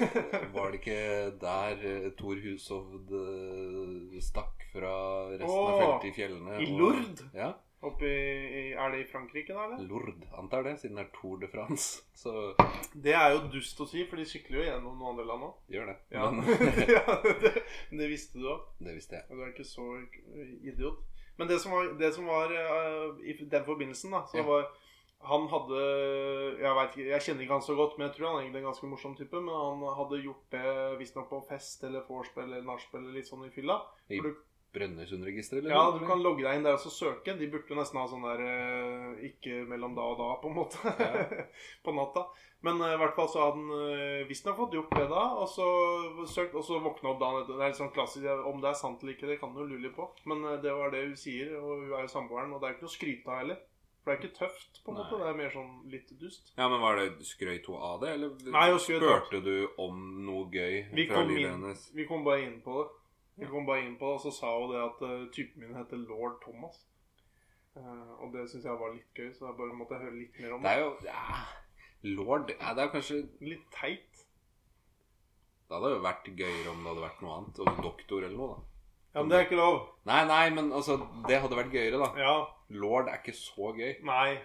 Var 0.56 0.70
det 0.72 0.80
ikke 0.80 0.98
der 1.44 1.84
eh, 1.92 2.08
Thor 2.16 2.40
Hushovd 2.46 3.12
eh, 3.20 4.20
stakk 4.24 4.61
fra 4.72 4.94
resten 5.30 5.50
av 5.50 5.80
feltet 5.82 6.08
i 6.10 6.14
fjellene? 6.16 6.56
i 6.62 6.66
og- 6.72 6.78
Lourdes? 6.80 7.22
Ja. 7.34 7.52
Oppe 7.82 8.06
i- 8.06 8.72
er 8.78 8.90
det 8.92 8.98
i 9.00 9.06
Frankrike, 9.10 9.48
da? 9.54 9.64
eller? 9.64 9.80
Lourdes, 9.88 10.28
antar 10.38 10.62
det, 10.62 10.76
siden 10.78 10.96
det 10.96 11.06
er 11.06 11.10
Tour 11.20 11.40
de 11.40 11.48
France. 11.50 12.02
Så 12.14 12.54
Det 12.94 13.12
er 13.12 13.32
jo 13.34 13.48
dust 13.50 13.80
å 13.82 13.86
si, 13.90 14.04
for 14.06 14.16
de 14.16 14.24
sykler 14.24 14.60
jo 14.60 14.66
gjennom 14.70 14.98
noen 14.98 15.10
andre 15.16 15.24
land 15.26 15.42
òg. 15.42 15.54
gjør 15.68 15.86
det. 15.90 15.96
Ja. 16.14 16.30
Men 16.30 16.44
ja, 16.96 17.16
det, 17.42 17.64
det 17.90 18.08
visste 18.08 18.38
du 18.38 18.46
òg. 18.46 18.60
det 18.78 18.94
visste 18.94 19.18
jeg. 19.18 19.24
Du 19.30 19.42
er 19.42 19.50
ikke 19.50 19.66
så 19.66 19.88
idiot. 20.62 21.02
Men 21.38 21.48
det 21.48 21.58
som 21.60 21.72
var, 21.72 21.90
det 21.98 22.12
som 22.14 22.26
var 22.26 22.52
uh, 22.54 23.18
i 23.24 23.32
den 23.50 23.64
forbindelsen, 23.64 24.12
da 24.14 24.22
så 24.30 24.36
Ja. 24.38 24.42
var 24.46 24.70
Han 25.22 25.44
hadde 25.46 25.78
jeg, 26.58 26.72
vet 26.74 26.96
ikke, 26.96 27.10
jeg 27.12 27.20
kjenner 27.22 27.42
ikke 27.44 27.54
han 27.54 27.62
så 27.62 27.74
godt, 27.78 27.92
men 27.98 28.08
jeg 28.08 28.16
tror 28.16 28.26
han 28.26 28.36
er 28.38 28.42
egentlig 28.42 28.58
en 28.64 28.70
ganske 28.72 28.88
morsom 28.90 29.12
type. 29.14 29.38
Men 29.38 29.54
han 29.54 29.82
hadde 29.94 30.18
gjort 30.24 30.48
det 30.50 30.98
visstnok 30.98 31.28
på 31.30 31.38
fest 31.48 31.84
eller 31.86 32.02
vorspiel 32.08 32.44
eller 32.48 32.64
nachspiel 32.66 33.04
eller 33.04 33.14
litt 33.20 33.28
sånn 33.30 33.44
i 33.46 33.50
fylla. 33.54 33.76
I 34.10 34.18
Brønnøysundregisteret, 34.72 35.64
eller? 35.64 35.74
ja, 35.74 35.98
du 35.98 36.06
kan 36.08 36.22
logge 36.24 36.46
deg 36.46 36.56
inn 36.58 36.64
der 36.64 36.78
og 36.78 36.84
så 36.84 36.92
søke. 36.92 37.34
De 37.36 37.48
burde 37.52 37.68
jo 37.68 37.76
nesten 37.76 38.00
ha 38.00 38.06
sånn 38.08 38.24
der 38.24 38.40
eh, 38.46 39.26
Ikke 39.28 39.62
mellom 39.68 39.96
da 39.98 40.06
og 40.14 40.16
da, 40.20 40.30
på 40.40 40.48
en 40.48 40.56
måte. 40.56 40.94
Ja. 40.96 41.44
på 41.84 41.94
natta. 41.96 42.26
Men 42.62 42.80
eh, 42.80 42.94
i 42.94 43.00
hvert 43.00 43.16
fall 43.18 43.28
så 43.28 43.42
hadde 43.42 43.58
han 43.58 43.74
uh, 43.74 44.28
visstnok 44.28 44.56
fått 44.60 44.76
gjort 44.78 44.94
det 44.96 45.08
da. 45.10 45.24
Og 45.42 45.50
så 45.50 45.66
søkt, 46.30 46.54
og 46.54 46.64
så 46.66 46.78
våkna 46.82 47.12
opp 47.12 47.20
dagen 47.22 47.42
etter. 47.42 47.58
Det 47.58 47.66
er 47.66 47.74
litt 47.74 47.80
sånn 47.82 47.92
klassisk. 47.94 48.28
Om 48.48 48.62
det 48.62 48.70
er 48.70 48.78
sant 48.78 49.02
eller 49.02 49.16
ikke, 49.16 49.28
det 49.32 49.40
kan 49.42 49.52
du 49.56 49.64
lure 49.66 49.92
på. 49.96 50.08
Men 50.30 50.46
eh, 50.46 50.60
det 50.62 50.72
var 50.78 50.94
det 50.94 51.04
hun 51.08 51.18
sier, 51.18 51.52
og 51.58 51.84
hun 51.84 51.92
er 51.92 52.06
jo 52.06 52.14
samboeren. 52.14 52.54
Og 52.54 52.62
det 52.62 52.70
er 52.70 52.76
ikke 52.76 52.86
noe 52.86 52.94
å 52.94 52.96
skryte 52.96 53.32
av 53.32 53.42
heller. 53.42 53.60
For 54.02 54.10
det 54.10 54.14
er 54.16 54.22
ikke 54.22 54.38
tøft, 54.40 54.80
på 54.82 54.90
en 54.90 54.96
Nei. 54.98 55.02
måte. 55.04 55.18
Det 55.20 55.28
er 55.30 55.36
mer 55.38 55.52
sånn 55.54 55.74
litt 55.90 56.08
dust. 56.18 56.48
Ja, 56.56 56.66
men 56.70 56.80
var 56.82 56.98
det 56.98 57.26
skrøyt 57.26 57.68
hun 57.70 57.78
av 57.78 58.00
det, 58.02 58.16
eller 58.16 58.48
Nei, 58.56 58.64
spurte 58.82 59.42
du 59.44 59.54
om 59.78 60.00
noe 60.26 60.48
gøy 60.50 60.80
Vi 60.90 61.06
fra 61.10 61.22
livet 61.28 61.52
hennes? 61.52 61.84
vi 61.94 62.06
kom 62.08 62.24
bare 62.26 62.42
inn 62.48 62.58
på 62.64 62.80
det. 62.80 62.88
Vi 63.40 63.48
kom 63.48 63.64
bare 63.66 63.84
inn 63.86 63.94
på 63.98 64.08
det, 64.10 64.14
Og 64.18 64.20
så 64.26 64.30
sa 64.36 64.50
hun 64.58 64.72
det 64.72 64.80
at 64.82 65.04
uh, 65.08 65.30
typen 65.32 65.62
min 65.64 65.76
heter 65.78 65.96
lord 66.08 66.40
Thomas. 66.44 66.82
Uh, 67.76 68.10
og 68.20 68.34
det 68.34 68.44
syns 68.50 68.66
jeg 68.68 68.80
var 68.80 68.92
litt 68.92 69.16
gøy, 69.16 69.30
så 69.32 69.46
jeg 69.48 69.56
bare 69.56 69.76
måtte 69.78 70.00
høre 70.02 70.18
litt 70.18 70.36
mer 70.42 70.52
om 70.58 70.60
Det 70.66 70.68
det. 70.68 70.74
er 70.76 70.82
jo 70.82 70.90
ja, 71.06 71.38
Lord 72.18 72.50
ja, 72.52 72.74
Det 72.76 72.84
er 72.84 72.90
kanskje 72.92 73.20
Litt 73.40 73.64
teit. 73.72 74.20
Det 75.68 75.78
hadde 75.78 75.94
jo 75.94 76.02
vært 76.04 76.28
gøyere 76.36 76.68
om 76.74 76.82
det 76.84 76.90
hadde 76.92 77.06
vært 77.06 77.22
noe 77.24 77.38
annet. 77.38 77.60
Og 77.64 77.82
doktor 77.86 78.26
eller 78.26 78.36
noe, 78.36 78.58
da. 78.58 78.68
Ja, 79.14 79.20
men 79.22 79.30
det 79.32 79.38
er 79.38 79.46
ikke 79.46 79.60
lov. 79.60 79.78
Nei, 80.08 80.20
nei, 80.28 80.44
men 80.52 80.68
altså 80.72 80.98
Det 81.28 81.40
hadde 81.40 81.56
vært 81.56 81.72
gøyere, 81.72 82.00
da. 82.02 82.10
Ja, 82.20 82.36
Lord 82.82 83.08
er 83.08 83.20
ikke 83.22 83.36
så 83.36 83.72
gøy. 83.76 83.94
Nei. 84.04 84.38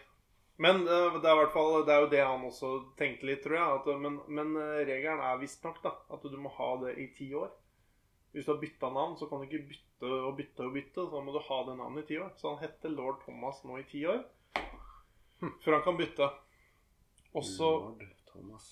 Men 0.63 0.87
uh, 0.87 1.19
det 1.19 1.27
er 1.29 1.37
hvert 1.37 1.53
fall 1.53 1.83
Det 1.85 1.93
er 1.93 2.01
jo 2.05 2.09
det 2.15 2.23
han 2.23 2.47
også 2.47 2.71
tenkte 2.99 3.27
litt, 3.27 3.43
tror 3.43 3.59
jeg. 3.59 3.81
At, 3.81 3.91
men, 4.07 4.21
men 4.31 4.55
regelen 4.87 5.19
er 5.19 5.43
visstnok 5.43 5.83
at 5.83 6.23
du 6.23 6.39
må 6.39 6.55
ha 6.55 6.71
det 6.85 6.95
i 7.03 7.11
ti 7.19 7.33
år. 7.35 7.51
Hvis 8.37 8.45
du 8.45 8.51
har 8.51 8.59
bytta 8.61 8.89
navn, 8.93 9.15
så 9.17 9.25
kan 9.25 9.39
du 9.41 9.47
ikke 9.47 9.65
bytte 9.71 10.09
og 10.13 10.35
bytte 10.37 10.65
og 10.67 10.73
bytte. 10.75 11.05
Så 11.07 11.09
da 11.09 11.21
må 11.25 11.33
du 11.33 11.39
ha 11.41 11.55
det 11.65 11.73
navnet 11.79 12.03
i 12.03 12.07
ti 12.11 12.19
år. 12.21 12.35
Så 12.37 12.51
han 12.51 12.59
heter 12.61 12.91
lord 12.93 13.17
Thomas 13.23 13.63
nå 13.65 13.79
i 13.81 13.85
ti 13.89 14.03
år. 14.05 14.19
Hm, 15.39 15.55
Før 15.63 15.73
han 15.73 15.81
kan 15.87 15.97
bytte. 15.97 16.27
Også, 17.33 17.71
Lord 17.87 18.05
Thomas. 18.29 18.69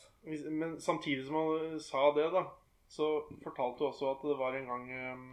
men 0.52 0.78
samtidig 0.82 1.26
som 1.26 1.40
han 1.40 1.80
sa 1.82 2.12
det, 2.14 2.30
da, 2.34 2.46
så 2.94 3.10
fortalte 3.42 3.82
du 3.82 3.88
også 3.90 4.12
at 4.12 4.30
det 4.30 4.38
var 4.38 4.54
en 4.54 4.70
gang 4.70 4.86
eh, 4.92 5.26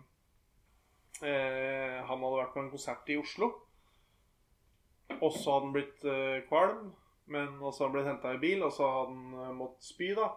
eh, 1.28 2.00
Han 2.08 2.24
hadde 2.24 2.38
vært 2.40 2.56
på 2.56 2.64
en 2.64 2.72
konsert 2.72 3.12
i 3.12 3.20
Oslo. 3.20 3.52
Og 5.20 5.32
så 5.32 5.58
hadde 5.58 5.66
han 5.68 5.76
blitt 5.76 6.04
eh, 6.08 6.42
kvalm, 6.48 6.94
men 7.28 7.60
også 7.60 7.84
hadde 7.84 7.90
han 7.90 7.98
blitt 7.98 8.14
henta 8.14 8.32
i 8.32 8.40
bil, 8.48 8.64
og 8.64 8.72
så 8.72 8.88
hadde 8.96 9.12
han 9.12 9.42
eh, 9.44 9.56
måttet 9.60 9.92
spy, 9.92 10.14
da. 10.16 10.32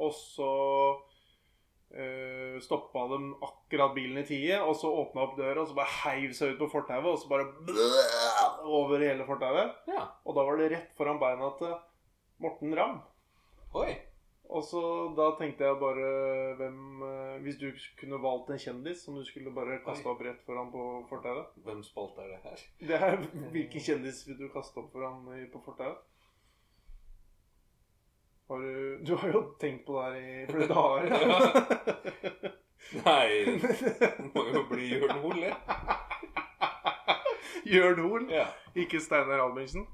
Og 0.00 0.16
så 0.16 0.54
eh, 1.94 2.56
stoppa 2.64 3.06
dem 3.12 3.30
akkurat 3.44 3.94
bilen 3.96 4.20
i 4.22 4.26
tide, 4.28 4.60
og 4.62 4.76
så 4.78 4.90
åpna 5.02 5.26
opp 5.26 5.36
døra, 5.38 5.62
og 5.62 5.70
så 5.70 5.76
bare 5.78 5.98
heiv 6.02 6.34
seg 6.36 6.54
ut 6.54 6.62
på 6.64 6.70
fortauet, 6.76 7.10
og 7.10 7.20
så 7.20 7.30
bare 7.30 7.48
over 8.80 9.04
hele 9.04 9.26
fortauet. 9.28 9.76
Ja. 9.90 10.08
Og 10.24 10.36
da 10.36 10.46
var 10.46 10.58
det 10.60 10.72
rett 10.74 10.98
foran 10.98 11.22
beina 11.22 11.52
til 11.60 11.76
Morten 12.42 12.74
Ramm. 12.76 12.98
Oi. 13.78 13.92
Og 14.54 14.60
så 14.62 14.80
da 15.16 15.30
tenkte 15.38 15.64
jeg 15.64 15.78
bare 15.80 16.08
hvem 16.58 17.04
eh, 17.06 17.36
Hvis 17.42 17.56
du 17.58 17.70
kunne 17.96 18.20
valgt 18.20 18.50
en 18.52 18.60
kjendis 18.60 19.00
som 19.06 19.16
du 19.16 19.24
skulle 19.24 19.54
bare 19.56 19.78
kaste 19.86 20.04
opp 20.10 20.20
rett 20.22 20.42
foran 20.44 20.68
på 20.70 20.82
fortauet 21.08 21.54
Hvem 21.64 21.80
spalte 21.86 22.26
er 22.26 22.34
det 22.34 22.40
her? 22.44 22.64
Det 22.90 22.98
er 22.98 23.16
Hvilken 23.54 23.86
kjendis 23.86 24.20
vil 24.28 24.36
du 24.42 24.50
kaste 24.52 24.82
opp 24.82 24.92
foran 24.92 25.24
på 25.52 25.62
fortauet? 25.64 26.02
Har 28.48 28.58
du 28.60 28.98
Du 29.08 29.14
har 29.16 29.28
jo 29.32 29.40
tenkt 29.60 29.86
på 29.86 29.96
det 29.96 30.04
her 30.04 30.16
i 30.20 30.46
flere 30.50 30.68
dager. 30.68 32.52
Nei, 33.04 33.28
det 33.62 34.10
må 34.34 34.42
jo 34.52 34.62
bli 34.68 34.90
Jørn 34.92 35.18
Hoel, 35.22 35.40
det. 35.46 35.54
Jørn 37.64 37.98
Hoel, 38.04 38.26
Ja. 38.30 38.46
ikke 38.76 39.00
Steinar 39.00 39.40
Albrigtsen. 39.46 39.86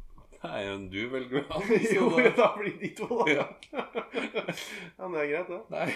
Nei, 0.42 0.60
men 0.66 0.86
du 0.90 0.98
velger 1.12 1.44
han. 1.50 1.62
Jo, 1.94 2.08
da- 2.16 2.30
da 2.36 2.46
blir 2.56 2.74
de 2.80 2.88
to, 2.96 3.06
da. 3.20 3.24
Ja. 3.30 3.44
Ja, 4.96 5.08
men 5.08 5.12
det 5.12 5.20
er 5.22 5.30
greit, 5.30 5.50
det. 5.52 5.60
Nei. 5.70 5.88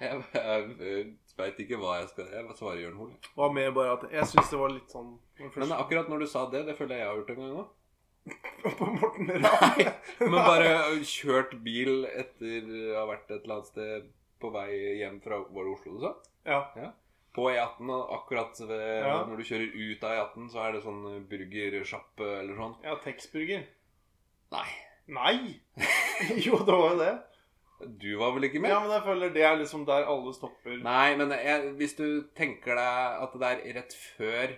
Jeg, 0.00 0.22
jeg 0.34 1.04
veit 1.38 1.60
ikke 1.62 1.78
hva 1.80 2.00
jeg 2.00 2.08
skal 2.10 2.28
Jeg 2.34 2.56
svarer 2.58 2.80
Jørn 2.82 2.98
Hoel. 3.00 3.12
Var 3.38 3.52
med 3.56 3.72
bare 3.78 3.94
at 3.96 4.06
Jeg 4.12 4.26
syns 4.32 4.50
det 4.52 4.58
var 4.60 4.74
litt 4.74 4.90
sånn 4.92 5.14
Men 5.38 5.72
akkurat 5.78 6.08
når 6.10 6.24
du 6.24 6.28
sa 6.30 6.44
det, 6.52 6.64
det 6.68 6.76
føler 6.78 6.96
jeg 6.98 7.04
jeg 7.04 7.10
har 7.12 7.20
gjort 7.22 7.30
en 7.36 7.40
gang 7.44 7.56
òg. 7.62 7.68
På 8.66 8.86
Morten 8.90 9.28
Ramm. 9.30 9.82
Men 10.20 10.32
bare 10.34 10.70
kjørt 11.06 11.52
bil 11.62 12.04
etter 12.10 12.64
å 12.92 12.94
ha 13.00 13.04
vært 13.12 13.30
et 13.30 13.44
eller 13.44 13.58
annet 13.60 13.68
sted 13.70 14.08
på 14.42 14.50
vei 14.54 14.70
hjem 15.00 15.20
fra 15.24 15.38
Var 15.46 15.68
det 15.68 15.74
Oslo 15.76 15.94
du 15.96 16.00
sa? 16.02 16.10
Ja. 16.46 16.90
På 17.36 17.46
E18, 17.52 17.90
og 17.92 18.10
akkurat 18.16 18.58
ved, 18.64 18.82
Ja. 19.06 19.14
når 19.28 19.36
du 19.42 19.44
kjører 19.44 19.76
ut 19.76 20.04
av 20.08 20.16
E18, 20.16 20.50
så 20.52 20.62
er 20.64 20.72
det 20.72 20.82
sånn 20.86 21.02
burgersjappe 21.30 22.28
eller 22.40 22.56
sånn. 22.58 22.74
ja 22.84 22.96
Texburger. 23.04 23.64
Nei. 24.56 24.68
Nei! 25.06 25.36
Jo, 26.46 26.56
det 26.64 26.72
var 26.72 26.94
jo 26.94 27.00
det. 27.02 27.14
Du 28.00 28.08
var 28.16 28.30
vel 28.32 28.46
ikke 28.48 28.60
med? 28.64 28.70
Ja, 28.72 28.78
men 28.80 28.88
jeg 28.94 29.02
føler 29.04 29.32
det 29.34 29.42
er 29.44 29.58
liksom 29.60 29.82
der 29.84 30.06
alle 30.08 30.32
stopper. 30.32 30.78
Nei, 30.80 31.10
men 31.20 31.28
jeg, 31.36 31.74
hvis 31.76 31.92
du 31.98 32.06
tenker 32.34 32.72
deg 32.78 33.18
at 33.26 33.34
det 33.36 33.50
er 33.50 33.74
rett 33.76 33.96
før 34.16 34.54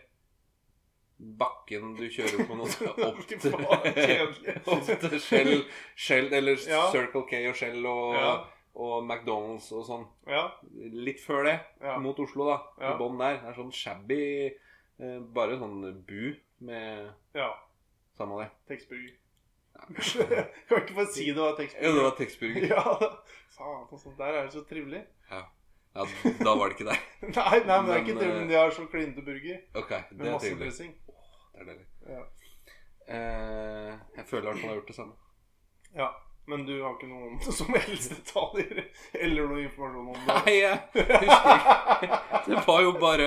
bakken 1.18 1.96
du 1.98 2.04
kjører 2.14 2.46
på 2.46 2.54
noe 2.54 2.68
opp 3.08 3.24
til, 3.26 3.54
opp 4.72 4.86
til 5.02 5.18
Shell, 5.20 5.64
Shell 5.98 6.32
eller 6.32 6.60
Ja. 6.70 6.84
Circle 6.94 7.24
K 7.30 7.40
og 7.50 7.56
Shell 7.58 7.86
og, 7.90 8.14
Ja. 8.14 8.32
og 8.78 9.02
McDonald's 9.02 9.70
og 9.74 9.84
sånn. 9.88 10.04
Ja. 10.30 10.44
Litt 10.94 11.18
før 11.24 11.48
det, 11.48 11.56
mot 12.04 12.18
Oslo, 12.22 12.46
da. 12.52 12.58
Ja. 12.78 12.92
I 12.94 12.98
bånn 13.00 13.18
der. 13.18 13.40
Det 13.42 13.50
er 13.50 13.58
sånn 13.58 13.72
shabby 13.74 14.20
eh, 14.46 15.18
Bare 15.34 15.58
sånn 15.58 15.80
bu 16.06 16.34
med 16.68 17.10
ja. 17.38 17.50
Samme 18.18 18.38
det. 18.44 18.48
Texburger. 18.70 19.14
kan 19.78 20.80
ikke 20.82 20.94
bare 20.96 21.10
si 21.14 21.28
det 21.30 21.38
var 21.38 21.58
Ja, 21.62 21.92
det 21.94 22.02
var 22.02 22.16
Texburger. 22.18 22.64
Ja, 22.66 22.82
faen, 23.54 23.84
og 23.90 24.16
der 24.18 24.32
er 24.40 24.48
det 24.48 24.52
så 24.56 24.64
trivelig. 24.66 25.04
Ja. 25.30 25.42
ja, 25.94 26.06
da 26.42 26.54
var 26.58 26.70
det 26.70 26.78
ikke 26.78 26.88
deg. 26.90 27.04
Nei, 27.28 27.60
nei, 27.66 27.76
men 27.82 27.86
det 27.90 27.94
er 27.94 28.02
ikke 28.02 28.14
Men, 28.16 28.22
trivelig. 28.22 28.42
eh, 28.42 28.48
De 28.50 28.58
har 28.58 28.74
så 28.74 28.86
klinete 28.90 29.22
burger 29.26 29.60
okay, 29.78 30.02
med 30.10 30.26
det 30.26 30.32
masse 30.34 30.54
dressing. 30.62 30.94
Er 31.58 31.64
deilig. 31.68 31.86
Ja. 32.08 32.22
Eh, 33.08 33.92
jeg 34.18 34.26
føler 34.28 34.42
i 34.42 34.50
hvert 34.50 34.58
fall 34.60 34.64
jeg 34.64 34.72
har 34.72 34.80
gjort 34.80 34.90
det 34.94 34.98
samme. 35.02 35.14
ja. 35.96 36.08
Men 36.48 36.62
du 36.64 36.70
har 36.80 36.94
ikke 36.94 37.08
noen 37.10 37.34
som 37.58 37.74
helst 37.76 38.08
detaljer 38.14 38.78
eller 39.20 39.48
noe 39.50 39.64
informasjon 39.66 40.06
om 40.14 40.14
det? 40.16 40.36
Nei, 40.46 40.54
jeg 40.62 40.78
husker 40.94 41.58
ikke. 41.58 42.20
Det 42.46 42.62
var 42.64 42.78
jo 42.86 42.92
bare 43.02 43.26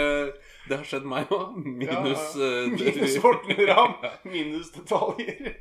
Det 0.65 0.79
har 0.79 0.87
skjedd 0.89 1.05
meg 1.11 1.29
òg. 1.37 1.51
Minus 1.67 2.23
Ja, 2.33 2.47
ja. 2.47 2.63
eh, 2.63 2.71
Minus 2.79 3.17
Morten 3.21 3.61
Ramm. 3.69 3.93
Minus 4.25 4.71
detaljer. 4.73 5.51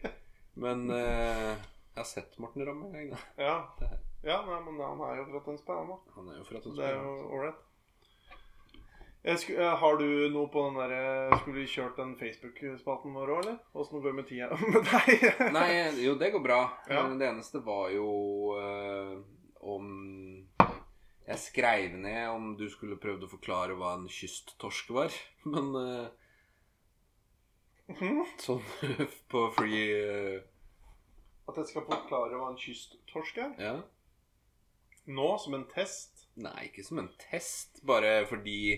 Men 0.64 0.86
eh, 0.88 1.52
jeg 1.52 2.00
har 2.00 2.08
sett 2.08 2.40
Morten 2.40 2.64
Ramm 2.64 2.86
en 2.88 3.12
gang. 3.12 3.26
Ja. 3.36 3.58
ja, 4.24 4.40
nei, 4.48 4.60
men 4.64 4.80
han 4.80 5.04
er 5.10 5.20
jo 5.20 5.28
fra 5.34 5.44
Tønsberg, 5.50 5.82
han 5.84 5.92
òg. 5.98 6.08
Han 6.16 6.32
er 6.32 6.40
jo 6.40 6.46
fra 6.48 6.64
Så 6.64 6.72
det 6.78 6.88
er 6.88 6.96
jo 6.96 7.04
Tønsberg. 7.10 7.36
ålreit. 7.42 7.60
Sku- 9.24 9.56
eh, 9.60 9.74
Har 9.76 9.96
du 10.00 10.06
noe 10.32 10.48
på 10.48 10.62
den 10.70 10.78
der 10.80 11.34
Skulle 11.42 11.60
vi 11.60 11.66
kjørt 11.68 11.96
den 12.00 12.14
Facebook-spaten 12.16 13.12
vår 13.12 13.32
òg, 13.34 13.40
eller? 13.44 13.58
Åssen 13.76 14.00
går 14.00 14.08
det 14.10 14.16
med 14.16 14.28
tida 14.30 14.48
med 14.72 14.86
deg? 14.88 15.26
Nei, 15.56 15.72
jo, 16.04 16.14
det 16.20 16.30
går 16.32 16.40
bra. 16.44 16.60
Ja. 16.88 17.02
Men 17.08 17.18
Det 17.20 17.28
eneste 17.28 17.60
var 17.66 17.90
jo 17.92 18.06
eh, 18.56 19.18
om 19.60 19.90
Jeg 21.28 21.38
skrev 21.38 21.98
ned 22.00 22.30
om 22.32 22.54
du 22.56 22.64
skulle 22.72 22.96
prøvd 22.98 23.26
å 23.28 23.32
forklare 23.34 23.76
hva 23.78 23.92
en 23.98 24.08
kysttorsk 24.10 24.88
var. 24.96 25.12
Men 25.52 25.70
eh, 25.84 26.08
Mhm. 27.90 28.20
sånn 28.38 28.60
på 29.32 29.40
free 29.56 29.86
eh, 29.98 30.42
At 31.50 31.56
jeg 31.58 31.66
skal 31.72 31.82
forklare 31.88 32.36
hva 32.38 32.52
en 32.52 32.58
kysttorsk 32.60 33.40
er? 33.42 33.56
Ja. 33.58 33.72
Nå, 35.10 35.24
som 35.42 35.56
en 35.58 35.64
test? 35.72 36.28
Nei, 36.38 36.68
ikke 36.68 36.84
som 36.86 37.00
en 37.02 37.08
test. 37.18 37.80
Bare 37.82 38.20
fordi 38.30 38.76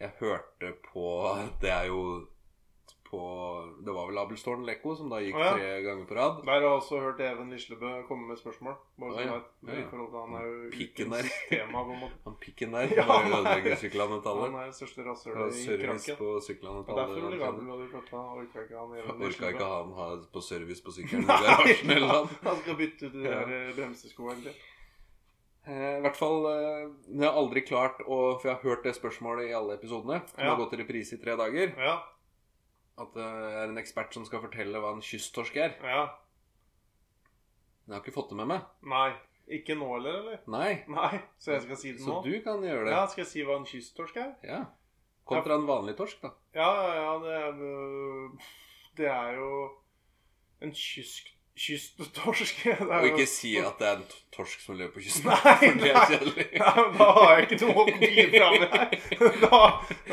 jeg 0.00 0.10
hørte 0.20 0.72
på 0.92 1.04
Det 1.60 1.70
er 1.72 1.86
jo 1.88 2.00
på 3.06 3.20
Det 3.86 3.92
var 3.94 4.08
vel 4.08 4.18
Abelstårn 4.18 4.64
Lekko 4.66 4.96
som 4.98 5.06
da 5.12 5.20
gikk 5.22 5.36
ja. 5.38 5.52
tre 5.54 5.66
ganger 5.84 6.08
på 6.08 6.14
rad. 6.18 6.40
Der 6.42 6.50
har 6.56 6.64
jeg 6.64 6.70
også 6.74 6.98
hørt 7.04 7.20
Even 7.22 7.52
Lislebø 7.54 7.90
komme 8.08 8.26
med 8.26 8.36
spørsmål. 8.40 8.74
Bare 8.98 9.12
Å, 9.12 9.14
så 9.14 9.20
ja. 9.22 9.36
du 9.62 9.70
vet, 9.70 9.76
Ja, 9.76 9.76
ja. 9.78 9.84
i 9.84 9.90
forhold 9.92 10.10
til 10.10 10.18
Han 10.24 10.34
er 10.40 10.48
jo 10.48 10.70
Pikken 10.74 11.14
der. 11.14 11.28
tema, 11.52 11.84
på 11.86 11.94
en 11.94 12.00
måte. 12.02 12.18
Han 12.26 12.36
pikken 12.42 12.74
der 12.74 12.90
Ja, 12.98 13.06
bare 13.06 13.28
er- 13.30 13.36
ødelegger 13.38 13.76
sykkelanmetallet. 13.84 14.50
Han 14.50 14.58
er 14.58 14.64
den 14.72 14.76
største 14.80 15.06
rasshølet 15.06 15.60
i 15.62 15.78
krakken. 15.84 16.18
på 16.18 16.32
Og 16.34 16.98
derfor 16.98 17.28
ble 17.30 17.70
og 17.76 17.80
de 17.84 17.88
fløtta 17.94 18.24
orka 18.40 18.64
ikke 18.66 18.80
han 18.82 18.96
Even 18.98 19.10
Orka 19.10 19.30
ikke 19.30 19.46
Lislebø. 19.46 19.70
han 19.70 19.92
ha 20.00 20.08
på 20.34 20.42
service 20.50 20.82
på 20.82 20.96
sykkelen 20.98 21.24
i 21.30 21.38
garasjen 21.46 21.90
eller 21.96 22.08
noe. 22.10 22.40
Han 22.50 22.56
skal 22.64 22.80
bytte 22.82 23.06
ut 23.06 23.12
de 23.14 23.22
der 23.30 23.72
bremseskoene. 23.78 24.56
Eh, 25.66 25.96
I 25.98 26.02
hvert 26.04 26.16
fall 26.18 26.44
eh, 26.46 26.82
Jeg 27.10 27.24
har 27.26 27.34
aldri 27.40 27.62
klart 27.66 27.98
å 28.06 28.18
For 28.38 28.48
jeg 28.48 28.54
har 28.56 28.62
hørt 28.68 28.84
det 28.86 28.92
spørsmålet 28.94 29.48
i 29.50 29.54
alle 29.56 29.74
episodene. 29.78 30.20
Som 30.30 30.44
Ja. 30.44 30.50
har 30.54 30.60
gått 30.60 30.74
i 30.76 30.82
reprise 30.82 31.16
i 31.16 31.22
tre 31.22 31.34
dager. 31.36 31.72
Ja, 31.78 31.96
At 32.98 33.12
det 33.14 33.22
er 33.26 33.64
en 33.68 33.76
ekspert 33.78 34.14
som 34.14 34.24
skal 34.24 34.40
fortelle 34.40 34.78
hva 34.80 34.92
en 34.94 35.02
kysttorsk 35.02 35.56
er. 35.56 35.74
ja. 35.82 36.04
Men 37.86 37.94
jeg 37.94 38.00
har 38.00 38.04
ikke 38.06 38.14
fått 38.16 38.30
det 38.30 38.36
med 38.40 38.48
meg. 38.48 38.62
Nei. 38.82 39.12
Ikke 39.48 39.76
nå 39.78 39.86
heller, 39.94 40.16
eller? 40.18 40.38
Nei. 40.50 40.84
Nei, 40.90 41.20
så 41.38 41.52
jeg 41.54 41.62
skal 41.62 41.76
si 41.78 41.92
det 41.92 42.00
nå? 42.02 42.06
Så 42.06 42.24
du 42.24 42.40
kan 42.42 42.58
gjøre 42.64 42.84
det. 42.88 42.90
Ja, 42.96 43.06
Skal 43.06 43.22
jeg 43.22 43.28
si 43.30 43.44
hva 43.46 43.54
en 43.60 43.64
kysttorsk 43.68 44.16
er? 44.16 44.32
Ja. 44.42 44.64
Kontra 45.24 45.54
en 45.54 45.66
vanlig 45.68 45.94
torsk, 45.96 46.18
da. 46.22 46.32
Ja, 46.54 46.66
ja, 46.66 46.94
ja, 46.96 47.12
det 47.22 47.36
er 47.36 48.38
Det 48.96 49.06
er 49.06 49.36
jo 49.36 49.70
en 50.62 50.72
kysk, 50.72 51.30
kysttorsk. 51.56 52.66
Og 53.00 53.06
ikke 53.10 53.26
si 53.28 53.54
at 53.60 53.80
det 53.80 53.88
er 53.88 53.96
en 53.98 54.04
torsk 54.34 54.60
som 54.62 54.76
lever 54.76 54.92
på 54.94 55.02
kysten. 55.04 55.30
Nei, 55.30 55.70
nei. 55.80 56.46
Ja, 56.60 56.72
da 56.98 57.08
har 57.16 57.32
jeg 57.32 57.46
ikke 57.46 57.58
noe 57.64 57.82
å 57.82 57.86
bidra 58.02 58.50
med 58.54 58.76
her. 58.76 58.96
Da, 59.46 59.60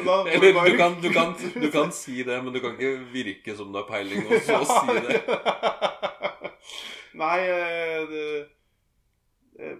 da 0.07 0.17
Eller 0.31 0.55
du 0.55 0.77
kan, 0.79 0.97
du, 1.03 1.09
kan, 1.13 1.35
du 1.35 1.69
kan 1.73 1.93
si 1.95 2.23
det, 2.23 2.39
men 2.43 2.55
du 2.55 2.61
kan 2.63 2.77
ikke 2.77 2.95
virke 3.13 3.57
som 3.59 3.71
du 3.73 3.81
har 3.81 3.87
peiling, 3.89 4.25
og 4.27 4.39
så 4.47 4.61
si 4.71 4.97
det. 5.07 5.21
Nei, 7.19 7.39
det, 7.45 8.03
det, 8.09 8.27
eh, 9.59 9.79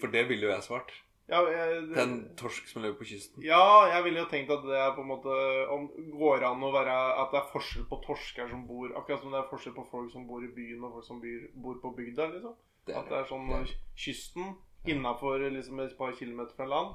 For 0.00 0.10
det 0.10 0.26
ville 0.30 0.48
jo 0.48 0.54
jeg 0.54 0.66
svart. 0.66 0.94
Ja, 1.28 1.38
jeg, 1.48 1.76
Det 1.88 1.96
er 1.96 2.02
en 2.04 2.18
torsk 2.36 2.66
som 2.68 2.82
lever 2.84 2.98
på 2.98 3.06
kysten. 3.08 3.42
ja, 3.42 3.60
jeg 3.94 4.04
ville 4.04 4.20
jo 4.20 4.26
tenkt 4.28 4.50
at 4.52 4.62
det 4.66 4.76
er 4.76 4.90
på 4.96 5.00
en 5.00 5.08
måte 5.08 5.36
om, 5.72 5.86
Går 6.18 6.44
an 6.44 6.60
å 6.62 6.72
være 6.74 6.96
At 7.22 7.30
det 7.32 7.38
er 7.40 7.48
forskjell 7.52 7.86
på 7.88 8.00
torsker 8.04 8.50
som 8.50 8.66
bor 8.68 8.92
Akkurat 8.98 9.22
som 9.22 9.32
det 9.32 9.40
er 9.40 9.48
forskjell 9.48 9.74
på 9.78 9.86
folk 9.90 10.12
som 10.12 10.26
bor 10.28 10.44
i 10.44 10.50
byen, 10.52 10.84
og 10.84 10.92
folk 10.98 11.06
som 11.08 11.20
byr, 11.22 11.48
bor 11.54 11.78
på 11.80 11.94
bygda, 11.96 12.26
liksom. 12.34 12.54
Det 12.86 12.96
At 13.00 13.08
det 13.08 13.16
er 13.22 13.24
sånn 13.30 13.48
det 13.48 13.62
er- 13.62 13.74
kysten 13.96 14.54
innafor 14.86 15.40
liksom 15.50 15.80
et 15.80 15.96
par 15.96 16.12
kilometer 16.12 16.52
fra 16.58 16.66
land. 16.68 16.94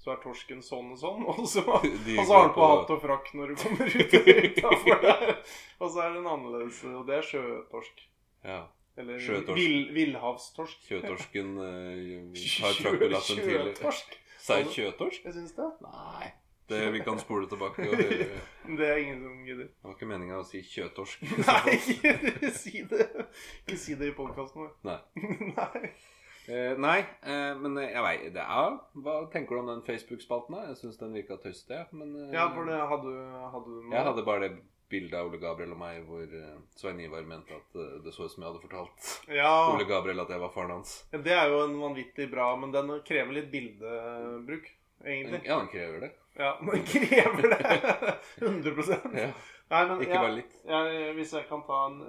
Så 0.00 0.12
er 0.12 0.20
torsken 0.22 0.60
sånn 0.64 0.92
og 0.92 0.98
sånn, 1.00 1.24
og 1.30 1.40
så, 1.48 1.60
og 1.72 2.24
så 2.26 2.32
har 2.34 2.44
den 2.46 2.52
på 2.56 2.66
hatt 2.68 2.90
og 2.92 3.00
frakk 3.00 3.32
når 3.36 3.48
du 3.48 3.62
kommer 3.62 3.88
ut 3.88 4.14
utafor 4.60 5.00
der. 5.06 5.32
Og 5.80 5.88
så 5.92 6.04
er 6.04 6.14
den 6.18 6.26
annerledes, 6.28 6.82
og 6.84 7.06
det 7.08 7.16
er 7.18 7.26
sjøtorsk. 7.32 8.04
Ja. 8.44 8.60
Eller 9.00 9.54
vill, 9.56 9.88
villhavstorsk. 9.96 10.84
Sjøtorsken 10.88 11.56
eh, 11.64 12.04
tar 12.60 12.76
traktolappen 12.82 13.40
til 13.40 13.56
Sjøtorsk? 13.56 14.20
jeg 14.50 14.70
kjøtorsk? 14.76 15.26
Jeg 15.28 15.36
syns 15.36 15.56
det. 15.56 15.72
Nei. 15.86 16.30
Det, 16.70 16.92
vi 16.94 17.00
kan 17.02 17.18
spole 17.18 17.48
tilbake. 17.50 17.82
Det 17.82 18.28
Det 18.78 18.86
er 18.86 18.96
ingen 18.96 19.22
som 19.24 19.42
gidder. 19.44 19.68
var 19.82 19.96
ikke 19.96 20.06
meninga 20.06 20.38
å 20.38 20.46
si 20.46 20.62
kjøtorsk. 20.62 21.24
Nei, 21.48 21.74
ikke 21.74 22.52
si 22.54 22.84
det. 22.86 23.08
Ikke 23.64 23.78
si 23.80 23.98
det 23.98 24.12
i 24.12 24.14
podkasten 24.14 24.62
vår. 24.62 24.72
Nei. 24.86 25.00
Nei. 25.56 25.90
Eh, 26.50 26.72
nei, 26.80 26.98
eh, 27.22 27.52
men 27.60 27.76
jeg 27.78 28.00
veit 28.02 28.22
det 28.34 28.42
er 28.42 28.78
Hva 29.04 29.12
tenker 29.30 29.54
du 29.54 29.60
om 29.60 29.68
den 29.70 29.82
Facebook-spalten? 29.86 30.56
Jeg 30.70 30.78
syns 30.80 30.98
den 30.98 31.12
virka 31.14 31.36
tøysete. 31.42 31.84
Men 31.94 32.14
eh, 32.16 32.32
Ja, 32.34 32.48
for 32.54 32.66
det 32.70 32.78
hadde, 32.78 33.12
hadde 33.52 33.66
du 33.66 33.76
noe 33.84 33.94
jeg 33.94 34.06
hadde 34.08 34.24
bare 34.26 34.46
det 34.46 34.54
bildet 34.90 35.16
av 35.20 35.28
Ole 35.30 35.38
Gabriel 35.42 35.74
og 35.74 35.80
meg 35.80 36.00
hvor 36.08 36.24
eh, 36.26 36.56
Svein 36.78 37.00
Ivar 37.04 37.22
mente 37.28 37.54
at 37.56 37.78
eh, 37.78 37.96
det 38.04 38.14
så 38.14 38.26
ut 38.26 38.32
som 38.34 38.42
jeg 38.44 38.50
hadde 38.50 38.64
fortalt 38.64 39.10
Ja, 39.36 39.52
Ole 39.74 39.86
Gabriel 39.88 40.22
at 40.24 40.32
jeg 40.34 40.42
var 40.42 40.52
faren 40.54 40.74
hans. 40.78 40.96
det 41.12 41.36
er 41.36 41.48
jo 41.52 41.62
en 41.64 41.78
vanvittig 41.80 42.30
bra, 42.32 42.50
men 42.60 42.74
den 42.74 42.90
krever 43.06 43.38
litt 43.38 43.50
bildebruk, 43.52 44.66
egentlig. 45.04 45.42
Ja, 45.46 45.60
den 45.62 45.70
krever 45.72 46.04
det. 46.06 46.10
Ja, 46.40 46.52
den 46.66 46.84
krever 46.90 47.54
det. 47.54 48.18
100 48.44 49.00
Ja. 49.14 49.30
Nei, 49.70 49.84
men 49.86 50.00
Ikke 50.02 50.18
bare 50.18 50.34
litt. 50.34 50.54
hvis 51.14 51.32
jeg 51.36 51.46
kan 51.46 51.60
ta 51.62 51.84
en, 51.86 52.00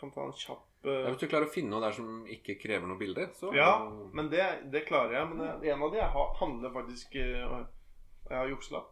kan 0.00 0.10
ta 0.10 0.24
en 0.26 0.32
kjapp 0.34 0.64
Ja, 0.82 1.12
hvis 1.12 1.20
du 1.20 1.28
klarer 1.30 1.46
å 1.46 1.52
finne 1.54 1.70
noe 1.70 1.84
der 1.84 1.94
som 1.94 2.24
ikke 2.26 2.56
krever 2.58 2.90
noe 2.90 2.98
bilde, 2.98 3.28
så 3.38 3.52
Ja, 3.54 3.76
men 4.12 4.30
det, 4.32 4.42
det 4.74 4.82
klarer 4.88 5.20
jeg. 5.20 5.28
Men 5.30 5.44
det, 5.44 5.70
en 5.70 5.84
av 5.86 5.92
de 5.94 6.00
jeg 6.00 6.10
har, 6.16 6.32
handler 6.40 6.74
faktisk 6.74 7.14
eh, 7.22 7.60
Jeg 8.26 8.34
har 8.34 8.50
jukselapp. 8.50 8.90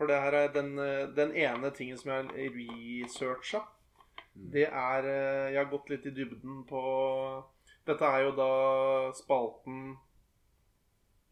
For 0.00 0.08
det 0.08 0.16
her 0.16 0.32
er 0.32 0.46
den, 0.48 0.78
eh, 0.80 1.10
den 1.12 1.34
ene 1.36 1.68
tingen 1.76 1.98
som 2.00 2.08
jeg 2.08 2.52
researcha. 2.54 3.58
Det 4.32 4.64
er 4.64 5.04
eh, 5.04 5.52
Jeg 5.52 5.58
har 5.58 5.68
gått 5.68 5.90
litt 5.92 6.06
i 6.08 6.12
dybden 6.16 6.62
på 6.64 6.80
Dette 7.84 8.08
er 8.08 8.22
jo 8.24 8.30
da 8.38 8.46
spalten 9.12 9.98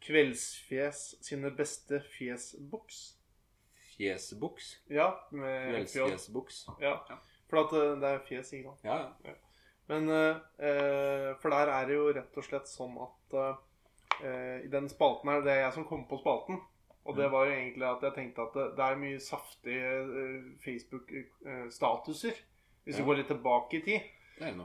Kveldsfjes 0.05 1.01
sine 1.25 1.49
beste 1.57 2.03
fjesboks. 2.13 3.01
Fjesboks? 3.95 4.69
Ja, 4.93 5.09
med 5.33 5.73
Kveldsfjesboks. 5.73 6.67
Ja. 6.85 6.99
For 7.49 7.65
at 7.65 7.73
eh, 7.73 7.97
det 8.05 8.13
er 8.13 8.25
fjes, 8.29 8.53
ikke 8.53 8.75
sant. 8.75 8.85
Ja, 8.85 8.99
ja. 9.25 9.39
Men 9.89 10.13
For 11.41 11.49
der 11.49 11.71
er 11.73 11.87
det 11.89 11.95
jo 11.97 12.11
rett 12.13 12.37
og 12.37 12.45
slett 12.45 12.69
sånn 12.69 13.01
at 13.01 13.39
eh, 13.41 14.67
i 14.67 14.69
den 14.69 14.93
spalten 14.93 15.33
her 15.33 15.41
Det 15.41 15.55
er 15.55 15.63
jeg 15.63 15.79
som 15.79 15.89
kommer 15.89 16.05
på 16.11 16.21
spalten. 16.21 16.61
Og 17.09 17.17
det 17.17 17.31
var 17.33 17.47
jo 17.49 17.53
egentlig 17.57 17.87
at 17.89 18.03
jeg 18.05 18.15
tenkte 18.19 18.43
at 18.45 18.53
det, 18.59 18.65
det 18.77 18.85
er 18.85 18.99
mye 19.01 19.19
saftige 19.25 19.93
eh, 20.23 20.43
Facebook-statuser. 20.65 22.35
Hvis 22.85 22.97
Ja. 22.99 23.03
du 23.03 23.07
går 23.09 23.17
litt 23.17 23.27
tilbake 23.29 23.77
i 23.77 23.81
tid. 23.85 24.01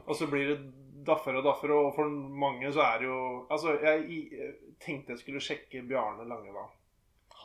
Og 0.06 0.14
så 0.16 0.26
blir 0.30 0.46
det 0.48 1.04
daffere 1.04 1.38
og 1.40 1.44
daffere, 1.44 1.72
og 1.74 1.94
for 1.96 2.08
mange 2.08 2.70
så 2.72 2.80
er 2.80 2.98
det 2.98 3.08
jo 3.08 3.46
Altså, 3.50 3.74
jeg 3.82 4.30
jeg 4.32 4.54
tenkte 4.80 5.12
jeg 5.12 5.18
skulle 5.18 5.40
sjekke 5.40 5.82
Bjarne 5.88 6.28
Langevang. 6.28 6.70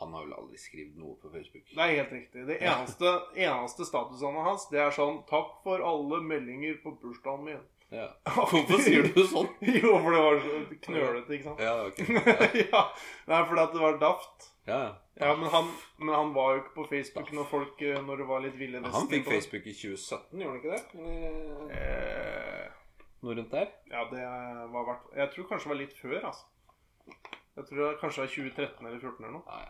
Han 0.00 0.12
har 0.12 0.24
vel 0.24 0.32
aldri 0.32 0.56
skrevet 0.56 0.96
noe 0.96 1.16
på 1.20 1.28
Facebook. 1.32 1.64
Det 1.68 1.76
er 1.78 1.96
helt 2.04 2.12
riktig. 2.12 2.46
Det 2.46 2.56
eneste, 2.62 3.10
eneste 3.36 3.84
statusene 3.84 4.44
hans, 4.46 4.68
det 4.70 4.80
er 4.80 4.90
sånn 4.90 5.24
'Takk 5.26 5.62
for 5.62 5.78
alle 5.84 6.22
meldinger 6.22 6.78
på 6.82 6.94
bursdagen 7.00 7.44
min'. 7.44 7.66
Ja. 7.90 8.06
Hvorfor 8.50 8.78
sier 8.84 9.02
du 9.10 9.20
sånn? 9.26 9.48
jo, 9.82 9.92
for 9.98 10.14
det 10.14 10.20
var 10.22 10.40
så 10.44 10.58
knølete, 10.86 11.34
ikke 11.36 11.46
sant? 11.48 11.60
Ja, 11.64 11.72
ok. 11.86 11.98
ja. 12.72 12.82
Nei, 13.30 13.40
fordi 13.50 13.62
at 13.64 13.72
det 13.74 13.82
var 13.82 13.98
daft. 14.02 14.46
Ja, 14.68 14.78
ja. 14.84 14.90
Ja, 15.20 15.32
men 15.36 15.50
han, 15.52 15.66
men 16.00 16.14
han 16.14 16.30
var 16.32 16.52
jo 16.54 16.60
ikke 16.62 16.74
på 16.78 16.84
Facebook 16.88 17.32
når 17.36 17.48
folk 17.50 17.80
eh, 17.84 17.96
Når 18.06 18.20
det 18.22 18.26
var 18.28 18.40
litt 18.44 18.54
ville 18.56 18.78
Han 18.80 19.08
fikk. 19.10 19.26
Facebook 19.28 19.66
i 19.68 19.74
2017, 19.76 20.40
gjorde 20.40 20.52
han 20.52 20.60
ikke 20.60 20.70
det? 20.70 20.82
Eller 20.94 21.74
Eh, 21.76 22.70
noe 23.26 23.34
rundt 23.36 23.52
der? 23.52 23.68
ja, 23.90 24.04
det 24.12 24.22
var 24.72 24.86
verdt 24.88 25.10
Jeg 25.18 25.32
tror 25.34 25.48
kanskje 25.50 25.66
det 25.68 25.72
var 25.74 25.80
litt 25.82 25.98
før, 25.98 26.20
altså. 26.30 26.46
Jeg 27.58 27.66
tror 27.68 27.82
det 27.82 27.90
kanskje 28.00 28.22
var 28.22 28.32
2013 28.32 28.86
eller 28.86 29.02
2014 29.02 29.26
eller 29.26 29.34
noe. 29.34 29.44
Nei. 29.50 29.66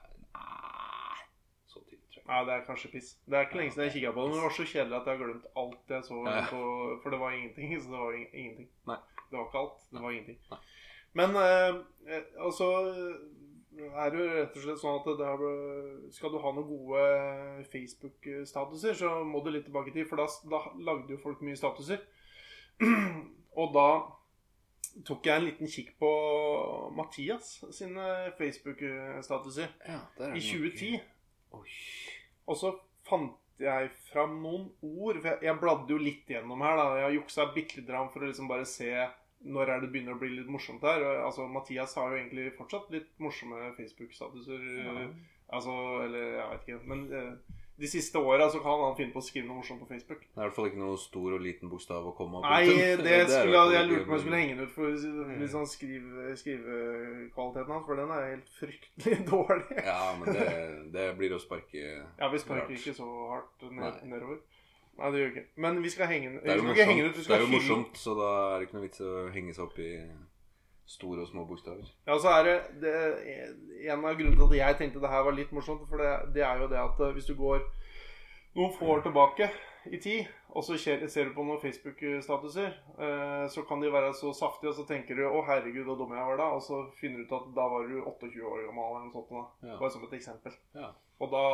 Ja, 2.31 2.45
det 2.47 2.53
er 2.55 2.65
kanskje 2.69 2.91
piss. 2.93 3.09
Det 3.27 3.35
er 3.37 3.47
ikke 3.49 3.59
lenge 3.59 3.73
siden 3.75 3.89
jeg 3.89 3.95
kikka 3.97 4.13
på 4.15 4.23
det, 4.23 4.31
men 4.31 4.39
det 4.39 4.45
var 4.47 4.55
så 4.55 4.67
kjedelig 4.71 4.97
at 5.01 5.09
jeg 5.11 5.17
har 5.19 5.25
glemt 5.25 5.49
alt 5.63 5.95
jeg 5.97 6.05
så 6.07 6.19
på 6.53 6.61
For 7.03 7.11
det 7.15 7.19
var 7.21 7.35
ingenting. 7.35 7.73
Så 7.83 7.91
det 7.91 7.99
var 8.05 8.13
ingenting. 8.21 8.69
Nei. 8.87 8.99
Det 9.31 9.39
var 9.39 9.49
ikke 9.49 9.63
alt. 9.65 9.81
Det 9.91 10.03
var 10.05 10.15
ingenting. 10.15 10.39
Nei. 10.53 10.61
Men 11.19 11.35
eh, 11.41 11.81
eh, 12.07 12.29
altså 12.39 12.69
eh, 12.87 13.91
er 14.05 14.11
det 14.15 14.21
jo 14.21 14.29
rett 14.37 14.57
og 14.61 14.63
slett 14.63 14.81
sånn 14.83 14.99
at 15.01 15.09
det 15.19 15.27
er, 15.27 15.43
skal 16.15 16.31
du 16.35 16.39
ha 16.43 16.51
noen 16.55 16.69
gode 16.69 17.03
Facebook-statuser, 17.73 18.95
så 18.99 19.11
må 19.27 19.41
du 19.45 19.51
litt 19.55 19.65
tilbake 19.67 19.91
i 19.91 19.95
tid. 19.99 20.07
For 20.11 20.21
da, 20.21 20.27
da 20.53 20.61
lagde 20.91 21.15
jo 21.17 21.21
folk 21.23 21.43
mye 21.47 21.59
statuser. 21.59 22.03
Og 23.61 23.73
da 23.75 23.89
tok 25.07 25.27
jeg 25.27 25.39
en 25.41 25.47
liten 25.47 25.71
kikk 25.71 25.93
på 26.01 26.11
Mathias 26.97 27.57
sine 27.75 28.07
Facebook-statuser 28.39 29.69
Ja, 29.87 30.01
i 30.03 30.19
det 30.19 30.31
nok- 30.35 30.47
2010. 30.51 31.01
Oi. 31.59 31.67
Og 32.51 32.59
så 32.59 32.75
fant 33.07 33.39
jeg 33.61 33.91
fram 34.11 34.39
noen 34.43 34.69
ord. 34.83 35.21
For 35.21 35.31
jeg, 35.31 35.43
jeg 35.47 35.61
bladde 35.63 35.95
jo 35.95 36.01
litt 36.03 36.31
gjennom 36.31 36.65
her. 36.65 36.77
da 36.81 36.87
Jeg 36.99 37.07
har 37.07 37.17
juksa 37.19 37.49
bitte 37.55 37.81
litt 37.81 37.91
for 37.91 38.21
å 38.21 38.31
liksom 38.31 38.51
bare 38.51 38.69
se 38.69 38.93
når 39.41 39.73
er 39.73 39.81
det 39.81 39.89
begynner 39.93 40.17
å 40.17 40.21
bli 40.21 40.35
litt 40.35 40.51
morsomt 40.53 40.83
her. 40.85 41.05
Altså, 41.25 41.47
Mathias 41.49 41.95
har 41.97 42.13
jo 42.13 42.19
egentlig 42.19 42.51
fortsatt 42.59 42.91
litt 42.93 43.13
morsomme 43.23 43.71
Facebook-statuser. 43.79 44.67
Ja. 44.85 45.07
Altså, 45.57 45.77
eller 46.05 46.27
jeg 46.37 46.49
vet 46.51 46.67
ikke. 46.67 46.81
Men 46.91 47.07
eh, 47.17 47.60
de 47.81 47.89
siste 47.89 48.19
åra 48.19 48.51
så 48.53 48.61
kan 48.61 48.83
han 48.83 48.97
finne 48.99 49.13
på 49.15 49.23
å 49.23 49.25
skrive 49.25 49.49
noe 49.49 49.61
morsomt 49.63 49.81
på 49.81 49.89
Facebook. 49.89 50.21
Det 50.27 50.37
er 50.37 50.43
i 50.43 50.47
hvert 50.49 50.57
fall 50.57 50.69
ikke 50.69 50.81
noe 50.83 50.99
stor 51.01 51.37
og 51.37 51.41
liten 51.45 51.71
bokstav 51.73 52.09
å 52.11 52.13
komme 52.17 52.43
Nei, 52.45 52.61
det, 52.69 52.89
det 53.07 53.19
skulle, 53.31 53.63
jeg 53.73 53.89
lurte 53.89 54.05
på 54.05 54.13
om 54.13 54.17
jeg 54.17 54.25
skulle 54.25 54.41
henge 54.43 54.57
den 54.59 54.69
ut 54.69 54.75
for 54.75 55.37
hvis 55.41 55.57
han 55.57 55.69
skriver 55.71 56.35
skrivekvaliteten 56.43 57.75
hans, 57.75 57.87
for 57.89 58.03
den 58.03 58.15
er 58.17 58.27
helt 58.29 58.55
fryktelig 58.59 59.21
dårlig. 59.33 59.81
Ja, 59.87 60.01
men 60.21 60.37
det, 60.37 60.49
det 60.97 61.07
blir 61.21 61.37
å 61.37 61.41
sparke 61.43 61.85
Ja, 61.87 62.29
vi 62.29 62.43
sparker 62.43 62.77
ikke 62.77 62.97
så 62.97 63.09
hardt 63.33 63.69
ned, 63.71 63.81
Nei. 63.81 64.11
nedover. 64.13 64.43
Nei, 65.01 65.13
det 65.15 65.23
gjør 65.23 65.31
vi 65.31 65.39
ikke. 65.39 65.47
Men 65.65 65.81
vi 65.81 65.95
skal 65.95 66.11
henge 66.11 66.29
den 66.29 66.41
ut. 66.41 66.45
Det 66.45 67.39
er 67.39 67.47
jo 67.47 67.55
morsomt 67.55 67.97
så 67.97 68.17
da 68.19 68.33
er 68.51 68.59
det 68.59 68.69
ikke 68.69 68.77
noe 68.77 68.85
vits 68.85 69.01
å 69.07 69.15
henge 69.33 69.57
seg 69.57 69.65
opp 69.71 69.81
i 69.81 69.95
store 70.91 71.23
og 71.25 71.31
små 71.31 71.47
bokstaver. 71.47 71.89
Ja, 72.07 72.19
så 72.19 72.33
er 72.39 72.47
det, 72.49 72.57
det 72.83 72.95
En 73.87 74.05
av 74.05 74.17
grunnene 74.19 74.37
til 74.37 74.59
at 74.59 74.61
jeg 74.61 74.79
tenkte 74.81 75.03
det 75.03 75.13
her 75.13 75.25
var 75.27 75.37
litt 75.37 75.53
morsomt, 75.57 75.87
for 75.89 76.03
det, 76.03 76.35
det 76.35 76.45
er 76.45 76.63
jo 76.63 76.71
det 76.71 76.81
at 76.83 77.03
eh, 77.07 77.13
hvis 77.17 77.31
du 77.31 77.37
går 77.39 77.63
noen 78.59 78.73
få 78.75 78.89
år 78.97 79.05
tilbake 79.07 79.49
i 79.87 79.97
tid, 80.03 80.27
og 80.51 80.65
så 80.67 80.77
ser, 80.77 81.07
ser 81.09 81.29
du 81.29 81.35
på 81.37 81.45
noen 81.47 81.61
Facebook-statuser, 81.63 82.75
eh, 83.07 83.45
så 83.55 83.63
kan 83.69 83.81
de 83.81 83.93
være 83.93 84.11
så 84.19 84.33
saftige, 84.37 84.73
og 84.73 84.77
så 84.77 84.85
tenker 84.89 85.17
du 85.17 85.23
'Å, 85.25 85.45
herregud, 85.47 85.87
så 85.87 85.97
dum 85.97 86.13
jeg 86.17 86.27
var 86.27 86.37
da', 86.37 86.51
og 86.59 86.63
så 86.63 86.83
finner 87.01 87.23
du 87.23 87.25
ut 87.25 87.37
at 87.39 87.47
da 87.57 87.69
var 87.73 87.87
du 87.89 88.03
28 88.03 88.45
år 88.45 88.67
gammel 88.67 88.91
eller 88.91 89.07
noe 89.07 89.15
sånt. 89.15 89.31
da. 89.31 89.69
Ja. 89.69 89.79
Bare 89.79 89.91
som 89.91 90.05
et 90.05 90.19
eksempel. 90.19 90.59
Ja. 90.75 90.91
Og 91.21 91.31
da, 91.31 91.45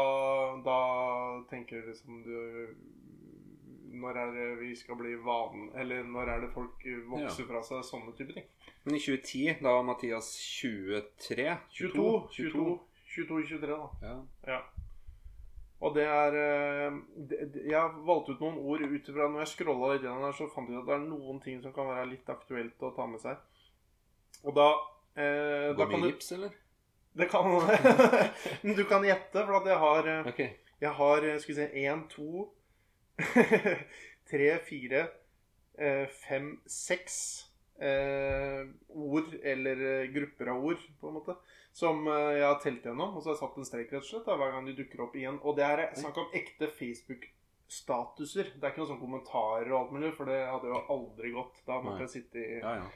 da 0.66 0.78
tenker 1.50 1.82
du 1.82 1.90
liksom 1.92 2.22
du 2.24 2.36
Når 3.96 4.18
er 4.22 4.32
det 4.34 4.46
vi 4.60 4.70
skal 4.76 4.98
bli 4.98 5.14
vanen 5.24 5.70
Eller 5.78 6.04
når 6.04 6.32
er 6.32 6.42
det 6.44 6.50
folk 6.54 6.82
vokser 7.10 7.48
fra 7.48 7.62
seg 7.64 7.84
sånne 7.86 8.14
type 8.18 8.36
ting? 8.36 8.48
Men 8.84 8.98
i 8.98 9.02
2010, 9.02 9.62
da 9.62 9.76
var 9.78 9.86
Mathias 9.88 10.32
23 10.60 11.46
22, 11.78 12.08
22, 12.36 12.66
22, 13.16 13.46
23, 13.52 13.70
da. 13.72 13.78
Ja. 14.02 14.16
Ja. 14.52 14.60
Og 15.84 15.92
det 15.96 16.06
er 16.08 16.36
eh, 16.40 16.98
det, 17.28 17.64
Jeg 17.68 18.04
valgte 18.06 18.36
ut 18.36 18.44
noen 18.44 18.60
ord 18.62 18.84
ut 18.84 19.08
ifra 19.10 19.28
Når 19.28 19.42
jeg 19.44 19.52
scrolla 19.52 19.92
litt 19.92 20.06
gjennom 20.06 20.24
der, 20.24 20.36
så 20.36 20.48
fant 20.52 20.70
jeg 20.72 20.80
at 20.80 20.88
det 20.88 20.94
er 20.96 21.08
noen 21.08 21.40
ting 21.44 21.58
som 21.64 21.74
kan 21.76 21.90
være 21.90 22.10
litt 22.14 22.30
aktuelt 22.32 22.86
å 22.86 22.92
ta 22.96 23.08
med 23.10 23.20
seg. 23.20 23.42
Og 24.46 24.54
da 24.56 24.70
eh, 25.18 25.72
mye 25.76 25.90
du, 25.92 26.08
gips, 26.08 26.30
eller? 26.36 26.54
Det 27.16 27.28
kan 27.32 27.50
Men 28.64 28.76
du 28.76 28.84
kan 28.88 29.04
gjette, 29.04 29.42
for 29.42 29.58
at 29.60 29.68
jeg 29.68 29.82
har 29.82 30.10
okay. 30.32 30.54
Jeg 30.80 30.92
har 30.96 31.24
eh, 31.24 31.38
Skal 31.40 31.54
vi 31.54 31.60
se 31.60 31.68
Én, 31.84 32.06
to, 32.12 32.46
tre, 34.30 34.48
fire, 34.66 35.06
eh, 35.78 36.06
fem, 36.26 36.50
seks 36.66 37.16
eh, 37.80 38.66
ord, 38.88 39.34
eller 39.42 39.84
eh, 39.90 40.10
grupper 40.12 40.52
av 40.52 40.64
ord, 40.72 40.82
på 41.00 41.08
en 41.10 41.16
måte, 41.18 41.36
som 41.76 42.06
jeg 42.08 42.44
har 42.44 42.60
telt 42.62 42.84
gjennom. 42.86 43.16
Og 43.16 43.22
så 43.22 43.30
har 43.30 43.36
jeg 43.36 43.42
satt 43.44 43.58
en 43.60 43.68
strek, 43.68 43.90
rett 43.92 44.04
og 44.04 44.10
slett, 44.10 44.28
hver 44.28 44.54
gang 44.54 44.68
de 44.68 44.76
dukker 44.78 45.06
opp 45.06 45.16
igjen. 45.16 45.40
Og 45.44 45.58
det 45.58 45.66
er 45.66 45.82
snakk 45.98 46.20
om 46.22 46.36
ekte 46.36 46.70
Facebook-statuser. 46.78 48.54
Det 48.56 48.64
er 48.64 48.72
ikke 48.72 48.84
noen 48.84 48.92
sånn 48.94 49.02
kommentarer 49.02 49.72
og 49.72 49.82
alt 49.82 49.96
mulig, 49.96 50.14
for 50.16 50.32
det 50.32 50.38
hadde 50.48 50.72
jo 50.72 50.84
aldri 50.94 51.34
gått. 51.36 51.60
Da 51.68 51.82
måtte 51.84 52.06
jeg 52.06 52.14
sitte 52.18 52.40
i, 52.40 52.60
Ja, 52.62 52.78
ja. 52.80 52.86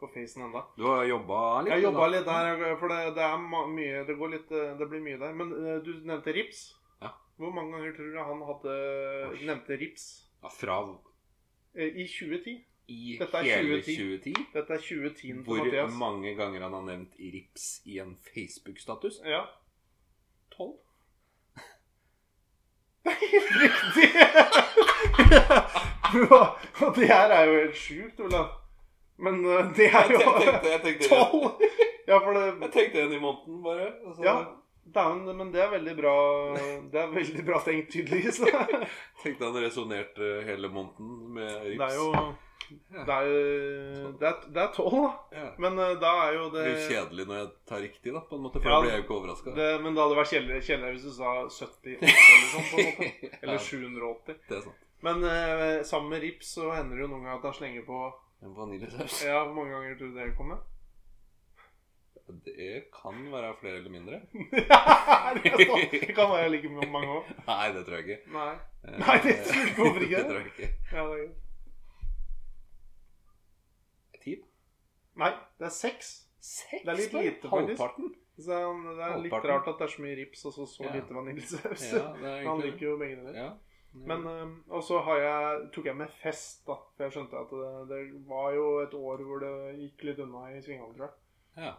på 0.00 0.10
facen 0.10 0.48
enda. 0.48 0.64
Du 0.78 0.88
har 0.90 1.06
jobba 1.06 1.42
litt? 1.62 1.76
Jeg 1.76 1.86
jobba 1.86 2.08
litt 2.10 2.26
der, 2.26 2.64
for 2.82 2.90
det, 2.90 3.02
det 3.14 3.28
er 3.28 3.44
mye 3.78 4.02
Det 4.08 4.18
går 4.18 4.32
litt 4.34 4.50
Det 4.50 4.88
blir 4.90 5.04
mye 5.06 5.20
der. 5.22 5.38
Men 5.38 5.54
du 5.86 5.92
nevnte 6.02 6.34
Rips. 6.34 6.66
Hvor 7.36 7.50
mange 7.50 7.72
ganger 7.76 7.92
tror 7.96 8.04
du 8.14 8.18
han 8.22 8.42
hadde 8.48 8.74
nevnte 9.46 9.78
Rips? 9.80 10.04
Ja, 10.42 10.48
fra 10.48 10.76
Eh, 11.76 11.90
I 11.98 12.06
2010. 12.06 12.64
i 12.88 13.16
Dette 13.18 13.36
er 13.40 13.42
hele 13.42 13.80
2010. 13.82 13.96
2010? 13.96 14.34
Dette 14.54 14.72
er 14.72 14.78
2010 14.78 15.20
til 15.20 15.42
Hvor 15.42 15.64
Mathias. 15.64 15.92
mange 15.98 16.34
ganger 16.38 16.62
han 16.62 16.72
har 16.72 16.82
nevnt 16.86 17.14
rips 17.18 17.64
i 17.86 17.98
en 17.98 18.16
Facebook-status? 18.16 19.20
Ja. 19.24 19.40
Tolv. 20.56 20.76
Det 23.04 23.12
er 23.12 23.18
helt 23.32 23.50
riktig! 23.64 24.08
Og 26.86 26.96
det 26.96 27.06
her 27.08 27.28
er 27.34 27.44
jo 27.44 27.54
helt 27.60 27.76
sjukt, 27.76 28.20
Olav. 28.20 28.48
Men 29.18 29.34
eh, 29.44 29.74
det 29.76 29.86
er 29.90 30.10
jo 30.12 30.18
Jeg 30.20 30.30
tenkte, 30.44 30.70
jeg 30.70 30.80
tenkte, 30.84 31.08
tolv! 31.14 31.50
Ja, 32.08 32.18
det 32.20 32.60
Jeg 32.60 32.70
tenkte 32.72 33.02
en 33.02 33.12
i 33.12 33.18
måneden, 33.20 33.62
bare. 33.64 33.86
og 34.04 34.14
så 34.16 34.22
Ja. 34.22 34.34
Dæven, 34.84 35.24
men 35.36 35.50
det 35.52 35.62
er 35.64 35.70
veldig 35.72 35.94
bra 35.96 36.12
Det 36.92 37.00
er 37.00 37.12
veldig 37.14 37.44
bra 37.46 37.58
tenkt, 37.64 37.88
tydeligvis. 37.94 38.40
Tenkte 39.22 39.44
han 39.48 39.56
resonnerte 39.64 40.42
hele 40.44 40.68
måneden 40.68 41.14
med 41.34 41.54
rips. 41.70 41.84
er 41.86 41.94
jo 41.96 42.08
Det 42.94 43.14
er, 43.16 43.30
det 44.20 44.28
er, 44.28 44.36
det 44.54 44.60
er 44.62 44.70
tolv, 44.76 44.94
da. 45.02 45.38
ja. 45.38 45.48
Men 45.60 45.78
eh, 45.78 45.94
da 46.00 46.12
er 46.26 46.36
jo 46.38 46.44
Det 46.52 46.62
det 46.64 46.74
blir 46.74 46.86
kjedelig 46.92 47.26
når 47.30 47.40
jeg 47.40 47.48
tar 47.72 47.82
riktig, 47.84 48.12
da, 48.14 48.22
på 48.28 48.36
en 48.38 48.44
måte, 48.46 48.60
for 48.60 48.68
Ja, 48.70 48.76
da 48.76 48.82
blir 48.84 48.92
jeg 48.94 49.00
jo 49.02 49.06
ikke 49.06 49.16
overraska. 49.18 49.54
Det, 49.56 49.68
men 49.84 49.96
det 49.96 50.04
hadde 50.04 50.18
vært 50.20 50.32
kjedelig, 50.34 50.60
kjedelig 50.68 50.92
hvis 50.98 51.06
du 51.08 51.12
sa 51.16 51.32
78 51.48 51.94
eller 52.04 52.50
sånn. 52.54 52.68
på 52.70 52.80
en 52.80 52.90
måte 52.90 53.10
Eller 53.42 53.58
Ja. 53.58 53.64
780. 53.68 54.38
Det 54.48 54.58
er 54.60 54.62
sant. 54.68 54.84
Men 55.04 55.24
eh, 55.28 55.82
sammen 55.84 56.12
med 56.14 56.22
rips 56.24 56.54
så 56.56 56.70
hender 56.72 56.96
det 56.96 57.04
jo 57.04 57.10
noen 57.12 57.24
ganger 57.26 57.40
at 57.42 57.48
han 57.50 57.58
slenger 57.58 57.84
på 57.88 57.98
En 58.44 58.54
vaniljesaus. 58.56 59.18
Ja, 59.24 59.42
hvor 59.44 59.54
mange 59.58 59.72
ganger 59.76 59.98
tror 60.00 60.12
du 60.12 60.16
det 60.20 60.30
kommer? 60.38 60.62
Det 62.26 62.84
kan 63.02 63.18
være 63.32 63.54
flere 63.60 63.76
eller 63.82 63.90
mindre. 63.92 64.20
det 65.44 66.14
kan 66.16 66.30
være 66.32 66.48
like 66.54 66.68
mange 66.72 67.10
òg. 67.18 67.32
Nei, 67.46 67.66
det 67.76 67.82
tror 67.86 67.98
jeg 68.00 68.04
ikke. 68.08 68.30
Nei. 68.32 68.52
Eh, 68.84 68.98
Nei, 69.02 69.16
det 69.26 69.34
hvorfor 69.76 70.00
ikke? 70.06 70.16
det 70.22 70.24
tror 70.30 70.38
jeg 70.40 70.46
ikke. 70.52 70.68
Ja, 70.92 71.04
det 71.10 71.18
er... 71.24 71.28
Ti? 74.24 74.36
Nei, 75.20 75.30
det 75.60 75.68
er 75.68 75.74
seks. 75.76 76.14
Seks? 76.40 76.80
Det 76.84 76.92
er 76.94 77.00
litt 77.02 77.12
lite, 77.18 77.48
faktisk. 77.52 77.52
Halvparten? 77.84 78.14
Så 78.34 78.56
det 78.96 79.04
er 79.06 79.20
litt 79.22 79.36
rart 79.52 79.68
at 79.70 79.78
det 79.78 79.86
er 79.86 79.92
så 79.94 80.02
mye 80.02 80.16
rips 80.18 80.40
og 80.48 80.56
så, 80.56 80.64
så 80.66 80.84
Ja. 80.88 80.94
lite 80.96 81.14
vaniljesaus. 81.14 81.84
Ja, 81.92 82.08
Han 82.48 82.60
liker 82.64 82.86
jo 82.88 82.96
begge 82.98 83.20
deler. 83.20 83.36
Ja. 83.36 83.50
Men 83.94 84.24
Og 84.68 84.82
så 84.82 84.98
har 85.06 85.20
jeg, 85.22 85.68
tok 85.76 85.84
jeg 85.92 85.96
med 85.96 86.10
fest, 86.22 86.64
da. 86.66 86.74
For 86.96 87.04
jeg 87.04 87.12
skjønte 87.14 87.36
at 87.44 87.52
det, 87.52 87.68
det 87.92 88.00
var 88.26 88.48
jo 88.56 88.64
et 88.82 88.94
år 88.98 89.22
hvor 89.28 89.38
det 89.44 89.52
gikk 89.84 90.02
litt 90.08 90.18
unna 90.24 90.48
i 90.56 90.62
svingene, 90.64 90.94
tror 90.96 91.06
jeg. 91.12 91.14
ja. 91.68 91.74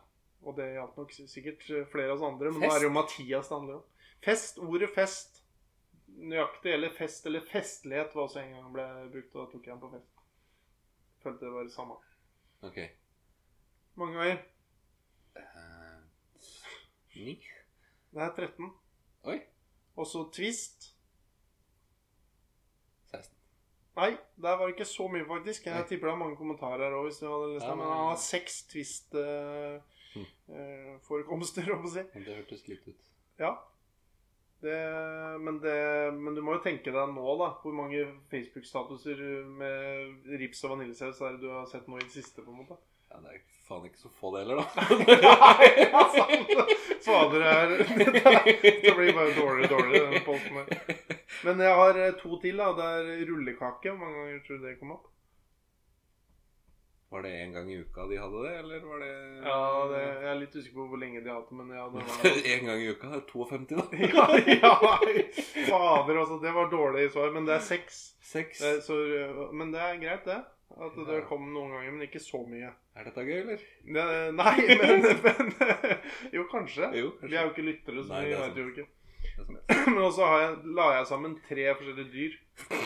Og 0.46 0.54
det 0.58 0.68
gjaldt 0.76 0.98
nok 1.00 1.14
sikkert 1.18 1.64
flere 1.92 2.12
av 2.14 2.20
oss 2.20 2.26
andre, 2.28 2.52
men 2.54 2.62
nå 2.62 2.70
er 2.70 2.84
det 2.84 2.88
jo 2.90 2.94
Mathias 2.94 3.50
det 3.50 3.58
handler 3.58 3.80
om. 3.80 3.86
Fest, 4.26 4.60
ordet 4.62 4.90
fest. 4.94 5.42
Nøyaktig 6.16 6.72
eller 6.72 6.94
fest 6.96 7.26
eller 7.28 7.44
festlighet 7.50 8.14
var 8.16 8.28
også 8.28 8.40
en 8.44 8.54
gang 8.54 8.68
ble 8.74 8.86
brukt, 9.12 9.34
og 9.36 9.42
da 9.42 9.48
tok 9.52 9.66
jeg 9.68 9.74
den 9.74 9.82
på 9.82 9.90
fest. 9.96 10.22
Følte 11.26 11.46
det 11.48 11.54
var 11.56 11.66
det 11.68 11.74
samme. 11.74 11.98
Ok. 12.66 12.78
Mange 14.00 14.22
veier? 14.22 14.38
Eh, 15.36 16.00
Ni? 17.16 17.36
Det 18.14 18.22
er 18.22 18.36
13. 18.38 18.70
Oi. 19.24 19.40
Og 19.96 20.08
så 20.08 20.24
twist. 20.36 20.92
16. 23.12 23.34
Nei, 23.96 24.12
der 24.44 24.58
var 24.60 24.68
det 24.68 24.76
ikke 24.76 24.88
så 24.88 25.08
mye, 25.12 25.26
faktisk. 25.28 25.66
Jeg 25.68 25.88
tipper 25.90 26.12
det 26.12 26.14
er 26.14 26.22
mange 26.22 26.38
kommentarer 26.40 26.86
her 26.86 26.96
òg, 26.96 27.10
hvis 27.10 27.20
du 27.24 27.28
hadde 27.32 27.54
lest 27.56 27.66
Ja. 27.66 27.76
Men 27.76 27.88
han 27.92 28.10
har 28.12 28.22
seks 28.22 28.62
Hm. 28.72 29.82
Twist-forekomster, 30.16 31.72
om 31.76 31.86
å 31.86 31.92
si. 31.92 32.04
Men 32.14 32.28
Det 32.28 32.36
hørtes 32.40 32.68
litt 32.72 32.88
ut. 32.88 33.08
Ja. 33.42 33.54
Det, 34.64 34.76
men, 35.44 35.60
det, 35.62 35.76
men 36.16 36.36
du 36.36 36.42
må 36.42 36.56
jo 36.56 36.64
tenke 36.64 36.94
deg 36.94 37.12
nå, 37.14 37.26
da. 37.42 37.52
Hvor 37.62 37.76
mange 37.76 38.06
Facebook-statuser 38.32 39.20
med 39.60 40.30
rips 40.40 40.64
og 40.66 40.76
vaniljesaus 40.76 41.22
er 41.22 41.36
det 41.36 41.44
du 41.44 41.52
har 41.54 41.68
sett 41.70 41.90
nå 41.92 42.00
i 42.00 42.06
det 42.06 42.14
siste? 42.16 42.42
på 42.42 42.54
en 42.54 42.64
måte? 42.64 42.80
Ja, 43.12 43.20
det 43.22 43.36
er 43.36 43.44
faen 43.68 43.86
ikke 43.88 44.02
så 44.02 44.12
få 44.14 44.32
det 44.34 44.46
heller, 44.46 44.62
da. 44.62 44.66
Nei, 45.06 45.70
ja, 45.84 46.06
sant. 46.16 46.56
Fader, 47.06 47.44
det 47.44 48.06
Det 48.86 48.94
blir 48.98 49.14
bare 49.14 49.36
dårligere 49.36 49.68
og 49.68 49.74
dårligere, 49.76 50.14
den 50.16 50.26
posten 50.26 50.62
her. 50.62 51.12
Men 51.46 51.62
jeg 51.62 51.78
har 51.82 52.00
to 52.22 52.40
til. 52.42 52.58
da 52.58 52.72
Det 52.78 52.88
er 52.96 53.28
rullekake. 53.30 53.92
Hvor 53.92 54.00
mange 54.02 54.24
ganger 54.24 54.42
tror 54.48 54.58
du 54.62 54.66
det 54.66 54.80
kom 54.80 54.96
opp? 54.98 55.12
Var 57.16 57.24
det 57.24 57.32
en 57.42 57.54
gang 57.56 57.70
i 57.72 57.78
uka 57.80 58.06
de 58.10 58.18
hadde 58.20 58.40
det, 58.44 58.54
eller 58.60 58.82
var 58.90 59.00
det 59.06 59.12
Ja, 59.46 59.60
det, 59.92 60.00
Jeg 60.04 60.30
er 60.34 60.40
litt 60.42 60.56
usikker 60.60 60.80
på 60.82 60.88
hvor 60.92 61.00
lenge 61.00 61.22
de 61.24 61.32
har 61.32 61.38
hatt 61.40 61.54
men 61.56 61.70
ja, 61.72 61.86
det 61.94 62.02
var 62.04 62.40
En 62.56 62.66
gang 62.70 62.82
i 62.84 62.90
uka? 62.92 63.12
Det 63.14 63.22
er 63.22 63.30
52, 63.32 63.70
da. 63.72 63.86
ja, 64.16 64.26
ja. 64.60 64.74
Fader, 65.70 66.20
altså. 66.26 66.40
Det 66.44 66.52
var 66.58 66.68
dårlig 66.74 67.06
svar. 67.14 67.32
Men 67.38 67.48
det 67.48 67.56
er 67.56 67.64
seks. 67.64 68.02
Seks. 68.26 68.62
Er, 68.68 68.82
så, 68.84 68.98
men 69.56 69.72
det 69.74 69.80
er 69.86 70.02
greit, 70.04 70.28
det. 70.28 70.42
At 70.76 70.96
det 70.98 71.14
Ja. 71.22 71.24
kom 71.30 71.46
noen 71.54 71.72
ganger, 71.72 71.92
men 71.96 72.04
ikke 72.08 72.20
så 72.20 72.42
mye. 72.50 72.74
Er 72.98 73.06
dette 73.08 73.24
gøy, 73.24 73.38
eller? 73.46 73.62
Ne, 73.96 74.04
nei, 74.36 74.56
men, 74.82 75.06
men 75.24 75.54
Jo, 76.36 76.44
kanskje. 76.52 76.90
Jo, 77.00 77.14
kanskje. 77.16 77.30
Vi 77.32 77.38
er 77.38 77.46
jo 77.48 77.54
ikke 77.54 77.68
lyttere, 77.70 78.04
så 78.04 78.12
Nei, 78.18 78.24
vi 78.28 78.40
vet 78.42 78.60
jo 78.60 78.68
ikke. 78.74 78.88
Men 79.94 80.02
også 80.06 80.26
har 80.30 80.42
jeg, 80.42 80.52
la 80.78 80.86
jeg 80.98 81.08
sammen 81.10 81.34
tre 81.48 81.66
forskjellige 81.76 82.12
dyr. 82.14 82.36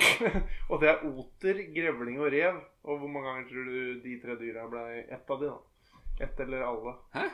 og 0.69 0.79
det 0.81 0.89
er 0.91 1.03
oter, 1.09 1.59
grevling 1.75 2.17
og 2.19 2.31
rev. 2.33 2.57
Og 2.83 3.01
hvor 3.01 3.11
mange 3.11 3.29
ganger 3.29 3.49
tror 3.51 3.67
du 3.69 3.99
de 4.05 4.15
tre 4.23 4.37
dyra 4.39 4.65
ble 4.71 4.85
ett 5.05 5.29
av 5.35 5.43
de, 5.43 5.51
da? 5.51 5.99
Ett 6.25 6.39
eller 6.45 6.65
alle? 6.67 6.95
Hæ? 7.15 7.27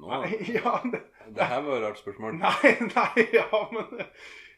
Nå, 0.00 0.08
Nei, 0.08 0.38
ja, 0.56 0.78
det, 0.88 1.02
det 1.36 1.46
her 1.50 1.60
var 1.66 1.76
et 1.76 1.84
rart 1.84 2.00
spørsmål. 2.00 2.38
nei, 2.40 2.70
nei, 2.94 3.26
ja, 3.36 3.48
men 3.74 4.06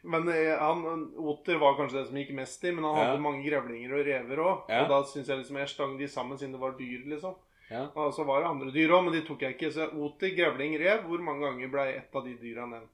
Men 0.05 0.27
eh, 0.29 0.53
han, 0.61 0.83
oter 1.17 1.57
var 1.57 1.75
kanskje 1.79 1.97
det 1.97 2.05
som 2.11 2.17
gikk 2.21 2.31
mest 2.37 2.63
i, 2.63 2.71
men 2.71 2.85
han 2.85 2.95
Ja. 2.99 3.05
hadde 3.09 3.23
mange 3.25 3.41
grevlinger 3.43 3.95
og 3.97 4.05
rever 4.05 4.41
òg. 4.43 4.67
Ja. 4.69 4.83
Og 4.85 4.91
da 4.93 4.99
syns 5.09 5.27
jeg 5.31 5.39
liksom 5.41 5.57
jeg 5.57 5.71
stang 5.71 5.95
de 5.99 6.07
sammen 6.07 6.37
siden 6.37 6.53
det 6.53 6.61
var 6.61 6.75
dyr, 6.77 7.01
liksom. 7.09 7.33
Ja. 7.71 7.87
Og 7.97 8.13
så 8.13 8.21
var 8.27 8.43
det 8.43 8.51
andre 8.51 8.69
dyr 8.71 8.93
òg, 8.93 9.07
men 9.07 9.15
de 9.17 9.23
tok 9.25 9.41
jeg 9.41 9.55
ikke. 9.57 9.71
Så 9.73 9.87
oter, 9.91 10.29
grevling, 10.37 10.75
rev. 10.77 11.07
Hvor 11.09 11.23
mange 11.25 11.41
ganger 11.47 11.71
ble 11.73 11.85
ett 11.97 12.13
av 12.15 12.27
de 12.29 12.35
dyra 12.37 12.67
nevnt? 12.69 12.91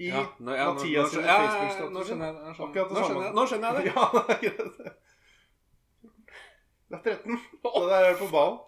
I 0.00 0.08
Ja, 0.08 0.22
nå, 0.40 0.54
ja, 0.56 0.66
Mathias 0.72 1.12
Facebook-status. 1.12 1.92
nå 1.92 2.02
skjønner 2.08 2.26
jeg 2.30 2.34
det. 2.36 2.52
Akkurat 2.64 2.92
det 2.96 3.04
samme. 3.04 3.30
nå 3.36 3.42
skjønner 3.50 3.66
jeg 3.68 3.76
det. 3.76 3.92
Ja, 3.94 4.04
det 4.16 4.22
er 4.34 4.40
greit. 4.46 4.98
Det 6.90 6.96
er 6.98 7.02
13. 7.20 7.38
Så 7.62 7.82
der 7.90 7.96
er 7.98 8.08
det 8.14 8.18
på 8.22 8.30
ballen. 8.32 8.58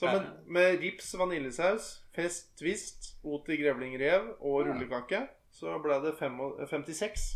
Så 0.00 0.08
med, 0.08 0.24
med 0.56 0.80
rips, 0.82 1.12
vaniljesaus, 1.20 1.90
fest, 2.16 2.48
twist, 2.58 3.12
oter, 3.22 3.54
grevling, 3.60 3.92
rev 4.00 4.30
og 4.40 4.64
rullekake, 4.66 5.20
så 5.52 5.76
ble 5.84 5.98
det 6.02 6.14
fem 6.18 6.40
56. 6.66 7.26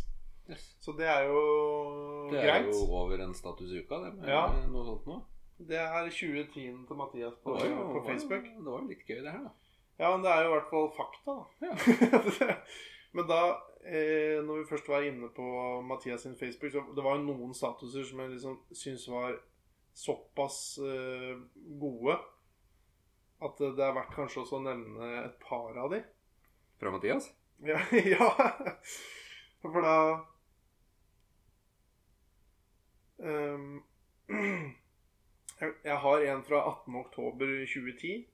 Yes. 0.49 0.65
Så 0.81 0.95
det 0.97 1.05
er 1.11 1.27
jo 1.29 1.37
greit. 2.31 2.33
Det 2.33 2.41
er 2.41 2.49
greit. 2.49 2.73
jo 2.73 2.97
over 2.97 3.21
en 3.23 3.33
status 3.37 3.71
i 3.71 3.83
uka, 3.85 4.01
det. 4.07 4.13
Med 4.17 4.29
Ja. 4.33 4.41
noe 4.73 4.83
sånt 4.89 5.05
nå. 5.07 5.19
Det 5.69 5.77
er 5.79 6.09
2010 6.09 6.65
til 6.87 6.95
Mathias 6.97 7.37
på, 7.43 7.55
det 7.61 7.69
jo 7.71 7.85
på 7.93 8.03
Facebook. 8.09 8.43
Det 8.57 8.65
var 8.67 8.81
jo 8.81 8.87
litt 8.89 9.05
gøy, 9.07 9.21
det 9.23 9.31
her, 9.31 9.43
da. 9.47 9.51
Ja, 9.99 10.11
men 10.15 10.23
det 10.25 10.31
er 10.33 10.43
jo 10.43 10.49
i 10.49 10.53
hvert 10.57 10.69
fall 10.73 10.91
fakta, 10.97 11.37
da. 11.37 11.67
Ja. 11.67 12.53
men 13.17 13.25
da, 13.25 13.41
eh, 13.81 14.37
når 14.45 14.61
vi 14.61 14.69
først 14.69 14.89
var 14.91 15.05
inne 15.07 15.29
på 15.33 15.45
Mathias 15.81 16.21
sin 16.27 16.37
Facebook, 16.37 16.71
så 16.71 16.83
det 16.95 17.03
var 17.05 17.17
jo 17.17 17.25
noen 17.25 17.55
statuser 17.57 18.05
som 18.05 18.21
jeg 18.21 18.35
liksom 18.35 18.59
syns 18.77 19.07
var 19.09 19.39
såpass 19.97 20.77
eh, 20.85 21.33
gode 21.81 22.19
at 23.41 23.59
det 23.61 23.83
er 23.85 23.93
verdt 23.93 24.13
kanskje 24.13 24.41
også 24.43 24.57
å 24.57 24.65
nevne 24.65 25.09
et 25.23 25.35
par 25.41 25.77
av 25.77 25.91
de. 25.93 26.01
Fra 26.81 26.93
Mathias? 26.93 27.29
Ja, 27.65 27.81
ja. 28.13 28.29
For 29.61 29.81
da 29.81 29.97
um, 33.29 33.81
jeg, 35.57 35.97
har 36.05 36.25
en 36.29 36.43
fra 36.45 36.63
18. 36.69 36.97
oktober 37.01 37.53
2010, 37.65 38.25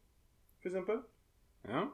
for 0.59 0.71
eksempel. 0.71 1.03
Ja. 1.67 1.85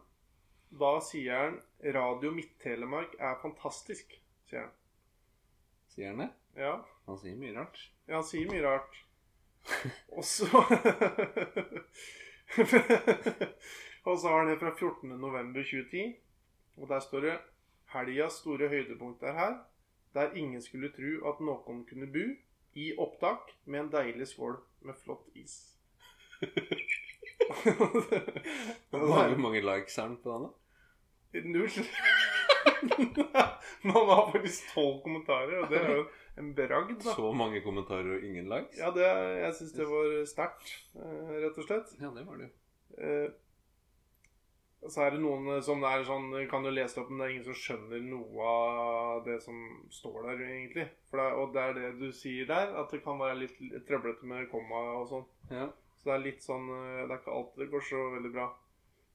Da 0.69 0.99
sier 1.01 1.35
han 1.35 1.61
'Radio 1.83 2.31
Midt-Telemark 2.31 3.15
er 3.19 3.35
fantastisk', 3.41 4.19
sier 4.45 4.59
han. 4.61 4.71
Sier 5.89 6.07
han 6.07 6.19
det? 6.19 6.29
Ja, 6.55 6.81
Han 7.07 7.17
sier 7.17 7.35
mye 7.35 7.55
rart. 7.57 7.79
ja 8.07 8.15
han 8.15 8.23
sier 8.23 8.51
mye 8.51 8.61
rart. 8.63 9.05
Og 10.17 10.23
så 10.23 10.45
Og 14.05 14.19
så 14.19 14.27
har 14.27 14.37
han 14.39 14.47
det 14.49 14.59
fra 14.59 14.71
14. 14.75 15.09
november 15.09 15.63
2010, 15.63 16.15
og 16.77 16.89
der 16.89 16.99
står 16.99 17.19
det 17.19 17.39
'Helgas 17.93 18.33
store 18.33 18.67
høydepunkt 18.69 19.23
er 19.23 19.33
her', 19.33 19.57
der 20.13 20.31
ingen 20.33 20.61
skulle 20.61 20.91
tro 20.91 21.29
at 21.29 21.39
noen 21.39 21.85
kunne 21.85 22.07
bo, 22.13 22.25
i 22.73 22.93
opptak 22.97 23.39
med 23.65 23.79
en 23.79 23.91
deilig 23.91 24.27
skål 24.27 24.55
med 24.81 24.93
flott 25.03 25.27
is. 25.35 25.75
Hvor 28.89 29.07
mange, 29.15 29.37
mange 29.37 29.61
likes 29.61 29.97
er 29.97 30.01
han 30.01 30.17
på 30.23 30.31
den, 30.31 30.41
da? 30.43 30.49
Null. 31.33 31.69
Man 33.83 34.07
har 34.09 34.31
faktisk 34.31 34.71
tolv 34.73 35.01
kommentarer, 35.03 35.59
og 35.63 35.69
det 35.71 35.81
er 35.81 35.91
jo 35.99 36.05
en 36.39 36.53
bragd, 36.57 36.95
da. 37.03 37.13
Så 37.15 37.29
mange 37.35 37.61
kommentarer 37.65 38.15
og 38.17 38.23
ingen 38.25 38.49
likes? 38.51 38.79
Ja, 38.79 38.89
det, 38.95 39.05
jeg 39.43 39.53
syns 39.59 39.75
det 39.77 39.85
var 39.89 40.15
sterkt, 40.29 40.71
eh, 40.95 41.35
rett 41.43 41.59
og 41.61 41.67
slett. 41.67 41.93
Ja, 42.01 42.09
det 42.15 42.25
var 42.27 42.41
det. 42.41 42.49
Eh, 42.97 43.29
Så 44.89 45.01
er 45.03 45.11
det 45.11 45.19
noen 45.19 45.59
som 45.61 45.81
er 45.83 46.05
sånn 46.07 46.29
Kan 46.49 46.63
du 46.63 46.69
lese 46.71 46.95
det 46.95 47.01
opp, 47.01 47.09
men 47.11 47.19
det 47.19 47.25
er 47.25 47.33
ingen 47.33 47.47
som 47.49 47.57
skjønner 47.59 47.99
noe 48.07 48.45
av 48.47 49.25
det 49.25 49.35
som 49.43 49.57
står 49.91 50.21
der, 50.29 50.43
egentlig. 50.47 50.85
For 51.11 51.19
det, 51.19 51.27
og 51.35 51.51
det 51.53 51.61
er 51.65 51.73
det 51.75 51.89
du 51.99 52.07
sier 52.15 52.47
der, 52.47 52.71
at 52.79 52.89
det 52.95 53.01
kan 53.03 53.19
være 53.19 53.41
litt 53.41 53.59
trøblete 53.89 54.23
med 54.25 54.47
komma 54.53 54.79
og 55.01 55.07
sånn. 55.11 55.25
Ja. 55.51 55.67
Så 55.99 56.07
det 56.07 56.15
er 56.15 56.23
litt 56.29 56.45
sånn 56.47 56.69
eh, 56.71 57.03
Det 57.05 57.11
er 57.11 57.19
ikke 57.19 57.35
alltid 57.37 57.63
det 57.65 57.69
går 57.75 57.87
så 57.91 58.03
veldig 58.15 58.31
bra. 58.37 58.47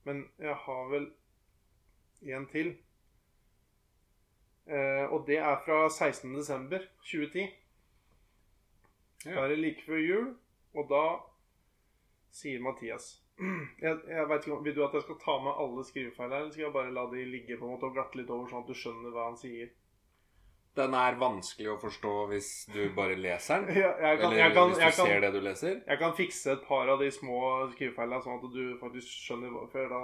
Men 0.05 0.25
jeg 0.39 0.57
har 0.67 0.89
vel 0.93 1.07
en 2.33 2.47
til. 2.49 2.73
Eh, 4.67 5.05
og 5.13 5.27
det 5.29 5.37
er 5.39 5.59
fra 5.67 5.83
16.12.2010. 5.93 7.45
Ja. 9.27 9.35
Da 9.35 9.45
er 9.45 9.49
det 9.55 9.59
like 9.61 9.85
før 9.87 10.01
jul, 10.01 10.31
og 10.77 10.89
da 10.91 11.03
sier 12.35 12.61
Mathias 12.61 13.21
jeg, 13.85 13.99
jeg 14.09 14.27
vet 14.29 14.45
ikke, 14.45 14.57
om- 14.57 14.65
Vil 14.65 14.75
du 14.77 14.83
at 14.85 14.93
jeg 14.95 15.03
skal 15.07 15.17
ta 15.23 15.37
med 15.43 15.57
alle 15.63 15.85
skrivefeil 15.85 16.29
her, 16.31 16.41
eller 16.43 16.51
skal 16.53 16.65
jeg 16.67 16.73
bare 16.75 16.93
la 16.93 17.05
de 17.13 17.25
ligge 17.25 17.57
på 17.59 17.65
en 17.67 17.73
måte 17.75 17.89
og 17.89 17.95
glatte 17.97 18.19
litt 18.21 18.31
over, 18.31 18.47
sånn 18.51 18.63
at 18.65 18.69
du 18.69 18.77
skjønner 18.79 19.11
hva 19.15 19.25
han 19.31 19.39
sier? 19.41 19.73
Den 20.75 20.95
er 20.99 21.15
vanskelig 21.21 21.69
å 21.71 21.79
forstå 21.79 22.13
hvis 22.33 22.49
du 22.75 22.81
bare 22.97 23.15
leser 23.21 23.63
den. 23.65 23.77
Ja, 23.85 23.93
jeg, 24.01 24.19
kan, 24.19 24.27
Eller 24.33 24.41
jeg, 24.43 24.55
kan, 24.57 24.69
hvis 24.73 24.81
du 24.81 24.85
jeg, 24.85 24.97
ser 24.99 25.21
det 25.25 25.33
du 25.37 25.41
leser. 25.45 25.81
jeg 25.87 25.99
kan 26.03 26.17
fikse 26.19 26.53
et 26.57 26.65
par 26.69 26.89
av 26.95 26.99
de 27.05 27.11
små 27.15 27.41
skrivefeilene, 27.77 28.23
sånn 28.27 28.41
at 28.41 28.49
du 28.57 28.65
faktisk 28.83 29.09
skjønner 29.29 29.55
hva- 29.55 29.69
Før 29.73 29.89
da 29.95 30.03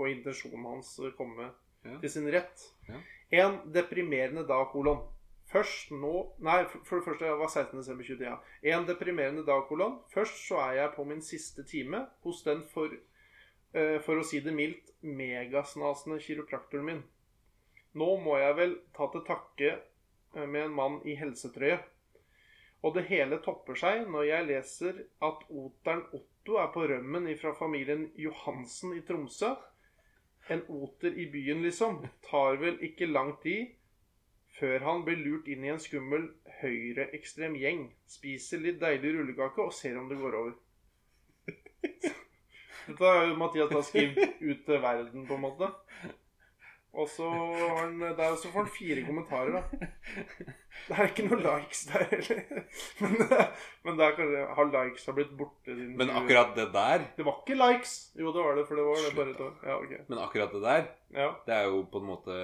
får 0.00 0.12
intensjonen 0.16 0.64
hans 0.72 0.96
komme 1.20 1.50
Ja. 1.84 1.96
til 2.02 2.10
sin 2.12 2.26
rett. 2.32 2.66
Ja. 2.88 2.98
En 3.44 3.60
deprimerende 3.72 4.42
dag, 4.48 4.66
kolon. 4.72 5.04
Først 5.50 5.90
nå 5.90 6.10
Nei, 6.38 6.64
for 6.70 6.82
for 6.86 7.00
det 7.00 7.04
første 7.06 7.26
jeg 7.26 7.38
var 7.38 7.48
16.12.23. 7.50 8.24
Ja. 8.26 8.36
En 8.76 8.84
deprimerende 8.86 9.44
dag, 9.46 9.64
kolon. 9.68 10.00
Først 10.12 10.36
så 10.48 10.60
er 10.68 10.72
jeg 10.80 10.92
på 10.96 11.04
min 11.08 11.22
siste 11.22 11.64
time 11.66 12.04
hos 12.24 12.42
den 12.46 12.62
for, 12.74 12.90
eh, 13.74 13.98
for 14.00 14.20
å 14.20 14.24
si 14.24 14.40
det 14.40 14.52
mildt, 14.54 14.92
megasnasende 15.02 16.20
kiropraktoren 16.22 16.84
min. 16.84 17.02
Nå 17.94 18.10
må 18.22 18.36
jeg 18.38 18.56
vel 18.56 18.76
ta 18.94 19.08
til 19.10 19.24
takke 19.26 19.70
eh, 20.36 20.46
med 20.46 20.64
en 20.68 20.76
mann 20.76 21.00
i 21.04 21.16
helsetrøye. 21.18 21.80
Og 22.82 22.94
det 22.94 23.08
hele 23.10 23.40
topper 23.44 23.74
seg 23.76 24.06
når 24.08 24.24
jeg 24.28 24.46
leser 24.48 25.00
at 25.26 25.42
oteren 25.50 26.04
Otto 26.16 26.56
er 26.62 26.70
på 26.72 26.86
rømmen 26.88 27.26
fra 27.40 27.52
familien 27.58 28.06
Johansen 28.16 28.94
i 28.96 29.02
Tromsø. 29.04 29.56
En 30.50 30.64
oter 30.68 31.14
i 31.14 31.28
byen, 31.30 31.62
liksom. 31.62 32.00
Tar 32.26 32.58
vel 32.62 32.80
ikke 32.86 33.06
lang 33.10 33.36
tid 33.42 33.76
før 34.58 34.82
han 34.84 35.04
blir 35.06 35.20
lurt 35.22 35.46
inn 35.48 35.62
i 35.64 35.70
en 35.72 35.80
skummel 35.80 36.26
høyreekstrem 36.60 37.54
gjeng. 37.60 37.86
Spiser 38.10 38.60
litt 38.64 38.80
deilig 38.82 39.14
rullekake 39.16 39.62
og 39.64 39.72
ser 39.76 39.96
om 40.00 40.10
det 40.10 40.18
går 40.20 40.36
over. 40.40 40.56
Dette 42.90 43.06
har 43.06 43.28
jo 43.28 43.38
Mathias 43.38 43.70
da 43.70 43.82
skrevet 43.86 44.40
ut 44.40 44.64
til 44.66 44.82
verden, 44.82 45.26
på 45.28 45.38
en 45.38 45.44
måte. 45.46 45.70
Og 46.92 47.06
så 47.08 47.26
han 47.78 48.00
Der 48.00 48.34
så 48.36 48.50
får 48.50 48.64
han 48.64 48.72
fire 48.74 49.02
kommentarer, 49.06 49.52
da. 49.60 49.62
Det 50.88 50.96
er 50.96 51.10
ikke 51.10 51.26
noen 51.28 51.42
likes 51.44 51.84
der 51.90 52.04
heller. 52.10 52.40
Men, 53.00 53.16
men 53.84 53.98
det 53.98 54.06
er 54.06 54.16
kanskje 54.16 54.44
Har 54.56 54.70
likes 54.74 55.06
har 55.06 55.16
blitt 55.18 55.32
borte 55.38 55.74
din, 55.76 55.96
Men 55.98 56.10
akkurat 56.10 56.54
det 56.56 56.68
der 56.74 57.04
Det 57.16 57.26
var 57.26 57.40
ikke 57.42 57.58
likes! 57.60 57.94
Jo, 58.18 58.32
det 58.34 58.44
var 58.44 58.58
det, 58.58 58.66
for 58.68 58.80
det 58.80 58.86
var 58.88 59.02
det 59.04 59.16
bare 59.16 59.34
et. 59.34 59.66
Ja, 59.66 59.76
okay. 59.78 60.00
Men 60.08 60.22
akkurat 60.24 60.54
det 60.56 60.62
der, 60.62 60.86
Ja. 61.14 61.28
det 61.46 61.54
er 61.54 61.68
jo 61.70 61.82
på 61.92 61.98
en 62.02 62.08
måte 62.10 62.38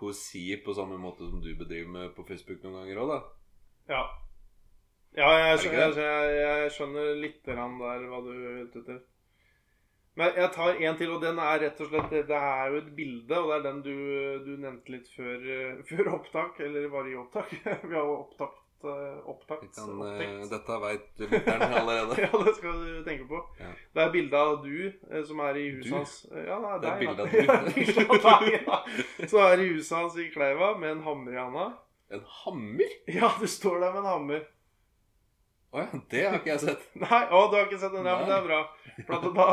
poesi 0.00 0.56
på 0.64 0.74
samme 0.74 0.96
måte 0.98 1.28
som 1.28 1.42
du 1.42 1.52
bedriver 1.54 1.88
med 1.92 2.14
på 2.16 2.24
Facebook 2.28 2.62
noen 2.64 2.80
ganger 2.80 3.02
òg, 3.02 3.10
da. 3.10 3.20
Ja, 3.90 4.02
ja 5.18 5.30
jeg, 5.38 5.64
jeg, 5.66 5.96
jeg, 5.98 6.36
jeg 6.40 6.70
skjønner 6.76 7.14
litt 7.20 7.42
grann 7.44 7.76
der 7.82 8.06
hva 8.08 8.22
du 8.24 8.30
er 8.32 8.62
ute 8.64 8.80
etter. 8.80 9.02
Men 10.18 10.32
jeg 10.36 10.50
tar 10.52 10.74
en 10.82 10.96
til, 10.98 11.10
og 11.14 11.20
den 11.22 11.38
er 11.38 11.60
rett 11.62 11.78
og 11.80 11.86
slett 11.92 12.10
Det 12.28 12.34
er 12.36 12.72
jo 12.72 12.80
et 12.80 12.88
bilde, 12.96 13.36
og 13.38 13.52
det 13.52 13.58
er 13.60 13.62
den 13.68 13.82
du, 13.84 13.92
du 14.44 14.50
nevnte 14.58 14.90
litt 14.96 15.06
før, 15.14 15.44
eh, 15.54 15.76
før 15.90 16.10
opptak. 16.16 16.58
Eller 16.66 16.88
var 16.90 17.06
det 17.06 17.12
i 17.14 17.20
opptak? 17.20 17.52
Vi 17.88 17.94
har 17.94 18.02
jo 18.08 18.16
opptakt, 18.18 18.58
eh, 18.90 19.20
opptakt, 19.30 19.68
kan, 19.78 19.92
eh, 20.02 20.10
opptekt. 20.10 20.50
dette 20.50 20.78
veit 20.82 21.22
lytteren 21.22 21.76
allerede. 21.80 22.18
Ja, 22.26 22.30
det 22.44 22.56
skal 22.58 22.82
du 22.82 23.00
tenke 23.06 23.28
på. 23.30 23.40
Ja. 23.62 23.70
Det 23.94 24.04
er 24.06 24.14
bilde 24.18 24.42
av 24.50 24.58
du 24.66 24.74
eh, 24.90 25.22
som 25.30 25.44
er 25.46 25.60
i 25.62 25.68
huset 25.78 25.94
hans. 26.00 26.16
Ja, 26.34 26.58
det 26.58 26.74
er 26.74 26.80
Det 26.80 26.90
er 26.90 26.96
deg. 26.98 27.00
bilde 27.06 27.22
av 27.22 28.44
du. 28.44 28.54
Ja, 28.58 28.80
deg. 28.90 29.28
Så 29.30 29.44
er 29.46 29.62
i 29.62 29.70
huset 29.76 29.96
hans 30.00 30.18
i 30.18 30.30
Kleiva 30.34 30.74
med 30.80 30.96
en 30.98 31.04
hammer 31.06 31.38
i 31.38 31.40
handa. 31.44 31.68
En 32.10 32.24
hammer? 32.42 32.96
Ja, 33.06 33.30
du 33.38 33.46
står 33.46 33.78
der 33.84 33.92
med 33.94 34.02
en 34.02 34.10
hammer. 34.16 34.48
Å 35.70 35.78
ja, 35.84 35.98
det 36.10 36.22
har 36.26 36.32
ikke 36.40 36.48
jeg 36.50 36.60
sett. 36.64 36.86
Nei, 36.98 37.18
å, 37.30 37.44
du 37.46 37.52
har 37.54 37.68
ikke 37.68 37.76
sett 37.78 37.92
den? 37.94 38.08
Ja, 38.10 38.16
men 38.18 38.26
det 38.26 38.34
er 38.40 38.46
bra. 38.48 38.56
For 39.06 39.28
da, 39.36 39.44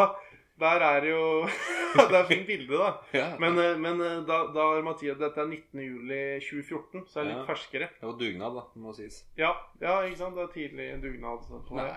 der 0.60 0.84
er 0.86 1.00
det 1.02 1.10
jo 1.12 1.48
Det 2.12 2.16
er 2.20 2.26
fint 2.28 2.48
bilde, 2.48 2.78
da. 2.78 2.92
Ja, 3.20 3.28
Men, 3.40 3.58
eh, 3.62 3.78
men 3.80 4.02
eh, 4.02 4.20
da, 4.28 4.38
da 4.54 4.68
har 4.74 4.82
Mathias 4.86 5.18
Dette 5.18 5.40
er 5.42 5.46
19. 5.50 5.82
juli 5.82 6.20
2014, 6.44 7.06
så 7.08 7.20
det 7.20 7.24
er 7.24 7.30
litt 7.32 7.38
Ja. 7.38 7.46
ferskere. 7.48 7.88
Det 8.00 8.08
var 8.10 8.18
dugnad, 8.20 8.56
da, 8.60 8.64
må 8.76 8.94
sies. 8.98 9.22
Ja, 9.38 9.52
ja, 9.82 10.00
ikke 10.06 10.18
sant? 10.24 10.36
Det 10.36 10.44
er 10.44 10.54
tidlig 10.54 10.88
dugnad. 11.04 11.44
Så. 11.48 11.62
Nei, 11.76 11.90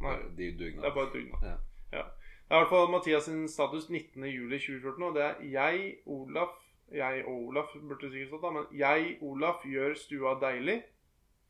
Nei. 0.00 0.16
Det, 0.36 0.36
Det 0.36 0.58
dugnad. 0.58 0.84
er 0.90 0.94
bare 0.94 1.12
dugnad. 1.14 1.42
Ja. 1.50 1.56
Ja. 1.98 2.04
Det 2.44 2.52
er 2.52 2.56
i 2.56 2.62
hvert 2.64 2.68
fall 2.72 2.90
Mathias 2.92 3.24
sin 3.28 3.48
status 3.48 3.88
19. 3.90 4.24
juli 4.30 4.58
2014, 4.58 5.02
og 5.02 5.14
det 5.14 5.22
er 5.22 5.34
jeg, 5.52 5.94
Olaf 6.06 6.60
Jeg 6.92 7.22
og 7.26 7.32
Olaf 7.48 7.70
burde 7.88 8.10
sikkert 8.12 8.28
stått, 8.28 8.42
da, 8.42 8.50
men 8.50 8.66
jeg, 8.78 9.16
Olaf, 9.22 9.62
gjør 9.64 9.94
stua 9.96 10.34
deilig. 10.42 10.82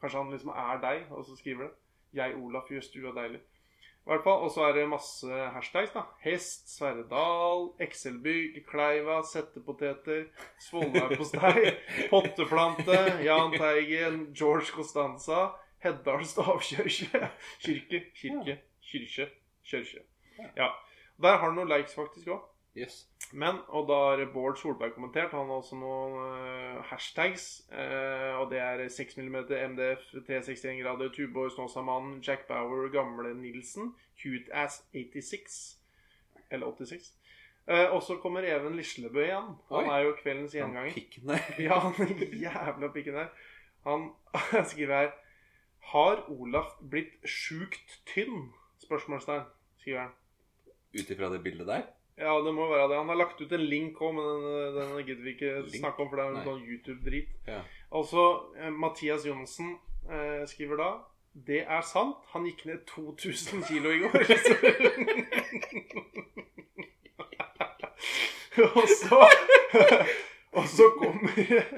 Kanskje 0.01 0.19
han 0.23 0.31
liksom 0.31 0.51
er 0.55 0.79
deg, 0.85 1.03
og 1.11 1.25
så 1.27 1.35
skriver 1.37 1.65
det. 1.67 1.71
Jeg, 2.15 2.37
Olaf, 2.39 2.69
gjør 2.71 2.81
stua 2.87 3.11
deilig. 3.17 3.41
I 4.05 4.11
hvert 4.11 4.25
fall, 4.25 4.43
Og 4.45 4.51
så 4.53 4.67
er 4.69 4.73
det 4.77 4.89
masse 4.89 5.27
hashtags. 5.55 5.93
da 5.95 6.03
Hest, 6.21 6.69
Sverdal, 6.69 7.71
Excel-bygg, 7.81 8.59
Kleiva, 8.69 9.23
settepoteter, 9.25 10.27
Svolværpostei, 10.61 11.73
potteplante, 12.13 12.99
Jahn 13.25 13.53
Teigen, 13.57 14.35
George 14.35 14.67
Costanza, 14.77 15.55
Heddal 15.85 16.25
stavkirke, 16.25 17.31
kirke, 17.65 18.03
kirke, 18.21 18.59
kirke, 18.83 19.31
kirke. 19.65 20.03
Ja. 20.57 20.69
Der 21.23 21.37
har 21.39 21.49
du 21.51 21.57
noen 21.61 21.69
likes 21.71 21.95
faktisk 21.95 22.29
òg. 22.29 22.43
Yes. 22.77 23.05
Men, 23.33 23.61
og 23.69 23.87
da 23.89 23.95
har 24.11 24.25
Bård 24.33 24.57
Solberg 24.59 24.93
kommentert. 24.97 25.31
Han 25.31 25.47
har 25.51 25.61
også 25.63 25.77
noen 25.79 26.17
eh, 26.23 26.81
hashtags. 26.91 27.45
eh, 27.71 28.35
og 28.41 28.51
det 28.51 28.59
er 28.59 28.83
6 28.89 29.17
mm 29.19 29.37
MDF, 29.75 30.03
361 30.27 30.81
grader, 30.83 31.09
Tuborg, 31.15 31.53
Snåsamannen, 31.55 32.21
Jack 32.27 32.47
Bauer, 32.49 32.89
Gamle 32.93 33.35
Nilsen, 33.39 33.95
Cute 34.19 34.51
Ass 34.55 34.83
86. 34.93 35.79
Eller 36.51 36.67
86. 36.67 37.13
Eh, 37.69 37.89
og 37.95 38.03
så 38.03 38.19
kommer 38.21 38.45
Even 38.45 38.75
Lislebø 38.77 39.23
igjen. 39.23 39.55
Han 39.71 39.85
Oi. 39.87 39.95
er 39.95 40.05
jo 40.05 40.17
kveldens 40.23 40.53
Han 40.53 40.61
gjenganger. 40.61 40.93
pikken 40.95 41.29
der. 41.29 41.51
Ja, 41.69 41.79
han 41.79 42.19
jævla 42.45 42.93
pikken 42.93 43.15
der. 43.15 43.29
Han 43.87 44.11
skriver 44.71 44.95
her 45.01 45.11
Har 45.95 46.25
Olaf 46.31 46.75
blitt 46.91 47.15
sjukt 47.29 48.01
tynn? 48.07 48.51
Spørsmålstegn, 48.83 49.47
skriver 49.81 50.01
han. 50.09 50.13
Ut 50.95 51.11
ifra 51.11 51.31
det 51.33 51.43
bildet 51.43 51.67
der? 51.71 51.87
Ja, 52.19 52.41
det 52.47 52.55
må 52.55 52.69
være 52.71 52.89
det. 52.89 52.97
Han 53.01 53.09
har 53.11 53.17
lagt 53.19 53.41
ut 53.41 53.53
en 53.53 53.67
link 53.67 53.99
òg, 53.99 54.15
men 54.15 54.25
den, 54.45 54.75
den 54.77 55.07
gidder 55.07 55.25
vi 55.25 55.31
ikke 55.35 55.79
snakke 55.79 56.03
om, 56.05 56.09
for 56.11 56.17
det 56.21 56.25
er 56.25 56.31
en 56.31 56.47
sånn 56.47 56.63
YouTube-drit. 56.63 57.29
Ja. 57.49 57.61
Altså, 57.95 58.21
eh, 58.59 58.71
Mathias 58.71 59.27
Johnsen 59.27 59.79
eh, 60.07 60.47
skriver 60.51 60.77
da 60.79 60.91
Det 61.35 61.67
er 61.67 61.83
sant. 61.83 62.17
Han 62.31 62.47
gikk 62.47 62.67
ned 62.71 62.87
2000 62.87 63.67
kilo 63.67 63.91
i 63.91 63.99
går. 64.05 64.15
og 68.79 68.87
så 68.87 69.27
Og 70.55 70.67
så 70.71 70.87
kommer 70.99 71.35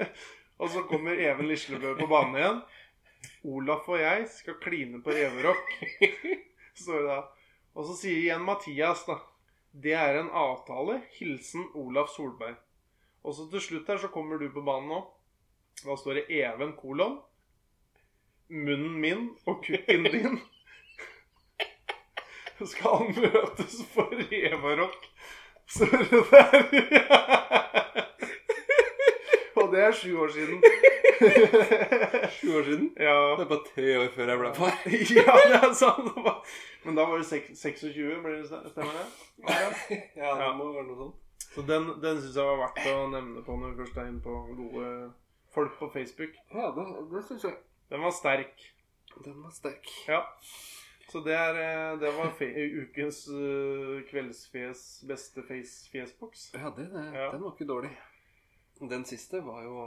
Og 0.61 0.69
så 0.69 0.83
kommer 0.89 1.17
Even 1.17 1.47
Lislebø 1.47 1.95
på 1.97 2.07
banen 2.09 2.37
igjen. 2.37 2.59
Olaf 3.43 3.89
og 3.89 3.99
jeg 3.99 4.25
skal 4.29 4.57
kline 4.61 5.01
på 5.03 5.13
reverock. 5.13 5.73
Står 6.77 7.01
det 7.01 7.09
da. 7.09 7.17
Og 7.77 7.85
så 7.85 7.97
sier 7.99 8.21
igjen 8.21 8.45
Mathias, 8.45 9.03
da. 9.07 9.17
Det 9.83 9.93
er 9.93 10.15
en 10.17 10.29
avtale. 10.33 11.01
Hilsen 11.19 11.67
Olaf 11.77 12.09
Solberg. 12.09 12.55
Og 13.23 13.35
så 13.35 13.45
til 13.51 13.61
slutt 13.61 13.89
her 13.91 13.99
så 14.01 14.09
kommer 14.09 14.39
du 14.41 14.47
på 14.49 14.63
banen 14.65 14.89
nå. 14.89 15.01
Da 15.83 15.97
står 15.99 16.17
det 16.17 16.39
Even 16.39 16.73
kolon. 16.79 17.19
Munnen 18.49 18.95
min 19.03 19.27
og 19.45 19.59
kukken 19.65 20.07
din 20.07 20.39
skal 22.71 23.11
møtes 23.11 23.81
for 23.93 24.15
Eva-rock. 24.31 25.09
Så 25.67 25.85
det 25.91 26.23
der. 26.31 26.63
Og 29.67 29.73
det 29.75 29.81
er 29.83 29.91
sju 29.91 30.13
år 30.23 30.31
siden. 30.31 30.61
Sju 32.37 32.57
år 32.57 32.63
siden? 32.63 32.89
Ja. 32.95 33.15
Det 33.35 33.43
er 33.43 33.49
bare 33.49 33.63
tre 33.75 33.87
år 33.99 34.09
før 34.15 34.31
jeg 34.31 34.39
ble 34.41 34.51
far. 34.55 34.75
ja, 35.17 35.35
det 35.51 35.59
er 35.59 35.73
sant. 35.75 36.19
Men 36.85 36.95
da 36.99 37.05
var 37.09 37.19
det 37.19 37.41
26, 37.57 37.91
blir 38.23 38.37
det 38.37 38.45
stemmer 38.47 38.93
det? 38.95 39.07
Ja. 39.43 39.69
Ja, 40.21 40.31
det 40.39 40.51
må 40.59 40.71
være 40.71 40.87
noe 40.87 40.99
sånt. 41.01 41.23
Så 41.51 41.63
den, 41.67 41.89
den 42.03 42.21
syns 42.21 42.37
jeg 42.37 42.47
var 42.47 42.61
verdt 42.61 42.87
å 42.91 42.95
nevne 43.11 43.43
på 43.45 43.57
når 43.57 43.73
vi 43.73 43.81
først 43.83 43.99
er 43.99 44.09
inne 44.11 44.23
på 44.23 44.37
gode 44.57 44.87
folk 45.57 45.77
på 45.79 45.91
Facebook. 45.93 46.39
Ja, 46.53 46.71
det, 46.77 46.87
det 47.11 47.23
syns 47.27 47.45
jeg. 47.47 47.55
Den 47.91 48.03
var 48.05 48.13
sterk. 48.15 48.65
Den 49.25 49.39
var 49.43 49.53
sterk. 49.55 49.93
Ja. 50.07 50.21
Så 51.07 51.21
det, 51.23 51.33
er, 51.33 51.55
eh, 51.63 51.93
det 52.01 52.11
var 52.17 52.33
ukens 52.83 53.21
uh, 53.31 54.01
kveldsfjes 54.09 54.81
beste 55.07 55.43
face 55.47 55.87
fjesboks. 55.91 56.49
Ja, 56.53 56.73
det, 56.75 56.89
det, 56.91 57.05
Ja. 57.15 57.31
den 57.31 57.45
var 57.45 57.55
ikke 57.55 57.69
dårlig. 57.69 57.93
Den 58.79 59.05
siste 59.05 59.41
var 59.45 59.63
jo 59.65 59.81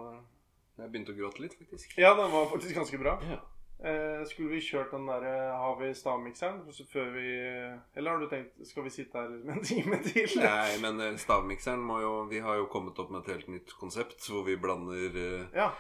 Jeg 0.81 0.91
begynte 0.91 1.13
å 1.15 1.19
gråte 1.19 1.43
litt, 1.45 1.57
faktisk. 1.59 1.97
Ja, 2.01 2.15
den 2.19 2.31
var 2.33 2.49
faktisk 2.51 2.75
ganske 2.79 2.99
bra. 3.01 3.19
Ja. 3.29 3.41
Eh, 3.81 4.23
skulle 4.29 4.51
vi 4.53 4.61
kjørt 4.61 4.91
den 4.93 5.07
der 5.09 5.23
eh, 5.25 5.55
Har 5.57 5.79
vi 5.81 5.87
stavmikseren 5.97 6.59
før 6.91 7.07
vi 7.15 7.29
Eller 7.97 8.11
har 8.11 8.21
du 8.21 8.27
tenkt 8.29 8.59
Skal 8.69 8.85
vi 8.85 8.93
sitte 8.93 9.17
her 9.17 9.31
en 9.55 9.63
time 9.65 9.97
til? 10.05 10.35
Nei, 10.37 10.75
men 10.83 11.01
eh, 11.01 11.17
stavmikseren 11.17 11.81
må 11.81 11.97
jo 12.03 12.11
Vi 12.29 12.43
har 12.45 12.59
jo 12.61 12.67
kommet 12.69 13.01
opp 13.01 13.09
med 13.09 13.23
et 13.23 13.39
helt 13.39 13.49
nytt 13.49 13.73
konsept 13.81 14.29
hvor 14.29 14.45
vi 14.45 14.59
blander 14.61 15.17
eh, 15.17 15.57
Ja. 15.57 15.71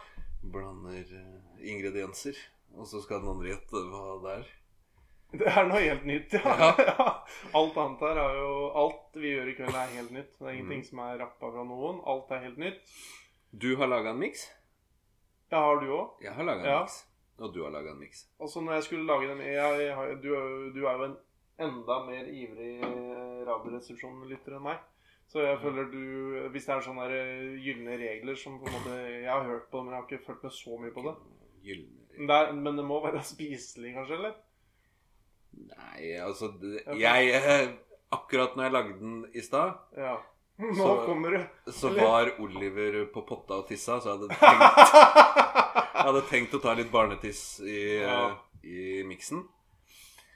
Blander 0.40 1.12
eh, 1.12 1.68
ingredienser. 1.74 2.40
Og 2.72 2.88
så 2.88 3.02
skal 3.04 3.20
den 3.20 3.34
andre 3.34 3.50
gjette 3.52 3.84
hva 3.92 4.16
det 4.24 4.36
er. 4.38 4.48
Det 5.32 5.46
er 5.46 5.66
noe 5.68 5.78
helt 5.80 6.04
nytt, 6.08 6.32
ja. 6.34 6.54
Ja. 6.90 7.04
Alt 7.54 7.76
annet 7.78 8.00
her 8.02 8.18
er 8.18 8.34
jo 8.40 8.54
Alt 8.80 9.14
vi 9.22 9.30
gjør 9.34 9.50
i 9.52 9.54
kveld, 9.54 9.76
er 9.78 9.92
helt 9.94 10.10
nytt. 10.16 10.32
Det 10.38 10.46
er 10.48 10.56
ingenting 10.56 10.80
Mm. 10.82 10.88
som 10.88 10.98
er 11.04 11.18
rappa 11.20 11.50
fra 11.54 11.64
noen. 11.68 12.00
Alt 12.10 12.30
er 12.34 12.42
helt 12.48 12.58
nytt. 12.58 12.80
Du 13.52 13.68
har 13.76 13.86
laga 13.90 14.10
en 14.10 14.18
miks. 14.18 14.48
Ja, 15.52 15.60
har 15.66 15.80
du 15.80 15.86
òg? 15.94 16.20
Jeg 16.22 16.32
har 16.34 16.44
laga 16.44 16.60
en 16.64 16.70
Ja. 16.72 16.80
miks. 16.82 16.98
Og 17.40 17.54
du 17.54 17.62
har 17.64 17.70
laga 17.70 17.90
en 17.94 17.98
miks. 18.02 18.26
Altså, 18.40 18.60
når 18.60 18.72
jeg 18.74 18.82
skulle 18.88 19.06
lage 19.06 19.28
den 19.30 19.38
jeg, 19.38 19.80
jeg, 19.86 20.18
du, 20.22 20.34
du 20.74 20.82
er 20.86 20.96
jo 20.98 21.04
en 21.04 21.16
enda 21.60 21.96
mer 22.06 22.26
ivrig 22.28 22.82
eh, 22.82 23.46
Radioresepsjon-lytter 23.48 24.56
enn 24.58 24.62
meg. 24.66 24.78
Så 25.30 25.44
jeg 25.46 25.58
føler 25.62 25.84
du 25.92 26.48
Hvis 26.50 26.64
det 26.66 26.74
er 26.74 26.80
sånne 26.82 27.04
eh, 27.06 27.54
gylne 27.62 27.94
regler 28.00 28.34
som 28.34 28.56
på 28.58 28.66
en 28.66 28.72
måte 28.74 28.96
Jeg 29.22 29.30
har 29.30 29.44
hørt 29.46 29.68
på 29.70 29.78
det, 29.78 29.84
men 29.86 29.94
jeg 29.94 30.00
har 30.02 30.08
ikke 30.10 30.26
følt 30.26 30.42
med 30.42 30.52
så 30.58 30.78
mye 30.82 30.94
på 30.96 31.04
det. 31.06 31.14
Gylne 31.62 32.06
Men 32.18 32.26
det, 32.26 32.36
er, 32.36 32.52
men 32.66 32.76
det 32.80 32.84
må 32.84 32.98
være 33.04 33.22
spiselig, 33.24 33.92
kanskje? 33.94 34.16
eller? 34.18 34.34
Nei, 35.52 36.12
altså 36.22 36.48
det, 36.60 36.84
Jeg 37.00 37.30
eh, 37.34 37.68
Akkurat 38.12 38.56
når 38.56 38.64
jeg 38.64 38.72
lagde 38.72 38.98
den 38.98 39.24
i 39.34 39.40
stad, 39.42 39.74
Ja. 39.96 40.16
Nå 40.60 40.74
Så- 40.76 41.04
kommer 41.06 41.30
det. 41.30 41.46
så 41.72 41.88
Eller? 41.88 42.02
var 42.02 42.30
Oliver 42.40 43.04
på 43.14 43.22
potta 43.28 43.54
og 43.62 43.68
tissa, 43.68 44.00
så 44.00 44.10
jeg 44.10 44.18
hadde 44.18 44.28
tenkt 44.40 44.94
Jeg 46.00 46.06
hadde 46.08 46.22
tenkt 46.30 46.54
å 46.54 46.60
ta 46.62 46.74
litt 46.74 46.90
barnetiss 46.92 47.60
i, 47.60 48.00
Ja. 48.02 48.36
i 48.64 49.02
miksen. 49.04 49.46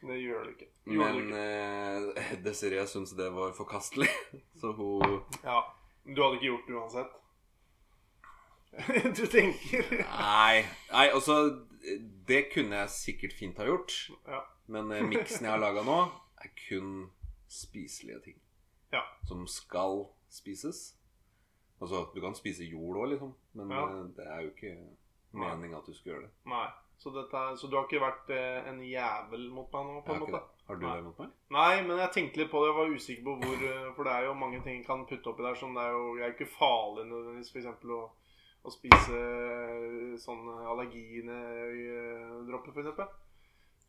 Det 0.04 0.18
gjør 0.20 0.44
det 0.44 0.50
ikke. 0.54 0.66
Gjorde 0.84 1.12
Men 1.12 1.28
ikke. 1.28 2.24
eh, 2.24 2.32
Desiree 2.44 2.86
syntes 2.86 3.14
det 3.16 3.30
var 3.32 3.52
forkastelig, 3.56 4.08
så 4.60 4.72
hun 4.76 5.22
Ja. 5.42 5.62
Du 6.04 6.20
hadde 6.22 6.36
ikke 6.36 6.50
gjort 6.52 6.66
det 6.68 6.74
uansett? 6.76 7.12
du 9.16 9.26
tenker 9.30 9.84
Nei, 10.02 10.64
nei, 10.90 11.04
altså 11.14 11.36
Det 12.26 12.40
kunne 12.52 12.80
jeg 12.82 12.90
sikkert 12.90 13.32
fint 13.38 13.58
ha 13.60 13.66
gjort. 13.68 13.92
Ja. 14.26 14.40
Men 14.68 14.92
eh, 14.92 15.02
miksen 15.04 15.44
jeg 15.44 15.50
har 15.52 15.58
laga 15.60 15.82
nå, 15.84 15.98
er 16.44 16.48
kun 16.68 17.10
spiselige 17.48 18.20
ting. 18.24 18.38
Ja. 18.92 19.02
Som 19.28 19.46
skal 19.46 20.06
spises. 20.30 20.94
Altså, 21.82 22.06
du 22.14 22.20
kan 22.22 22.34
spise 22.38 22.64
jord 22.64 22.96
òg, 23.02 23.08
liksom. 23.12 23.34
Men 23.54 23.70
Ja. 23.70 23.82
eh, 23.88 24.04
det 24.16 24.26
er 24.26 24.40
jo 24.42 24.48
ikke 24.54 24.76
meninga 25.34 25.76
at 25.78 25.86
du 25.86 25.92
skal 25.94 26.12
gjøre 26.12 26.22
det. 26.28 26.32
Nei. 26.46 26.68
Så, 26.96 27.10
dette, 27.10 27.34
er- 27.36 27.56
så 27.58 27.66
du 27.68 27.74
har 27.76 27.84
ikke 27.88 28.00
vært 28.00 28.30
eh, 28.30 28.68
en 28.70 28.80
jævel 28.86 29.50
mot 29.50 29.72
meg 29.72 29.84
nå, 29.88 30.00
på 30.06 30.12
en 30.12 30.14
har, 30.14 30.20
ikke 30.22 30.32
måte? 30.32 30.44
det. 30.44 30.50
har 30.68 30.74
du 30.76 30.86
Nei. 30.86 30.94
det 30.96 31.04
mot 31.04 31.18
meg? 31.18 31.28
Nei, 31.50 31.82
men 31.82 31.98
jeg 31.98 32.10
tenkte 32.14 32.36
litt 32.40 32.50
på 32.52 32.60
det. 32.62 32.68
Jeg 32.70 32.76
var 32.78 32.94
usikker 32.94 33.24
på 33.24 33.34
hvor 33.42 33.56
eh, 33.66 33.92
For 33.96 34.02
det 34.06 34.12
er 34.14 34.22
jo 34.28 34.34
mange 34.38 34.60
ting 34.62 34.76
jeg 34.78 34.86
kan 34.86 35.02
putte 35.10 35.26
oppi 35.32 35.42
der 35.42 35.54
som 35.58 35.74
det 35.74 35.82
er 35.82 35.90
jo 35.90 36.16
Jeg 36.16 36.24
er 36.28 36.32
ikke 36.36 36.46
farlig 36.54 37.04
nødvendigvis, 37.10 37.50
f.eks. 37.50 37.66
Å, 37.66 37.70
å 38.64 38.70
spise 38.72 39.16
eh, 39.18 40.14
sånn 40.22 40.46
allergidropper, 40.70 42.70
f.eks. 42.72 42.88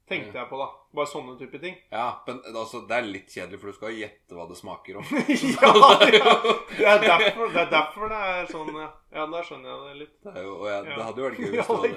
Tenkte 0.05 0.37
jeg 0.37 0.45
på, 0.51 0.57
da. 0.61 0.65
Bare 0.93 1.09
sånne 1.09 1.33
type 1.39 1.57
ting. 1.57 1.73
Ja, 1.89 2.21
men 2.27 2.37
altså, 2.53 2.83
det 2.85 2.93
er 2.93 3.07
litt 3.09 3.31
kjedelig, 3.33 3.57
for 3.57 3.71
du 3.71 3.73
skal 3.73 3.95
gjette 3.97 4.35
hva 4.37 4.43
det 4.45 4.57
smaker 4.59 4.99
om. 5.01 5.05
ja, 5.55 5.71
ja! 6.13 6.33
Det 6.77 6.85
er, 6.85 6.99
derfor, 7.01 7.49
det 7.55 7.61
er 7.63 7.71
derfor 7.71 8.11
det 8.13 8.19
er 8.29 8.45
sånn 8.51 8.69
ja. 8.77 8.85
Ja, 9.15 9.23
da 9.31 9.41
skjønner 9.47 9.71
jeg 9.71 9.79
det 9.81 9.95
litt. 10.03 10.13
Det, 10.27 10.33
jo, 10.45 10.53
Ja. 10.69 10.77
det 10.85 10.99
hadde 11.07 11.23
jo 11.23 11.25
vært 11.25 11.39
gøy 11.41 11.49
hvis 11.55 11.65
du 11.65 11.73
hadde, 11.73 11.89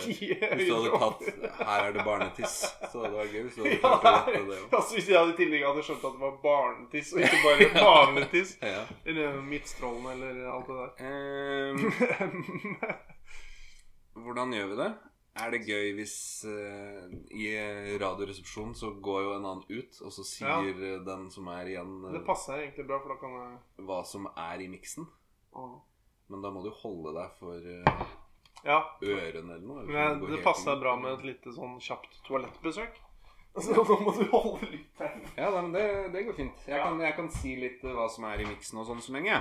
hvis 0.55 0.69
du 0.71 0.75
hadde 0.79 1.01
tatt 1.03 1.21
Her 1.69 1.81
er 1.89 1.93
det 1.99 2.05
barnetiss. 2.07 2.55
Så 2.89 2.95
hadde 3.03 3.11
det 3.13 3.19
vært 3.21 3.33
gøy 3.37 3.43
hvis 3.45 3.57
du 3.59 3.61
hadde 3.67 3.81
klart 3.83 4.01
å 4.01 4.07
gjette 4.09 4.49
det 4.49 4.57
òg. 4.63 4.73
altså 4.81 4.93
Hvis 4.97 5.09
jeg 5.13 5.19
i 5.19 5.37
tillegg 5.43 5.63
hadde 5.69 5.85
skjønt 5.91 6.05
at 6.09 6.17
det 6.17 6.23
var 6.25 6.35
barnetiss, 6.47 7.09
og 7.13 7.19
ikke 7.27 7.43
bare 7.45 7.69
barnetiss. 7.77 8.51
Eller 9.09 9.37
Midtstrålen 9.53 10.09
eller 10.17 10.49
alt 10.55 10.67
det 10.73 10.77
der. 10.81 10.91
Um, 11.05 11.77
hvordan 14.25 14.53
gjør 14.57 14.73
vi 14.73 14.77
det? 14.81 14.91
Er 15.39 15.53
det 15.55 15.61
gøy 15.69 15.93
hvis 15.99 16.15
uh, 16.49 17.05
i 17.31 17.47
Radioresepsjonen 18.01 18.75
så 18.75 18.91
går 19.05 19.21
jo 19.27 19.35
en 19.37 19.47
annen 19.47 19.65
ut, 19.71 20.01
og 20.03 20.13
så 20.15 20.25
sier 20.27 20.73
ja. 20.83 20.97
den 21.07 21.29
som 21.31 21.47
er 21.53 21.71
igjen, 21.75 21.93
uh, 22.05 22.13
Det 22.17 22.25
passer 22.27 22.63
egentlig 22.65 22.89
bra, 22.89 22.99
for 23.05 23.15
da 23.15 23.19
kan 23.21 23.37
jeg 23.39 23.87
hva 23.89 24.01
som 24.09 24.27
er 24.35 24.65
i 24.65 24.71
miksen? 24.73 25.07
Ah. 25.55 25.77
Men 26.29 26.43
da 26.45 26.51
må 26.53 26.63
du 26.67 26.71
holde 26.83 27.15
deg 27.17 27.37
for 27.39 27.69
uh, 27.71 28.09
Ja. 28.67 28.81
ørene 29.01 29.55
eller 29.55 29.67
noe. 29.69 29.85
Men 29.87 30.21
det, 30.25 30.33
det 30.37 30.43
passer 30.45 30.81
bra 30.83 30.97
med 30.99 31.15
et 31.21 31.29
lite 31.31 31.55
sånn 31.55 31.79
kjapt 31.83 32.19
toalettbesøk. 32.29 32.99
Altså, 33.59 33.73
nå 33.75 33.95
må 34.05 34.13
du 34.15 34.21
holde 34.31 34.67
litt 34.71 35.01
her. 35.01 35.15
Ja, 35.35 35.49
da, 35.51 35.63
men 35.65 35.73
det, 35.75 35.83
det 36.15 36.21
går 36.29 36.35
fint. 36.37 36.61
Jeg, 36.69 36.77
Ja. 36.77 36.85
kan, 36.85 37.01
jeg 37.03 37.15
kan 37.17 37.31
si 37.33 37.55
litt 37.59 37.81
eh, 37.83 37.95
hva 37.97 38.05
som 38.13 38.27
er 38.29 38.45
i 38.45 38.47
miksen 38.47 38.79
og 38.79 38.87
sånn 38.87 39.01
så 39.03 39.15
lenge. 39.17 39.35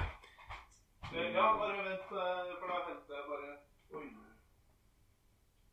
Ja, 1.11 1.43
bare 1.59 1.83
vent, 1.85 2.07
eh, 2.07 2.55
for 2.57 2.71
da 2.71 2.79
henter 2.87 3.13
jeg 3.19 3.27
bare 3.27 3.51
Oi. 3.99 4.07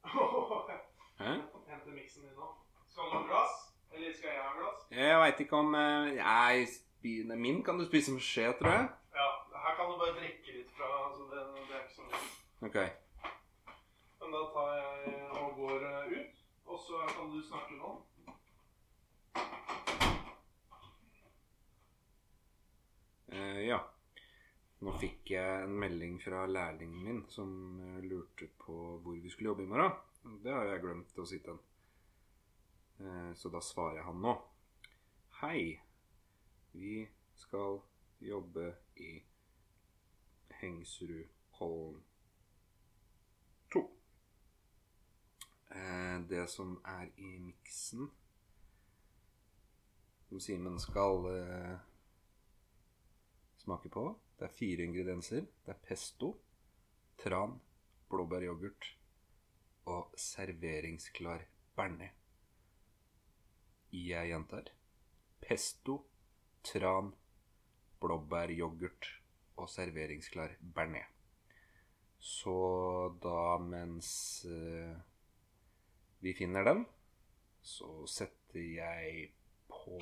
Hæ? 0.05 1.33
Henter 1.67 1.93
miksen 1.93 2.23
din 2.23 2.33
nå. 2.37 2.47
Skal 2.87 3.03
du 3.03 3.11
ha 3.11 3.23
glass? 3.27 3.55
Eller 3.93 4.13
skal 4.17 4.29
jeg 4.29 4.43
ha 4.43 4.53
glass? 4.59 4.81
Jeg 4.91 5.21
veit 5.21 5.41
ikke 5.41 5.57
om 5.57 5.75
eh, 5.75 6.07
nei, 6.15 7.37
Min 7.37 7.65
kan 7.65 7.79
du 7.79 7.87
spise 7.87 8.13
med 8.13 8.21
skje, 8.21 8.53
tror 8.59 8.71
jeg. 8.71 8.89
Ja, 9.15 9.27
her 9.65 9.75
kan 9.77 9.91
du 9.91 9.97
bare 10.03 10.15
drikke 10.21 10.57
litt 10.59 10.71
fra. 10.77 10.89
Altså 11.07 11.23
det, 11.31 11.41
det 11.69 11.77
er 11.77 11.83
ikke 11.83 11.95
så 11.95 12.03
mye. 12.09 12.21
Ok. 12.67 12.77
Men 14.21 14.33
da 14.35 14.43
tar 14.55 14.71
jeg 14.81 15.15
og 15.41 15.55
går 15.57 15.87
eh, 15.91 16.13
ut, 16.19 16.45
og 16.67 16.79
så 16.87 17.07
kan 17.17 17.33
du 17.35 17.39
snakke 17.49 17.75
nå. 17.81 17.91
Uh, 23.35 23.67
ja. 23.67 23.79
Nå 24.85 24.93
fikk 25.01 25.31
jeg 25.33 25.65
en 25.65 25.79
melding 25.81 26.19
fra 26.21 26.43
lærlingen 26.45 27.05
min 27.07 27.21
som 27.33 27.53
eh, 27.81 28.03
lurte 28.05 28.51
på 28.61 28.75
hvor 29.01 29.17
vi 29.17 29.31
skulle 29.33 29.49
jobbe 29.49 29.63
i 29.65 29.69
morgen. 29.71 29.95
Det 30.45 30.53
har 30.53 30.67
jeg 30.69 30.83
glemt 30.83 31.21
å 31.21 31.25
si 31.25 31.39
til 31.41 31.55
han. 31.55 31.63
Eh, 33.01 33.31
så 33.41 33.49
da 33.49 33.63
svarer 33.65 34.03
jeg 34.03 34.05
han 34.05 34.21
nå. 34.21 34.35
Hei. 35.41 35.63
Vi 36.75 36.99
skal 37.39 37.79
jobbe 38.21 38.67
i 39.01 39.13
Hengsrudkollen 40.59 42.03
2. 43.73 43.83
Eh, 45.79 46.19
det 46.29 46.45
som 46.53 46.77
er 46.85 47.09
i 47.17 47.39
miksen 47.39 48.11
Som 50.29 50.45
Simen 50.45 50.77
skal 50.83 51.31
smake 53.65 53.89
på. 53.89 54.11
Det 54.39 54.49
er 54.49 54.57
fire 54.59 54.85
ingredienser. 54.89 55.47
Det 55.65 55.75
er 55.75 55.81
pesto, 55.89 56.33
tran, 57.19 57.61
blåbæryoghurt 58.11 58.91
og 59.87 60.15
serveringsklar 60.19 61.47
bearnés. 61.77 62.15
Jeg 63.93 64.29
gjentar. 64.33 64.71
Pesto, 65.41 66.01
tran, 66.65 67.13
blåbæryoghurt 68.01 69.11
og 69.57 69.71
serveringsklar 69.71 70.57
bearnés. 70.75 71.11
Så 72.19 72.57
da 73.23 73.59
mens 73.61 74.09
eh, 74.49 74.97
vi 76.25 76.33
finner 76.35 76.65
den, 76.65 76.87
så 77.61 78.07
setter 78.09 78.61
jeg 78.61 79.27
på 79.69 79.99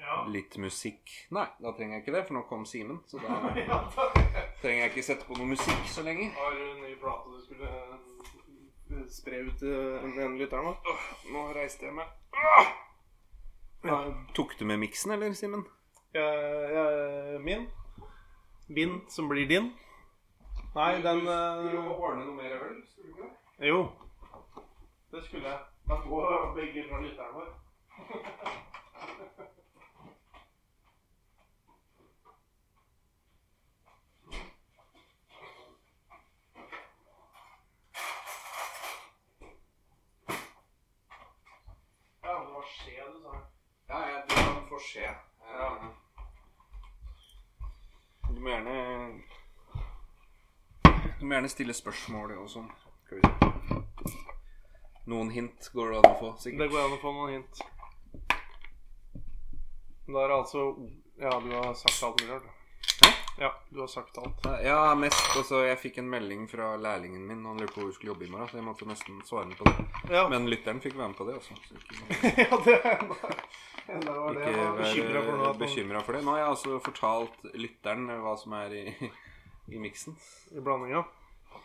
Ja. 0.00 0.24
litt 0.32 0.56
musikk. 0.56 1.10
Nei, 1.36 1.44
da 1.60 1.72
trenger 1.76 1.98
jeg 1.98 2.02
ikke 2.06 2.14
det, 2.16 2.22
for 2.26 2.34
nå 2.38 2.42
kom 2.48 2.64
Simen. 2.66 3.02
Så 3.06 3.20
da 3.20 3.36
trenger 4.62 4.80
jeg 4.86 4.90
ikke 4.94 5.04
sette 5.04 5.26
på 5.28 5.36
noe 5.38 5.50
musikk 5.52 5.82
så 5.92 6.02
lenge. 6.06 6.30
Har 6.38 6.56
du 6.56 6.62
en 6.70 6.80
ny 6.86 6.94
plate 7.02 7.34
du 7.34 7.40
skulle 7.44 7.68
eh, 7.68 9.02
spre 9.12 9.42
ut 9.46 9.58
til 9.60 10.14
den 10.16 10.38
lytteren? 10.40 10.72
da? 10.72 10.96
Nå 11.34 11.44
reiste 11.56 11.86
jeg 11.90 11.94
meg. 11.98 12.08
Ja, 13.84 13.98
Tok 14.36 14.56
du 14.60 14.64
med 14.68 14.80
miksen, 14.82 15.12
eller, 15.14 15.32
Simen? 15.36 15.62
jeg, 16.14 16.72
jeg, 16.74 17.40
min. 17.46 17.68
Min 18.68 18.98
som 19.08 19.28
blir 19.30 19.46
din. 19.48 19.70
Nei, 20.74 20.90
den 21.04 21.22
eh, 21.26 21.78
ordne 21.90 22.24
noe 22.26 22.34
mer 22.40 22.56
øl? 22.56 22.80
Skulle 22.88 23.12
du 23.12 23.22
ikke 23.22 23.28
det? 23.28 23.68
Jo. 23.68 23.80
Det 25.12 25.24
skulle 25.26 25.48
jeg. 25.48 25.58
Da 25.88 25.96
går 26.06 26.52
begge 26.56 26.84
fra 26.90 27.00
lytteren 27.02 27.34
vår. 27.34 27.48
Ja, 42.22 42.32
det 42.44 42.52
var 42.54 42.64
skje 42.74 43.04
du 43.14 43.20
sa. 43.22 43.34
Ja, 43.88 44.00
ja, 44.10 44.20
du 44.80 45.00
kan. 45.00 45.14
Ja. 45.50 45.68
Du 48.30 48.40
må 48.40 48.48
gjerne 48.50 48.74
Du 51.18 51.24
må 51.26 51.34
gjerne 51.34 51.50
stille 51.52 51.74
spørsmål 51.76 52.36
og 52.38 52.48
sånn. 52.52 52.70
Noen 55.10 55.30
hint 55.34 55.70
går 55.74 55.90
det 55.90 55.98
an 55.98 56.08
å 56.12 56.18
få, 56.20 56.30
sikkert. 56.38 56.62
Det 56.62 56.70
går 56.70 56.84
an 56.84 56.94
å 56.94 57.00
få 57.02 57.12
noen 57.16 57.32
hint. 57.34 57.62
Da 60.10 60.24
er 60.24 60.32
det 60.32 60.38
altså 60.38 60.64
Ja, 61.20 61.34
du 61.42 61.50
har 61.52 61.74
sagt 61.74 62.02
alt 62.06 62.22
mulig 62.22 62.38
rart. 62.38 62.59
Ja, 63.40 63.54
du 63.70 63.80
har 63.80 63.86
sagt 63.88 64.18
alt. 64.20 64.42
Ja, 64.64 64.94
mest 65.00 65.36
Altså, 65.36 65.62
jeg 65.64 65.78
fikk 65.80 65.98
en 66.02 66.10
melding 66.12 66.42
fra 66.50 66.74
lærlingen 66.76 67.22
min. 67.26 67.40
Han 67.48 67.56
lurte 67.60 67.72
på 67.72 67.80
hvor 67.80 67.88
vi 67.88 67.94
skulle 67.96 68.12
jobbe 68.12 68.26
i 68.26 68.30
morgen, 68.30 68.48
så 68.50 68.58
jeg 68.60 68.66
måtte 68.66 68.88
nesten 68.90 69.22
svare 69.24 69.56
på 69.56 69.64
det. 69.64 69.86
Ja, 70.12 70.26
Men 70.28 70.48
lytteren 70.50 70.82
fikk 70.84 70.98
være 70.98 71.08
med 71.14 71.16
på 71.16 71.24
det, 71.30 71.38
også. 71.40 71.56
Ikke, 71.78 71.96
ja 72.44 72.58
det 72.66 72.74
er 72.84 73.06
enda 73.96 74.12
var 74.12 74.36
det 74.36 74.42
ikke 74.44 74.60
jeg 74.60 74.74
bekymra 74.76 75.22
for 75.24 75.40
vær 75.40 75.56
bekymra 75.62 76.02
for 76.06 76.12
det. 76.18 76.20
Nå 76.26 76.34
har 76.36 76.42
jeg 76.42 76.50
altså 76.52 76.76
fortalt 76.84 77.48
lytteren 77.58 78.04
hva 78.22 78.34
som 78.38 78.52
er 78.60 78.76
i, 78.76 78.84
i 79.72 79.80
miksen. 79.82 80.14
I 80.54 80.60
blandinga. 80.62 81.00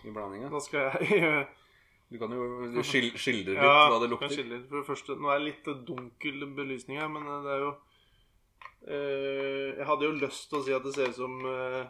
I 0.07 0.13
blandinga. 0.15 0.49
Da 0.55 0.61
skal 0.63 0.87
jeg 0.95 1.45
Du 2.13 2.19
kan 2.21 2.31
jo 2.31 2.81
skil- 2.85 3.15
skildre 3.17 3.55
litt 3.57 3.65
Ja, 3.65 3.89
hva 3.91 3.97
det 3.99 4.07
kan 4.07 4.29
lukter. 4.29 4.47
litt. 4.47 4.65
For 4.69 4.79
det 4.79 4.87
første, 4.87 5.15
nå 5.19 5.29
er 5.33 5.39
det 5.41 5.47
litt 5.51 5.69
dunkel 5.89 6.45
belysning 6.55 7.01
her, 7.01 7.11
men 7.11 7.27
det 7.43 7.51
er 7.57 7.65
jo 7.67 7.73
Eh, 7.75 7.81
jeg 8.85 9.85
hadde 9.89 10.05
jo 10.05 10.17
lyst 10.19 10.49
til 10.51 10.59
å 10.59 10.65
si 10.65 10.75
at 10.75 10.85
det 10.85 10.93
ser 10.95 11.09
ut 11.09 11.17
som 11.17 11.39
eh, 11.49 11.85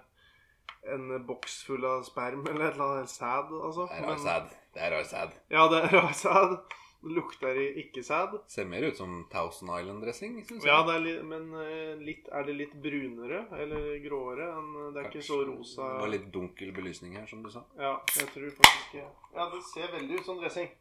en 0.96 1.12
boks 1.28 1.60
full 1.68 1.86
av 1.88 2.06
sperm 2.08 2.46
eller 2.48 2.70
et 2.70 2.78
eller 2.78 2.96
annet 3.00 3.12
sæd, 3.12 3.52
altså. 3.68 3.90
Det 3.92 4.00
er 4.00 4.08
rar 4.08 4.24
sæd. 4.24 4.58
Det 4.76 4.84
er 4.86 4.96
rar 4.96 5.06
sæd. 5.12 5.38
Ja, 5.52 5.68
det 5.72 5.84
er 5.84 5.96
rar 5.98 6.12
sæd. 6.16 6.58
Lukter 7.06 7.58
ikke 7.78 8.02
sæd. 8.02 8.40
Ser 8.50 8.66
mer 8.66 8.88
ut 8.88 8.98
som 8.98 9.28
Thousand 9.30 9.70
Island-dressing. 9.76 10.40
Ja, 10.66 10.80
det 10.88 10.96
litt, 11.04 11.20
men 11.28 11.52
eh, 11.62 11.92
litt, 12.02 12.32
er 12.34 12.48
det 12.48 12.56
litt 12.58 12.74
brunere 12.82 13.44
eller 13.62 14.00
gråere? 14.02 14.48
Det 14.96 15.04
er 15.04 15.12
ikke 15.12 15.26
så 15.28 15.44
rosa. 15.46 15.92
Det 15.92 16.02
var 16.08 16.14
litt 16.16 16.32
dunkel 16.34 16.74
belysning 16.74 17.20
her, 17.20 17.28
som 17.30 17.44
du 17.46 17.52
sa. 17.54 17.62
Ja, 17.78 18.00
jeg 18.18 18.32
tror 18.34 18.50
faktisk 18.58 18.98
Ja, 18.98 19.50
det 19.54 19.62
ser 19.70 19.94
veldig 20.00 20.22
ut 20.22 20.32
som 20.32 20.42
dressing. 20.42 20.72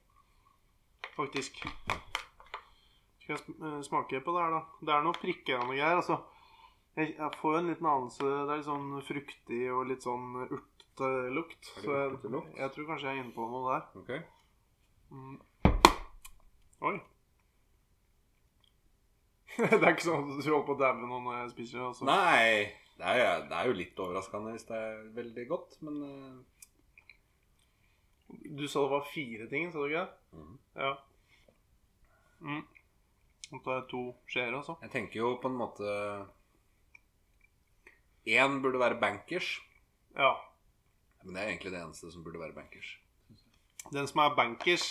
Faktisk. 1.14 1.60
Skal 3.24 3.38
jeg 3.38 3.56
eh, 3.56 3.80
smake 3.86 4.20
på 4.20 4.36
det 4.36 4.44
her, 4.44 4.52
da? 4.52 4.62
Det 4.84 4.94
er 4.94 5.05
noe 5.06 5.16
prikkende 5.16 5.72
greier, 5.72 5.96
altså. 5.96 6.20
Jeg, 6.94 7.16
jeg 7.16 7.30
får 7.40 7.56
en 7.59 7.70
liten 7.72 7.88
anelse 7.90 8.22
Det 8.22 8.42
er 8.44 8.59
litt 8.60 8.68
sånn 8.68 8.90
fruktig 9.02 9.62
og 9.74 9.88
litt 9.90 10.05
sånn 10.05 10.26
urtelukt. 10.44 11.72
Så 11.80 11.88
jeg, 11.90 12.44
jeg 12.60 12.70
tror 12.76 12.86
kanskje 12.92 13.09
jeg 13.09 13.16
er 13.16 13.24
inne 13.24 13.34
på 13.34 13.48
noe 13.51 13.72
der. 13.72 13.88
Ok 14.02 14.12
Oi. 16.84 16.98
det 19.70 19.78
er 19.78 19.92
ikke 19.94 20.05
sånn 20.09 20.24
at 20.34 20.40
du 20.42 20.51
holder 20.51 20.66
på 20.66 20.74
å 20.74 20.80
daue 20.80 21.06
nå 21.06 21.20
når 21.24 21.36
jeg 21.38 21.52
spiser 21.55 21.78
det. 21.78 21.86
Altså. 21.86 22.06
Nei, 22.09 22.44
det 22.98 23.14
er, 23.14 23.44
det 23.48 23.56
er 23.56 23.70
jo 23.70 23.78
litt 23.78 24.02
overraskende 24.05 24.52
hvis 24.55 24.68
det 24.68 24.80
er 24.80 25.01
veldig 25.16 25.46
godt, 25.51 25.78
men 25.86 26.01
eh, 26.09 26.36
Du 28.59 28.66
sa 28.68 28.82
det 28.84 28.92
var 28.92 29.06
fire 29.09 29.46
ting, 29.51 29.70
sa 29.72 29.78
du 29.80 29.86
ikke 29.88 30.05
det? 30.05 30.12
Mhm. 30.36 30.56
Ja. 30.82 30.92
Mm. 32.44 32.64
Nå 33.52 33.60
det 33.64 33.74
jeg 33.76 33.86
to 33.90 34.02
skjeer, 34.26 34.54
altså. 34.56 34.74
jeg 34.82 34.90
tenker 34.90 35.20
jo 35.20 35.34
på 35.42 35.48
en 35.50 35.58
måte 35.58 35.84
Én 38.26 38.60
burde 38.62 38.78
være 38.80 38.96
bankers, 39.00 39.60
Ja. 40.16 40.30
men 41.24 41.34
det 41.34 41.42
er 41.42 41.48
egentlig 41.48 41.72
det 41.72 41.80
eneste 41.82 42.12
som 42.12 42.24
burde 42.24 42.40
være 42.40 42.54
bankers. 42.56 42.94
Den 43.92 44.06
som 44.08 44.20
er 44.24 44.34
bankers, 44.36 44.86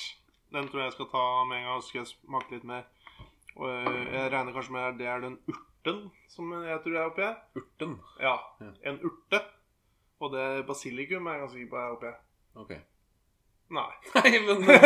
den 0.54 0.68
tror 0.68 0.80
jeg 0.84 0.86
jeg 0.92 0.94
skal 0.94 1.10
ta 1.10 1.24
med 1.50 1.58
en 1.58 1.64
gang. 1.66 1.82
Så 1.82 1.88
skal 1.90 2.00
jeg 2.04 2.08
smake 2.14 2.52
litt 2.52 2.64
mer. 2.64 2.84
Og 3.56 3.70
øh, 3.70 4.14
jeg 4.14 4.32
regner 4.32 4.54
kanskje 4.54 4.72
med 4.74 4.82
at 4.82 4.98
det 5.00 5.08
er 5.08 5.20
den 5.24 5.40
urten 5.50 6.12
som 6.30 6.52
jeg 6.54 6.80
tror 6.84 6.98
er 6.98 7.10
oppi 7.10 7.22
her. 7.22 7.36
Urten. 7.58 7.96
Ja, 8.22 8.36
en 8.86 9.00
urte. 9.06 9.40
Og 10.20 10.32
det 10.34 10.66
basilikum 10.68 11.26
er 11.28 11.32
jeg 11.34 11.42
ganske 11.42 11.58
sikker 11.58 11.70
på 11.74 11.82
er 11.82 11.96
oppi 11.98 12.06
her. 12.06 12.20
Ok. 12.56 12.72
Nei. 13.74 13.92
Nei, 14.14 14.32
men 14.46 14.60
eh, 14.70 14.84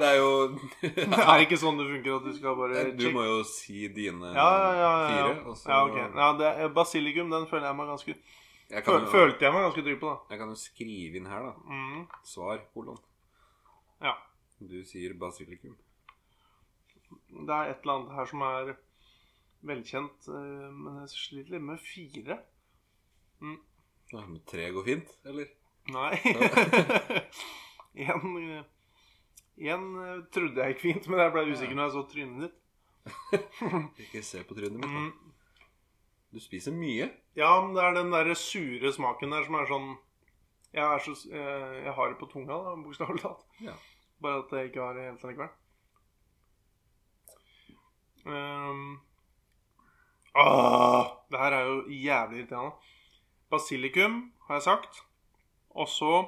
det 0.00 0.08
er 0.08 0.16
jo 0.18 0.30
Det 0.82 1.20
er 1.22 1.44
ikke 1.44 1.58
sånn 1.60 1.78
det 1.80 1.86
funker 1.88 2.18
at 2.18 2.26
du 2.26 2.34
skal 2.36 2.56
bare 2.58 2.82
Du 2.98 3.06
må 3.14 3.24
jo 3.24 3.38
si 3.48 3.86
dine 3.92 4.32
ja, 4.34 4.46
ja, 4.60 4.72
ja, 4.80 4.90
fire. 5.08 5.36
Og 5.46 5.56
så 5.56 5.70
ja, 5.70 5.78
ok. 5.86 5.96
ja, 6.02 6.28
det 6.40 6.68
Basilikum, 6.76 7.32
den 7.32 7.46
føler 7.48 7.70
jeg 7.70 7.78
meg 7.78 7.92
ganske 7.94 8.16
jeg, 8.16 8.82
kan 8.82 8.98
jo, 9.00 9.10
Følte 9.12 9.46
jeg 9.46 9.54
meg 9.54 9.64
ganske 9.68 9.84
trygg 9.86 10.00
på, 10.02 10.12
da. 10.12 10.34
jeg 10.34 10.42
kan 10.42 10.52
jo 10.52 10.58
skrive 10.58 11.20
inn 11.20 11.28
her, 11.30 11.44
da. 11.46 11.52
Mm. 11.70 12.00
Svar, 12.26 12.64
kolon. 12.74 12.98
Ja. 14.02 14.16
Du 14.58 14.80
sier 14.88 15.14
basilikum. 15.20 15.76
Det 17.30 17.54
er 17.54 17.70
et 17.70 17.86
eller 17.86 18.00
annet 18.00 18.16
her 18.16 18.26
som 18.32 18.42
er 18.42 18.72
velkjent, 19.70 20.26
øh, 20.34 20.66
men 20.74 20.98
jeg 21.04 21.12
sliter 21.14 21.54
litt 21.54 21.66
med 21.68 21.78
fire. 21.84 22.40
Men 23.44 24.42
tre 24.50 24.66
går 24.74 24.90
fint, 24.90 25.14
eller? 25.30 25.54
Nei. 25.94 26.18
en, 27.96 28.36
øh, 28.36 28.62
øh, 29.58 30.24
trodde 30.32 30.62
jeg 30.62 30.74
gikk 30.74 30.82
fint, 30.82 31.08
men 31.08 31.20
jeg 31.20 31.32
ble 31.32 31.46
usikker 31.52 31.76
når 31.76 31.88
jeg 31.88 31.94
så 31.96 32.02
trynet 32.12 32.46
ditt. 32.46 32.56
Ikke 34.04 34.22
se 34.26 34.42
på 34.44 34.56
trynet 34.58 34.78
mitt. 34.80 34.90
Mm. 34.90 35.10
da. 35.10 35.26
Du 36.34 36.40
spiser 36.42 36.74
mye. 36.74 37.10
Ja, 37.36 37.60
men 37.64 37.76
det 37.76 37.84
er 37.84 37.94
den 37.96 38.12
der 38.12 38.34
sure 38.34 38.92
smaken 38.92 39.32
der 39.32 39.46
som 39.46 39.54
er 39.56 39.70
sånn 39.70 39.92
Jeg, 40.74 40.84
er 40.84 40.98
så, 41.00 41.14
jeg, 41.30 41.84
jeg 41.86 41.92
har 41.96 42.10
det 42.10 42.18
på 42.20 42.26
tunga, 42.28 42.58
da, 42.66 42.74
bokstavelig 42.82 43.22
talt. 43.22 43.46
Ja. 43.64 43.76
Bare 44.20 44.42
at 44.42 44.52
jeg 44.52 44.68
ikke 44.68 44.82
har 44.82 44.98
det 44.98 45.06
helt 45.06 45.24
likevel. 45.24 45.54
Um, 48.26 48.98
ah, 50.34 51.14
det 51.30 51.40
her 51.40 51.56
er 51.56 51.70
jo 51.70 51.76
jævlig 51.88 52.42
irriterende. 52.42 52.74
Basilikum, 53.50 54.18
har 54.48 54.58
jeg 54.58 54.66
sagt. 54.66 55.00
Og 55.70 55.88
så 55.88 56.26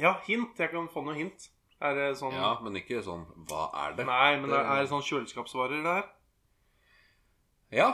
Ja, 0.00 0.14
hint. 0.26 0.56
Jeg 0.58 0.70
kan 0.72 0.88
få 0.88 1.02
noe 1.04 1.14
hint. 1.18 1.48
Er 1.82 1.94
det 1.98 2.08
sånn 2.20 2.32
Ja, 2.36 2.52
men 2.62 2.76
ikke 2.78 3.00
sånn 3.02 3.24
Hva 3.50 3.64
er 3.84 3.96
det? 3.98 4.04
Nei, 4.06 4.36
men 4.38 4.50
det 4.52 4.58
er 4.62 4.82
det 4.84 4.88
sånn 4.92 5.02
kjøleskapsvarer, 5.02 5.82
det 5.82 5.94
her? 5.98 6.10
Ja. 7.74 7.88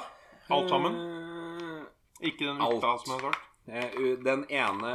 Alt 0.53 0.69
sammen? 0.69 0.95
Eh, 0.99 1.85
Ikke 2.29 2.47
den 2.51 2.59
lukta 2.61 2.91
som 3.01 3.15
jeg 3.15 3.23
har 3.23 3.33
sagt? 3.33 3.45
eh, 3.69 4.17
Den 4.25 4.45
ene 4.51 4.93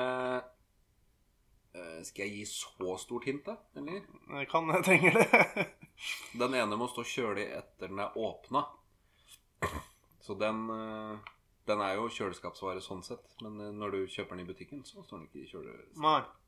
eh, 1.73 2.01
Skal 2.05 2.27
jeg 2.27 2.35
gi 2.38 2.45
så 2.51 2.97
stort 3.01 3.25
hint, 3.25 3.45
da? 3.47 3.57
Eller? 3.81 4.03
Jeg 4.38 4.49
kan, 4.51 4.69
jeg 4.69 4.85
trenger 4.85 5.19
det. 5.19 5.67
Den 6.41 6.53
ene 6.57 6.77
må 6.77 6.88
stå 6.91 7.03
kjølig 7.05 7.45
etter 7.53 7.88
den 7.91 7.99
er 8.01 8.15
åpna. 8.17 8.65
Så 10.23 10.35
den 10.39 10.65
Den 11.67 11.80
er 11.81 11.93
jo 11.95 12.09
kjøleskapsvare 12.11 12.81
sånn 12.84 13.03
sett. 13.05 13.23
Men 13.41 13.57
når 13.80 13.91
du 13.91 13.99
kjøper 14.07 14.35
den 14.35 14.43
i 14.45 14.49
butikken, 14.49 14.81
så 14.85 15.01
står 15.05 15.21
den 15.21 15.27
ikke 15.30 15.43
i 15.45 15.49
kjøleskapet. 15.51 16.39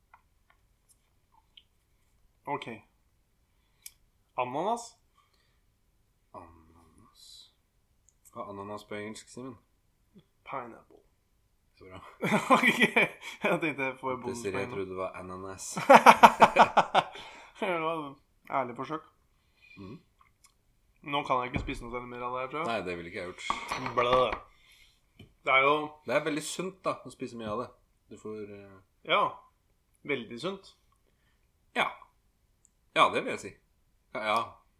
Ok. 2.46 2.66
Ananas? 4.38 4.82
Ananas 6.34 7.22
Hva 8.32 8.44
er 8.44 8.50
ananas 8.52 8.84
på 8.84 8.94
engelsk, 8.94 9.28
Simen? 9.32 9.56
Pineapple. 10.46 11.00
Så 11.78 11.84
bra. 11.84 12.00
ok. 12.56 12.68
Jeg 13.42 13.60
tenkte 13.60 13.88
jeg 13.88 13.96
får 14.00 14.20
Desiree 14.26 14.62
jeg 14.62 14.70
trodde 14.70 14.90
det 14.90 14.96
var 15.00 15.16
ananas. 15.18 15.72
det 17.60 17.80
var 17.82 18.04
et 18.10 18.16
ærlig 18.50 18.76
forsøk. 18.76 19.02
Mm. 19.76 19.98
Nå 21.02 21.22
kan 21.22 21.42
jeg 21.42 21.52
ikke 21.52 21.64
spise 21.66 21.84
noe 21.84 21.94
særlig 21.94 22.08
mer 22.14 22.24
av 22.28 22.36
det 22.36 22.44
her, 22.44 22.52
tror 22.52 22.62
jeg. 22.62 22.68
Nei, 22.70 22.86
det 22.86 22.96
ville 22.96 23.10
ikke 23.10 23.20
jeg 23.24 23.32
gjort. 23.32 23.42
Blæ. 23.98 24.14
Det 25.46 25.54
er 25.54 25.62
jo 25.66 25.74
Det 26.06 26.14
er 26.14 26.24
veldig 26.24 26.42
sunt 26.42 26.80
da 26.84 26.96
å 27.06 27.10
spise 27.12 27.38
mye 27.38 27.50
av 27.52 27.60
det. 27.64 27.68
Du 28.10 28.18
får 28.22 28.40
eh, 28.54 28.80
Ja. 29.10 29.22
Veldig 30.06 30.40
sunt. 30.40 30.76
Ja. 31.74 31.90
Ja, 32.96 33.08
det 33.12 33.22
vil 33.24 33.34
jeg 33.34 33.40
si. 33.42 33.50
Ja, 34.14 34.22
ja. 34.24 34.38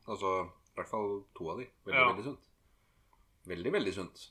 altså 0.08 0.30
i 0.46 0.74
hvert 0.78 0.88
fall 0.90 1.10
to 1.36 1.50
av 1.52 1.58
de. 1.60 1.66
Veldig, 1.84 2.00
Ja. 2.00 2.06
veldig 2.12 2.24
sunt. 2.24 2.48
Veldig, 3.46 3.72
veldig 3.72 3.92
sunt. 3.94 4.24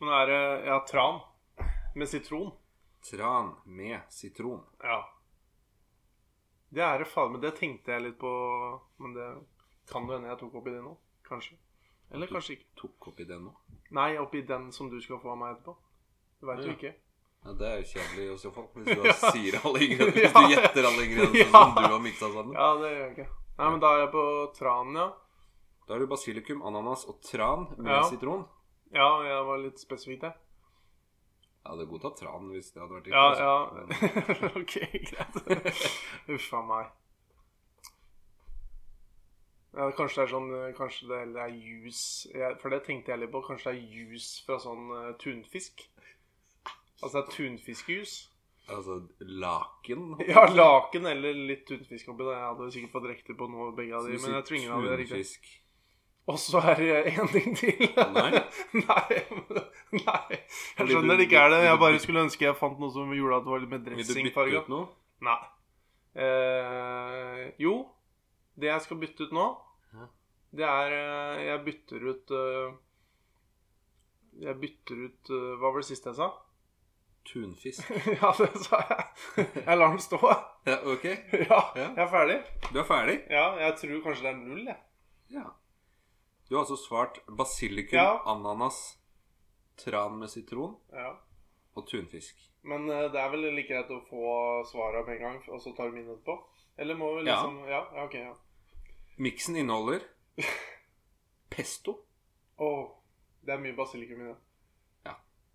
Men 0.00 0.08
er 0.20 0.26
det 0.26 0.66
Ja, 0.66 0.78
tran. 0.88 1.20
Med 1.96 2.08
sitron. 2.08 2.52
Tran 3.02 3.54
med 3.64 4.00
sitron. 4.12 4.62
Ja. 4.84 4.98
Det 6.74 6.82
er 6.82 6.98
det 6.98 7.06
faen, 7.08 7.32
men 7.32 7.40
det 7.40 7.54
tenkte 7.56 7.92
jeg 7.94 8.02
litt 8.02 8.18
på 8.18 8.32
Men 8.98 9.14
det 9.14 9.28
kan 9.88 10.06
jo 10.06 10.12
hende 10.16 10.28
jeg 10.28 10.38
tok 10.40 10.54
oppi 10.60 10.70
det 10.74 10.82
nå. 10.82 10.96
Kanskje. 11.28 11.56
Eller 12.10 12.26
kanskje 12.26 12.56
ikke. 12.56 12.66
Tok 12.76 13.08
oppi 13.12 13.24
den 13.26 13.44
nå. 13.48 13.52
Nei, 13.90 14.16
oppi 14.18 14.42
den 14.46 14.72
som 14.72 14.90
du 14.90 15.00
skal 15.00 15.18
få 15.22 15.30
av 15.32 15.38
meg 15.38 15.56
etterpå. 15.56 15.76
Du 16.40 16.46
veit 16.46 16.58
jo 16.64 16.70
Ja. 16.70 16.76
ikke. 16.76 16.94
Ja, 17.46 17.52
det 17.60 17.66
er 17.70 17.76
jo 17.78 17.86
kjedelig 17.92 18.24
i 18.32 18.38
så 18.42 18.50
fall. 18.54 18.64
Hvis 18.74 18.88
du 18.98 19.04
ja. 19.10 19.12
sier 19.30 19.58
alle 19.62 19.82
ingrediensene 19.86 20.22
Hvis 20.26 20.34
du 20.34 20.54
gjetter 20.56 20.88
alle 20.90 21.04
ingrediensene 21.06 21.44
Ja. 21.52 21.62
som 21.62 21.76
du 21.78 21.94
har 21.94 22.02
miksa 22.06 22.30
sammen. 22.34 22.56
Ja, 22.58 22.68
det 22.82 22.90
gjør 22.90 23.04
jeg 23.04 23.12
ikke. 23.16 23.28
Nei, 23.56 23.68
men 23.72 23.80
da 23.84 23.92
er 23.94 24.02
jeg 24.04 24.10
på 24.16 24.24
tran, 24.58 24.90
ja. 24.98 25.06
Da 25.86 25.94
er 25.94 26.02
du 26.02 26.08
basilikum, 26.10 26.64
ananas 26.66 27.06
og 27.08 27.20
tran 27.24 27.68
med 27.78 27.92
Ja. 27.94 28.02
sitron. 28.10 28.42
Ja, 28.94 29.06
jeg 29.26 29.46
var 29.46 29.62
litt 29.62 29.78
spesifikk 29.82 30.20
der. 30.26 30.34
Jeg 31.66 31.72
hadde 31.72 31.86
godtatt 31.90 32.18
tran 32.20 32.50
hvis 32.52 32.68
det 32.74 32.82
hadde 32.82 32.94
vært 32.94 33.08
Ja, 33.10 33.22
riktig, 33.30 33.42
ja. 33.42 33.56
altså. 34.26 34.50
ok, 34.60 34.74
greit. 35.10 35.88
Uff 36.36 36.52
a 36.54 36.60
meg. 36.68 36.92
Ja, 39.76 39.90
kanskje 39.92 40.22
det 40.22 40.24
er 40.24 40.30
sånn 40.32 40.46
Kanskje 40.78 41.08
det 41.10 41.16
heller 41.20 41.42
er 41.42 41.50
juice 41.52 42.30
For 42.62 42.72
det 42.72 42.78
tenkte 42.86 43.12
jeg 43.12 43.20
litt 43.24 43.32
på. 43.34 43.42
Kanskje 43.44 43.74
det 43.74 43.80
er 43.82 43.96
juice 43.98 44.44
fra 44.46 44.56
sånn 44.62 44.86
eh, 44.96 45.10
tunfisk? 45.20 45.82
Altså 47.02 47.18
det 47.18 47.22
er 47.22 47.34
tunfiskjus? 47.36 48.14
Altså 48.72 48.96
laken. 49.20 50.16
Ja, 50.26 50.46
laken 50.50 51.06
eller 51.06 51.36
litt 51.50 51.66
tunfisk 51.68 52.08
oppi 52.10 52.24
der. 52.26 52.38
Jeg 52.38 52.48
hadde 52.48 52.72
sikkert 52.74 52.96
fått 52.96 53.08
riktig 53.12 53.36
på 53.38 53.48
noe 53.52 53.70
begge 53.76 53.94
av 53.94 54.08
de, 54.08 54.18
men 54.22 54.36
jeg 54.38 54.48
tror 54.48 54.58
ingen 54.58 54.74
av 54.74 54.86
de 54.86 54.92
er 54.94 55.02
riktig. 55.04 55.52
Og 56.26 56.38
så 56.42 56.58
er 56.72 56.80
det 56.82 57.12
én 57.12 57.28
ting 57.30 57.52
til. 57.54 57.84
Nei. 58.16 58.30
nei, 58.88 59.20
nei. 60.00 60.38
Jeg 60.40 60.88
skjønner 60.88 61.20
det 61.20 61.28
ikke 61.28 61.44
er 61.44 61.52
det. 61.54 61.60
Jeg 61.68 61.82
bare 61.84 62.00
skulle 62.02 62.24
ønske 62.26 62.48
jeg 62.48 62.58
fant 62.58 62.80
noe 62.82 62.90
som 62.90 63.12
gjorde 63.14 63.38
at 63.38 63.46
det 63.46 63.52
var 63.54 63.62
litt 63.62 63.74
mer 63.76 64.00
Vil 64.00 64.08
du 64.08 64.16
bytte 64.18 64.48
ut 64.56 64.72
noe? 64.72 64.88
Nei. 65.26 65.38
Eh, 66.16 67.44
jo, 67.62 67.76
det 68.58 68.72
jeg 68.72 68.84
skal 68.88 68.98
bytte 68.98 69.28
ut 69.28 69.36
nå, 69.36 69.46
det 70.56 70.64
er 70.64 70.94
eh, 70.96 71.44
Jeg 71.44 71.62
bytter 71.66 72.04
ut 72.10 72.30
eh, 72.32 72.74
Jeg 74.46 74.58
bytter 74.62 75.02
ut 75.06 75.32
eh, 75.34 75.54
Hva 75.60 75.72
var 75.72 75.82
det 75.82 75.88
siste 75.90 76.12
jeg 76.12 76.18
sa? 76.20 76.30
Tunfisk. 77.26 77.90
ja, 78.20 78.30
det 78.38 78.60
sa 78.64 78.78
jeg. 78.88 79.46
Jeg 79.66 79.78
lar 79.78 79.88
den 79.94 79.98
stå. 80.00 80.18
Ja, 80.66 80.76
ok. 80.86 81.04
Ja, 81.32 81.60
Ja. 81.74 81.86
jeg 81.96 82.02
er 82.04 82.10
ferdig. 82.12 82.36
Du 82.72 82.78
er 82.78 82.84
ferdig? 82.88 83.16
Ja, 83.30 83.46
jeg 83.58 83.74
tror 83.80 84.02
kanskje 84.04 84.22
det 84.26 84.30
er 84.32 84.40
null, 84.42 84.64
jeg. 84.66 84.76
Ja. 85.34 85.44
Du 86.48 86.54
har 86.54 86.62
altså 86.62 86.76
svart 86.78 87.18
basilikum, 87.36 87.98
Ja. 87.98 88.20
ananas, 88.30 88.78
tran 89.76 90.18
med 90.20 90.30
sitron 90.30 90.76
Ja. 90.94 91.14
og 91.76 91.86
tunfisk. 91.90 92.36
Men 92.62 92.88
eh, 92.90 93.08
det 93.12 93.20
er 93.20 93.30
vel 93.30 93.48
like 93.54 93.68
greit 93.68 93.90
å 93.90 94.00
få 94.08 94.62
svaret 94.70 95.06
med 95.06 95.16
en 95.16 95.22
gang, 95.22 95.42
og 95.50 95.60
så 95.62 95.74
tar 95.76 95.90
vi 95.90 96.00
minnet 96.00 96.22
på? 96.24 96.38
Eller 96.78 96.94
må 96.94 97.14
vi 97.16 97.22
liksom 97.26 97.58
Ja, 97.68 97.82
ja 97.94 98.04
ok. 98.04 98.14
ja. 98.14 98.34
Miksen 99.18 99.56
inneholder 99.56 100.00
pesto. 101.50 101.98
Åh, 102.58 102.88
det 103.46 103.52
er 103.54 103.58
mye 103.62 103.76
basilikum 103.76 104.20
i 104.22 104.28
det. 104.30 104.36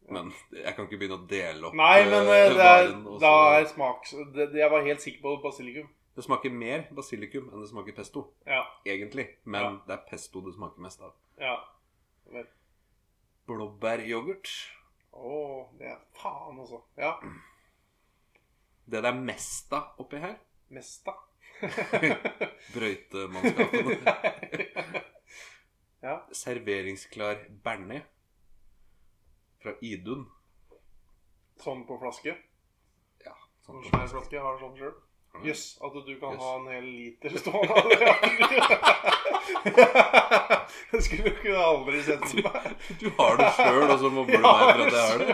Men 0.09 0.31
jeg 0.51 0.75
kan 0.75 0.85
ikke 0.87 0.97
begynne 0.97 1.17
å 1.21 1.27
dele 1.29 1.67
opp 1.69 1.75
Nei, 1.77 2.03
men 2.09 2.27
eh, 2.27 2.45
eh, 2.45 2.53
det 2.55 2.65
er, 2.65 2.87
varen, 2.89 3.19
da 3.21 3.33
er 3.59 3.65
smak 3.69 4.09
det, 4.35 4.47
Jeg 4.59 4.71
var 4.71 4.83
helt 4.83 5.01
sikker 5.01 5.21
på 5.21 5.35
basilikum. 5.43 5.87
Det 6.15 6.23
smaker 6.25 6.51
mer 6.51 6.87
basilikum 6.91 7.47
enn 7.53 7.61
det 7.61 7.69
smaker 7.69 7.95
pesto, 7.95 8.25
Ja. 8.45 8.63
egentlig. 8.85 9.27
Men 9.45 9.61
Ja. 9.63 9.71
det 9.87 9.93
er 9.93 10.03
pesto 10.09 10.41
det 10.41 10.55
smaker 10.55 10.81
mest 10.81 11.01
av. 11.01 11.13
ja. 11.39 11.55
Vel. 12.31 12.47
Blåbæryoghurt. 13.47 14.49
Åh, 15.13 15.67
det 15.79 15.87
er 15.87 15.97
faen, 16.15 16.59
altså. 16.59 16.81
Ja. 16.97 17.13
Det 18.85 19.01
det 19.03 19.05
er 19.05 19.19
mest 19.19 19.73
av 19.73 19.83
oppi 19.99 20.17
her, 20.17 20.35
Mesta. 20.69 21.11
brøytemannskapene. 22.73 23.97
ja. 26.05 26.15
Serveringsklar 26.31 27.37
bearnés 27.63 28.03
fra 29.61 29.71
Idun. 29.85 30.25
Sånn 31.61 31.85
på 31.87 31.97
flaske. 32.01 32.33
Ja, 33.25 33.35
sånn 33.65 33.75
Sånn 33.77 33.85
på 33.85 33.89
flaske. 33.97 34.15
flaske. 34.17 34.37
Har 34.41 34.55
sånn 34.61 34.77
sjøl. 34.79 34.95
Jøss, 35.31 35.45
yes, 35.47 35.61
at 35.81 35.93
du 36.05 36.19
kan 36.19 36.31
yes. 36.35 36.43
ha 36.43 36.55
en 36.59 36.67
hel 36.67 36.87
liter 36.91 37.29
stående 37.39 37.73
av 37.73 37.89
det. 37.89 37.97
Det 40.91 41.01
skulle 41.01 41.29
du 41.43 41.55
aldri 41.55 42.03
sett 42.03 42.25
for 42.25 42.41
meg. 42.47 42.75
Du 42.99 43.09
har 43.17 43.37
det 43.39 43.51
sjøl, 43.55 43.83
og 43.85 43.99
så 43.99 44.09
mobber 44.11 44.37
du 44.37 44.43
meg 44.47 44.59
for 44.59 44.81
at 44.85 44.93
jeg 44.97 45.05
har 45.07 45.17
det. 45.23 45.33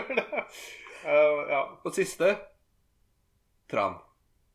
Uh, 1.02 1.50
ja. 1.50 1.62
Og 1.82 1.94
siste 1.96 2.36
tran. 3.70 3.94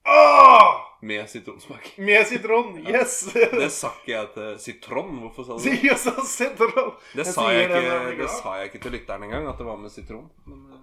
Ah! 0.06 0.80
Med 1.02 1.30
sitronsmak. 1.30 1.94
Med 1.98 2.28
sitron. 2.28 2.78
Yes! 2.88 3.34
Det 3.34 3.70
sa 3.72 3.90
ikke 4.02 4.12
jeg 4.14 4.30
til 4.36 4.60
sitron. 4.60 5.18
Hvorfor 5.20 5.44
sa 5.48 5.58
du 5.60 5.64
det? 5.84 5.98
Så 6.00 6.14
sitron. 6.28 6.94
Det 7.16 7.26
sa 7.28 7.50
jeg 7.52 7.70
jeg 7.70 7.82
ikke, 8.14 8.22
det 8.24 8.30
sa 8.32 8.56
jeg 8.60 8.70
ikke 8.72 8.82
til 8.86 8.96
lytteren 8.98 9.24
engang, 9.28 9.48
at 9.52 9.58
det 9.60 9.68
var 9.68 9.76
med 9.82 9.92
sitron. 9.92 10.30
Men, 10.48 10.64
uh... 10.72 10.80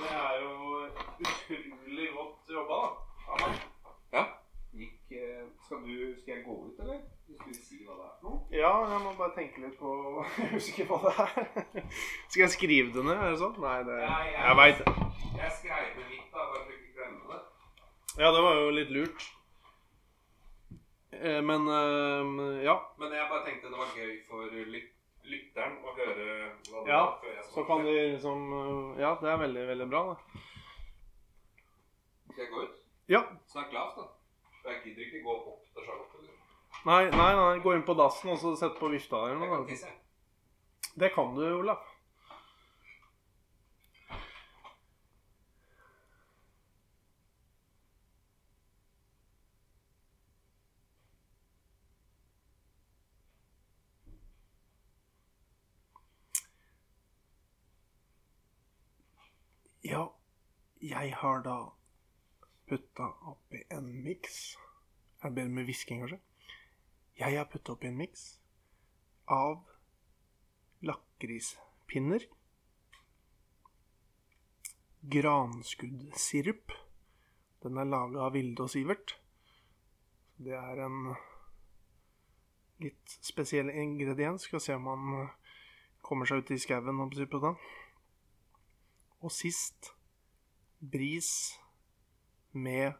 Det 0.00 0.10
er 0.16 0.34
jo 0.40 0.50
utrolig 1.20 2.08
godt 2.16 2.50
jobba, 2.56 2.80
da. 2.80 3.38
Ja. 3.40 3.50
ja. 4.18 4.24
Gikk, 4.80 5.12
eh, 5.12 5.42
skal, 5.66 5.82
du, 5.84 6.14
skal 6.22 6.34
jeg 6.34 6.44
gå 6.46 6.54
ut, 6.66 6.78
eller? 6.82 7.00
Skal 7.30 7.52
du 7.54 7.58
si 7.62 7.78
hva 7.86 7.94
det 7.98 8.06
er 8.06 8.14
for 8.20 8.26
noe? 8.26 8.38
Ja, 8.54 8.70
jeg 8.90 9.00
må 9.04 9.12
bare 9.18 9.34
tenke 9.36 9.62
litt 9.62 9.76
på 9.78 9.90
Jeg 10.40 10.48
husker 10.56 10.88
hva 10.90 10.98
det 11.04 11.14
er. 11.26 11.86
Skal 12.30 12.44
jeg 12.46 12.52
skrive 12.56 12.94
det 12.96 13.04
ned? 13.06 13.14
eller 13.18 13.38
sånn? 13.42 13.54
Nei, 13.62 13.76
det 13.86 13.98
Nei, 14.02 14.24
jeg- 14.32 14.42
Jeg 14.48 14.58
veit 14.62 14.80
det. 14.82 14.94
Jeg 15.42 15.54
skrev 15.60 15.86
det 16.00 16.06
litt, 16.14 16.26
da, 16.34 16.46
bare 16.50 16.64
for 16.64 16.74
ikke 16.74 16.90
å 16.90 16.96
glemme 16.98 17.22
det. 17.34 17.40
Ja, 18.18 18.30
det 18.34 18.42
var 18.42 18.54
jo 18.58 18.70
litt 18.74 18.90
lurt. 18.90 19.26
Eh, 21.12 21.42
Men 21.42 21.68
eh, 21.68 22.62
ja. 22.64 22.76
Men 22.98 23.12
jeg 23.12 23.28
bare 23.30 23.44
tenkte 23.46 23.70
det 23.70 23.78
var 23.78 23.92
gøy 23.96 24.16
for 24.28 24.56
lyt 24.74 24.96
lytteren 25.30 25.76
å 25.84 25.92
høre 25.94 26.26
hva 26.70 26.80
det 26.82 26.90
Ja, 26.90 27.00
var 27.04 27.18
før 27.20 27.34
jeg 27.36 27.44
Så 27.52 27.64
kan 27.68 27.82
de 27.84 27.92
liksom 28.14 28.46
eh, 28.56 29.02
Ja, 29.02 29.10
det 29.20 29.28
er 29.30 29.42
veldig, 29.42 29.64
veldig 29.68 29.88
bra, 29.92 30.00
det. 30.10 30.40
Skal 32.32 32.44
jeg 32.44 32.52
gå 32.54 32.62
ut? 32.64 32.78
Ja. 33.10 33.20
Snakk 33.52 33.74
lavt, 33.74 33.98
da. 33.98 34.06
Jeg 34.70 34.82
gidder 34.84 35.06
ikke 35.06 35.22
gå 35.26 35.34
opp 35.34 35.64
til 35.74 35.84
Charlotte. 35.86 36.18
Eller? 36.20 36.34
Nei, 36.86 37.02
nei, 37.10 37.30
nei. 37.36 37.62
Gå 37.64 37.74
inn 37.76 37.84
på 37.86 37.96
dassen 37.98 38.32
og 38.32 38.38
så 38.40 38.54
sette 38.56 38.78
på 38.80 38.90
vifta 38.92 39.24
eller 39.28 39.42
noe. 39.42 39.80
Det 41.00 41.10
kan 41.14 41.34
du, 41.36 41.42
Olaf. 41.60 41.89
Jeg 60.90 61.14
har 61.16 61.42
da 61.46 61.56
putta 62.68 63.06
oppi 63.30 63.62
en 63.70 63.88
miks. 64.04 64.56
Er 65.22 65.30
det 65.30 65.36
bedre 65.36 65.54
med 65.54 65.68
hvisking, 65.68 66.02
kanskje? 66.02 66.20
Jeg 67.18 67.38
har 67.38 67.48
putta 67.52 67.74
oppi 67.76 67.90
en 67.90 67.98
miks 67.98 68.40
av 69.30 69.60
lakrispinner, 70.82 72.24
granskuddsirup. 75.14 76.74
Den 77.62 77.78
er 77.78 77.90
laga 77.90 78.24
av 78.26 78.34
Vilde 78.34 78.64
og 78.64 78.72
Sivert. 78.72 79.14
Det 80.40 80.56
er 80.56 80.82
en 80.86 81.12
litt 82.80 83.16
spesiell 83.20 83.70
ingrediens. 83.70 84.48
Skal 84.48 84.64
se 84.64 84.74
om 84.74 84.88
han 84.88 85.30
kommer 86.02 86.26
seg 86.26 86.42
ut 86.42 86.54
i 86.56 86.60
skauen 86.60 87.04
og 87.04 87.16
på 87.30 87.42
den. 87.44 87.58
Og 89.20 89.32
sist 89.36 89.92
bris 90.80 91.58
med 92.52 92.92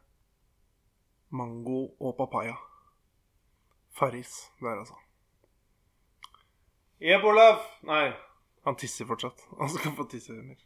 mango 1.29 1.87
og 1.99 2.17
papaya. 2.17 2.55
Farris 3.91 4.51
der, 4.59 4.79
altså. 4.79 4.93
Jeb, 7.01 7.23
Olav! 7.23 7.63
Nei, 7.83 8.11
han 8.63 8.75
tisser 8.77 9.09
fortsatt. 9.09 9.41
Han 9.59 9.69
skal 9.69 9.95
få 9.97 10.05
tisse 10.11 10.33
mer. 10.37 10.59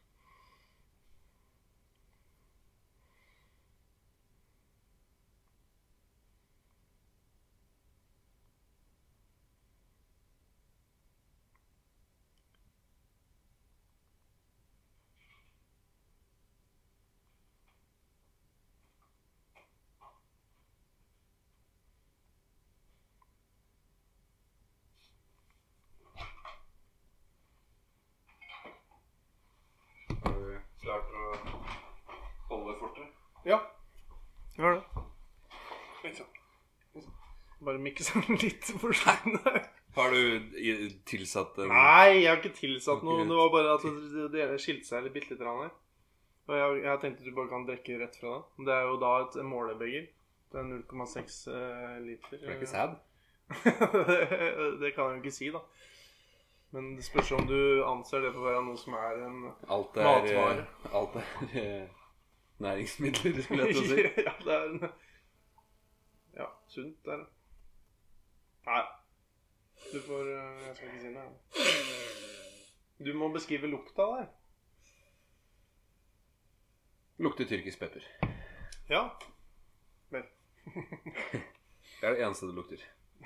Har 30.26 30.34
du 30.34 30.60
klart 30.82 31.10
å 31.14 31.24
holde 32.50 32.74
fortet? 32.80 33.10
Ja, 33.46 33.58
gjør 34.58 34.78
det. 34.78 35.04
Liksom. 36.04 36.28
Bare 37.66 37.82
mikse 37.82 38.05
den 38.05 38.05
litt 38.44 38.70
for 38.82 38.96
slutten. 38.96 39.40
Har 39.96 40.12
du 40.12 40.52
tilsatt 41.08 41.58
en 41.64 41.72
Nei, 41.72 42.20
jeg 42.20 42.28
har 42.28 42.42
ikke 42.42 42.56
tilsatt 42.58 43.04
noe. 43.08 43.24
Det 43.24 43.38
var 43.40 43.52
bare 43.54 43.76
at 43.78 44.32
det 44.34 44.48
skilte 44.60 44.90
seg 44.90 45.06
litt 45.06 45.16
bitte 45.16 45.36
litt 45.36 45.46
her. 45.46 45.72
Og 46.46 46.54
jeg, 46.60 46.82
jeg 46.84 47.02
tenkte 47.02 47.26
du 47.26 47.32
bare 47.38 47.50
kan 47.50 47.66
drikke 47.66 47.98
rett 48.02 48.20
fra 48.20 48.36
den. 48.36 48.68
Det 48.68 48.76
er 48.76 48.90
jo 48.90 48.98
da 49.02 49.14
et 49.24 49.38
målebeger. 49.48 50.10
Det 50.52 50.62
er 50.62 50.68
0,6 50.68 51.38
eh, 51.52 51.96
liter. 52.06 52.38
Det 52.38 52.50
er 52.52 52.58
ikke 52.60 52.70
sæd? 52.70 52.98
det 54.82 54.92
kan 54.96 55.10
jeg 55.10 55.16
jo 55.16 55.22
ikke 55.24 55.32
si, 55.34 55.50
da. 55.54 55.62
Men 56.76 56.96
det 56.98 57.06
spørs 57.08 57.32
om 57.32 57.48
du 57.48 57.58
anser 57.88 58.26
det 58.26 58.34
for 58.36 58.44
å 58.44 58.50
være 58.50 58.64
noe 58.68 58.80
som 58.80 58.98
er 59.00 59.22
en 59.26 59.38
Alt 59.72 59.96
er, 59.96 60.08
Matvare. 60.10 60.66
eh, 60.66 60.96
alt 61.00 61.16
er 61.22 61.60
eh, 61.62 62.02
næringsmidler, 62.66 63.42
skulle 63.46 63.68
jeg 63.70 63.76
til 63.78 63.84
å 63.84 63.90
si. 63.94 64.08
ja, 64.28 64.34
det 64.44 64.56
er 64.58 64.66
en 64.70 64.82
Ja, 66.36 66.50
sunt, 66.68 67.00
er 67.08 67.24
det. 67.24 67.30
Nei. 68.66 68.84
Du 69.92 70.00
får 70.02 70.30
eh, 70.32 70.62
Jeg 70.68 70.76
skal 70.76 70.88
ikke 70.90 71.02
si 71.04 71.12
noe. 71.14 71.30
Du 73.06 73.12
må 73.20 73.28
beskrive 73.34 73.68
lukta 73.70 74.06
der. 74.16 74.28
Lukter 77.24 77.48
tyrkisk 77.48 77.80
pepper. 77.80 78.04
Ja. 78.90 79.04
Vel. 80.12 80.26
Det 81.96 82.10
er 82.10 82.16
det 82.18 82.24
eneste 82.26 82.48
det 82.50 82.56
lukter. 82.58 82.82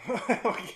ok. 0.52 0.76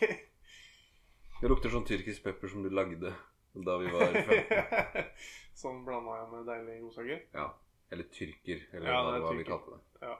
Det 1.42 1.50
lukter 1.52 1.70
sånn 1.72 1.86
tyrkisk 1.88 2.24
pepper 2.26 2.50
som 2.52 2.64
du 2.66 2.72
lagde 2.74 3.12
da 3.54 3.76
vi 3.78 3.92
var 3.94 4.16
15. 4.16 5.12
sånn 5.62 5.84
blanda 5.86 6.16
jeg 6.22 6.30
med 6.32 6.48
deilige 6.50 6.82
godsaker. 6.88 7.20
Ja. 7.38 7.46
Eller 7.94 8.08
tyrker, 8.16 8.64
eller 8.74 8.90
Ja, 8.90 8.98
hva 9.06 9.14
er 9.20 9.26
var 9.28 9.38
vi 9.38 9.44
tyrker. 9.44 9.52
kalte 9.52 9.76
det. 9.76 10.10
Ja. 10.10 10.16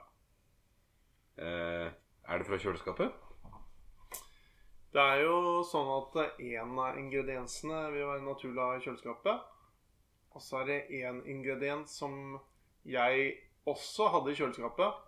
Eh, 1.44 1.88
er 2.30 2.38
det 2.44 2.46
fra 2.48 2.60
kjøleskapet? 2.62 3.18
Det 4.94 5.02
er 5.02 5.24
jo 5.24 5.62
sånn 5.66 5.88
at 5.90 6.38
én 6.38 6.76
av 6.78 6.98
ingrediensene 7.00 7.80
vil 7.90 8.06
være 8.06 8.22
naturlig 8.22 8.60
å 8.62 8.66
ha 8.68 8.74
i 8.78 8.82
kjøleskapet. 8.84 9.48
Og 10.34 10.42
så 10.42 10.60
er 10.60 10.68
det 10.68 11.00
én 11.00 11.18
ingrediens 11.30 11.96
som 11.98 12.36
jeg 12.86 13.32
også 13.66 14.06
hadde 14.14 14.30
i 14.30 14.38
kjøleskapet. 14.38 15.00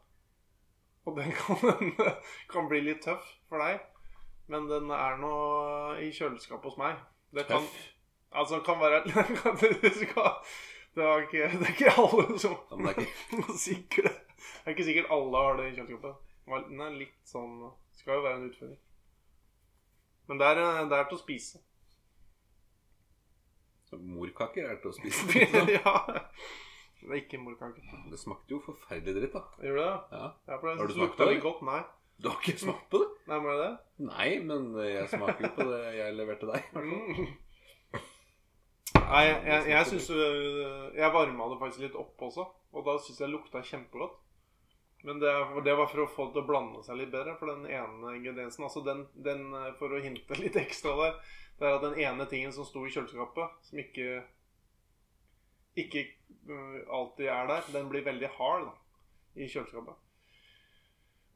Og 1.06 1.20
den 1.20 1.30
kan, 1.38 1.92
kan 2.50 2.66
bli 2.70 2.80
litt 2.82 3.04
tøff 3.06 3.28
for 3.46 3.62
deg. 3.62 3.78
Men 4.50 4.66
den 4.70 4.90
er 4.94 5.20
nå 5.22 5.36
i 6.02 6.10
kjøleskapet 6.14 6.72
hos 6.72 6.80
meg. 6.80 6.98
Det 7.34 7.46
kan 7.46 7.62
Tøff. 7.62 7.76
Altså, 8.36 8.58
det 8.58 8.64
kan 8.66 8.80
være 8.82 9.04
det, 9.84 9.92
skal, 9.94 10.32
det, 10.98 11.04
er 11.04 11.22
ikke, 11.28 11.50
det 11.60 11.68
er 11.68 11.74
ikke 11.76 11.94
alle 11.94 12.40
som 12.42 12.58
det 12.72 12.90
er 12.90 13.04
ikke 13.04 13.56
Sikkert 13.68 14.10
det. 14.10 14.16
Er 14.64 14.74
ikke 14.74 14.88
sikkert 14.90 15.14
alle 15.14 15.44
har 15.46 15.62
det 15.62 15.70
i 15.70 15.76
kjøleskapet. 15.78 16.26
Den 16.66 16.82
er 16.82 16.98
litt 16.98 17.22
sånn 17.30 17.70
Skal 17.94 18.18
jo 18.18 18.26
være 18.26 18.40
en 18.40 18.50
utføring. 18.50 18.82
Men 20.26 20.40
det 20.40 20.46
er, 20.52 20.60
det 20.90 20.98
er 20.98 21.10
til 21.10 21.18
å 21.18 21.22
spise. 21.22 21.62
Morkaker 23.96 24.66
er 24.68 24.80
til 24.82 24.90
å 24.90 24.96
spise. 24.96 25.44
ja. 25.78 25.92
Det 27.00 27.12
er 27.12 27.20
ikke 27.20 27.38
morkake. 27.38 27.84
Det 28.10 28.18
smakte 28.18 28.56
jo 28.56 28.58
forferdelig 28.64 29.20
dritt, 29.20 29.36
da. 29.36 29.44
Gjør 29.62 29.78
det? 29.78 29.86
Ja. 30.16 30.26
Ja, 30.50 30.58
det 30.58 30.74
Har 30.80 30.90
du 30.90 30.96
smakt 30.96 31.16
på 31.20 31.28
det? 31.30 31.38
godt. 31.44 31.62
Nei. 31.68 31.80
Du 32.18 32.30
har 32.32 32.40
ikke 32.40 32.58
smakt 32.58 32.86
på 32.90 33.02
det? 33.02 33.08
Nei, 33.30 33.38
må 33.44 33.52
jeg 33.52 33.60
det? 33.62 33.72
Nei, 34.08 34.28
men 34.48 34.68
jeg 34.82 35.08
smaker 35.12 35.46
jo 35.46 35.52
på 35.58 35.66
det 35.70 35.82
jeg 35.98 36.16
leverte 36.16 36.50
deg. 36.50 36.70
Mm. 36.74 37.34
Nei, 38.96 39.22
jeg, 39.28 39.40
jeg, 39.46 39.64
jeg 39.70 39.86
syns 39.90 40.06
øh, 40.10 40.86
Jeg 40.96 41.12
varma 41.14 41.46
det 41.52 41.58
faktisk 41.60 41.84
litt 41.84 41.98
opp 42.00 42.22
også, 42.26 42.46
og 42.74 42.86
da 42.88 42.96
syns 43.04 43.20
jeg 43.22 43.30
lukta 43.30 43.62
kjempegodt. 43.62 44.16
Men 45.06 45.20
det, 45.22 45.32
det 45.64 45.74
var 45.78 45.86
for 45.86 46.02
å 46.02 46.08
få 46.10 46.24
det 46.26 46.32
til 46.34 46.42
å 46.42 46.48
blande 46.48 46.80
seg 46.82 46.96
litt 46.98 47.12
bedre. 47.12 47.36
For 47.38 47.46
den 47.52 47.68
ene 47.70 48.16
ingrediensen 48.16 48.64
Altså 48.66 48.80
den, 48.82 49.04
den 49.22 49.44
øh, 49.54 49.68
For 49.78 49.94
å 49.94 50.00
hinte 50.02 50.38
litt 50.42 50.58
ekstra 50.58 50.96
der, 50.98 51.20
det 51.60 51.68
er 51.68 51.76
at 51.76 51.84
den 51.86 52.00
ene 52.02 52.26
tingen 52.26 52.50
som 52.52 52.66
sto 52.66 52.82
i 52.82 52.90
kjøleskapet, 52.90 53.60
som 53.68 53.78
ikke 53.84 54.24
ikke 55.76 56.02
øh, 56.48 56.82
alltid 56.98 57.30
er 57.30 57.46
der, 57.52 57.70
den 57.72 57.88
blir 57.92 58.04
veldig 58.04 58.32
hard 58.34 58.66
da, 58.66 58.74
i 59.36 59.46
kjøleskapet. 59.46 59.94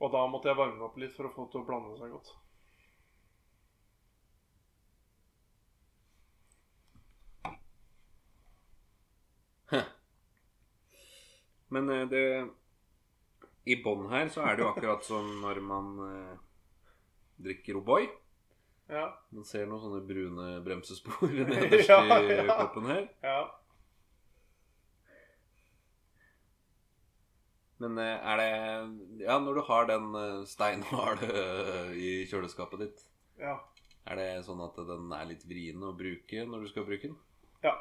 Og 0.01 0.13
da 0.17 0.27
måtte 0.33 0.49
jeg 0.49 0.59
varme 0.59 0.87
opp 0.89 0.97
litt 0.99 1.15
for 1.15 1.29
å 1.29 1.33
få 1.35 1.47
det 1.47 1.55
til 1.55 1.63
å 1.63 1.69
blande 1.69 1.95
seg 2.01 2.11
godt. 2.17 2.35
Men 11.71 11.91
eh, 11.95 12.09
det 12.11 12.25
I 13.71 13.77
bånn 13.85 14.07
her 14.11 14.29
så 14.33 14.43
er 14.49 14.57
det 14.59 14.65
jo 14.65 14.71
akkurat 14.73 15.05
som 15.07 15.29
når 15.45 15.61
man 15.63 15.91
eh, 16.09 16.37
drikker 17.47 17.79
O'boy. 17.81 18.09
Ja. 18.91 19.05
Man 19.31 19.45
ser 19.47 19.69
noen 19.71 19.83
sånne 19.85 20.01
brune 20.09 20.47
bremsespor 20.67 21.31
nederst 21.37 21.89
Ja, 21.93 22.01
i 22.19 22.39
ja. 22.41 22.57
koppen 22.65 22.89
her. 22.91 23.05
ja. 23.23 23.41
Men 27.81 27.97
eh, 27.99 28.17
er 28.33 28.41
det 28.41 29.25
Ja, 29.25 29.39
når 29.41 29.55
du 29.61 29.63
har 29.69 29.87
den 29.89 30.11
eh, 30.19 30.41
steinharde 30.49 31.29
eh, 31.31 31.93
i 31.97 32.11
kjøleskapet 32.29 32.83
ditt, 32.85 33.05
Ja. 33.41 33.55
er 34.11 34.17
det 34.21 34.27
sånn 34.45 34.61
at 34.65 34.77
den 34.89 35.13
er 35.17 35.29
litt 35.31 35.47
vrien 35.49 35.81
å 35.87 35.95
bruke 35.97 36.45
når 36.49 36.67
du 36.67 36.73
skal 36.75 36.85
bruke 36.89 37.09
den? 37.13 37.17
ja. 37.65 37.77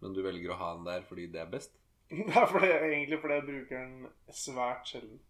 Men 0.00 0.12
du 0.14 0.20
velger 0.22 0.52
å 0.54 0.56
ha 0.60 0.66
den 0.76 0.84
der 0.86 1.02
fordi 1.02 1.24
det 1.26 1.40
er 1.42 1.48
best? 1.50 1.72
Det 2.10 2.36
er 2.36 2.46
det, 2.60 2.92
egentlig 2.92 3.18
fordi 3.20 3.34
jeg 3.34 3.42
bruker 3.48 3.78
den 3.84 4.06
svært 4.32 4.88
sjelden. 4.88 5.20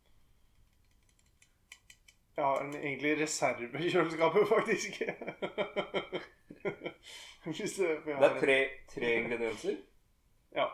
Jeg 2.37 2.45
har 2.45 2.61
en 2.63 2.75
egentlig 2.77 3.17
reserve 3.23 3.85
i 3.85 3.91
kjøleskapet, 3.91 4.49
faktisk. 4.55 4.99
Det, 7.49 8.03
for 8.05 8.11
har 8.15 8.31
en- 8.35 8.41
tre 8.95 9.15
ingredienser? 9.23 9.77
Ja. 10.55 10.67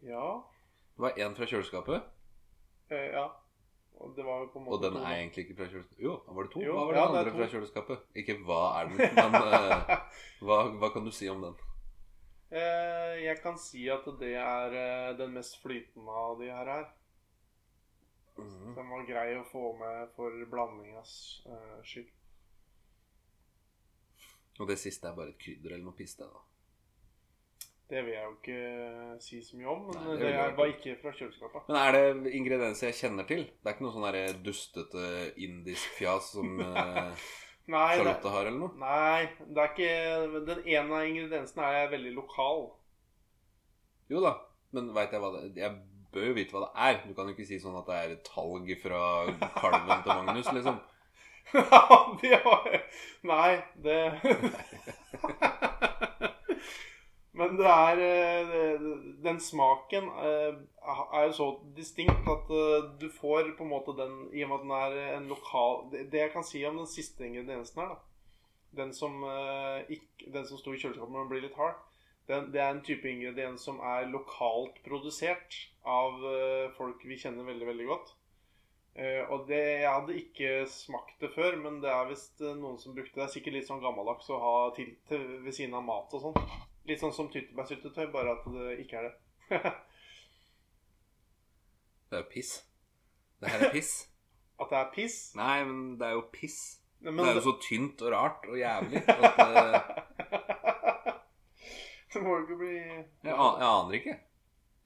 Ja. 0.00 0.50
Det 0.96 1.02
var 1.02 1.10
én 1.18 1.34
fra 1.36 1.46
kjøleskapet, 1.46 2.02
Eh, 2.90 2.96
ja. 3.14 3.26
Og 4.00 4.12
det 4.16 4.24
var 4.24 4.46
på 4.48 4.58
en 4.58 4.64
måte 4.64 4.76
og 4.76 4.84
den 4.84 5.02
er 5.02 5.18
egentlig 5.18 5.42
ikke 5.44 5.56
fra 5.58 5.66
kjøleskapet. 5.68 6.04
Jo, 6.04 6.14
var 6.26 6.46
det 6.46 6.52
to? 6.54 6.62
Jo, 6.64 6.76
hva 6.76 6.84
var 6.88 6.96
ja, 6.96 7.02
den 7.02 7.12
det 7.12 7.18
er 7.18 7.26
andre 7.26 7.34
fra 7.36 7.48
kjøleskapet? 7.52 8.06
Ikke 8.22 8.36
hva 8.48 8.60
er 8.78 8.88
den, 8.88 9.02
men 9.18 9.36
uh, 9.36 9.90
hva, 10.48 10.60
hva 10.80 10.90
kan 10.94 11.04
du 11.04 11.12
si 11.14 11.28
om 11.28 11.44
den? 11.44 11.58
Eh, 12.50 13.18
jeg 13.26 13.36
kan 13.44 13.60
si 13.60 13.84
at 13.92 14.08
det 14.22 14.32
er 14.40 14.76
uh, 14.76 15.10
den 15.18 15.36
mest 15.36 15.60
flytende 15.60 16.16
av 16.24 16.40
de 16.40 16.48
her 16.48 16.72
her. 16.74 16.88
Den 18.40 18.88
var 18.88 19.04
grei 19.04 19.26
å 19.36 19.44
få 19.44 19.74
med 19.76 20.14
for 20.16 20.32
blandingas 20.48 21.12
skyld. 21.84 22.08
Og 24.60 24.68
det 24.68 24.78
siste 24.80 25.10
er 25.10 25.16
bare 25.18 25.34
et 25.34 25.42
krydder 25.42 25.74
eller 25.74 25.90
noe 25.90 25.98
piste? 25.98 26.24
da. 26.24 26.49
Det 27.90 28.04
vil 28.06 28.12
jeg 28.14 28.22
jo 28.22 28.32
ikke 28.36 29.20
si 29.24 29.40
så 29.42 29.58
mye 29.58 29.70
om, 29.72 29.80
men 29.88 29.96
Nei, 30.04 30.14
det 30.14 30.20
det, 30.22 30.32
er, 30.38 30.52
var 30.58 30.68
ikke 30.70 30.92
fra 31.00 31.10
kjøleskapet. 31.16 31.64
Men 31.68 31.78
er 31.80 31.96
det 31.96 32.34
ingredienser 32.38 32.90
jeg 32.92 32.98
kjenner 33.00 33.26
til? 33.26 33.42
Det 33.50 33.66
er 33.66 33.74
ikke 33.74 33.86
noe 33.86 33.94
sånn 33.96 34.06
der 34.06 34.36
dustete 34.46 35.06
indisk 35.42 35.96
fjas 35.98 36.30
som 36.36 36.52
Nei, 37.70 37.88
Charlotte 37.96 38.22
det, 38.24 38.30
har, 38.34 38.46
eller 38.50 38.58
noe? 38.58 38.72
nei, 38.80 39.26
det 39.46 39.62
er 39.62 39.72
ikke 39.74 40.44
Den 40.48 40.62
ene 40.64 41.00
av 41.00 41.08
ingrediensene 41.10 41.66
er 41.80 41.90
veldig 41.92 42.14
lokal. 42.16 42.64
Jo 44.10 44.22
da, 44.24 44.32
men 44.74 44.88
veit 44.96 45.12
jeg 45.14 45.22
hva 45.22 45.30
det 45.36 45.42
Jeg 45.60 45.76
bør 46.14 46.24
jo 46.30 46.36
vite 46.38 46.54
hva 46.56 46.64
det 46.64 46.70
er. 46.86 46.96
Du 47.06 47.12
kan 47.14 47.28
jo 47.28 47.34
ikke 47.36 47.46
si 47.46 47.60
sånn 47.62 47.76
at 47.78 47.90
det 47.90 47.98
er 48.00 48.16
talg 48.26 48.70
fra 48.82 49.02
kalven 49.58 50.06
til 50.06 50.22
Magnus, 50.22 50.50
liksom. 50.54 50.80
Ja, 51.50 51.86
det 52.22 52.36
har 52.44 52.66
Nei, 53.26 53.52
det 53.82 54.00
Men 57.40 57.56
det 57.56 57.68
er 57.70 58.02
eh, 58.04 58.82
Den 59.24 59.40
smaken 59.40 60.10
eh, 60.20 60.58
er 61.16 61.26
jo 61.28 61.32
så 61.36 61.48
distinkt 61.76 62.28
at 62.28 62.52
eh, 62.52 62.90
du 63.00 63.08
får 63.14 63.54
på 63.56 63.64
en 63.64 63.72
måte 63.72 63.96
den 63.96 64.26
I 64.36 64.44
og 64.44 64.50
med 64.50 64.58
at 64.58 64.66
den 64.66 64.76
er 64.76 65.16
en 65.16 65.28
lokal 65.30 65.86
Det 66.12 66.20
jeg 66.20 66.32
kan 66.34 66.44
si 66.46 66.64
om 66.68 66.80
den 66.82 66.90
siste 66.90 67.24
ingrediensen 67.26 67.80
her, 67.80 67.94
da 67.94 68.82
Den 68.82 68.92
som, 68.94 69.24
ikke, 69.90 70.28
den 70.30 70.44
som 70.46 70.60
sto 70.60 70.70
i 70.70 70.78
kjøleskapet 70.78 71.16
den 71.16 71.30
blir 71.32 71.42
litt 71.42 71.56
hard, 71.58 71.80
den, 72.30 72.52
det 72.54 72.60
er 72.62 72.70
en 72.70 72.84
type 72.86 73.08
ingrediens 73.10 73.64
som 73.66 73.80
er 73.82 74.06
lokalt 74.06 74.76
produsert 74.84 75.56
av 75.82 76.22
folk 76.76 77.02
vi 77.02 77.18
kjenner 77.18 77.48
veldig, 77.48 77.66
veldig 77.66 77.88
godt. 77.88 78.12
Og 79.34 79.42
det, 79.50 79.58
Jeg 79.82 79.90
hadde 79.90 80.20
ikke 80.20 80.54
smakt 80.70 81.18
det 81.18 81.32
før, 81.34 81.58
men 81.58 81.82
det 81.82 81.90
er 81.90 82.12
visst 82.12 82.38
noen 82.46 82.78
som 82.78 82.94
brukte 82.94 83.16
det. 83.16 83.24
Det 83.24 83.26
er 83.26 83.34
sikkert 83.34 83.58
litt 83.58 83.66
sånn 83.72 83.82
gammeldags 83.82 84.30
å 84.30 84.38
ha 84.38 84.56
til, 84.78 84.94
til 85.10 85.26
ved 85.42 85.58
siden 85.58 85.74
av 85.74 85.88
mat 85.90 86.14
og 86.14 86.28
sånn. 86.28 86.69
Litt 86.88 87.02
sånn 87.02 87.12
som 87.14 87.28
tyttebærsyltetøy, 87.32 88.06
bare 88.12 88.34
at 88.38 88.46
det 88.54 88.78
ikke 88.84 89.00
er 89.00 89.08
det. 89.08 89.14
Det 92.10 92.18
er 92.18 92.22
jo 92.24 92.30
piss. 92.32 92.48
Det 93.38 93.50
her 93.52 93.60
er 93.68 93.70
piss. 93.70 93.90
at 94.60 94.72
det 94.72 94.78
er 94.80 94.88
piss. 94.94 95.18
Nei, 95.38 95.60
men 95.64 95.92
det 96.00 96.08
er 96.08 96.16
jo 96.16 96.24
piss. 96.32 96.56
Men 96.98 97.20
det 97.22 97.28
er 97.30 97.38
jo 97.38 97.44
så 97.44 97.52
tynt 97.62 98.02
og 98.02 98.10
rart 98.12 98.48
og 98.50 98.58
jævlig 98.58 99.00
at 99.08 99.38
eh, 99.46 99.76
Det 102.12 102.22
må 102.24 102.34
jo 102.34 102.42
ikke 102.42 102.58
bli 102.60 102.74
jeg, 102.74 103.30
an 103.30 103.62
jeg 103.62 103.68
aner 103.68 103.96
ikke. 104.00 104.16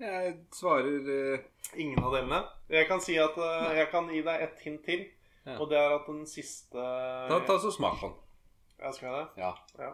Jeg 0.05 0.35
svarer 0.53 1.09
uh... 1.09 1.49
ingen 1.81 2.05
av 2.05 2.13
delene. 2.13 2.43
Jeg 2.69 2.87
kan 2.91 3.01
si 3.03 3.17
at 3.19 3.39
uh, 3.41 3.73
jeg 3.73 3.89
kan 3.91 4.11
gi 4.13 4.21
deg 4.27 4.45
et 4.45 4.65
hint 4.67 4.85
til. 4.85 5.07
Ja. 5.45 5.57
Og 5.57 5.71
det 5.73 5.81
er 5.81 5.97
at 5.97 6.07
den 6.09 6.27
siste 6.29 6.85
Ta, 7.31 7.41
ta 7.49 7.57
så 7.61 7.73
smak 7.73 7.97
på 8.03 8.13
den. 8.13 8.21
Ja, 8.85 8.93
skal 8.93 9.09
jeg 9.09 9.17
det? 9.17 9.43
Ja. 9.43 9.53
Ja. 9.81 9.91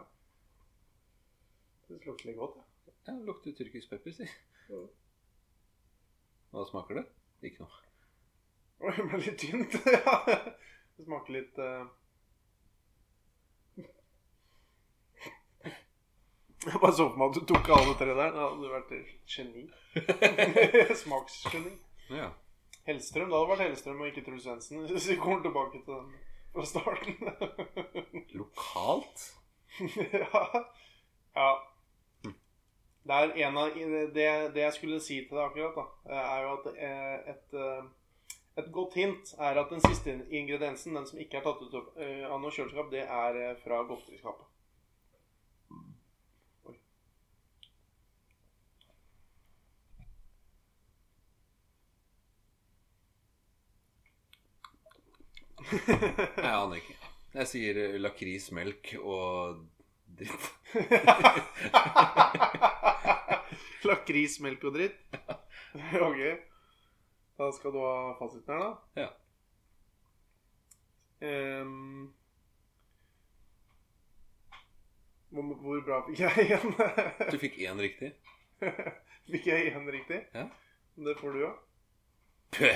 Det 1.91 2.07
lukter 2.07 2.29
litt 2.29 2.37
godt, 2.39 2.55
ja. 2.55 2.63
ja 3.07 3.13
det 3.17 3.25
lukter 3.27 3.55
tyrkisk 3.57 3.89
pepper, 3.91 4.13
si. 4.15 4.27
Ja. 4.71 4.81
Hva 6.51 6.63
smaker 6.69 7.01
det? 7.01 7.05
Ikke 7.47 7.65
noe. 7.65 7.81
Oi, 8.81 8.93
det 8.97 9.03
ble 9.09 9.17
litt 9.25 9.39
tynt. 9.41 9.73
ja. 9.95 10.15
Det 10.95 11.03
smaker 11.07 11.35
litt 11.35 11.59
uh... 11.59 11.83
Jeg 16.61 16.77
bare 16.77 16.93
så 16.95 17.07
for 17.09 17.17
meg 17.17 17.27
at 17.27 17.37
du 17.39 17.43
tok 17.49 17.71
alle 17.75 17.95
tre 17.99 18.11
der. 18.13 18.31
Da 18.35 18.41
hadde 18.45 18.61
du 18.61 18.67
vært 18.71 18.91
geni. 19.35 19.63
Smaksgeni. 21.03 21.73
Ja. 22.13 22.29
Hellstrøm. 22.87 23.29
Det 23.31 23.37
hadde 23.37 23.51
vært 23.51 23.65
Hellstrøm 23.65 24.03
og 24.03 24.07
ikke 24.11 24.23
Truls 24.27 24.45
Svendsen. 24.47 24.85
Hvis 24.87 25.09
vi 25.11 25.19
kommer 25.19 25.41
tilbake 25.43 25.77
til 25.81 25.93
den 25.97 26.07
fra 26.53 26.63
starten. 26.69 27.15
Lokalt? 28.37 29.19
ja. 29.81 30.45
ja. 31.35 31.51
Det 33.03 33.43
en 33.43 33.57
av 33.57 33.69
det, 34.13 34.53
det 34.53 34.61
jeg 34.61 34.73
skulle 34.73 34.99
si 35.01 35.15
til 35.25 35.37
deg 35.37 35.47
akkurat, 35.47 35.89
da, 36.05 36.19
er 36.21 36.43
jo 36.45 36.51
at 36.59 36.67
eh, 36.75 37.31
et, 37.33 37.55
eh, 37.57 38.37
et 38.61 38.69
godt 38.75 38.97
hint 38.99 39.33
er 39.39 39.57
at 39.57 39.73
den 39.73 39.81
siste 39.87 40.19
ingrediensen, 40.29 40.95
den 40.95 41.07
som 41.09 41.19
ikke 41.19 41.39
er 41.39 41.47
tatt 41.47 41.63
ut 41.65 41.77
av 41.79 41.89
eh, 41.97 42.29
noe 42.29 42.53
kjøleskap, 42.53 42.91
det 42.93 43.07
er 43.07 43.41
eh, 43.41 43.55
fra 43.63 43.81
godteriskapet. 43.89 44.51
Jeg 55.71 56.51
aner 56.51 56.75
ikke. 56.81 56.95
Jeg 57.33 57.47
sier 57.47 57.77
eh, 57.79 57.99
lakris, 58.01 58.51
melk 58.55 58.95
og 59.01 59.61
dritt. 60.19 60.51
Lakris, 63.87 64.39
melk 64.43 64.63
og 64.69 64.75
dritt? 64.77 64.97
ok. 66.07 66.21
Da 67.41 67.49
skal 67.57 67.73
du 67.73 67.79
ha 67.81 67.95
fasiten 68.19 68.53
her, 68.53 68.63
da. 68.63 69.03
Ja. 69.03 69.09
Um, 71.21 72.13
hvor, 75.29 75.53
hvor 75.61 75.81
bra 75.85 75.99
fikk 76.07 76.23
jeg 76.25 76.47
igjen? 76.47 76.73
Du 77.33 77.37
fikk 77.41 77.59
én 77.61 77.81
riktig. 77.81 78.13
fikk 79.31 79.49
jeg 79.51 79.73
én 79.73 79.89
riktig? 79.93 80.21
Ja. 80.33 80.47
Det 81.01 81.17
får 81.21 81.37
du 81.37 81.43
òg. 81.47 81.59
Pø! 82.57 82.71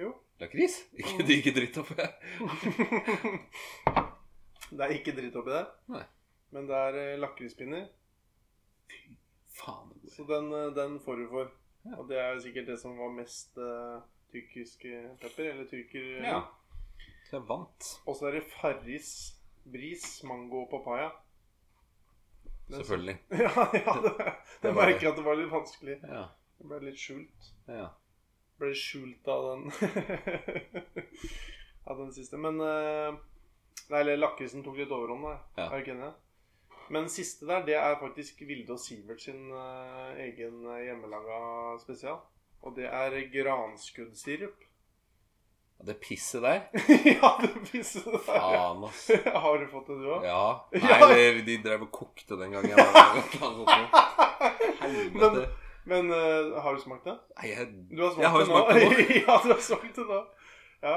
Jo. 0.00 0.14
Lakris? 0.40 0.78
Ikke, 0.98 1.24
det 1.28 1.36
ikke 1.38 1.52
dritt 1.54 1.76
oppi 1.78 1.94
her. 2.00 2.12
Det 4.72 4.80
er 4.86 4.94
ikke 4.96 5.12
dritt 5.14 5.36
oppi 5.36 5.52
der, 5.52 5.66
Nei. 5.92 6.04
men 6.56 6.66
det 6.70 6.78
er 6.88 6.96
eh, 7.02 7.18
lakrispinner. 7.20 7.84
Faen. 9.58 9.90
Så 10.08 10.24
den, 10.28 10.48
eh, 10.56 10.70
den 10.76 10.98
får 11.04 11.16
du 11.22 11.26
for. 11.28 11.50
Ja. 11.84 11.96
Og 11.98 12.08
det 12.08 12.18
er 12.22 12.38
sikkert 12.40 12.66
det 12.70 12.78
som 12.80 12.94
var 12.98 13.10
mest 13.12 13.58
uh, 13.58 14.00
tyrkisk 14.32 14.84
eh, 14.88 15.10
pepper. 15.20 15.50
Eller 15.52 15.66
tyrker. 15.70 16.06
Ja. 16.24 16.40
Så 17.28 17.36
jeg 17.40 17.48
vant. 17.48 17.90
Og 18.06 18.16
så 18.16 18.28
er 18.30 18.38
det 18.38 18.44
Farris, 18.60 19.10
bris, 19.64 20.06
mango 20.24 20.62
og 20.64 20.70
papaya. 20.70 21.10
Den- 22.68 22.78
Selvfølgelig. 22.80 23.16
Ja, 23.44 23.66
ja 23.74 23.96
det, 24.04 24.12
Det 24.18 24.34
det 24.62 24.74
var- 24.74 24.86
merker 24.86 25.10
at 25.10 25.16
det 25.18 25.24
var 25.26 25.36
litt 25.40 25.50
vanskelig. 25.52 25.98
Ja. 26.06 26.24
Det 26.58 26.68
ble 26.70 26.78
litt 26.90 27.00
skjult. 27.02 27.50
ja. 27.68 27.88
Ble 28.62 28.68
skjult 28.78 29.26
av 29.32 29.40
den 29.48 29.62
Av 31.90 31.98
den 31.98 32.12
siste. 32.14 32.36
Men 32.38 32.60
uh, 32.60 33.16
Nei, 33.90 33.98
eller 34.00 34.16
lakrisen 34.20 34.62
tok 34.64 34.76
litt 34.78 34.92
overhånd, 34.94 35.24
da. 35.26 35.32
Ja. 35.58 35.64
Er 35.66 35.74
du 35.74 35.80
ikke 35.82 35.94
enig? 35.96 36.12
Men 36.92 37.08
siste 37.08 37.46
der, 37.48 37.62
det 37.64 37.74
er 37.78 37.94
faktisk 38.00 38.42
Vilde 38.44 38.74
og 38.74 38.80
Sivert 38.82 39.22
sin 39.24 39.46
uh, 39.52 40.10
egen 40.20 40.66
eh, 40.68 40.82
hjemmelaga 40.90 41.38
spesial. 41.80 42.18
Og 42.62 42.76
det 42.76 42.84
er 42.90 43.16
granskuddsirup. 43.32 44.60
Det 45.82 45.96
pisset 45.98 46.44
der 46.44 46.60
ja, 47.16 47.30
det 47.42 47.48
pisset 47.66 48.04
der. 48.06 48.20
Faen, 48.26 48.84
ass. 48.86 49.08
Har 49.44 49.56
du 49.58 49.64
fått 49.72 49.88
det, 49.90 49.96
du 49.98 50.10
òg? 50.14 50.26
Ja. 50.28 50.44
Nei, 50.76 50.98
Ja. 51.16 51.40
de 51.48 51.56
drev 51.64 51.88
og 51.88 51.90
kokte 51.96 52.38
den 52.38 52.52
gangen. 52.54 52.76
Helvete. 54.82 55.48
Men 55.84 56.12
uh, 56.12 56.60
har 56.62 56.76
du 56.76 56.80
smakt 56.84 57.08
det? 57.08 57.16
Nei, 57.40 57.48
jeg, 57.50 57.66
Du 57.90 58.04
har 58.04 58.12
smakt 58.12 58.22
jeg 58.22 58.30
har 58.30 58.38
jo 58.38 58.46
smakt 58.52 58.68
det 58.70 58.84
nå. 58.84 58.92
ja, 59.24 59.40
du 59.42 59.50
har 59.50 59.64
smakt 59.66 59.96
det 59.98 60.06
nå. 60.12 60.20
Ja. 60.84 60.96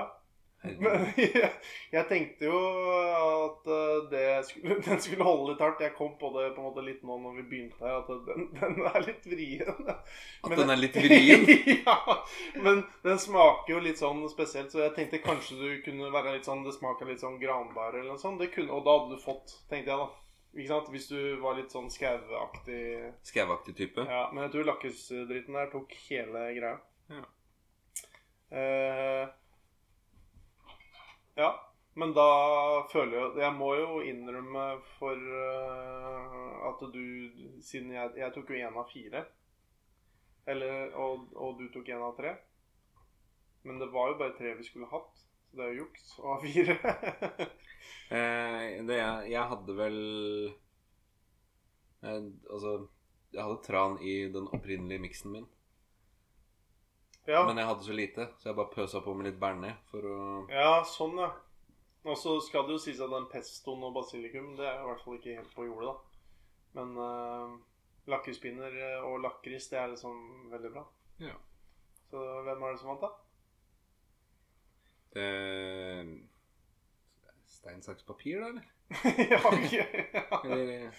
Men 0.79 1.05
jeg, 1.95 2.03
tenkte 2.09 2.47
jo 2.47 2.59
at 2.95 3.69
eh, 3.71 3.99
det 4.11 4.25
skulle, 4.47 4.77
den 4.87 5.01
skulle 5.03 5.27
holde 5.27 5.53
litt 5.53 5.63
hardt. 5.63 5.83
Jeg 5.85 5.95
kom 5.97 6.15
på 6.19 6.31
det 6.35 6.49
på 6.55 6.63
en 6.63 6.67
måte 6.69 6.85
litt 6.85 7.05
nå 7.05 7.17
når 7.21 7.37
vi 7.39 7.45
begynte 7.51 7.85
her, 7.85 8.01
at 8.01 8.11
den, 8.27 8.49
den 8.59 8.81
er 8.89 8.99
litt 9.05 9.29
vrien. 9.29 9.93
At 9.93 10.57
den 10.57 10.73
er 10.73 10.81
litt 10.81 10.99
vrien? 10.99 11.47
ja, 11.85 12.17
men 12.65 12.83
den 13.05 13.21
smaker 13.21 13.75
jo 13.75 13.85
litt 13.85 14.01
sånn 14.01 14.23
spesielt, 14.31 14.73
så 14.73 14.83
jeg 14.85 14.95
tenkte 14.97 15.23
kanskje 15.23 15.59
du 15.61 15.69
kunne 15.85 16.11
være 16.13 16.37
litt 16.37 16.47
sånn 16.47 16.65
Det 16.65 16.75
smaker 16.75 17.09
litt 17.09 17.23
sånn 17.23 17.39
granbær 17.41 17.95
eller 17.95 18.13
noe 18.13 18.21
sånt. 18.21 18.41
Det 18.41 18.51
kunne, 18.55 18.73
og 18.73 18.85
da 18.87 18.99
hadde 18.99 19.17
du 19.17 19.25
fått, 19.25 19.59
tenkte 19.71 19.93
jeg 19.93 20.03
da. 20.03 20.11
Ikke 20.55 20.71
sant? 20.71 20.91
Hvis 20.93 21.09
du 21.11 21.19
var 21.43 21.57
litt 21.57 21.73
sånn 21.73 21.89
skauaktig 21.91 22.83
Skauaktig 23.27 23.75
type. 23.75 24.05
ja, 24.07 24.27
men 24.31 24.45
jeg 24.45 24.53
tror 24.53 24.69
lakrisdritten 24.69 25.57
der 25.57 25.71
tok 25.73 25.95
hele 26.07 26.45
greia. 26.55 26.77
Ja. 27.11 27.25
Eh, 28.55 29.25
ja, 31.39 31.49
men 31.95 32.11
da 32.15 32.27
føler 32.91 33.17
jeg 33.17 33.43
Jeg 33.43 33.55
må 33.55 33.69
jo 33.79 34.01
innrømme 34.03 34.65
for 34.97 35.15
uh, 35.15 36.67
at 36.69 36.83
du 36.93 37.05
Siden 37.63 37.93
jeg, 37.95 38.11
jeg 38.19 38.33
tok 38.35 38.51
jo 38.51 38.59
én 38.59 38.79
av 38.81 38.89
fire. 38.91 39.23
Eller, 40.47 40.91
og, 41.01 41.29
og 41.33 41.59
du 41.59 41.69
tok 41.73 41.89
én 41.89 42.03
av 42.03 42.17
tre. 42.19 42.35
Men 43.65 43.79
det 43.81 43.89
var 43.93 44.11
jo 44.11 44.19
bare 44.19 44.35
tre 44.37 44.53
vi 44.59 44.67
skulle 44.67 44.91
hatt. 44.91 45.23
Så 45.49 45.57
det 45.57 45.65
er 45.65 45.73
jo 45.73 45.85
juks 45.85 46.11
å 46.19 46.33
ha 46.33 46.37
fire. 46.45 46.75
Eh, 48.05 48.83
det, 48.85 48.97
jeg, 48.99 49.29
jeg 49.31 49.49
hadde 49.49 49.73
vel 49.77 49.97
eh, 52.05 52.27
Altså, 52.53 52.73
jeg 53.33 53.41
hadde 53.41 53.63
tran 53.65 53.97
i 54.01 54.15
den 54.33 54.49
opprinnelige 54.53 55.01
miksen 55.01 55.33
min. 55.33 55.47
Ja. 57.27 57.41
Men 57.47 57.57
jeg 57.61 57.69
hadde 57.69 57.87
så 57.87 57.97
lite, 57.97 58.27
så 58.39 58.49
jeg 58.49 58.57
bare 58.59 58.73
pøsa 58.73 59.01
på 59.05 59.13
med 59.17 59.29
litt 59.29 59.39
bearnés 59.41 59.79
for 59.91 60.07
å 60.09 60.19
Ja, 60.51 60.83
sånn, 60.89 61.17
ja. 61.21 61.31
Og 62.05 62.19
så 62.21 62.35
skal 62.45 62.67
det 62.67 62.75
jo 62.75 62.83
sies 62.83 63.01
at 63.01 63.09
den 63.09 63.25
pestoen 63.31 63.81
og 63.81 63.95
basilikum 63.95 64.51
Det 64.59 64.65
er 64.69 64.83
i 64.83 64.85
hvert 64.85 65.01
fall 65.01 65.15
ikke 65.17 65.39
helt 65.39 65.55
på 65.57 65.65
jordet, 65.65 65.89
da. 65.89 66.21
Men 66.75 66.97
uh, 66.99 67.55
lakrispinner 68.11 68.75
og 69.07 69.21
lakris, 69.23 69.71
det 69.71 69.79
er 69.79 69.93
liksom 69.93 70.49
veldig 70.51 70.73
bra. 70.75 70.83
Ja. 71.23 71.37
Så 72.11 72.25
hvem 72.45 72.61
er 72.61 72.75
det 72.75 72.81
som 72.81 72.91
vant, 72.93 73.07
da? 73.07 73.13
det, 75.15 76.19
Stein, 77.45 77.81
saks, 77.81 78.03
papir, 78.03 78.39
da, 78.39 78.47
eller? 78.47 78.63
ja, 79.31 79.39
okay. 79.47 79.85
ja. 80.13 80.41
Eller 80.43 80.91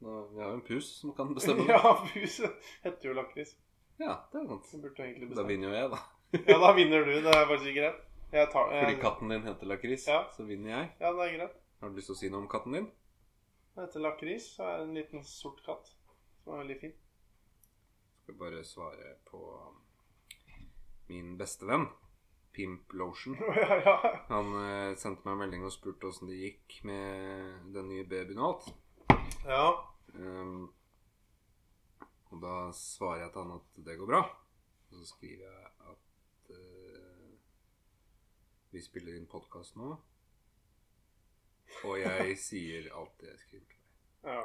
Vi 0.00 0.40
har 0.40 0.50
jo 0.50 0.54
en 0.54 0.64
pus 0.64 0.86
som 1.00 1.14
kan 1.16 1.34
bestemme 1.34 1.66
det. 1.66 1.72
ja, 1.76 2.08
pus 2.14 2.40
heter 2.82 3.08
jo 3.08 3.16
lakris. 3.16 3.56
Ja, 4.00 4.14
det 4.32 4.40
er 4.40 4.46
sant. 4.48 4.70
Da 5.36 5.44
vinner 5.48 5.68
jo 5.68 5.74
jeg, 5.76 5.90
da. 5.92 5.98
Ja, 6.48 6.56
da 6.62 6.70
vinner 6.76 7.04
du. 7.04 7.10
Det 7.20 7.34
er 7.34 7.46
faktisk 7.50 7.74
greit. 7.76 7.98
Jeg 8.32 8.46
tar, 8.52 8.70
jeg, 8.72 8.84
Fordi 8.86 9.00
katten 9.02 9.32
din 9.34 9.42
heter 9.48 9.66
lakris, 9.66 10.04
Ja. 10.08 10.20
så 10.36 10.44
vinner 10.46 10.70
jeg. 10.70 10.90
Ja, 11.02 11.10
det 11.12 11.24
er 11.26 11.36
greit. 11.38 11.56
Har 11.80 11.88
du 11.90 11.96
lyst 11.98 12.06
til 12.12 12.14
å 12.14 12.18
si 12.20 12.28
noe 12.30 12.44
om 12.44 12.48
katten 12.52 12.76
din? 12.76 12.86
Den 13.74 13.84
heter 13.86 14.04
lakris 14.04 14.46
og 14.60 14.66
er 14.68 14.84
en 14.84 14.94
liten 14.94 15.24
sort 15.26 15.60
katt. 15.66 15.90
Som 16.44 16.54
er 16.54 16.62
veldig 16.64 16.78
fin. 16.80 16.92
skal 18.22 18.34
bare 18.38 18.62
svare 18.64 19.16
på 19.26 19.40
min 21.10 21.34
beste 21.40 21.66
venn, 21.66 21.88
Pimp 22.54 22.92
Lotion. 22.94 23.34
ja, 23.56 23.80
ja. 23.84 23.96
Han 24.30 24.52
eh, 24.62 24.94
sendte 25.00 25.26
meg 25.26 25.32
en 25.34 25.42
melding 25.44 25.64
og 25.66 25.72
spurte 25.74 26.06
åssen 26.10 26.30
det 26.30 26.38
gikk 26.38 26.80
med 26.86 27.72
den 27.74 27.88
nye 27.90 28.04
babyen 28.06 28.38
og 28.38 28.52
alt. 28.52 28.70
ja. 29.46 29.64
Ehm, 30.14 30.68
og 32.30 32.42
da 32.42 32.54
svarer 32.76 33.24
jeg 33.24 33.32
til 33.34 33.42
han 33.44 33.56
at 33.58 33.82
det 33.86 33.98
går 33.98 34.10
bra. 34.10 34.22
Og 34.90 34.96
så 34.98 35.06
skriver 35.06 35.44
jeg 35.46 35.72
at 35.92 36.52
uh, 36.54 37.34
vi 38.70 38.82
spiller 38.82 39.18
inn 39.18 39.28
podkast 39.30 39.78
nå. 39.78 39.92
Og 41.86 42.00
jeg 42.00 42.38
sier 42.38 42.90
alt 42.98 43.14
det 43.22 43.32
jeg 43.32 43.44
skriver 43.44 43.66
til 43.66 43.76
deg. 43.76 43.86
Ja. 44.30 44.42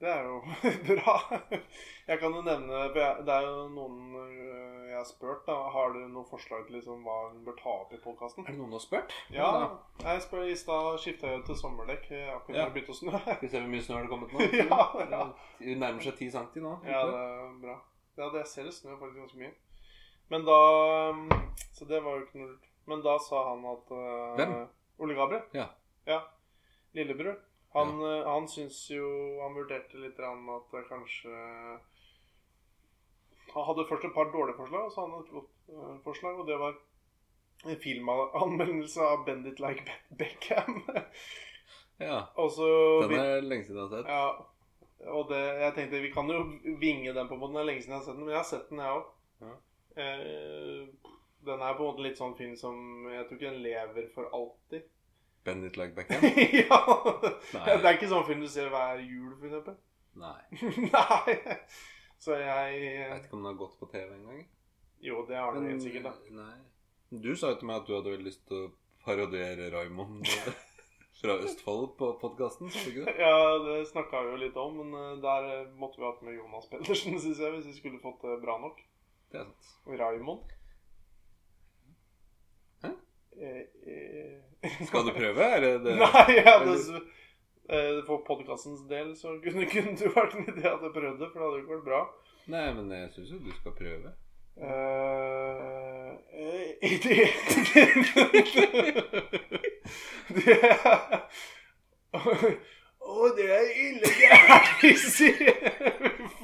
Det 0.00 0.08
er 0.08 0.22
jo 0.24 0.38
bra. 0.88 1.14
Jeg 2.08 2.18
kan 2.22 2.32
jo 2.32 2.40
nevne 2.40 2.78
Det 2.94 3.32
er 3.34 3.42
jo 3.44 3.66
noen 3.68 4.14
øh, 4.16 4.86
jeg 4.90 4.96
har 4.96 5.04
spurt. 5.04 5.42
da 5.46 5.54
Har 5.74 5.92
du 5.92 5.98
noen 6.08 6.26
forslag 6.30 6.64
til 6.66 6.78
liksom 6.78 7.02
hva 7.04 7.16
hun 7.28 7.42
bør 7.44 7.58
ta 7.58 7.74
opp 7.82 7.92
i 7.92 8.00
podkasten? 8.02 8.46
Er 8.46 8.54
det 8.54 8.58
noen 8.62 8.72
du 8.72 8.78
har 8.78 8.84
spurt? 8.84 9.12
Ja. 9.34 9.50
Jeg 10.02 10.22
spør 10.24 10.46
I 10.48 10.56
stad 10.58 10.88
skifta 11.04 11.34
jeg 11.34 11.44
til 11.46 11.58
sommerdekk 11.60 12.08
akkurat 12.16 12.56
Ja. 12.56 12.64
det 12.64 12.74
begynte 12.78 12.96
å 12.96 12.98
snø. 12.98 13.12
Skal 13.26 13.44
vi 13.44 13.52
se 13.52 13.60
hvor 13.60 13.70
mye 13.74 13.84
snø 13.86 13.98
har 13.98 14.08
det 14.08 14.12
kommet 14.14 14.32
nå? 14.32 14.48
Ja, 14.62 14.80
ja. 15.12 15.22
Det 15.60 15.76
nærmer 15.84 16.06
seg 16.08 16.16
10 16.16 16.30
cm 16.38 16.64
nå. 16.64 16.72
Ja, 16.88 17.04
det 17.06 17.20
er 17.20 17.52
bra. 17.66 17.76
Ja, 18.18 18.30
det 18.38 18.46
ser 18.48 18.66
det 18.70 18.74
snø 18.74 18.96
faktisk 18.96 19.20
ganske 19.20 19.38
mye. 19.44 19.52
Men 20.32 20.44
da 20.48 20.58
um, 21.10 21.28
Så 21.76 21.84
det 21.90 22.00
var 22.04 22.16
jo 22.18 22.24
ikke 22.24 22.40
noe 22.40 22.50
lurt. 22.54 22.66
Men 22.88 23.04
da 23.04 23.18
sa 23.22 23.44
han 23.52 23.62
at 23.68 23.92
uh, 23.92 24.34
Hvem? 24.40 24.56
Ole 25.04 25.14
Gabriel. 25.14 25.44
Ja. 25.54 25.68
ja. 26.08 26.20
Lillebror. 26.96 27.36
Han, 27.72 28.00
ja. 28.02 28.14
han 28.26 28.48
syns 28.50 28.78
jo 28.90 29.06
Han 29.38 29.54
vurderte 29.54 30.00
litt 30.02 30.18
at 30.18 30.72
det 30.72 30.80
kanskje 30.88 31.34
Han 33.54 33.66
hadde 33.68 33.86
først 33.86 34.08
et 34.08 34.14
par 34.14 34.32
dårlige 34.34 34.58
forslag, 34.58 34.86
og 34.86 34.92
så 34.92 35.04
hadde 35.04 35.14
han 35.14 35.24
et 35.26 35.34
godt 35.36 35.70
uh, 35.74 35.94
forslag, 36.04 36.38
og 36.38 36.46
det 36.46 36.58
var 36.58 36.76
en 37.66 37.80
filmanmeldelse 37.82 39.02
av 39.04 39.24
Bendit 39.26 39.58
Like 39.60 39.96
Beckham. 40.18 40.78
ja. 42.08 42.20
Også, 42.34 42.68
Den 43.08 43.18
er 43.18 43.42
lenge 43.42 43.66
siden 43.66 43.80
jeg 43.80 43.88
har 43.88 43.96
sett. 43.96 44.08
ja, 44.08 45.10
og 45.16 45.28
det, 45.32 45.40
jeg 45.60 45.74
tenkte 45.76 46.02
vi 46.04 46.12
kan 46.14 46.30
jo 46.30 46.44
vinge 46.80 47.14
den 47.16 47.28
på 47.28 47.36
en 47.36 47.42
måte. 47.42 47.56
Det 47.56 47.62
er 47.64 47.68
lenge 47.72 47.82
siden 47.82 47.96
jeg 47.96 48.00
har 48.00 48.06
sett 48.06 48.16
den, 48.16 48.24
men 48.24 48.34
jeg 48.34 48.40
har 48.40 48.48
sett 48.52 48.70
den, 48.70 48.82
jeg 48.84 48.96
òg. 49.00 49.10
Ja. 49.40 49.54
Eh, 50.04 51.10
den 51.50 51.62
er 51.64 51.76
på 51.76 51.84
en 51.84 51.90
måte 51.90 52.04
litt 52.04 52.18
sånn 52.20 52.36
film 52.38 52.52
som 52.60 53.06
Jeg 53.10 53.24
tror 53.26 53.38
ikke 53.38 53.48
den 53.50 53.62
lever 53.64 54.10
for 54.14 54.28
alltid. 54.36 54.88
Bend 55.44 55.64
it 55.64 55.76
like 55.80 55.94
Beckham? 55.96 56.24
ja! 56.62 56.80
Nei. 57.54 57.64
Det 57.64 57.88
er 57.88 57.96
ikke 57.96 58.10
sånn 58.10 58.26
film 58.28 58.42
du 58.44 58.48
ser 58.52 58.68
hver 58.72 59.00
jul, 59.00 59.30
for 59.38 59.48
eksempel. 59.48 59.78
Nei. 60.20 60.40
Nei. 60.96 61.56
Så 62.20 62.36
jeg 62.36 62.80
Jeg 62.84 63.06
vet 63.14 63.24
ikke 63.24 63.38
om 63.38 63.44
den 63.44 63.52
har 63.52 63.60
gått 63.62 63.78
på 63.80 63.88
TV 63.92 64.10
engang. 64.18 64.42
Jo, 65.00 65.22
det 65.28 65.38
har 65.40 65.56
den 65.56 65.70
helt 65.70 65.84
sikkert, 65.84 66.10
da. 66.10 66.42
Nei. 66.42 66.58
Du 67.10 67.32
sa 67.34 67.54
jo 67.54 67.60
til 67.62 67.70
meg 67.70 67.80
at 67.80 67.88
du 67.88 67.94
hadde 67.96 68.18
lyst 68.20 68.44
til 68.50 68.66
å 68.66 68.72
parodiere 69.06 69.70
Raymond 69.72 70.28
fra 71.20 71.38
Østfold 71.40 71.94
på 71.96 72.12
podkasten. 72.20 72.68
Ja, 73.18 73.56
det 73.64 73.80
snakka 73.88 74.20
vi 74.26 74.34
jo 74.34 74.42
litt 74.44 74.60
om, 74.60 74.76
men 74.82 74.92
eh, 75.00 75.16
der 75.24 75.48
eh, 75.54 75.72
måtte 75.80 76.00
vi 76.00 76.06
hatt 76.06 76.20
med 76.26 76.36
Jonas 76.36 76.68
Pedersen, 76.70 77.16
syns 77.16 77.40
jeg, 77.40 77.56
hvis 77.56 77.68
vi 77.72 77.76
skulle 77.80 78.02
fått 78.04 78.22
det 78.28 78.36
bra 78.44 78.58
nok. 78.60 78.84
Det 79.32 79.40
er 79.40 79.48
sant. 79.48 79.72
Raymond. 80.00 80.52
Eh, 83.40 83.62
eh. 83.88 84.70
Skal 84.88 85.06
du 85.06 85.12
prøve? 85.16 85.40
Er 85.56 85.60
det? 85.64 85.94
Nei, 85.96 86.26
ja, 86.36 86.58
det, 86.64 86.76
Eller- 86.76 87.08
Eh, 87.70 88.00
For 88.06 88.18
podkastens 88.26 88.80
del 88.90 89.12
så 89.16 89.36
kunne, 89.44 89.62
kunne 89.70 89.92
det 89.96 90.08
vært 90.10 90.32
en 90.34 90.46
idé 90.50 90.64
at 90.66 90.82
jeg 90.82 90.90
prøvde, 90.96 91.28
for 91.30 91.38
det 91.38 91.44
hadde 91.44 91.54
jo 91.54 91.60
ikke 91.62 91.76
vært 91.76 91.84
bra. 91.86 92.00
Nei, 92.50 92.64
men 92.74 92.90
jeg 92.90 93.12
syns 93.14 93.30
jo 93.30 93.38
du 93.44 93.52
skal 93.54 93.76
prøve. 93.78 94.10
Uh, 94.58 96.10
det, 96.82 97.30
det 97.70 97.84
Det 100.34 100.56
Å, 103.00 103.30
det 103.38 103.46
er 103.54 103.70
ille 103.86 104.10
gærent, 104.18 104.82
sier 105.06 105.54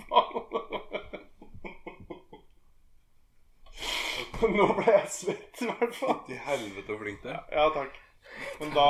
Faen. 0.06 0.65
Nå 4.56 4.66
ble 4.76 4.92
jeg 4.92 5.08
svett, 5.12 5.62
i 5.62 5.68
hvert 5.70 5.94
fall. 5.96 6.18
Til 6.26 6.40
helvete 6.48 6.92
så 6.92 6.98
flink 7.00 7.22
du 7.22 7.30
er. 7.32 7.42
Ja, 7.52 7.68
takk. 7.74 7.94
Men 8.60 8.74
da 8.74 8.88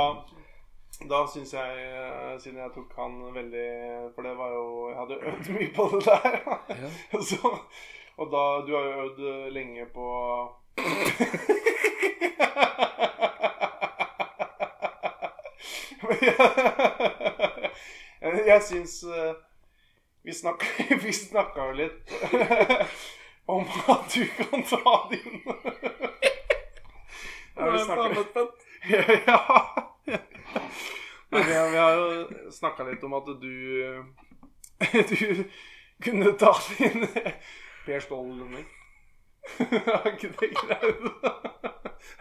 da 1.11 1.27
syns 1.29 1.53
jeg, 1.53 1.81
eh, 1.93 2.39
siden 2.41 2.59
jeg 2.59 2.71
tok 2.73 2.95
han 2.97 3.19
veldig 3.35 3.67
For 4.15 4.23
det 4.25 4.31
var 4.39 4.49
jo 4.49 4.89
Jeg 4.89 4.97
hadde 4.97 5.19
øvd 5.29 5.51
mye 5.53 5.73
på 5.77 5.85
det 5.93 6.05
der. 6.07 6.41
Ja. 6.73 6.89
Så, 7.29 7.51
og 8.17 8.27
da 8.33 8.45
Du 8.67 8.73
har 8.77 8.85
jo 8.85 9.03
øvd 9.05 9.21
lenge 9.53 9.87
på 9.93 10.07
jeg, 18.21 18.47
jeg 18.47 18.63
syns 18.63 19.03
eh, 19.05 19.35
vi 20.25 20.33
snakka 21.13 21.61
jo 21.69 21.73
litt 21.79 22.13
om 23.47 23.67
at 23.89 24.15
du 24.15 24.27
kan 24.27 24.63
ta 24.63 25.09
din 25.11 25.43
Ja, 27.57 27.71
vi 27.71 27.79
snakka 27.79 28.25
ja. 29.27 29.41
Men 31.29 31.47
vi, 31.47 31.55
har, 31.55 31.71
vi 31.71 31.77
har 31.77 31.93
jo 31.93 32.29
snakka 32.53 32.85
litt 32.85 33.05
om 33.05 33.15
at 33.15 33.27
du 33.27 34.05
Du 35.09 35.45
kunne 36.03 36.33
ta 36.33 36.57
din 36.79 37.07
Per 37.87 38.01
Ståhl-lønning. 38.01 38.67
Er 39.59 40.11
ikke 40.11 40.29
det 40.41 40.51
greit? 40.59 41.03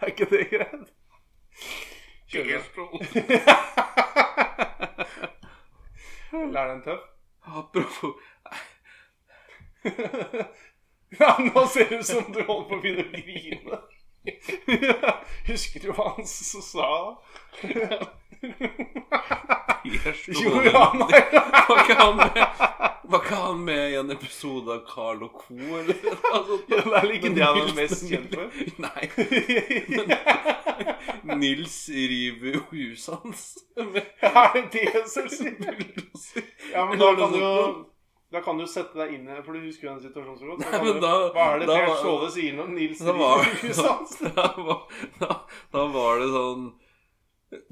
Er 0.00 0.06
ikke 0.12 0.28
det 0.30 0.44
greit? 0.50 0.88
Kjører. 2.30 2.62
Eller 6.32 6.60
er 6.60 6.66
den 6.72 6.82
tøff? 6.86 7.02
Apropos 7.46 8.14
Ja, 11.20 11.36
nå 11.38 11.66
ser 11.70 11.88
det 11.88 11.98
ut 12.00 12.06
som 12.06 12.32
du 12.32 12.42
holder 12.42 12.68
på 12.68 12.76
å 12.76 12.80
begynne 12.82 13.04
å 13.06 13.10
grine. 13.14 13.76
Husker 15.50 15.80
du 15.84 15.92
hva 15.94 16.16
han 16.16 16.26
så 16.26 16.60
sa? 16.64 16.88
Jo, 20.26 20.62
ja, 20.66 20.82
nei. 20.98 21.20
Var 21.68 21.82
ikke 21.82 21.94
han 22.00 22.16
med 22.18 22.36
Var 23.06 23.20
ikke 23.22 23.38
han 23.38 23.60
med 23.64 23.92
i 23.92 23.96
en 24.00 24.10
episode 24.10 24.72
av 24.74 24.82
Carl 24.88 25.22
og 25.28 25.32
Co? 25.44 25.54
Eller 25.78 25.94
Altså. 26.32 26.58
Ja, 26.72 26.82
det 26.82 26.96
er 26.98 27.10
ikke 27.14 27.34
det 27.36 27.44
han 27.46 27.60
er 27.62 27.74
mest 27.78 28.06
kjent 28.10 28.34
for. 28.34 28.46
Nei. 28.86 29.04
Nils 31.38 31.76
river 31.94 32.58
jo 32.58 32.62
huset 32.72 33.14
hans. 33.22 33.44
med 33.78 34.02
Er 34.26 34.56
det 34.56 34.64
det 34.74 35.04
som 35.10 35.28
sier 35.30 35.54
Ja, 36.72 36.84
men 36.84 36.98
da 36.98 37.12
Eller 37.12 37.20
kan 37.22 37.32
du 37.32 37.38
jo 37.38 37.52
sånt 37.62 37.95
da 38.36 38.40
kan 38.44 38.56
du 38.60 38.66
sette 38.68 38.94
deg 39.00 39.08
inn 39.16 39.26
i 39.32 39.34
For 39.46 39.52
du 39.56 39.60
husker 39.64 39.84
jo 39.88 39.92
den 39.96 40.04
situasjonen 40.04 40.38
så 40.38 40.44
godt. 40.52 40.60
Nei, 40.64 40.70
da, 41.00 41.12
du- 41.16 41.32
hva 41.36 41.44
er 41.54 41.58
det 41.62 41.66
Per 41.72 41.86
Ståle 42.02 42.28
sier 42.36 42.52
når 42.58 42.66
Nils 42.76 43.00
Da 43.06 43.12
var, 43.16 43.36
hans? 43.88 44.12
da, 44.26 44.44
da, 45.22 45.30
da 45.76 45.82
var 45.96 46.12
det 46.20 46.28
sånn 46.34 46.62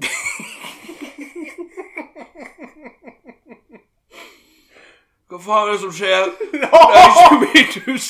Hva 5.29 5.39
faen 5.41 5.67
er 5.67 5.71
det 5.73 5.79
som 5.81 5.93
skjer? 5.95 6.25
Det 6.53 6.69
er 6.69 7.07
ikke 7.09 7.37
mitt 7.41 7.73
hus! 7.87 8.07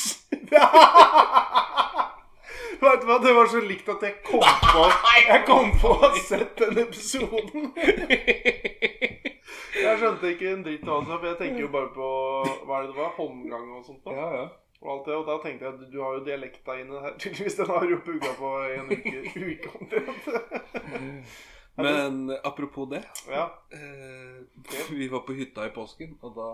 Vet 2.76 3.00
du 3.00 3.06
hva, 3.08 3.16
det 3.24 3.32
var 3.34 3.46
så 3.48 3.60
likt 3.64 3.88
at 3.88 4.02
jeg 4.04 4.14
kom 4.26 4.44
på 4.44 4.82
Jeg 5.24 5.40
kom 5.48 5.70
på 5.80 5.88
å 5.94 5.96
ha 6.02 6.10
sett 6.28 6.52
den 6.60 6.76
episoden. 6.84 7.62
Jeg 9.82 9.98
skjønte 10.00 10.30
ikke 10.32 10.52
en 10.52 10.62
dritt 10.64 10.88
av 10.88 11.02
det, 11.06 11.16
for 11.20 11.26
jeg 11.30 11.38
tenker 11.40 11.60
jo 11.60 11.68
bare 11.72 11.90
på 11.94 12.06
Hva 12.66 12.78
er 12.78 12.86
det 12.86 12.92
det 12.94 13.00
var? 13.00 13.10
Håndgang 13.18 13.66
og 13.78 13.84
sånt. 13.84 14.04
da 14.04 14.14
Ja, 14.16 14.28
ja. 14.36 14.46
Og 14.82 14.88
alt 14.92 15.06
det, 15.08 15.14
og 15.16 15.26
da 15.26 15.34
tenkte 15.42 15.64
jeg 15.64 15.74
at 15.74 15.92
du 15.92 15.98
har 16.02 16.14
jo 16.18 16.24
dialekta 16.26 16.74
inne 16.80 17.00
her. 17.00 17.14
Tydeligvis 17.18 17.54
den 17.56 17.66
har 17.72 17.84
jo 17.90 17.96
pugga 18.04 18.32
på 18.38 18.50
en 18.76 18.90
uke, 18.92 19.22
uke 19.52 19.70
omtrent. 19.80 20.28
Men 21.86 22.30
apropos 22.44 22.86
det 22.90 23.02
Ja. 23.28 23.46
eh, 23.72 24.44
Vi 24.98 25.08
var 25.08 25.20
på 25.26 25.32
hytta 25.36 25.66
i 25.66 25.72
påsken, 25.74 26.18
og 26.22 26.36
da 26.36 26.48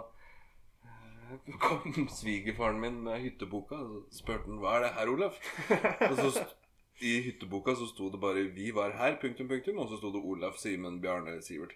eh, 0.86 1.54
kom 1.62 2.08
svigerfaren 2.08 2.80
min 2.80 3.02
med 3.04 3.20
hytteboka. 3.22 3.74
Og 3.74 4.06
så 4.10 4.22
spurte 4.22 4.46
han 4.50 4.58
hva 4.62 4.76
er 4.78 4.86
det 4.86 4.92
her, 4.98 5.12
Olaf? 5.12 5.38
Og 6.10 6.16
så 6.22 6.46
I 7.02 7.16
hytteboka 7.26 7.74
så 7.74 7.86
sto 7.90 8.08
det 8.10 8.20
bare 8.20 8.42
'Vi 8.54 8.70
var 8.74 8.90
her', 8.98 9.18
punktum, 9.20 9.48
punktum. 9.48 9.78
Og 9.78 9.88
så 9.88 9.96
sto 9.98 10.12
det 10.12 10.22
Olaf, 10.24 10.54
Simen, 10.62 11.00
Bjarne, 11.02 11.42
Sivert. 11.42 11.74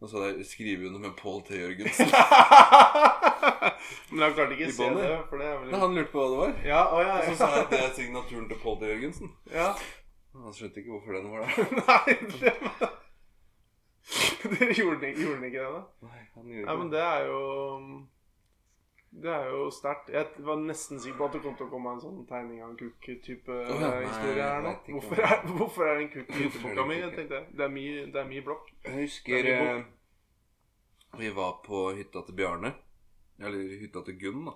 Og 0.00 0.10
så 0.12 0.26
skrevet 0.44 0.88
under 0.90 1.00
med 1.00 1.14
Pål 1.16 1.42
T. 1.46 1.56
Jørgensen. 1.56 2.10
Men 4.10 4.22
han 4.26 4.34
klarte 4.36 4.56
ikke 4.56 4.68
å 4.68 4.74
se 4.76 4.88
det, 4.92 5.06
for 5.30 5.40
det 5.40 5.46
er 5.48 5.54
vel 5.62 5.70
Nei, 5.72 5.80
han 5.80 5.96
lurte 5.96 6.12
på 6.12 6.20
hva 6.20 6.26
det 6.32 6.40
var. 6.42 6.52
Ja, 6.68 6.82
å 6.92 7.00
ja, 7.00 7.14
Og 7.22 7.30
så 7.30 7.36
sa 7.38 7.48
ja. 7.48 7.54
jeg 7.54 7.64
at 7.64 7.72
det 7.72 7.80
er 7.80 7.94
signaturen 7.96 8.48
til 8.50 8.60
Pål 8.60 8.76
T. 8.82 8.90
Jørgensen. 8.92 9.32
ja. 9.54 9.70
Han 10.36 10.52
skjønte 10.52 10.82
ikke 10.82 10.92
hvorfor 10.92 11.16
den 11.16 11.30
var 11.32 11.46
der. 11.46 11.52
Nei, 11.88 12.16
det 12.42 12.52
var 12.60 12.90
Dere 14.52 14.74
gjorde, 14.76 15.08
gjorde 15.16 15.38
han 15.38 15.46
ikke 15.48 15.62
det, 15.62 15.70
da? 15.72 15.80
Nei, 16.06 16.20
han 16.34 16.44
gjorde 16.44 16.60
ikke 16.60 16.66
det. 16.66 16.66
Nei, 16.68 16.76
men 16.82 16.90
det. 16.92 16.98
det 16.98 17.06
er 17.06 17.22
jo 17.30 17.40
Det 19.16 19.30
er 19.32 19.46
jo 19.48 19.70
sterkt. 19.72 20.10
Jeg 20.12 20.26
var 20.44 20.58
nesten 20.60 20.98
sikker 21.00 21.16
på 21.18 21.24
at 21.30 21.36
det 21.36 21.42
kom 21.44 21.54
til 21.56 21.66
å 21.66 21.70
komme 21.72 21.94
en 21.96 22.00
sånn 22.02 22.18
tegning 22.28 22.58
av 22.60 22.74
en 22.74 22.76
kukk-type 22.80 23.54
oh, 23.62 23.80
ja, 23.80 23.92
historie 24.04 24.42
her 24.44 24.60
nå. 24.66 24.74
Hvorfor 24.92 25.22
er, 25.24 25.36
hvorfor 25.56 25.86
er 25.88 25.94
det 25.96 26.02
en 26.04 26.10
kukk 26.12 26.34
i 26.34 26.42
hytteboka 26.42 26.84
mi? 26.90 26.98
Jeg 27.00 27.14
tenkte 27.16 27.40
Det 27.56 27.64
er 27.64 27.72
mye, 27.72 28.02
det 28.12 28.20
er 28.20 28.28
mi 28.28 28.42
blokk. 28.44 28.68
Jeg 28.84 29.06
husker 29.06 29.38
er 29.40 29.50
eh, 29.54 29.84
vi 31.16 31.30
var 31.32 31.62
på 31.64 31.80
hytta 31.96 32.22
til 32.26 32.36
Bjarne. 32.36 32.74
Eller 33.40 33.72
hytta 33.80 34.02
til 34.04 34.18
Gunn, 34.20 34.44
da. 34.50 34.52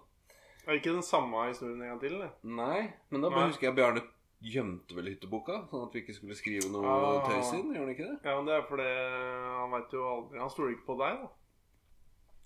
Er 0.67 0.75
det 0.75 0.81
ikke 0.83 0.93
den 0.99 1.05
samme 1.09 1.47
historien 1.49 1.81
en 1.81 1.89
gang 1.95 2.01
til? 2.03 2.15
eller? 2.19 2.35
Nei, 2.45 2.83
men 3.11 3.25
da 3.25 3.31
Nei. 3.33 3.47
husker 3.49 3.71
jeg 3.71 3.77
Bjarne 3.79 4.03
gjemte 4.45 4.97
vel 4.97 5.09
hytteboka, 5.13 5.57
sånn 5.71 5.87
at 5.87 5.97
vi 5.97 6.01
ikke 6.05 6.15
skulle 6.17 6.37
skrive 6.37 6.69
noe 6.73 6.85
Ah. 6.89 7.25
tøys 7.29 7.51
inn. 7.57 7.73
Gjorde 7.73 7.87
han 7.87 7.95
ikke 7.95 8.09
det? 8.09 8.19
Ja, 8.25 8.37
men 8.37 8.47
det 8.49 8.55
er 8.59 8.67
fordi 8.69 8.89
han 9.57 9.73
veit 9.75 9.93
jo 9.97 10.05
aldri 10.09 10.39
Han 10.41 10.53
stoler 10.53 10.77
ikke 10.77 10.87
på 10.87 10.97
deg, 11.01 11.19
da. 11.25 11.29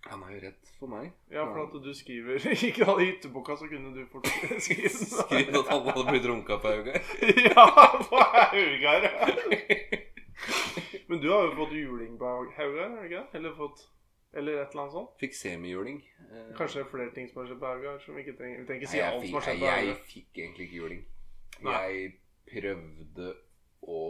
Han 0.05 0.23
er 0.27 0.35
jo 0.35 0.41
redd 0.43 0.67
for 0.79 0.91
meg. 0.93 1.13
Ja, 1.33 1.47
for 1.49 1.63
at 1.65 1.77
du 1.85 1.91
skriver 1.97 2.43
ikke 2.69 2.85
hadde 2.85 3.07
hytteboka, 3.09 3.55
så 3.57 3.69
kunne 3.71 3.93
du 3.95 4.03
fort 4.13 4.27
skrive 4.67 4.91
den. 4.91 5.57
At 5.63 5.71
han 5.73 5.87
hadde 5.89 6.05
blitt 6.11 6.27
runka 6.29 6.59
på 6.61 6.73
Haugar. 6.75 6.99
Ja, 7.49 7.65
på 8.05 8.21
Haugar. 8.35 9.07
Men 11.09 11.21
du 11.23 11.29
har 11.33 11.47
jo 11.49 11.55
fått 11.57 11.73
juling 11.77 12.19
på 12.21 12.31
Haugar, 12.59 12.99
ikke? 13.07 13.23
Eller 13.39 13.55
fått 13.57 13.85
Eller 14.35 14.59
et 14.65 14.73
eller 14.75 14.83
annet 14.83 14.93
sånt? 14.97 15.11
Fikk 15.21 15.35
semihjuling. 15.39 15.99
Eh, 16.27 16.49
Kanskje 16.59 16.81
det 16.81 16.85
er 16.85 16.91
flere 16.91 17.13
ting 17.15 17.29
som 17.31 17.41
har 17.43 17.49
skjedd 17.51 17.61
på 17.63 17.69
Haugar 17.71 18.01
som 18.03 18.17
vi 18.19 18.25
ikke 18.25 18.35
trenger 18.41 18.61
Vi 18.61 18.67
trenger 18.67 18.83
ikke 18.83 18.91
si 18.93 19.03
alt 19.05 19.25
som 19.29 19.37
har 19.39 19.45
skjedd 19.47 19.61
på 19.63 19.69
jeg 19.71 19.97
fikk 20.11 20.41
egentlig 20.43 20.67
ikke 20.67 20.81
juling. 20.83 21.03
Nei. 21.65 21.77
Jeg 21.85 22.13
prøvde 22.51 23.29
å 23.95 24.01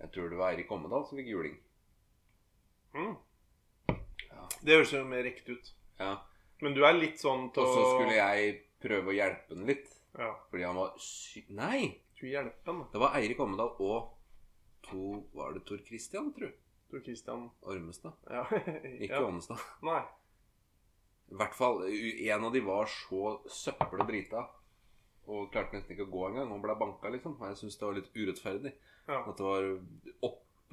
Jeg 0.00 0.10
tror 0.14 0.32
det 0.32 0.38
var 0.40 0.54
Eirik 0.54 0.72
Ommedal 0.72 1.04
som 1.08 1.20
fikk 1.20 1.28
juling. 1.34 1.58
Mm. 2.96 3.14
Det 4.60 4.78
høres 4.78 4.94
jo 4.94 5.02
mer 5.08 5.24
riktig 5.26 5.58
ut. 5.58 5.70
Ja. 6.00 6.14
Men 6.62 6.76
du 6.76 6.82
er 6.86 6.96
litt 6.96 7.20
sånn 7.22 7.48
til 7.54 7.64
Og 7.64 7.74
så 7.74 7.84
skulle 7.92 8.16
jeg 8.16 8.56
prøve 8.82 9.12
å 9.12 9.16
hjelpe 9.16 9.56
han 9.56 9.68
litt. 9.68 9.88
Ja. 10.18 10.32
Fordi 10.50 10.66
han 10.66 10.78
var 10.78 10.98
sy... 11.02 11.44
Nei! 11.54 11.80
Skulle 12.14 12.36
hjelpe 12.36 12.70
han. 12.70 12.82
Det 12.92 13.02
var 13.02 13.16
Eirik 13.18 13.40
Ommedal 13.42 13.72
og 13.82 14.12
to 14.84 15.24
Var 15.34 15.56
det 15.56 15.64
Tor 15.68 15.80
Christian, 15.86 16.30
tror 16.36 16.52
du 16.52 16.60
Tor 16.90 17.02
Christian 17.02 17.48
Ormestad. 17.66 18.12
Ja. 18.30 18.44
Ikke 19.02 19.16
ja. 19.16 19.24
Ånestad. 19.26 19.62
Nei. 19.82 20.02
I 21.32 21.38
hvert 21.40 21.56
fall 21.56 21.80
En 21.88 22.44
av 22.44 22.52
de 22.54 22.60
var 22.62 22.90
så 22.92 23.38
søppel 23.50 24.04
drita 24.06 24.44
og 25.24 25.48
klarte 25.54 25.78
nesten 25.78 25.94
ikke 25.94 26.04
å 26.04 26.12
gå 26.12 26.24
engang. 26.28 26.50
Han 26.52 26.60
ble 26.60 26.74
banka, 26.76 27.08
liksom. 27.08 27.38
Og 27.38 27.46
jeg 27.48 27.56
syns 27.62 27.78
det 27.80 27.86
var 27.86 27.94
litt 27.96 28.10
urettferdig. 28.12 28.72
Ja. 29.08 29.22
At 29.22 29.38
det 29.38 29.46
var 29.46 29.68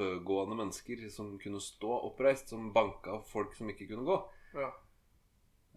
oppegående 0.01 0.55
mennesker 0.57 1.09
som 1.09 1.37
kunne 1.39 1.59
stå 1.61 1.91
oppreist, 2.09 2.49
som 2.49 2.71
banka 2.73 3.19
folk 3.29 3.53
som 3.55 3.69
ikke 3.69 3.87
kunne 3.91 4.05
gå. 4.07 4.17
Ja. 4.53 4.71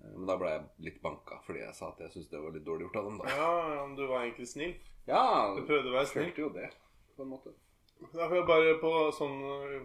Eh, 0.00 0.12
Men 0.14 0.26
da 0.26 0.36
ble 0.36 0.50
jeg 0.50 0.64
litt 0.88 1.02
banka 1.02 1.40
fordi 1.46 1.60
jeg 1.64 1.74
sa 1.74 1.90
at 1.92 2.00
jeg 2.00 2.10
syntes 2.12 2.30
det 2.30 2.40
var 2.42 2.52
litt 2.56 2.64
dårlig 2.66 2.86
gjort 2.88 2.96
av 2.96 3.04
dem. 3.10 3.18
da 3.18 3.28
ja, 3.36 3.74
ja, 3.76 3.86
men 3.86 3.96
du 3.96 4.06
var 4.06 4.24
egentlig 4.24 4.48
snill. 4.48 4.74
Ja, 5.06 5.54
Du 5.54 5.62
prøvde 5.66 5.90
å 5.90 5.96
være 5.98 6.06
snill. 6.06 6.24
følte 6.24 6.40
jo 6.40 6.48
det, 6.54 6.70
på 7.16 7.22
en 7.22 7.28
måte. 7.28 7.52
Da 8.12 8.28
får 8.28 8.36
jeg 8.36 8.46
bare 8.46 8.74
på 8.80 8.90
sånn 9.16 9.36
øh, 9.44 9.82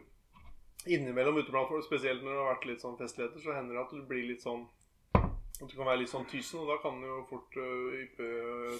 Innimellom 0.87 1.35
ute 1.37 1.51
blant 1.51 1.67
folk, 1.67 1.83
spesielt 1.85 2.23
når 2.23 2.31
det 2.31 2.39
har 2.39 2.53
vært 2.55 2.65
litt 2.69 2.81
sånn 2.81 2.97
festligheter, 2.97 3.39
så 3.43 3.51
hender 3.53 3.75
det 3.75 3.81
at 3.83 3.91
du 3.91 4.01
blir 4.07 4.23
litt 4.29 4.41
sånn 4.41 4.63
At 5.59 5.67
du 5.67 5.75
kan 5.75 5.89
være 5.89 5.99
litt 5.99 6.11
sånn 6.11 6.23
tysen, 6.31 6.61
og 6.61 6.69
da 6.71 6.77
kan 6.79 7.01
du 7.01 7.05
jo 7.09 7.15
fort 7.27 7.55
uh, 7.59 7.95
yppe 7.99 8.27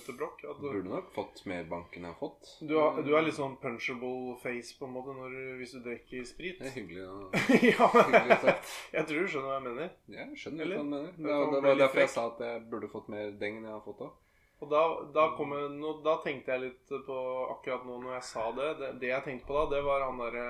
til 0.06 0.16
bråk. 0.16 0.46
At 0.48 0.62
du, 0.62 0.70
Burde 0.70 0.88
nok 0.94 1.10
fått 1.12 1.42
mer 1.52 1.66
bank 1.68 1.98
enn 1.98 2.06
jeg 2.08 2.14
har 2.14 2.20
fått. 2.22 2.54
du, 2.64 2.72
har, 2.80 3.02
du 3.04 3.10
er 3.18 3.26
litt 3.26 3.36
sånn 3.36 3.58
punchable 3.60 4.38
face 4.40 4.78
på 4.80 4.88
en 4.88 4.94
måte 4.96 5.16
når, 5.18 5.36
hvis 5.60 5.76
du 5.76 5.82
drikker 5.84 6.24
sprit. 6.30 6.62
Det 6.62 6.70
er 6.72 6.78
hyggelig 6.78 7.04
ja, 7.04 7.90
hyggelig 8.14 8.40
sagt. 8.46 8.72
jeg 8.96 9.10
tror 9.10 9.20
du 9.28 9.34
skjønner 9.34 9.50
hva 9.52 9.58
jeg 9.60 9.66
mener. 9.68 9.92
Jeg 10.16 10.40
skjønner 10.40 10.64
Eller? 10.70 10.80
hva 10.80 10.88
du 10.88 10.94
mener. 10.96 11.12
Det 11.20 11.28
Det, 11.28 11.60
det 11.60 11.68
var 11.68 11.84
derfor 11.84 12.04
jeg 12.06 12.14
sa 12.16 12.26
at 12.32 12.42
jeg 12.48 12.64
burde 12.72 12.92
fått 12.96 13.12
mer 13.12 13.36
deng 13.44 13.60
enn 13.60 13.68
jeg 13.68 13.76
har 13.76 13.84
fått 13.90 14.02
da. 14.06 14.10
Og 14.60 14.72
da, 14.72 14.80
da, 15.16 15.26
kom 15.36 15.54
jeg, 15.56 15.68
nå, 15.80 15.94
da 16.04 16.18
tenkte 16.24 16.52
jeg 16.56 16.64
litt 16.66 16.96
på 17.08 17.20
akkurat 17.58 17.86
nå 17.88 18.00
når 18.06 18.18
jeg 18.18 18.26
sa 18.28 18.48
det. 18.56 18.72
Det, 18.80 18.90
det 19.04 19.12
jeg 19.14 19.24
tenkte 19.28 19.48
på 19.52 19.56
da, 19.60 19.68
det 19.76 19.84
var 19.86 20.04
han 20.08 20.20
derre 20.20 20.48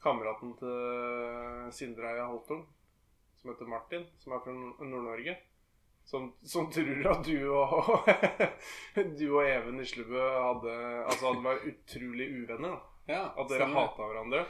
kameraten 0.00 0.56
til 0.60 1.70
Sindre 1.76 2.10
Eia 2.14 2.26
Holtung, 2.32 2.64
som 3.40 3.52
heter 3.52 3.68
Martin, 3.68 4.04
som 4.20 4.32
er 4.36 4.42
fra 4.44 4.52
Nord- 4.56 4.80
Nord-Norge. 4.84 5.36
Som, 6.10 6.24
som 6.42 6.66
tror 6.74 7.04
at 7.06 7.20
du 7.22 7.36
og 7.54 8.08
Du 9.20 9.26
og 9.36 9.44
Even 9.46 9.76
Islebø 9.78 10.18
hadde 10.18 10.72
Altså 11.06 11.28
hadde 11.28 11.44
vært 11.44 11.66
utrolig 11.70 12.26
uvenner. 12.40 12.80
Ja, 13.06 13.28
At 13.38 13.50
dere 13.52 13.68
hata 13.70 14.08
hverandre. 14.10 14.40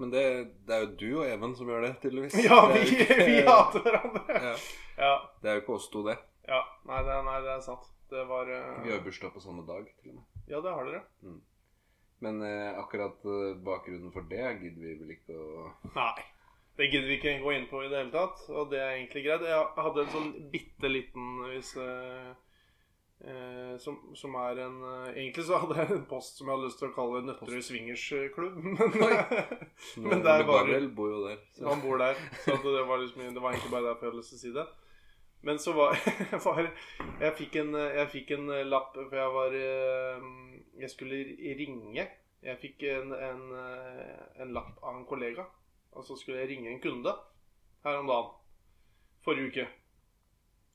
Men 0.00 0.10
det, 0.10 0.22
det 0.66 0.74
er 0.74 0.86
jo 0.86 0.88
du 0.98 1.10
og 1.20 1.26
Even 1.28 1.52
som 1.58 1.68
gjør 1.70 1.84
det, 1.86 1.92
tydeligvis. 2.02 2.38
Ja, 2.48 2.56
vi, 2.72 2.80
ikke- 2.96 3.18
vi 3.28 3.36
hater 3.46 3.84
hverandre! 3.84 4.38
Ja. 4.48 4.54
Ja. 4.98 5.12
Det 5.42 5.50
er 5.52 5.58
jo 5.58 5.62
ikke 5.66 5.76
oss 5.76 5.90
to, 5.92 6.02
det. 6.08 6.16
ja. 6.48 6.62
Nei, 6.88 6.98
det, 7.06 7.18
nei, 7.28 7.36
det 7.44 7.52
er 7.58 7.62
sant. 7.66 7.86
Det 8.10 8.24
var 8.30 8.48
uh... 8.50 8.80
Vi 8.84 8.92
har 8.94 9.00
bursdag 9.04 9.32
på 9.34 9.40
samme 9.44 9.62
dag, 9.68 9.86
til 10.00 10.12
og 10.12 10.18
med. 10.20 10.24
Ja, 10.50 10.60
det 10.64 10.72
har 10.76 10.88
dere. 10.88 11.02
Men 12.24 12.40
uh, 12.44 12.78
akkurat 12.82 13.24
eh, 13.26 13.54
bakgrunnen 13.66 14.12
for 14.14 14.26
det 14.30 14.42
gidder 14.62 14.80
vi 14.84 14.92
vel 15.00 15.14
ikke 15.16 15.34
å 15.36 15.70
Nei. 15.96 16.24
Det 16.76 16.88
gidder 16.90 17.06
vi 17.06 17.18
ikke 17.20 17.36
gå 17.42 17.52
inn 17.54 17.68
på 17.70 17.84
i 17.84 17.90
det 17.90 18.00
hele 18.00 18.10
tatt. 18.14 18.40
Og 18.50 18.72
det 18.72 18.80
er 18.82 18.96
egentlig 18.96 19.22
greit. 19.28 19.44
Jeg 19.46 19.84
hadde 19.86 20.02
en 20.02 20.14
sånn 20.14 20.32
bitte 20.50 20.90
liten 20.90 21.28
hvis, 21.52 21.70
eh, 21.78 22.32
eh, 23.22 23.74
som, 23.82 24.00
som 24.18 24.34
er 24.42 24.64
en 24.64 24.80
eh, 24.90 25.12
Egentlig 25.12 25.46
så 25.46 25.60
hadde 25.62 25.78
jeg 25.78 25.92
en 25.94 26.06
post 26.10 26.40
som 26.40 26.50
jeg 26.50 26.56
hadde 26.56 26.70
lyst 26.72 26.82
til 26.82 26.90
å 26.90 26.96
kalle 26.96 27.22
Nøtterøy 27.28 27.62
swingersklubb. 27.68 28.58
Men, 28.66 30.08
Men 30.08 30.26
der 30.26 30.46
var 30.50 30.66
Ole 30.66 30.90
bor 30.98 31.14
jo 31.14 31.22
der. 31.28 31.38
Så. 31.54 31.68
han 31.70 31.84
bor 31.84 32.02
der. 32.02 32.18
Så 32.42 32.58
det, 32.66 32.82
var 32.90 33.02
liksom, 33.04 33.28
det 33.38 33.46
var 33.46 33.54
egentlig 33.54 33.74
bare 33.76 33.92
derfor 33.92 34.08
jeg 34.08 34.12
hadde 34.12 34.24
lyst 34.24 34.34
til 34.34 34.40
å 34.40 34.44
si 34.44 34.54
det. 34.58 34.68
Men 35.44 35.60
så 35.62 35.78
var, 35.78 35.98
var 36.48 36.62
jeg, 36.66 37.34
fikk 37.38 37.60
en, 37.62 37.74
jeg 38.00 38.10
fikk 38.10 38.30
en 38.38 38.46
lapp 38.66 38.94
For 38.96 39.18
jeg 39.20 39.32
var 39.34 39.58
eh, 39.62 40.30
Jeg 40.80 40.90
skulle 40.90 41.26
ringe. 41.60 42.10
Jeg 42.44 42.60
fikk 42.60 42.88
en, 42.90 43.14
en, 43.14 43.44
en 44.42 44.50
lapp 44.52 44.82
av 44.82 44.98
en 44.98 45.06
kollega. 45.06 45.46
Og 45.94 46.04
så 46.04 46.16
skulle 46.18 46.42
jeg 46.42 46.50
ringe 46.50 46.70
en 46.70 46.82
kunde 46.82 47.14
her 47.84 47.98
om 48.00 48.10
dagen. 48.10 48.30
Forrige 49.24 49.50
uke. 49.50 49.66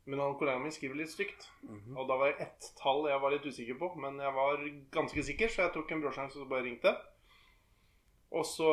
Men 0.10 0.20
han 0.24 0.36
kollegaen 0.40 0.64
min 0.66 0.74
skriver 0.74 0.98
litt 0.98 1.12
stygt. 1.12 1.50
Mhm. 1.62 1.98
Og 1.98 2.08
da 2.10 2.18
var 2.18 2.32
det 2.32 2.48
ett 2.48 2.72
tall 2.80 3.06
jeg 3.10 3.22
var 3.22 3.34
litt 3.36 3.46
usikker 3.46 3.78
på, 3.78 3.94
men 4.02 4.18
jeg 4.20 4.34
var 4.34 4.64
ganske 4.91 5.24
sikker, 5.24 5.48
så 5.48 5.68
jeg 5.68 5.74
tok 5.76 5.91
en 5.91 6.02
bråsjanse 6.02 6.40
og 6.41 6.50
bare 6.50 6.66
ringte. 6.66 6.96
Og 8.32 8.46
så 8.46 8.70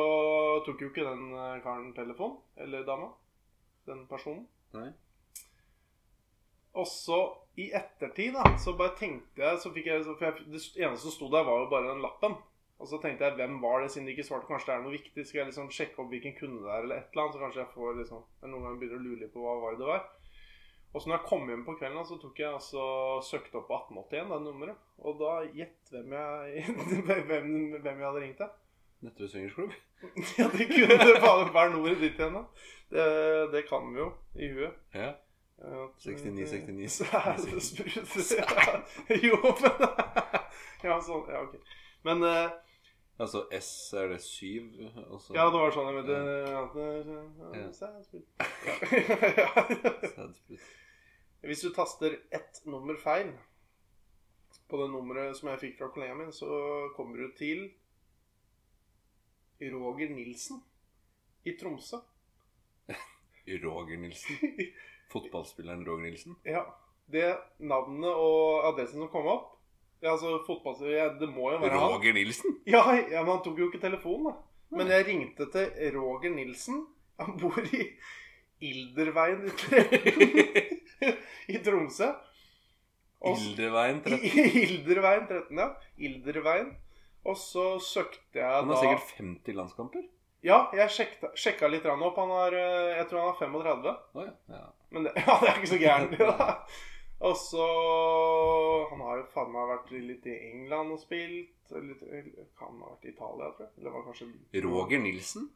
tok 0.65 0.81
jo 0.81 0.89
ikke 0.91 1.05
den 1.05 1.33
eh, 1.33 1.59
karen 1.63 1.93
telefon, 1.97 2.37
eller 2.57 2.85
dama, 2.85 3.11
den 3.89 4.05
personen. 4.09 4.47
Nei. 4.73 4.91
Og 6.77 6.85
så 6.89 7.19
i 7.57 7.71
ettertid, 7.73 8.35
da, 8.35 8.57
så 8.61 8.75
bare 8.77 8.93
tenkte 8.99 9.41
jeg 9.41 9.59
Så 9.63 9.71
fikk 9.73 9.87
jeg, 9.89 10.03
for 10.05 10.25
jeg 10.27 10.43
Det 10.51 10.59
eneste 10.75 11.07
som 11.07 11.13
sto 11.15 11.29
der, 11.33 11.45
var 11.47 11.63
jo 11.63 11.69
bare 11.71 11.89
den 11.89 12.03
lappen. 12.03 12.35
Og 12.77 12.89
så 12.89 12.99
tenkte 13.01 13.25
jeg 13.25 13.37
hvem 13.39 13.57
var 13.61 13.81
det, 13.81 13.89
siden 13.91 14.05
de 14.05 14.13
ikke 14.13 14.27
svarte. 14.27 14.45
Kanskje 14.49 14.69
det 14.69 14.75
er 14.75 14.83
noe 14.85 14.93
viktig. 14.93 15.25
Skal 15.25 15.39
jeg 15.41 15.49
liksom 15.49 15.71
sjekke 15.73 16.03
opp 16.03 16.11
hvilken 16.13 16.35
kunde 16.37 16.61
det 16.61 16.69
er, 16.75 16.85
eller 16.85 16.99
et 17.01 17.09
eller 17.09 17.23
annet. 17.23 17.33
Så 17.37 17.41
kanskje 17.41 17.63
jeg 17.63 17.73
får 17.73 17.97
liksom 18.03 18.21
jeg 18.43 18.51
Noen 18.51 18.67
ganger 18.67 18.79
begynner 18.83 19.01
å 19.01 19.05
lure 19.07 19.21
litt 19.23 19.33
på 19.33 19.45
hva 19.45 19.55
var 19.63 19.73
det 19.73 19.81
det 19.81 19.89
var. 19.89 20.05
Og 20.93 21.01
så 21.01 21.09
når 21.09 21.17
jeg 21.17 21.27
kom 21.29 21.49
hjem 21.51 21.65
på 21.65 21.75
kvelden, 21.79 22.05
så 22.07 22.17
tok 22.21 22.39
jeg 22.41 22.53
altså 22.53 22.83
søkte 23.25 23.59
opp 23.59 23.67
på 23.69 23.81
1881, 23.81 24.29
det 24.31 24.39
nummeret. 24.45 24.85
Og 25.03 25.19
da 25.19 25.33
gjett 25.57 25.91
hvem 25.93 26.15
jeg 26.17 26.77
hvem, 27.27 27.51
hvem 27.81 28.01
jeg 28.01 28.07
hadde 28.07 28.23
ringt 28.23 28.41
til. 28.43 28.55
Nettopp 29.05 29.33
swingersklubb? 29.33 29.77
Ja, 30.37 30.45
det 30.53 30.67
kunne 30.69 31.21
bare 31.21 31.49
være 31.53 31.71
nummeret 31.73 32.01
ditt 32.01 32.19
igjen, 32.21 32.37
da. 32.37 32.43
Det, 32.93 33.05
det 33.53 33.63
kan 33.65 33.89
vi 33.89 34.03
jo 34.03 34.11
i 34.37 34.49
huet. 34.53 34.77
Ja. 34.93 35.15
Ja, 35.57 35.87
69, 35.97 36.51
69. 36.69 36.91
Sædesprut. 36.91 38.17
Ja, 38.37 38.75
jo, 39.23 39.37
men 39.41 39.87
Ja, 40.85 40.99
sånn. 41.01 41.23
Ja, 41.33 41.41
ok. 41.41 41.55
Men 42.05 42.21
eh, 42.23 42.51
Altså 43.17 43.47
S 43.57 43.93
er 43.97 44.11
det 44.11 44.21
syv? 44.21 44.67
Også. 45.09 45.33
Ja, 45.33 45.47
det 45.49 45.57
var 45.57 45.71
sånn 45.73 45.87
jeg 45.89 45.95
mente 45.97 46.17
Ja. 46.53 46.61
Ja. 47.57 47.67
Hvis 51.47 51.63
du 51.63 51.71
taster 51.73 52.19
ett 52.33 52.61
nummer 52.69 52.97
feil 53.01 53.31
på 54.67 54.77
det 54.81 54.87
nummeret 54.91 55.37
som 55.37 55.49
jeg 55.49 55.61
fikk 55.63 55.75
fra 55.79 55.89
kollegaen 55.93 56.19
min, 56.21 56.33
så 56.35 56.47
kommer 56.97 57.17
du 57.23 57.33
til 57.37 57.69
Roger 59.73 60.09
Nilsen 60.13 60.61
i 61.47 61.55
Tromsø. 61.57 61.97
Roger 63.65 63.97
Nilsen. 63.97 64.37
Fotballspilleren 65.13 65.85
Roger 65.87 66.05
Nilsen. 66.05 66.37
Ja. 66.45 66.67
Det 67.07 67.37
navnet 67.63 68.11
og 68.11 68.67
adressen 68.67 68.99
som 68.99 69.09
kom 69.09 69.29
opp 69.31 69.56
ja, 70.01 70.11
altså 70.13 70.37
fotball, 70.45 70.77
ja, 70.91 71.07
Det 71.19 71.29
må 71.29 71.51
jo 71.53 71.61
være 71.63 71.73
han. 71.73 71.95
Roger 71.95 72.13
Nilsen? 72.13 72.59
Ja, 72.73 72.83
ja, 72.95 73.23
men 73.23 73.33
han 73.35 73.43
tok 73.45 73.59
jo 73.59 73.71
ikke 73.71 73.81
telefonen, 73.81 74.31
da. 74.31 74.77
Men 74.77 74.91
jeg 74.91 75.07
ringte 75.07 75.47
til 75.53 75.93
Roger 75.95 76.33
Nilsen. 76.35 76.85
Han 77.21 77.37
bor 77.41 77.57
i 77.63 77.83
Ilderveien 78.67 79.45
i 79.47 79.53
13 79.53 81.13
i 81.53 81.61
Tromsø. 81.63 82.11
Og 83.25 83.39
Ilderveien 83.41 84.03
13. 84.05 84.19
I 84.27 84.65
Ilderveien 84.65 85.25
13, 85.29 85.57
ja. 85.57 85.71
Ilderveien. 85.97 86.75
Og 87.27 87.37
så 87.39 87.65
søkte 87.83 88.39
jeg 88.39 88.45
da 88.45 88.61
Han 88.61 88.71
har 88.71 88.83
sikkert 88.83 89.17
50 89.17 89.57
landskamper. 89.57 90.05
Ja, 90.45 90.67
jeg 90.77 90.93
sjekta, 90.93 91.31
sjekka 91.35 91.67
litt 91.71 91.87
opp. 91.89 92.19
Han 92.21 92.29
har 92.31 92.55
eh, 92.55 92.97
Jeg 92.99 93.07
tror 93.09 93.23
han 93.23 93.31
har 93.33 93.39
35. 93.41 93.95
Oh, 94.13 94.21
ja. 94.23 94.35
ja. 94.53 94.67
Men 94.93 95.07
det, 95.07 95.15
ja, 95.17 95.39
det 95.41 95.49
er 95.49 95.57
ikke 95.57 95.73
så 95.73 95.81
gærent, 95.81 96.13
det, 96.13 96.27
da. 96.29 96.53
Og 97.19 97.33
så 97.37 97.63
Han 98.91 98.99
har 99.01 99.17
jo 99.17 99.23
faen 99.33 99.49
meg 99.53 99.69
vært 99.71 99.91
litt 100.05 100.25
i 100.29 100.35
England 100.51 100.91
og 100.93 100.99
spilt. 101.01 101.53
Litt, 101.73 102.03
han 102.61 102.77
har 102.81 102.91
vært 102.93 103.05
i 103.07 103.11
Italia, 103.13 103.49
tror 103.55 103.65
jeg. 103.65 103.73
Eller 103.81 103.95
var 103.95 104.05
kanskje 104.07 104.63
Roger 104.67 105.01
Nilsen. 105.03 105.49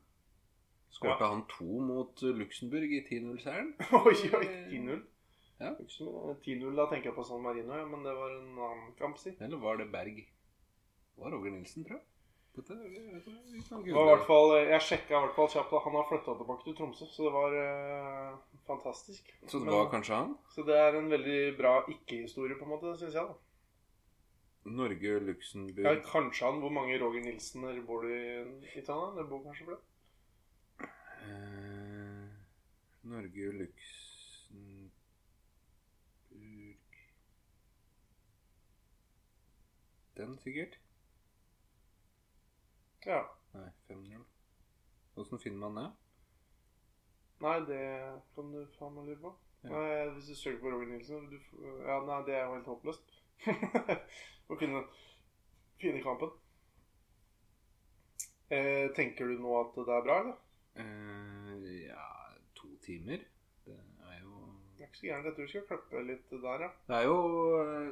Skårte 0.92 1.24
Ja. 1.24 1.30
han 1.32 1.46
to 1.48 1.80
mot 1.80 2.22
Luxembourg 2.22 2.92
i 2.92 3.00
10-0-seieren? 3.08 3.70
Oi, 4.02 4.16
oi, 4.36 4.48
10-0. 4.74 5.02
Ja. 5.62 5.70
Ikke 5.78 5.94
så 5.94 6.10
mye. 6.10 6.36
10-0, 6.44 6.76
da 6.76 6.88
tenker 6.92 7.12
jeg 7.12 7.16
på 7.16 7.24
San 7.30 7.42
Marino, 7.46 7.78
ja, 7.78 7.86
men 7.88 8.04
det 8.04 8.16
var 8.18 8.34
en 8.36 8.58
annen 8.68 8.92
kamp, 9.00 9.18
si. 9.22 9.32
Eller 9.40 9.62
var 9.62 9.78
det 9.80 9.88
Berg? 9.94 10.18
Det 10.20 11.24
var 11.24 11.32
Roger 11.38 11.54
Nilsen, 11.56 11.86
tror 11.88 12.00
jeg. 12.02 12.06
Det 12.56 13.94
var 13.96 14.04
i 14.04 14.10
hvert 14.12 14.26
fall, 14.28 14.50
Jeg 14.68 14.82
sjekka 14.84 15.16
i 15.16 15.22
hvert 15.24 15.36
fall 15.38 15.48
kjapt 15.54 15.72
han 15.86 15.96
har 15.96 16.08
flytta 16.10 16.34
tilbake 16.36 16.64
til 16.66 16.76
Tromsø, 16.76 17.06
så 17.08 17.24
det 17.24 17.32
var 17.32 17.54
uh, 17.56 18.40
fantastisk. 18.68 19.24
Så 19.48 19.60
det 19.62 19.66
Men- 19.70 19.74
var 19.78 19.88
kanskje 19.94 20.16
han? 20.20 20.34
så 20.52 20.66
det 20.68 20.76
er 20.76 20.98
en 21.00 21.08
veldig 21.10 21.58
bra 21.58 21.74
ikke-historie, 21.88 22.58
på 22.60 22.64
en 22.68 22.74
måte, 22.74 22.98
syns 23.00 23.14
jeg. 23.16 23.24
da 23.24 23.34
Norge, 24.64 25.14
ja, 25.82 25.96
Kanskje 26.06 26.46
han. 26.46 26.60
Hvor 26.62 26.70
mange 26.70 27.00
Roger 27.02 27.24
Nilsener 27.26 27.82
bor 27.82 28.04
det 28.04 28.20
i 28.76 28.80
Italia? 28.80 29.16
Det 29.18 29.30
bor 29.30 29.42
kanskje 29.44 29.66
flere? 29.66 29.82
eh, 31.24 32.28
Norge, 33.04 33.52
Luxembourg 33.58 34.92
Den, 40.18 40.38
sikkert? 40.44 40.78
Ja. 43.06 43.22
Nei, 43.54 43.70
5-0. 43.88 44.24
Åssen 45.22 45.40
finner 45.40 45.60
man 45.70 45.76
det? 45.80 45.88
Nei, 47.42 47.56
det 47.66 47.82
kan 48.36 48.52
du 48.54 48.60
faen 48.78 48.94
meg 48.96 49.10
lure 49.10 49.22
på. 49.24 49.32
Ja. 49.64 49.70
Nei, 49.74 50.10
hvis 50.16 50.30
du 50.30 50.36
søker 50.38 50.62
på 50.62 50.72
Roger 50.74 50.90
Nilsen 50.90 51.28
du, 51.30 51.38
Ja, 51.86 52.00
nei, 52.06 52.20
det 52.26 52.36
er 52.38 52.46
jo 52.46 52.56
helt 52.56 52.70
håpløst. 52.70 53.18
Å 54.52 54.58
finne, 54.60 54.84
finne 55.82 56.02
kampen. 56.06 56.32
Eh, 58.52 58.88
tenker 58.98 59.30
du 59.32 59.40
nå 59.42 59.52
at 59.62 59.78
det 59.78 59.94
er 59.96 60.06
bra, 60.06 60.16
eller? 60.22 60.38
Eh, 60.82 61.68
ja, 61.88 62.08
to 62.58 62.68
timer. 62.86 63.24
Det 63.66 63.78
er 63.78 64.20
jo 64.22 64.34
Det 64.78 64.84
er 64.84 64.90
ikke 64.90 65.00
så 65.02 65.08
gærent. 65.08 65.26
Jeg 65.26 65.36
tror 65.36 65.46
vi 65.46 65.52
skal 65.54 65.68
klippe 65.70 66.04
litt 66.10 66.30
der, 66.46 66.66
ja. 66.68 66.72
Det 66.90 66.96
er 67.00 67.06
jo 67.08 67.18
eh, 67.62 67.90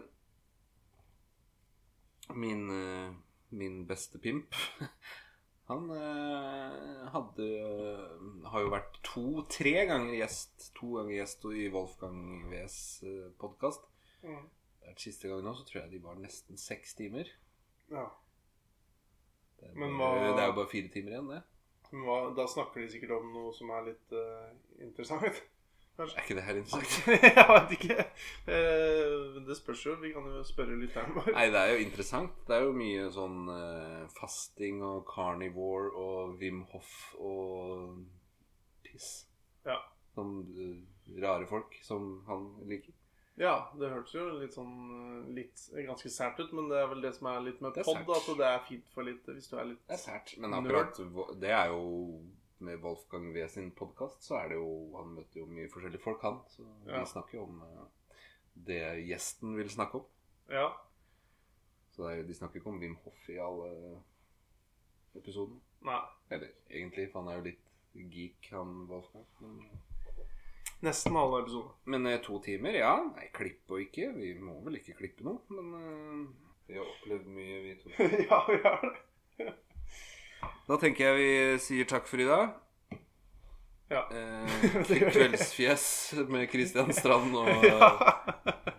min, 2.35 2.65
eh, 2.75 3.09
min 3.51 3.81
beste 3.89 4.19
pimp. 4.21 4.55
Han 5.69 5.89
eh, 5.93 7.03
hadde 7.13 7.47
Har 8.49 8.63
jo 8.63 8.71
vært 8.73 8.95
to-tre 9.05 9.73
ganger 9.85 10.15
gjest 10.17 10.71
To 10.79 10.95
ganger 10.95 11.13
gjest 11.19 11.45
i 11.53 11.67
Wolfgang 11.73 12.47
Vs 12.49 12.77
eh, 13.05 13.27
podkast. 13.41 13.85
Mm. 14.25 14.47
Siste 14.97 15.29
gang 15.29 15.43
nå 15.45 15.53
så 15.53 15.63
tror 15.67 15.83
jeg 15.83 15.91
de 15.93 15.99
var 16.01 16.17
nesten 16.17 16.57
seks 16.57 16.95
timer. 16.97 17.29
ja. 17.93 18.07
Det 19.59 19.67
er, 19.67 19.73
Men 19.75 19.97
bare, 19.99 20.19
hva- 20.23 20.35
det 20.37 20.41
er 20.41 20.49
jo 20.49 20.55
bare 20.57 20.71
fire 20.71 20.89
timer 20.93 21.11
igjen, 21.13 21.29
det. 21.33 21.39
Men 21.91 22.03
hva, 22.07 22.17
da 22.37 22.45
snakker 22.47 22.79
de 22.81 22.89
sikkert 22.93 23.11
om 23.17 23.25
noe 23.33 23.49
som 23.53 23.69
er 23.75 23.89
litt 23.89 24.13
uh, 24.15 24.53
interessant. 24.85 25.41
Kanskje. 25.99 26.17
Er 26.17 26.25
ikke 26.25 26.37
det 26.39 26.45
her 26.47 26.59
interessant? 26.59 27.07
jeg 27.37 27.47
vet 27.51 27.73
ikke. 27.77 27.97
Eh, 28.55 29.39
Det 29.49 29.57
spørs 29.59 29.85
jo. 29.85 29.95
Vi 30.01 30.11
kan 30.15 30.25
jo 30.31 30.43
spørre 30.47 30.77
lytteren 30.79 31.15
vår. 31.17 31.31
Nei, 31.35 31.47
det 31.53 31.61
er 31.63 31.73
jo 31.75 31.81
interessant. 31.85 32.35
Det 32.47 32.55
er 32.57 32.65
jo 32.67 32.73
mye 32.77 33.07
sånn 33.15 33.39
eh, 33.55 34.05
fasting 34.19 34.81
og 34.85 35.03
carnivore 35.09 35.91
og 35.99 36.37
Wim 36.41 36.63
Hoff 36.73 36.93
og 37.19 37.99
piss. 38.87 39.11
Ja. 39.67 39.77
Sånn 40.15 40.39
eh, 40.55 41.19
rare 41.23 41.45
folk 41.49 41.75
som 41.85 42.15
han 42.29 42.49
liker. 42.69 42.95
Ja, 43.39 43.53
det 43.79 43.87
hørtes 43.87 44.11
jo 44.17 44.25
litt 44.35 44.51
sånn 44.51 44.73
eh, 44.91 45.27
litt 45.37 45.61
ganske 45.87 46.09
sært 46.11 46.41
ut, 46.43 46.51
men 46.57 46.67
det 46.67 46.81
er 46.81 46.89
vel 46.91 47.05
det 47.05 47.13
som 47.15 47.29
er 47.31 47.39
litt 47.45 47.61
med 47.63 47.71
Det 47.77 47.85
er 47.85 47.87
pod, 47.87 48.01
sært. 48.01 48.33
at 48.33 48.41
det 48.41 48.47
er 48.49 48.65
fint 48.67 48.89
for 48.91 49.07
litt 49.07 49.29
hvis 49.31 49.47
du 49.47 49.55
er 49.61 49.69
litt 49.69 49.79
Det 49.87 49.95
er 49.95 50.01
sært. 50.01 50.33
Men 50.43 50.57
akkurat 50.57 50.99
det 51.39 51.53
er 51.55 51.71
jo 51.71 51.85
med 52.65 52.81
Wolfgang 52.83 53.31
V 53.33 53.47
sin 53.49 53.71
podkast, 53.71 54.23
så 54.23 54.35
er 54.39 54.51
det 54.51 54.59
jo 54.59 54.97
Han 54.97 55.15
møter 55.15 55.41
jo 55.41 55.47
mye 55.49 55.69
forskjellige 55.71 56.03
folk, 56.03 56.21
han. 56.21 56.39
Så 56.47 56.65
Ja. 56.87 56.99
vi 56.99 57.05
snakker 57.05 57.37
jo 57.37 57.43
om 57.43 57.61
eh, 57.61 58.15
det 58.53 58.81
gjesten 59.07 59.55
vil 59.57 59.69
snakke 59.69 59.99
om. 60.01 60.05
Ja. 60.49 60.69
Så 61.91 62.03
det 62.07 62.19
er, 62.19 62.23
de 62.27 62.33
snakker 62.33 62.59
ikke 62.59 62.69
om 62.69 62.79
Wim 62.79 62.95
Hof 63.03 63.29
i 63.29 63.37
alle 63.37 64.01
episodene. 65.15 65.59
Nei. 65.81 66.01
Eller 66.29 66.47
egentlig, 66.69 67.11
for 67.11 67.21
han 67.21 67.31
er 67.31 67.39
jo 67.39 67.47
litt 67.49 68.11
geek, 68.13 68.49
han 68.51 68.87
Wolfgang. 68.89 69.25
Men, 69.39 69.63
Nesten 70.81 71.15
alle 71.19 71.41
episoder. 71.41 71.73
men 71.85 72.05
eh, 72.07 72.21
to 72.23 72.39
timer, 72.39 72.75
ja. 72.79 72.93
Nei, 73.15 73.27
klipp 73.35 73.71
og 73.71 73.81
ikke. 73.83 74.13
Vi 74.15 74.33
må 74.39 74.59
vel 74.63 74.79
ikke 74.79 74.95
klippe 75.01 75.23
noe. 75.27 75.41
Men 75.49 75.73
uh... 75.75 76.27
vi 76.67 76.77
har 76.77 76.87
opplevd 76.87 77.27
mye, 77.35 77.57
vi 77.65 77.75
to. 77.81 77.89
ja, 78.29 78.43
vi 78.47 78.61
har 78.63 78.85
det. 78.85 79.53
Da 80.69 80.77
tenker 80.77 81.09
jeg 81.09 81.17
vi 81.19 81.59
sier 81.63 81.87
takk 81.89 82.07
for 82.09 82.21
i 82.21 82.27
dag. 82.29 82.51
Ja. 83.89 84.03
Eh, 84.13 84.83
kveldsfjes 85.15 85.85
med 86.29 86.45
Kristian 86.51 86.93
Strand 86.93 87.33
og 87.39 87.49
Ja. 87.65 87.89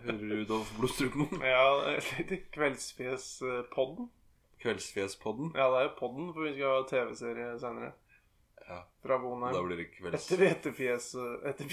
Rudolf 0.07 0.71
Blodstrupen. 0.77 1.27
ja 1.43 1.97
Kveldsfjespodden. 2.55 4.07
Kveldsfjes-podden. 4.61 5.51
Ja, 5.57 5.67
det 5.73 5.77
er 5.79 5.87
jo 5.89 5.93
podden, 5.97 6.27
for 6.35 6.45
vi 6.45 6.51
skal 6.53 6.75
ha 6.75 6.81
TV-serie 6.89 7.53
seinere. 7.59 7.91
Ja, 8.67 8.83
Fra 9.01 9.15
da 9.17 9.21
Bonheim. 9.23 9.65
blir 9.65 9.79
det 9.81 9.87
kvelds... 9.95 10.27
Etter 11.49 11.65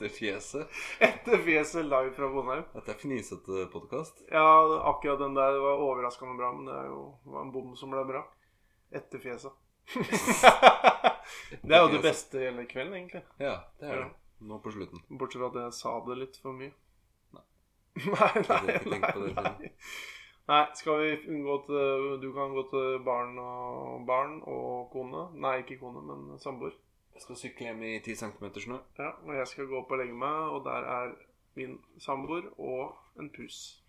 etterfjes 0.00 0.54
Etterfjes 0.54 0.98
Etter 1.00 1.38
fjeset 1.38 1.84
live 1.84 2.12
fra 2.12 2.28
Bondheim. 2.28 2.64
Dette 2.72 2.92
er 2.92 2.98
fnisete 2.98 3.66
podkast. 3.72 4.22
Ja, 4.30 4.44
akkurat 4.88 5.18
den 5.18 5.34
der 5.34 5.58
var 5.60 5.82
overraskende 5.84 6.36
bra, 6.38 6.52
men 6.52 6.68
det 6.68 6.76
er 6.76 6.86
jo 6.88 7.02
det 7.24 7.32
var 7.34 7.42
en 7.44 7.52
bom 7.52 7.74
som 7.76 7.92
ble 7.92 8.04
bra. 8.08 8.22
Etter 8.90 9.20
fjeset. 9.20 9.52
det 11.62 11.76
er 11.76 11.84
jo 11.84 11.92
det 11.92 12.02
beste 12.04 12.40
hele 12.40 12.64
kvelden, 12.70 12.96
egentlig. 12.96 13.22
Ja, 13.42 13.58
det 13.80 13.90
er 13.90 14.02
det. 14.04 14.08
Nå 14.40 14.58
på 14.64 14.72
slutten. 14.72 15.04
Bortsett 15.10 15.42
fra 15.42 15.50
at 15.52 15.60
jeg 15.60 15.76
sa 15.82 15.94
det 16.06 16.18
litt 16.22 16.40
for 16.40 16.56
mye. 16.56 16.72
Nei. 17.36 17.44
Nei, 18.16 18.32
nei, 18.48 19.00
nei, 19.04 19.32
nei. 19.36 19.72
Nei, 20.50 20.62
skal 20.74 21.02
vi 21.02 21.10
unngå 21.30 21.56
til 21.66 22.06
Du 22.22 22.30
kan 22.34 22.54
gå 22.56 22.64
til 22.72 23.02
barn 23.06 23.36
og 23.38 24.06
barn 24.08 24.40
og 24.48 24.88
kone. 24.94 25.28
Nei, 25.36 25.58
ikke 25.60 25.76
kone, 25.82 26.00
men 26.08 26.40
samboer. 26.40 26.72
Jeg 27.20 27.24
skal 27.24 27.36
sykle 27.36 27.66
hjem 27.66 27.82
i 27.84 27.98
10 28.00 28.14
cm 28.16 28.44
snø. 28.64 28.76
Ja, 28.98 29.10
og 29.26 29.34
jeg 29.36 29.48
skal 29.48 29.66
gå 29.68 29.76
opp 29.76 29.90
og 29.92 29.98
legge 30.00 30.14
meg, 30.16 30.54
og 30.56 30.62
der 30.64 30.86
er 30.88 31.10
min 31.54 31.74
samboer 32.00 32.46
og 32.56 32.94
en 33.20 33.28
pus. 33.34 33.79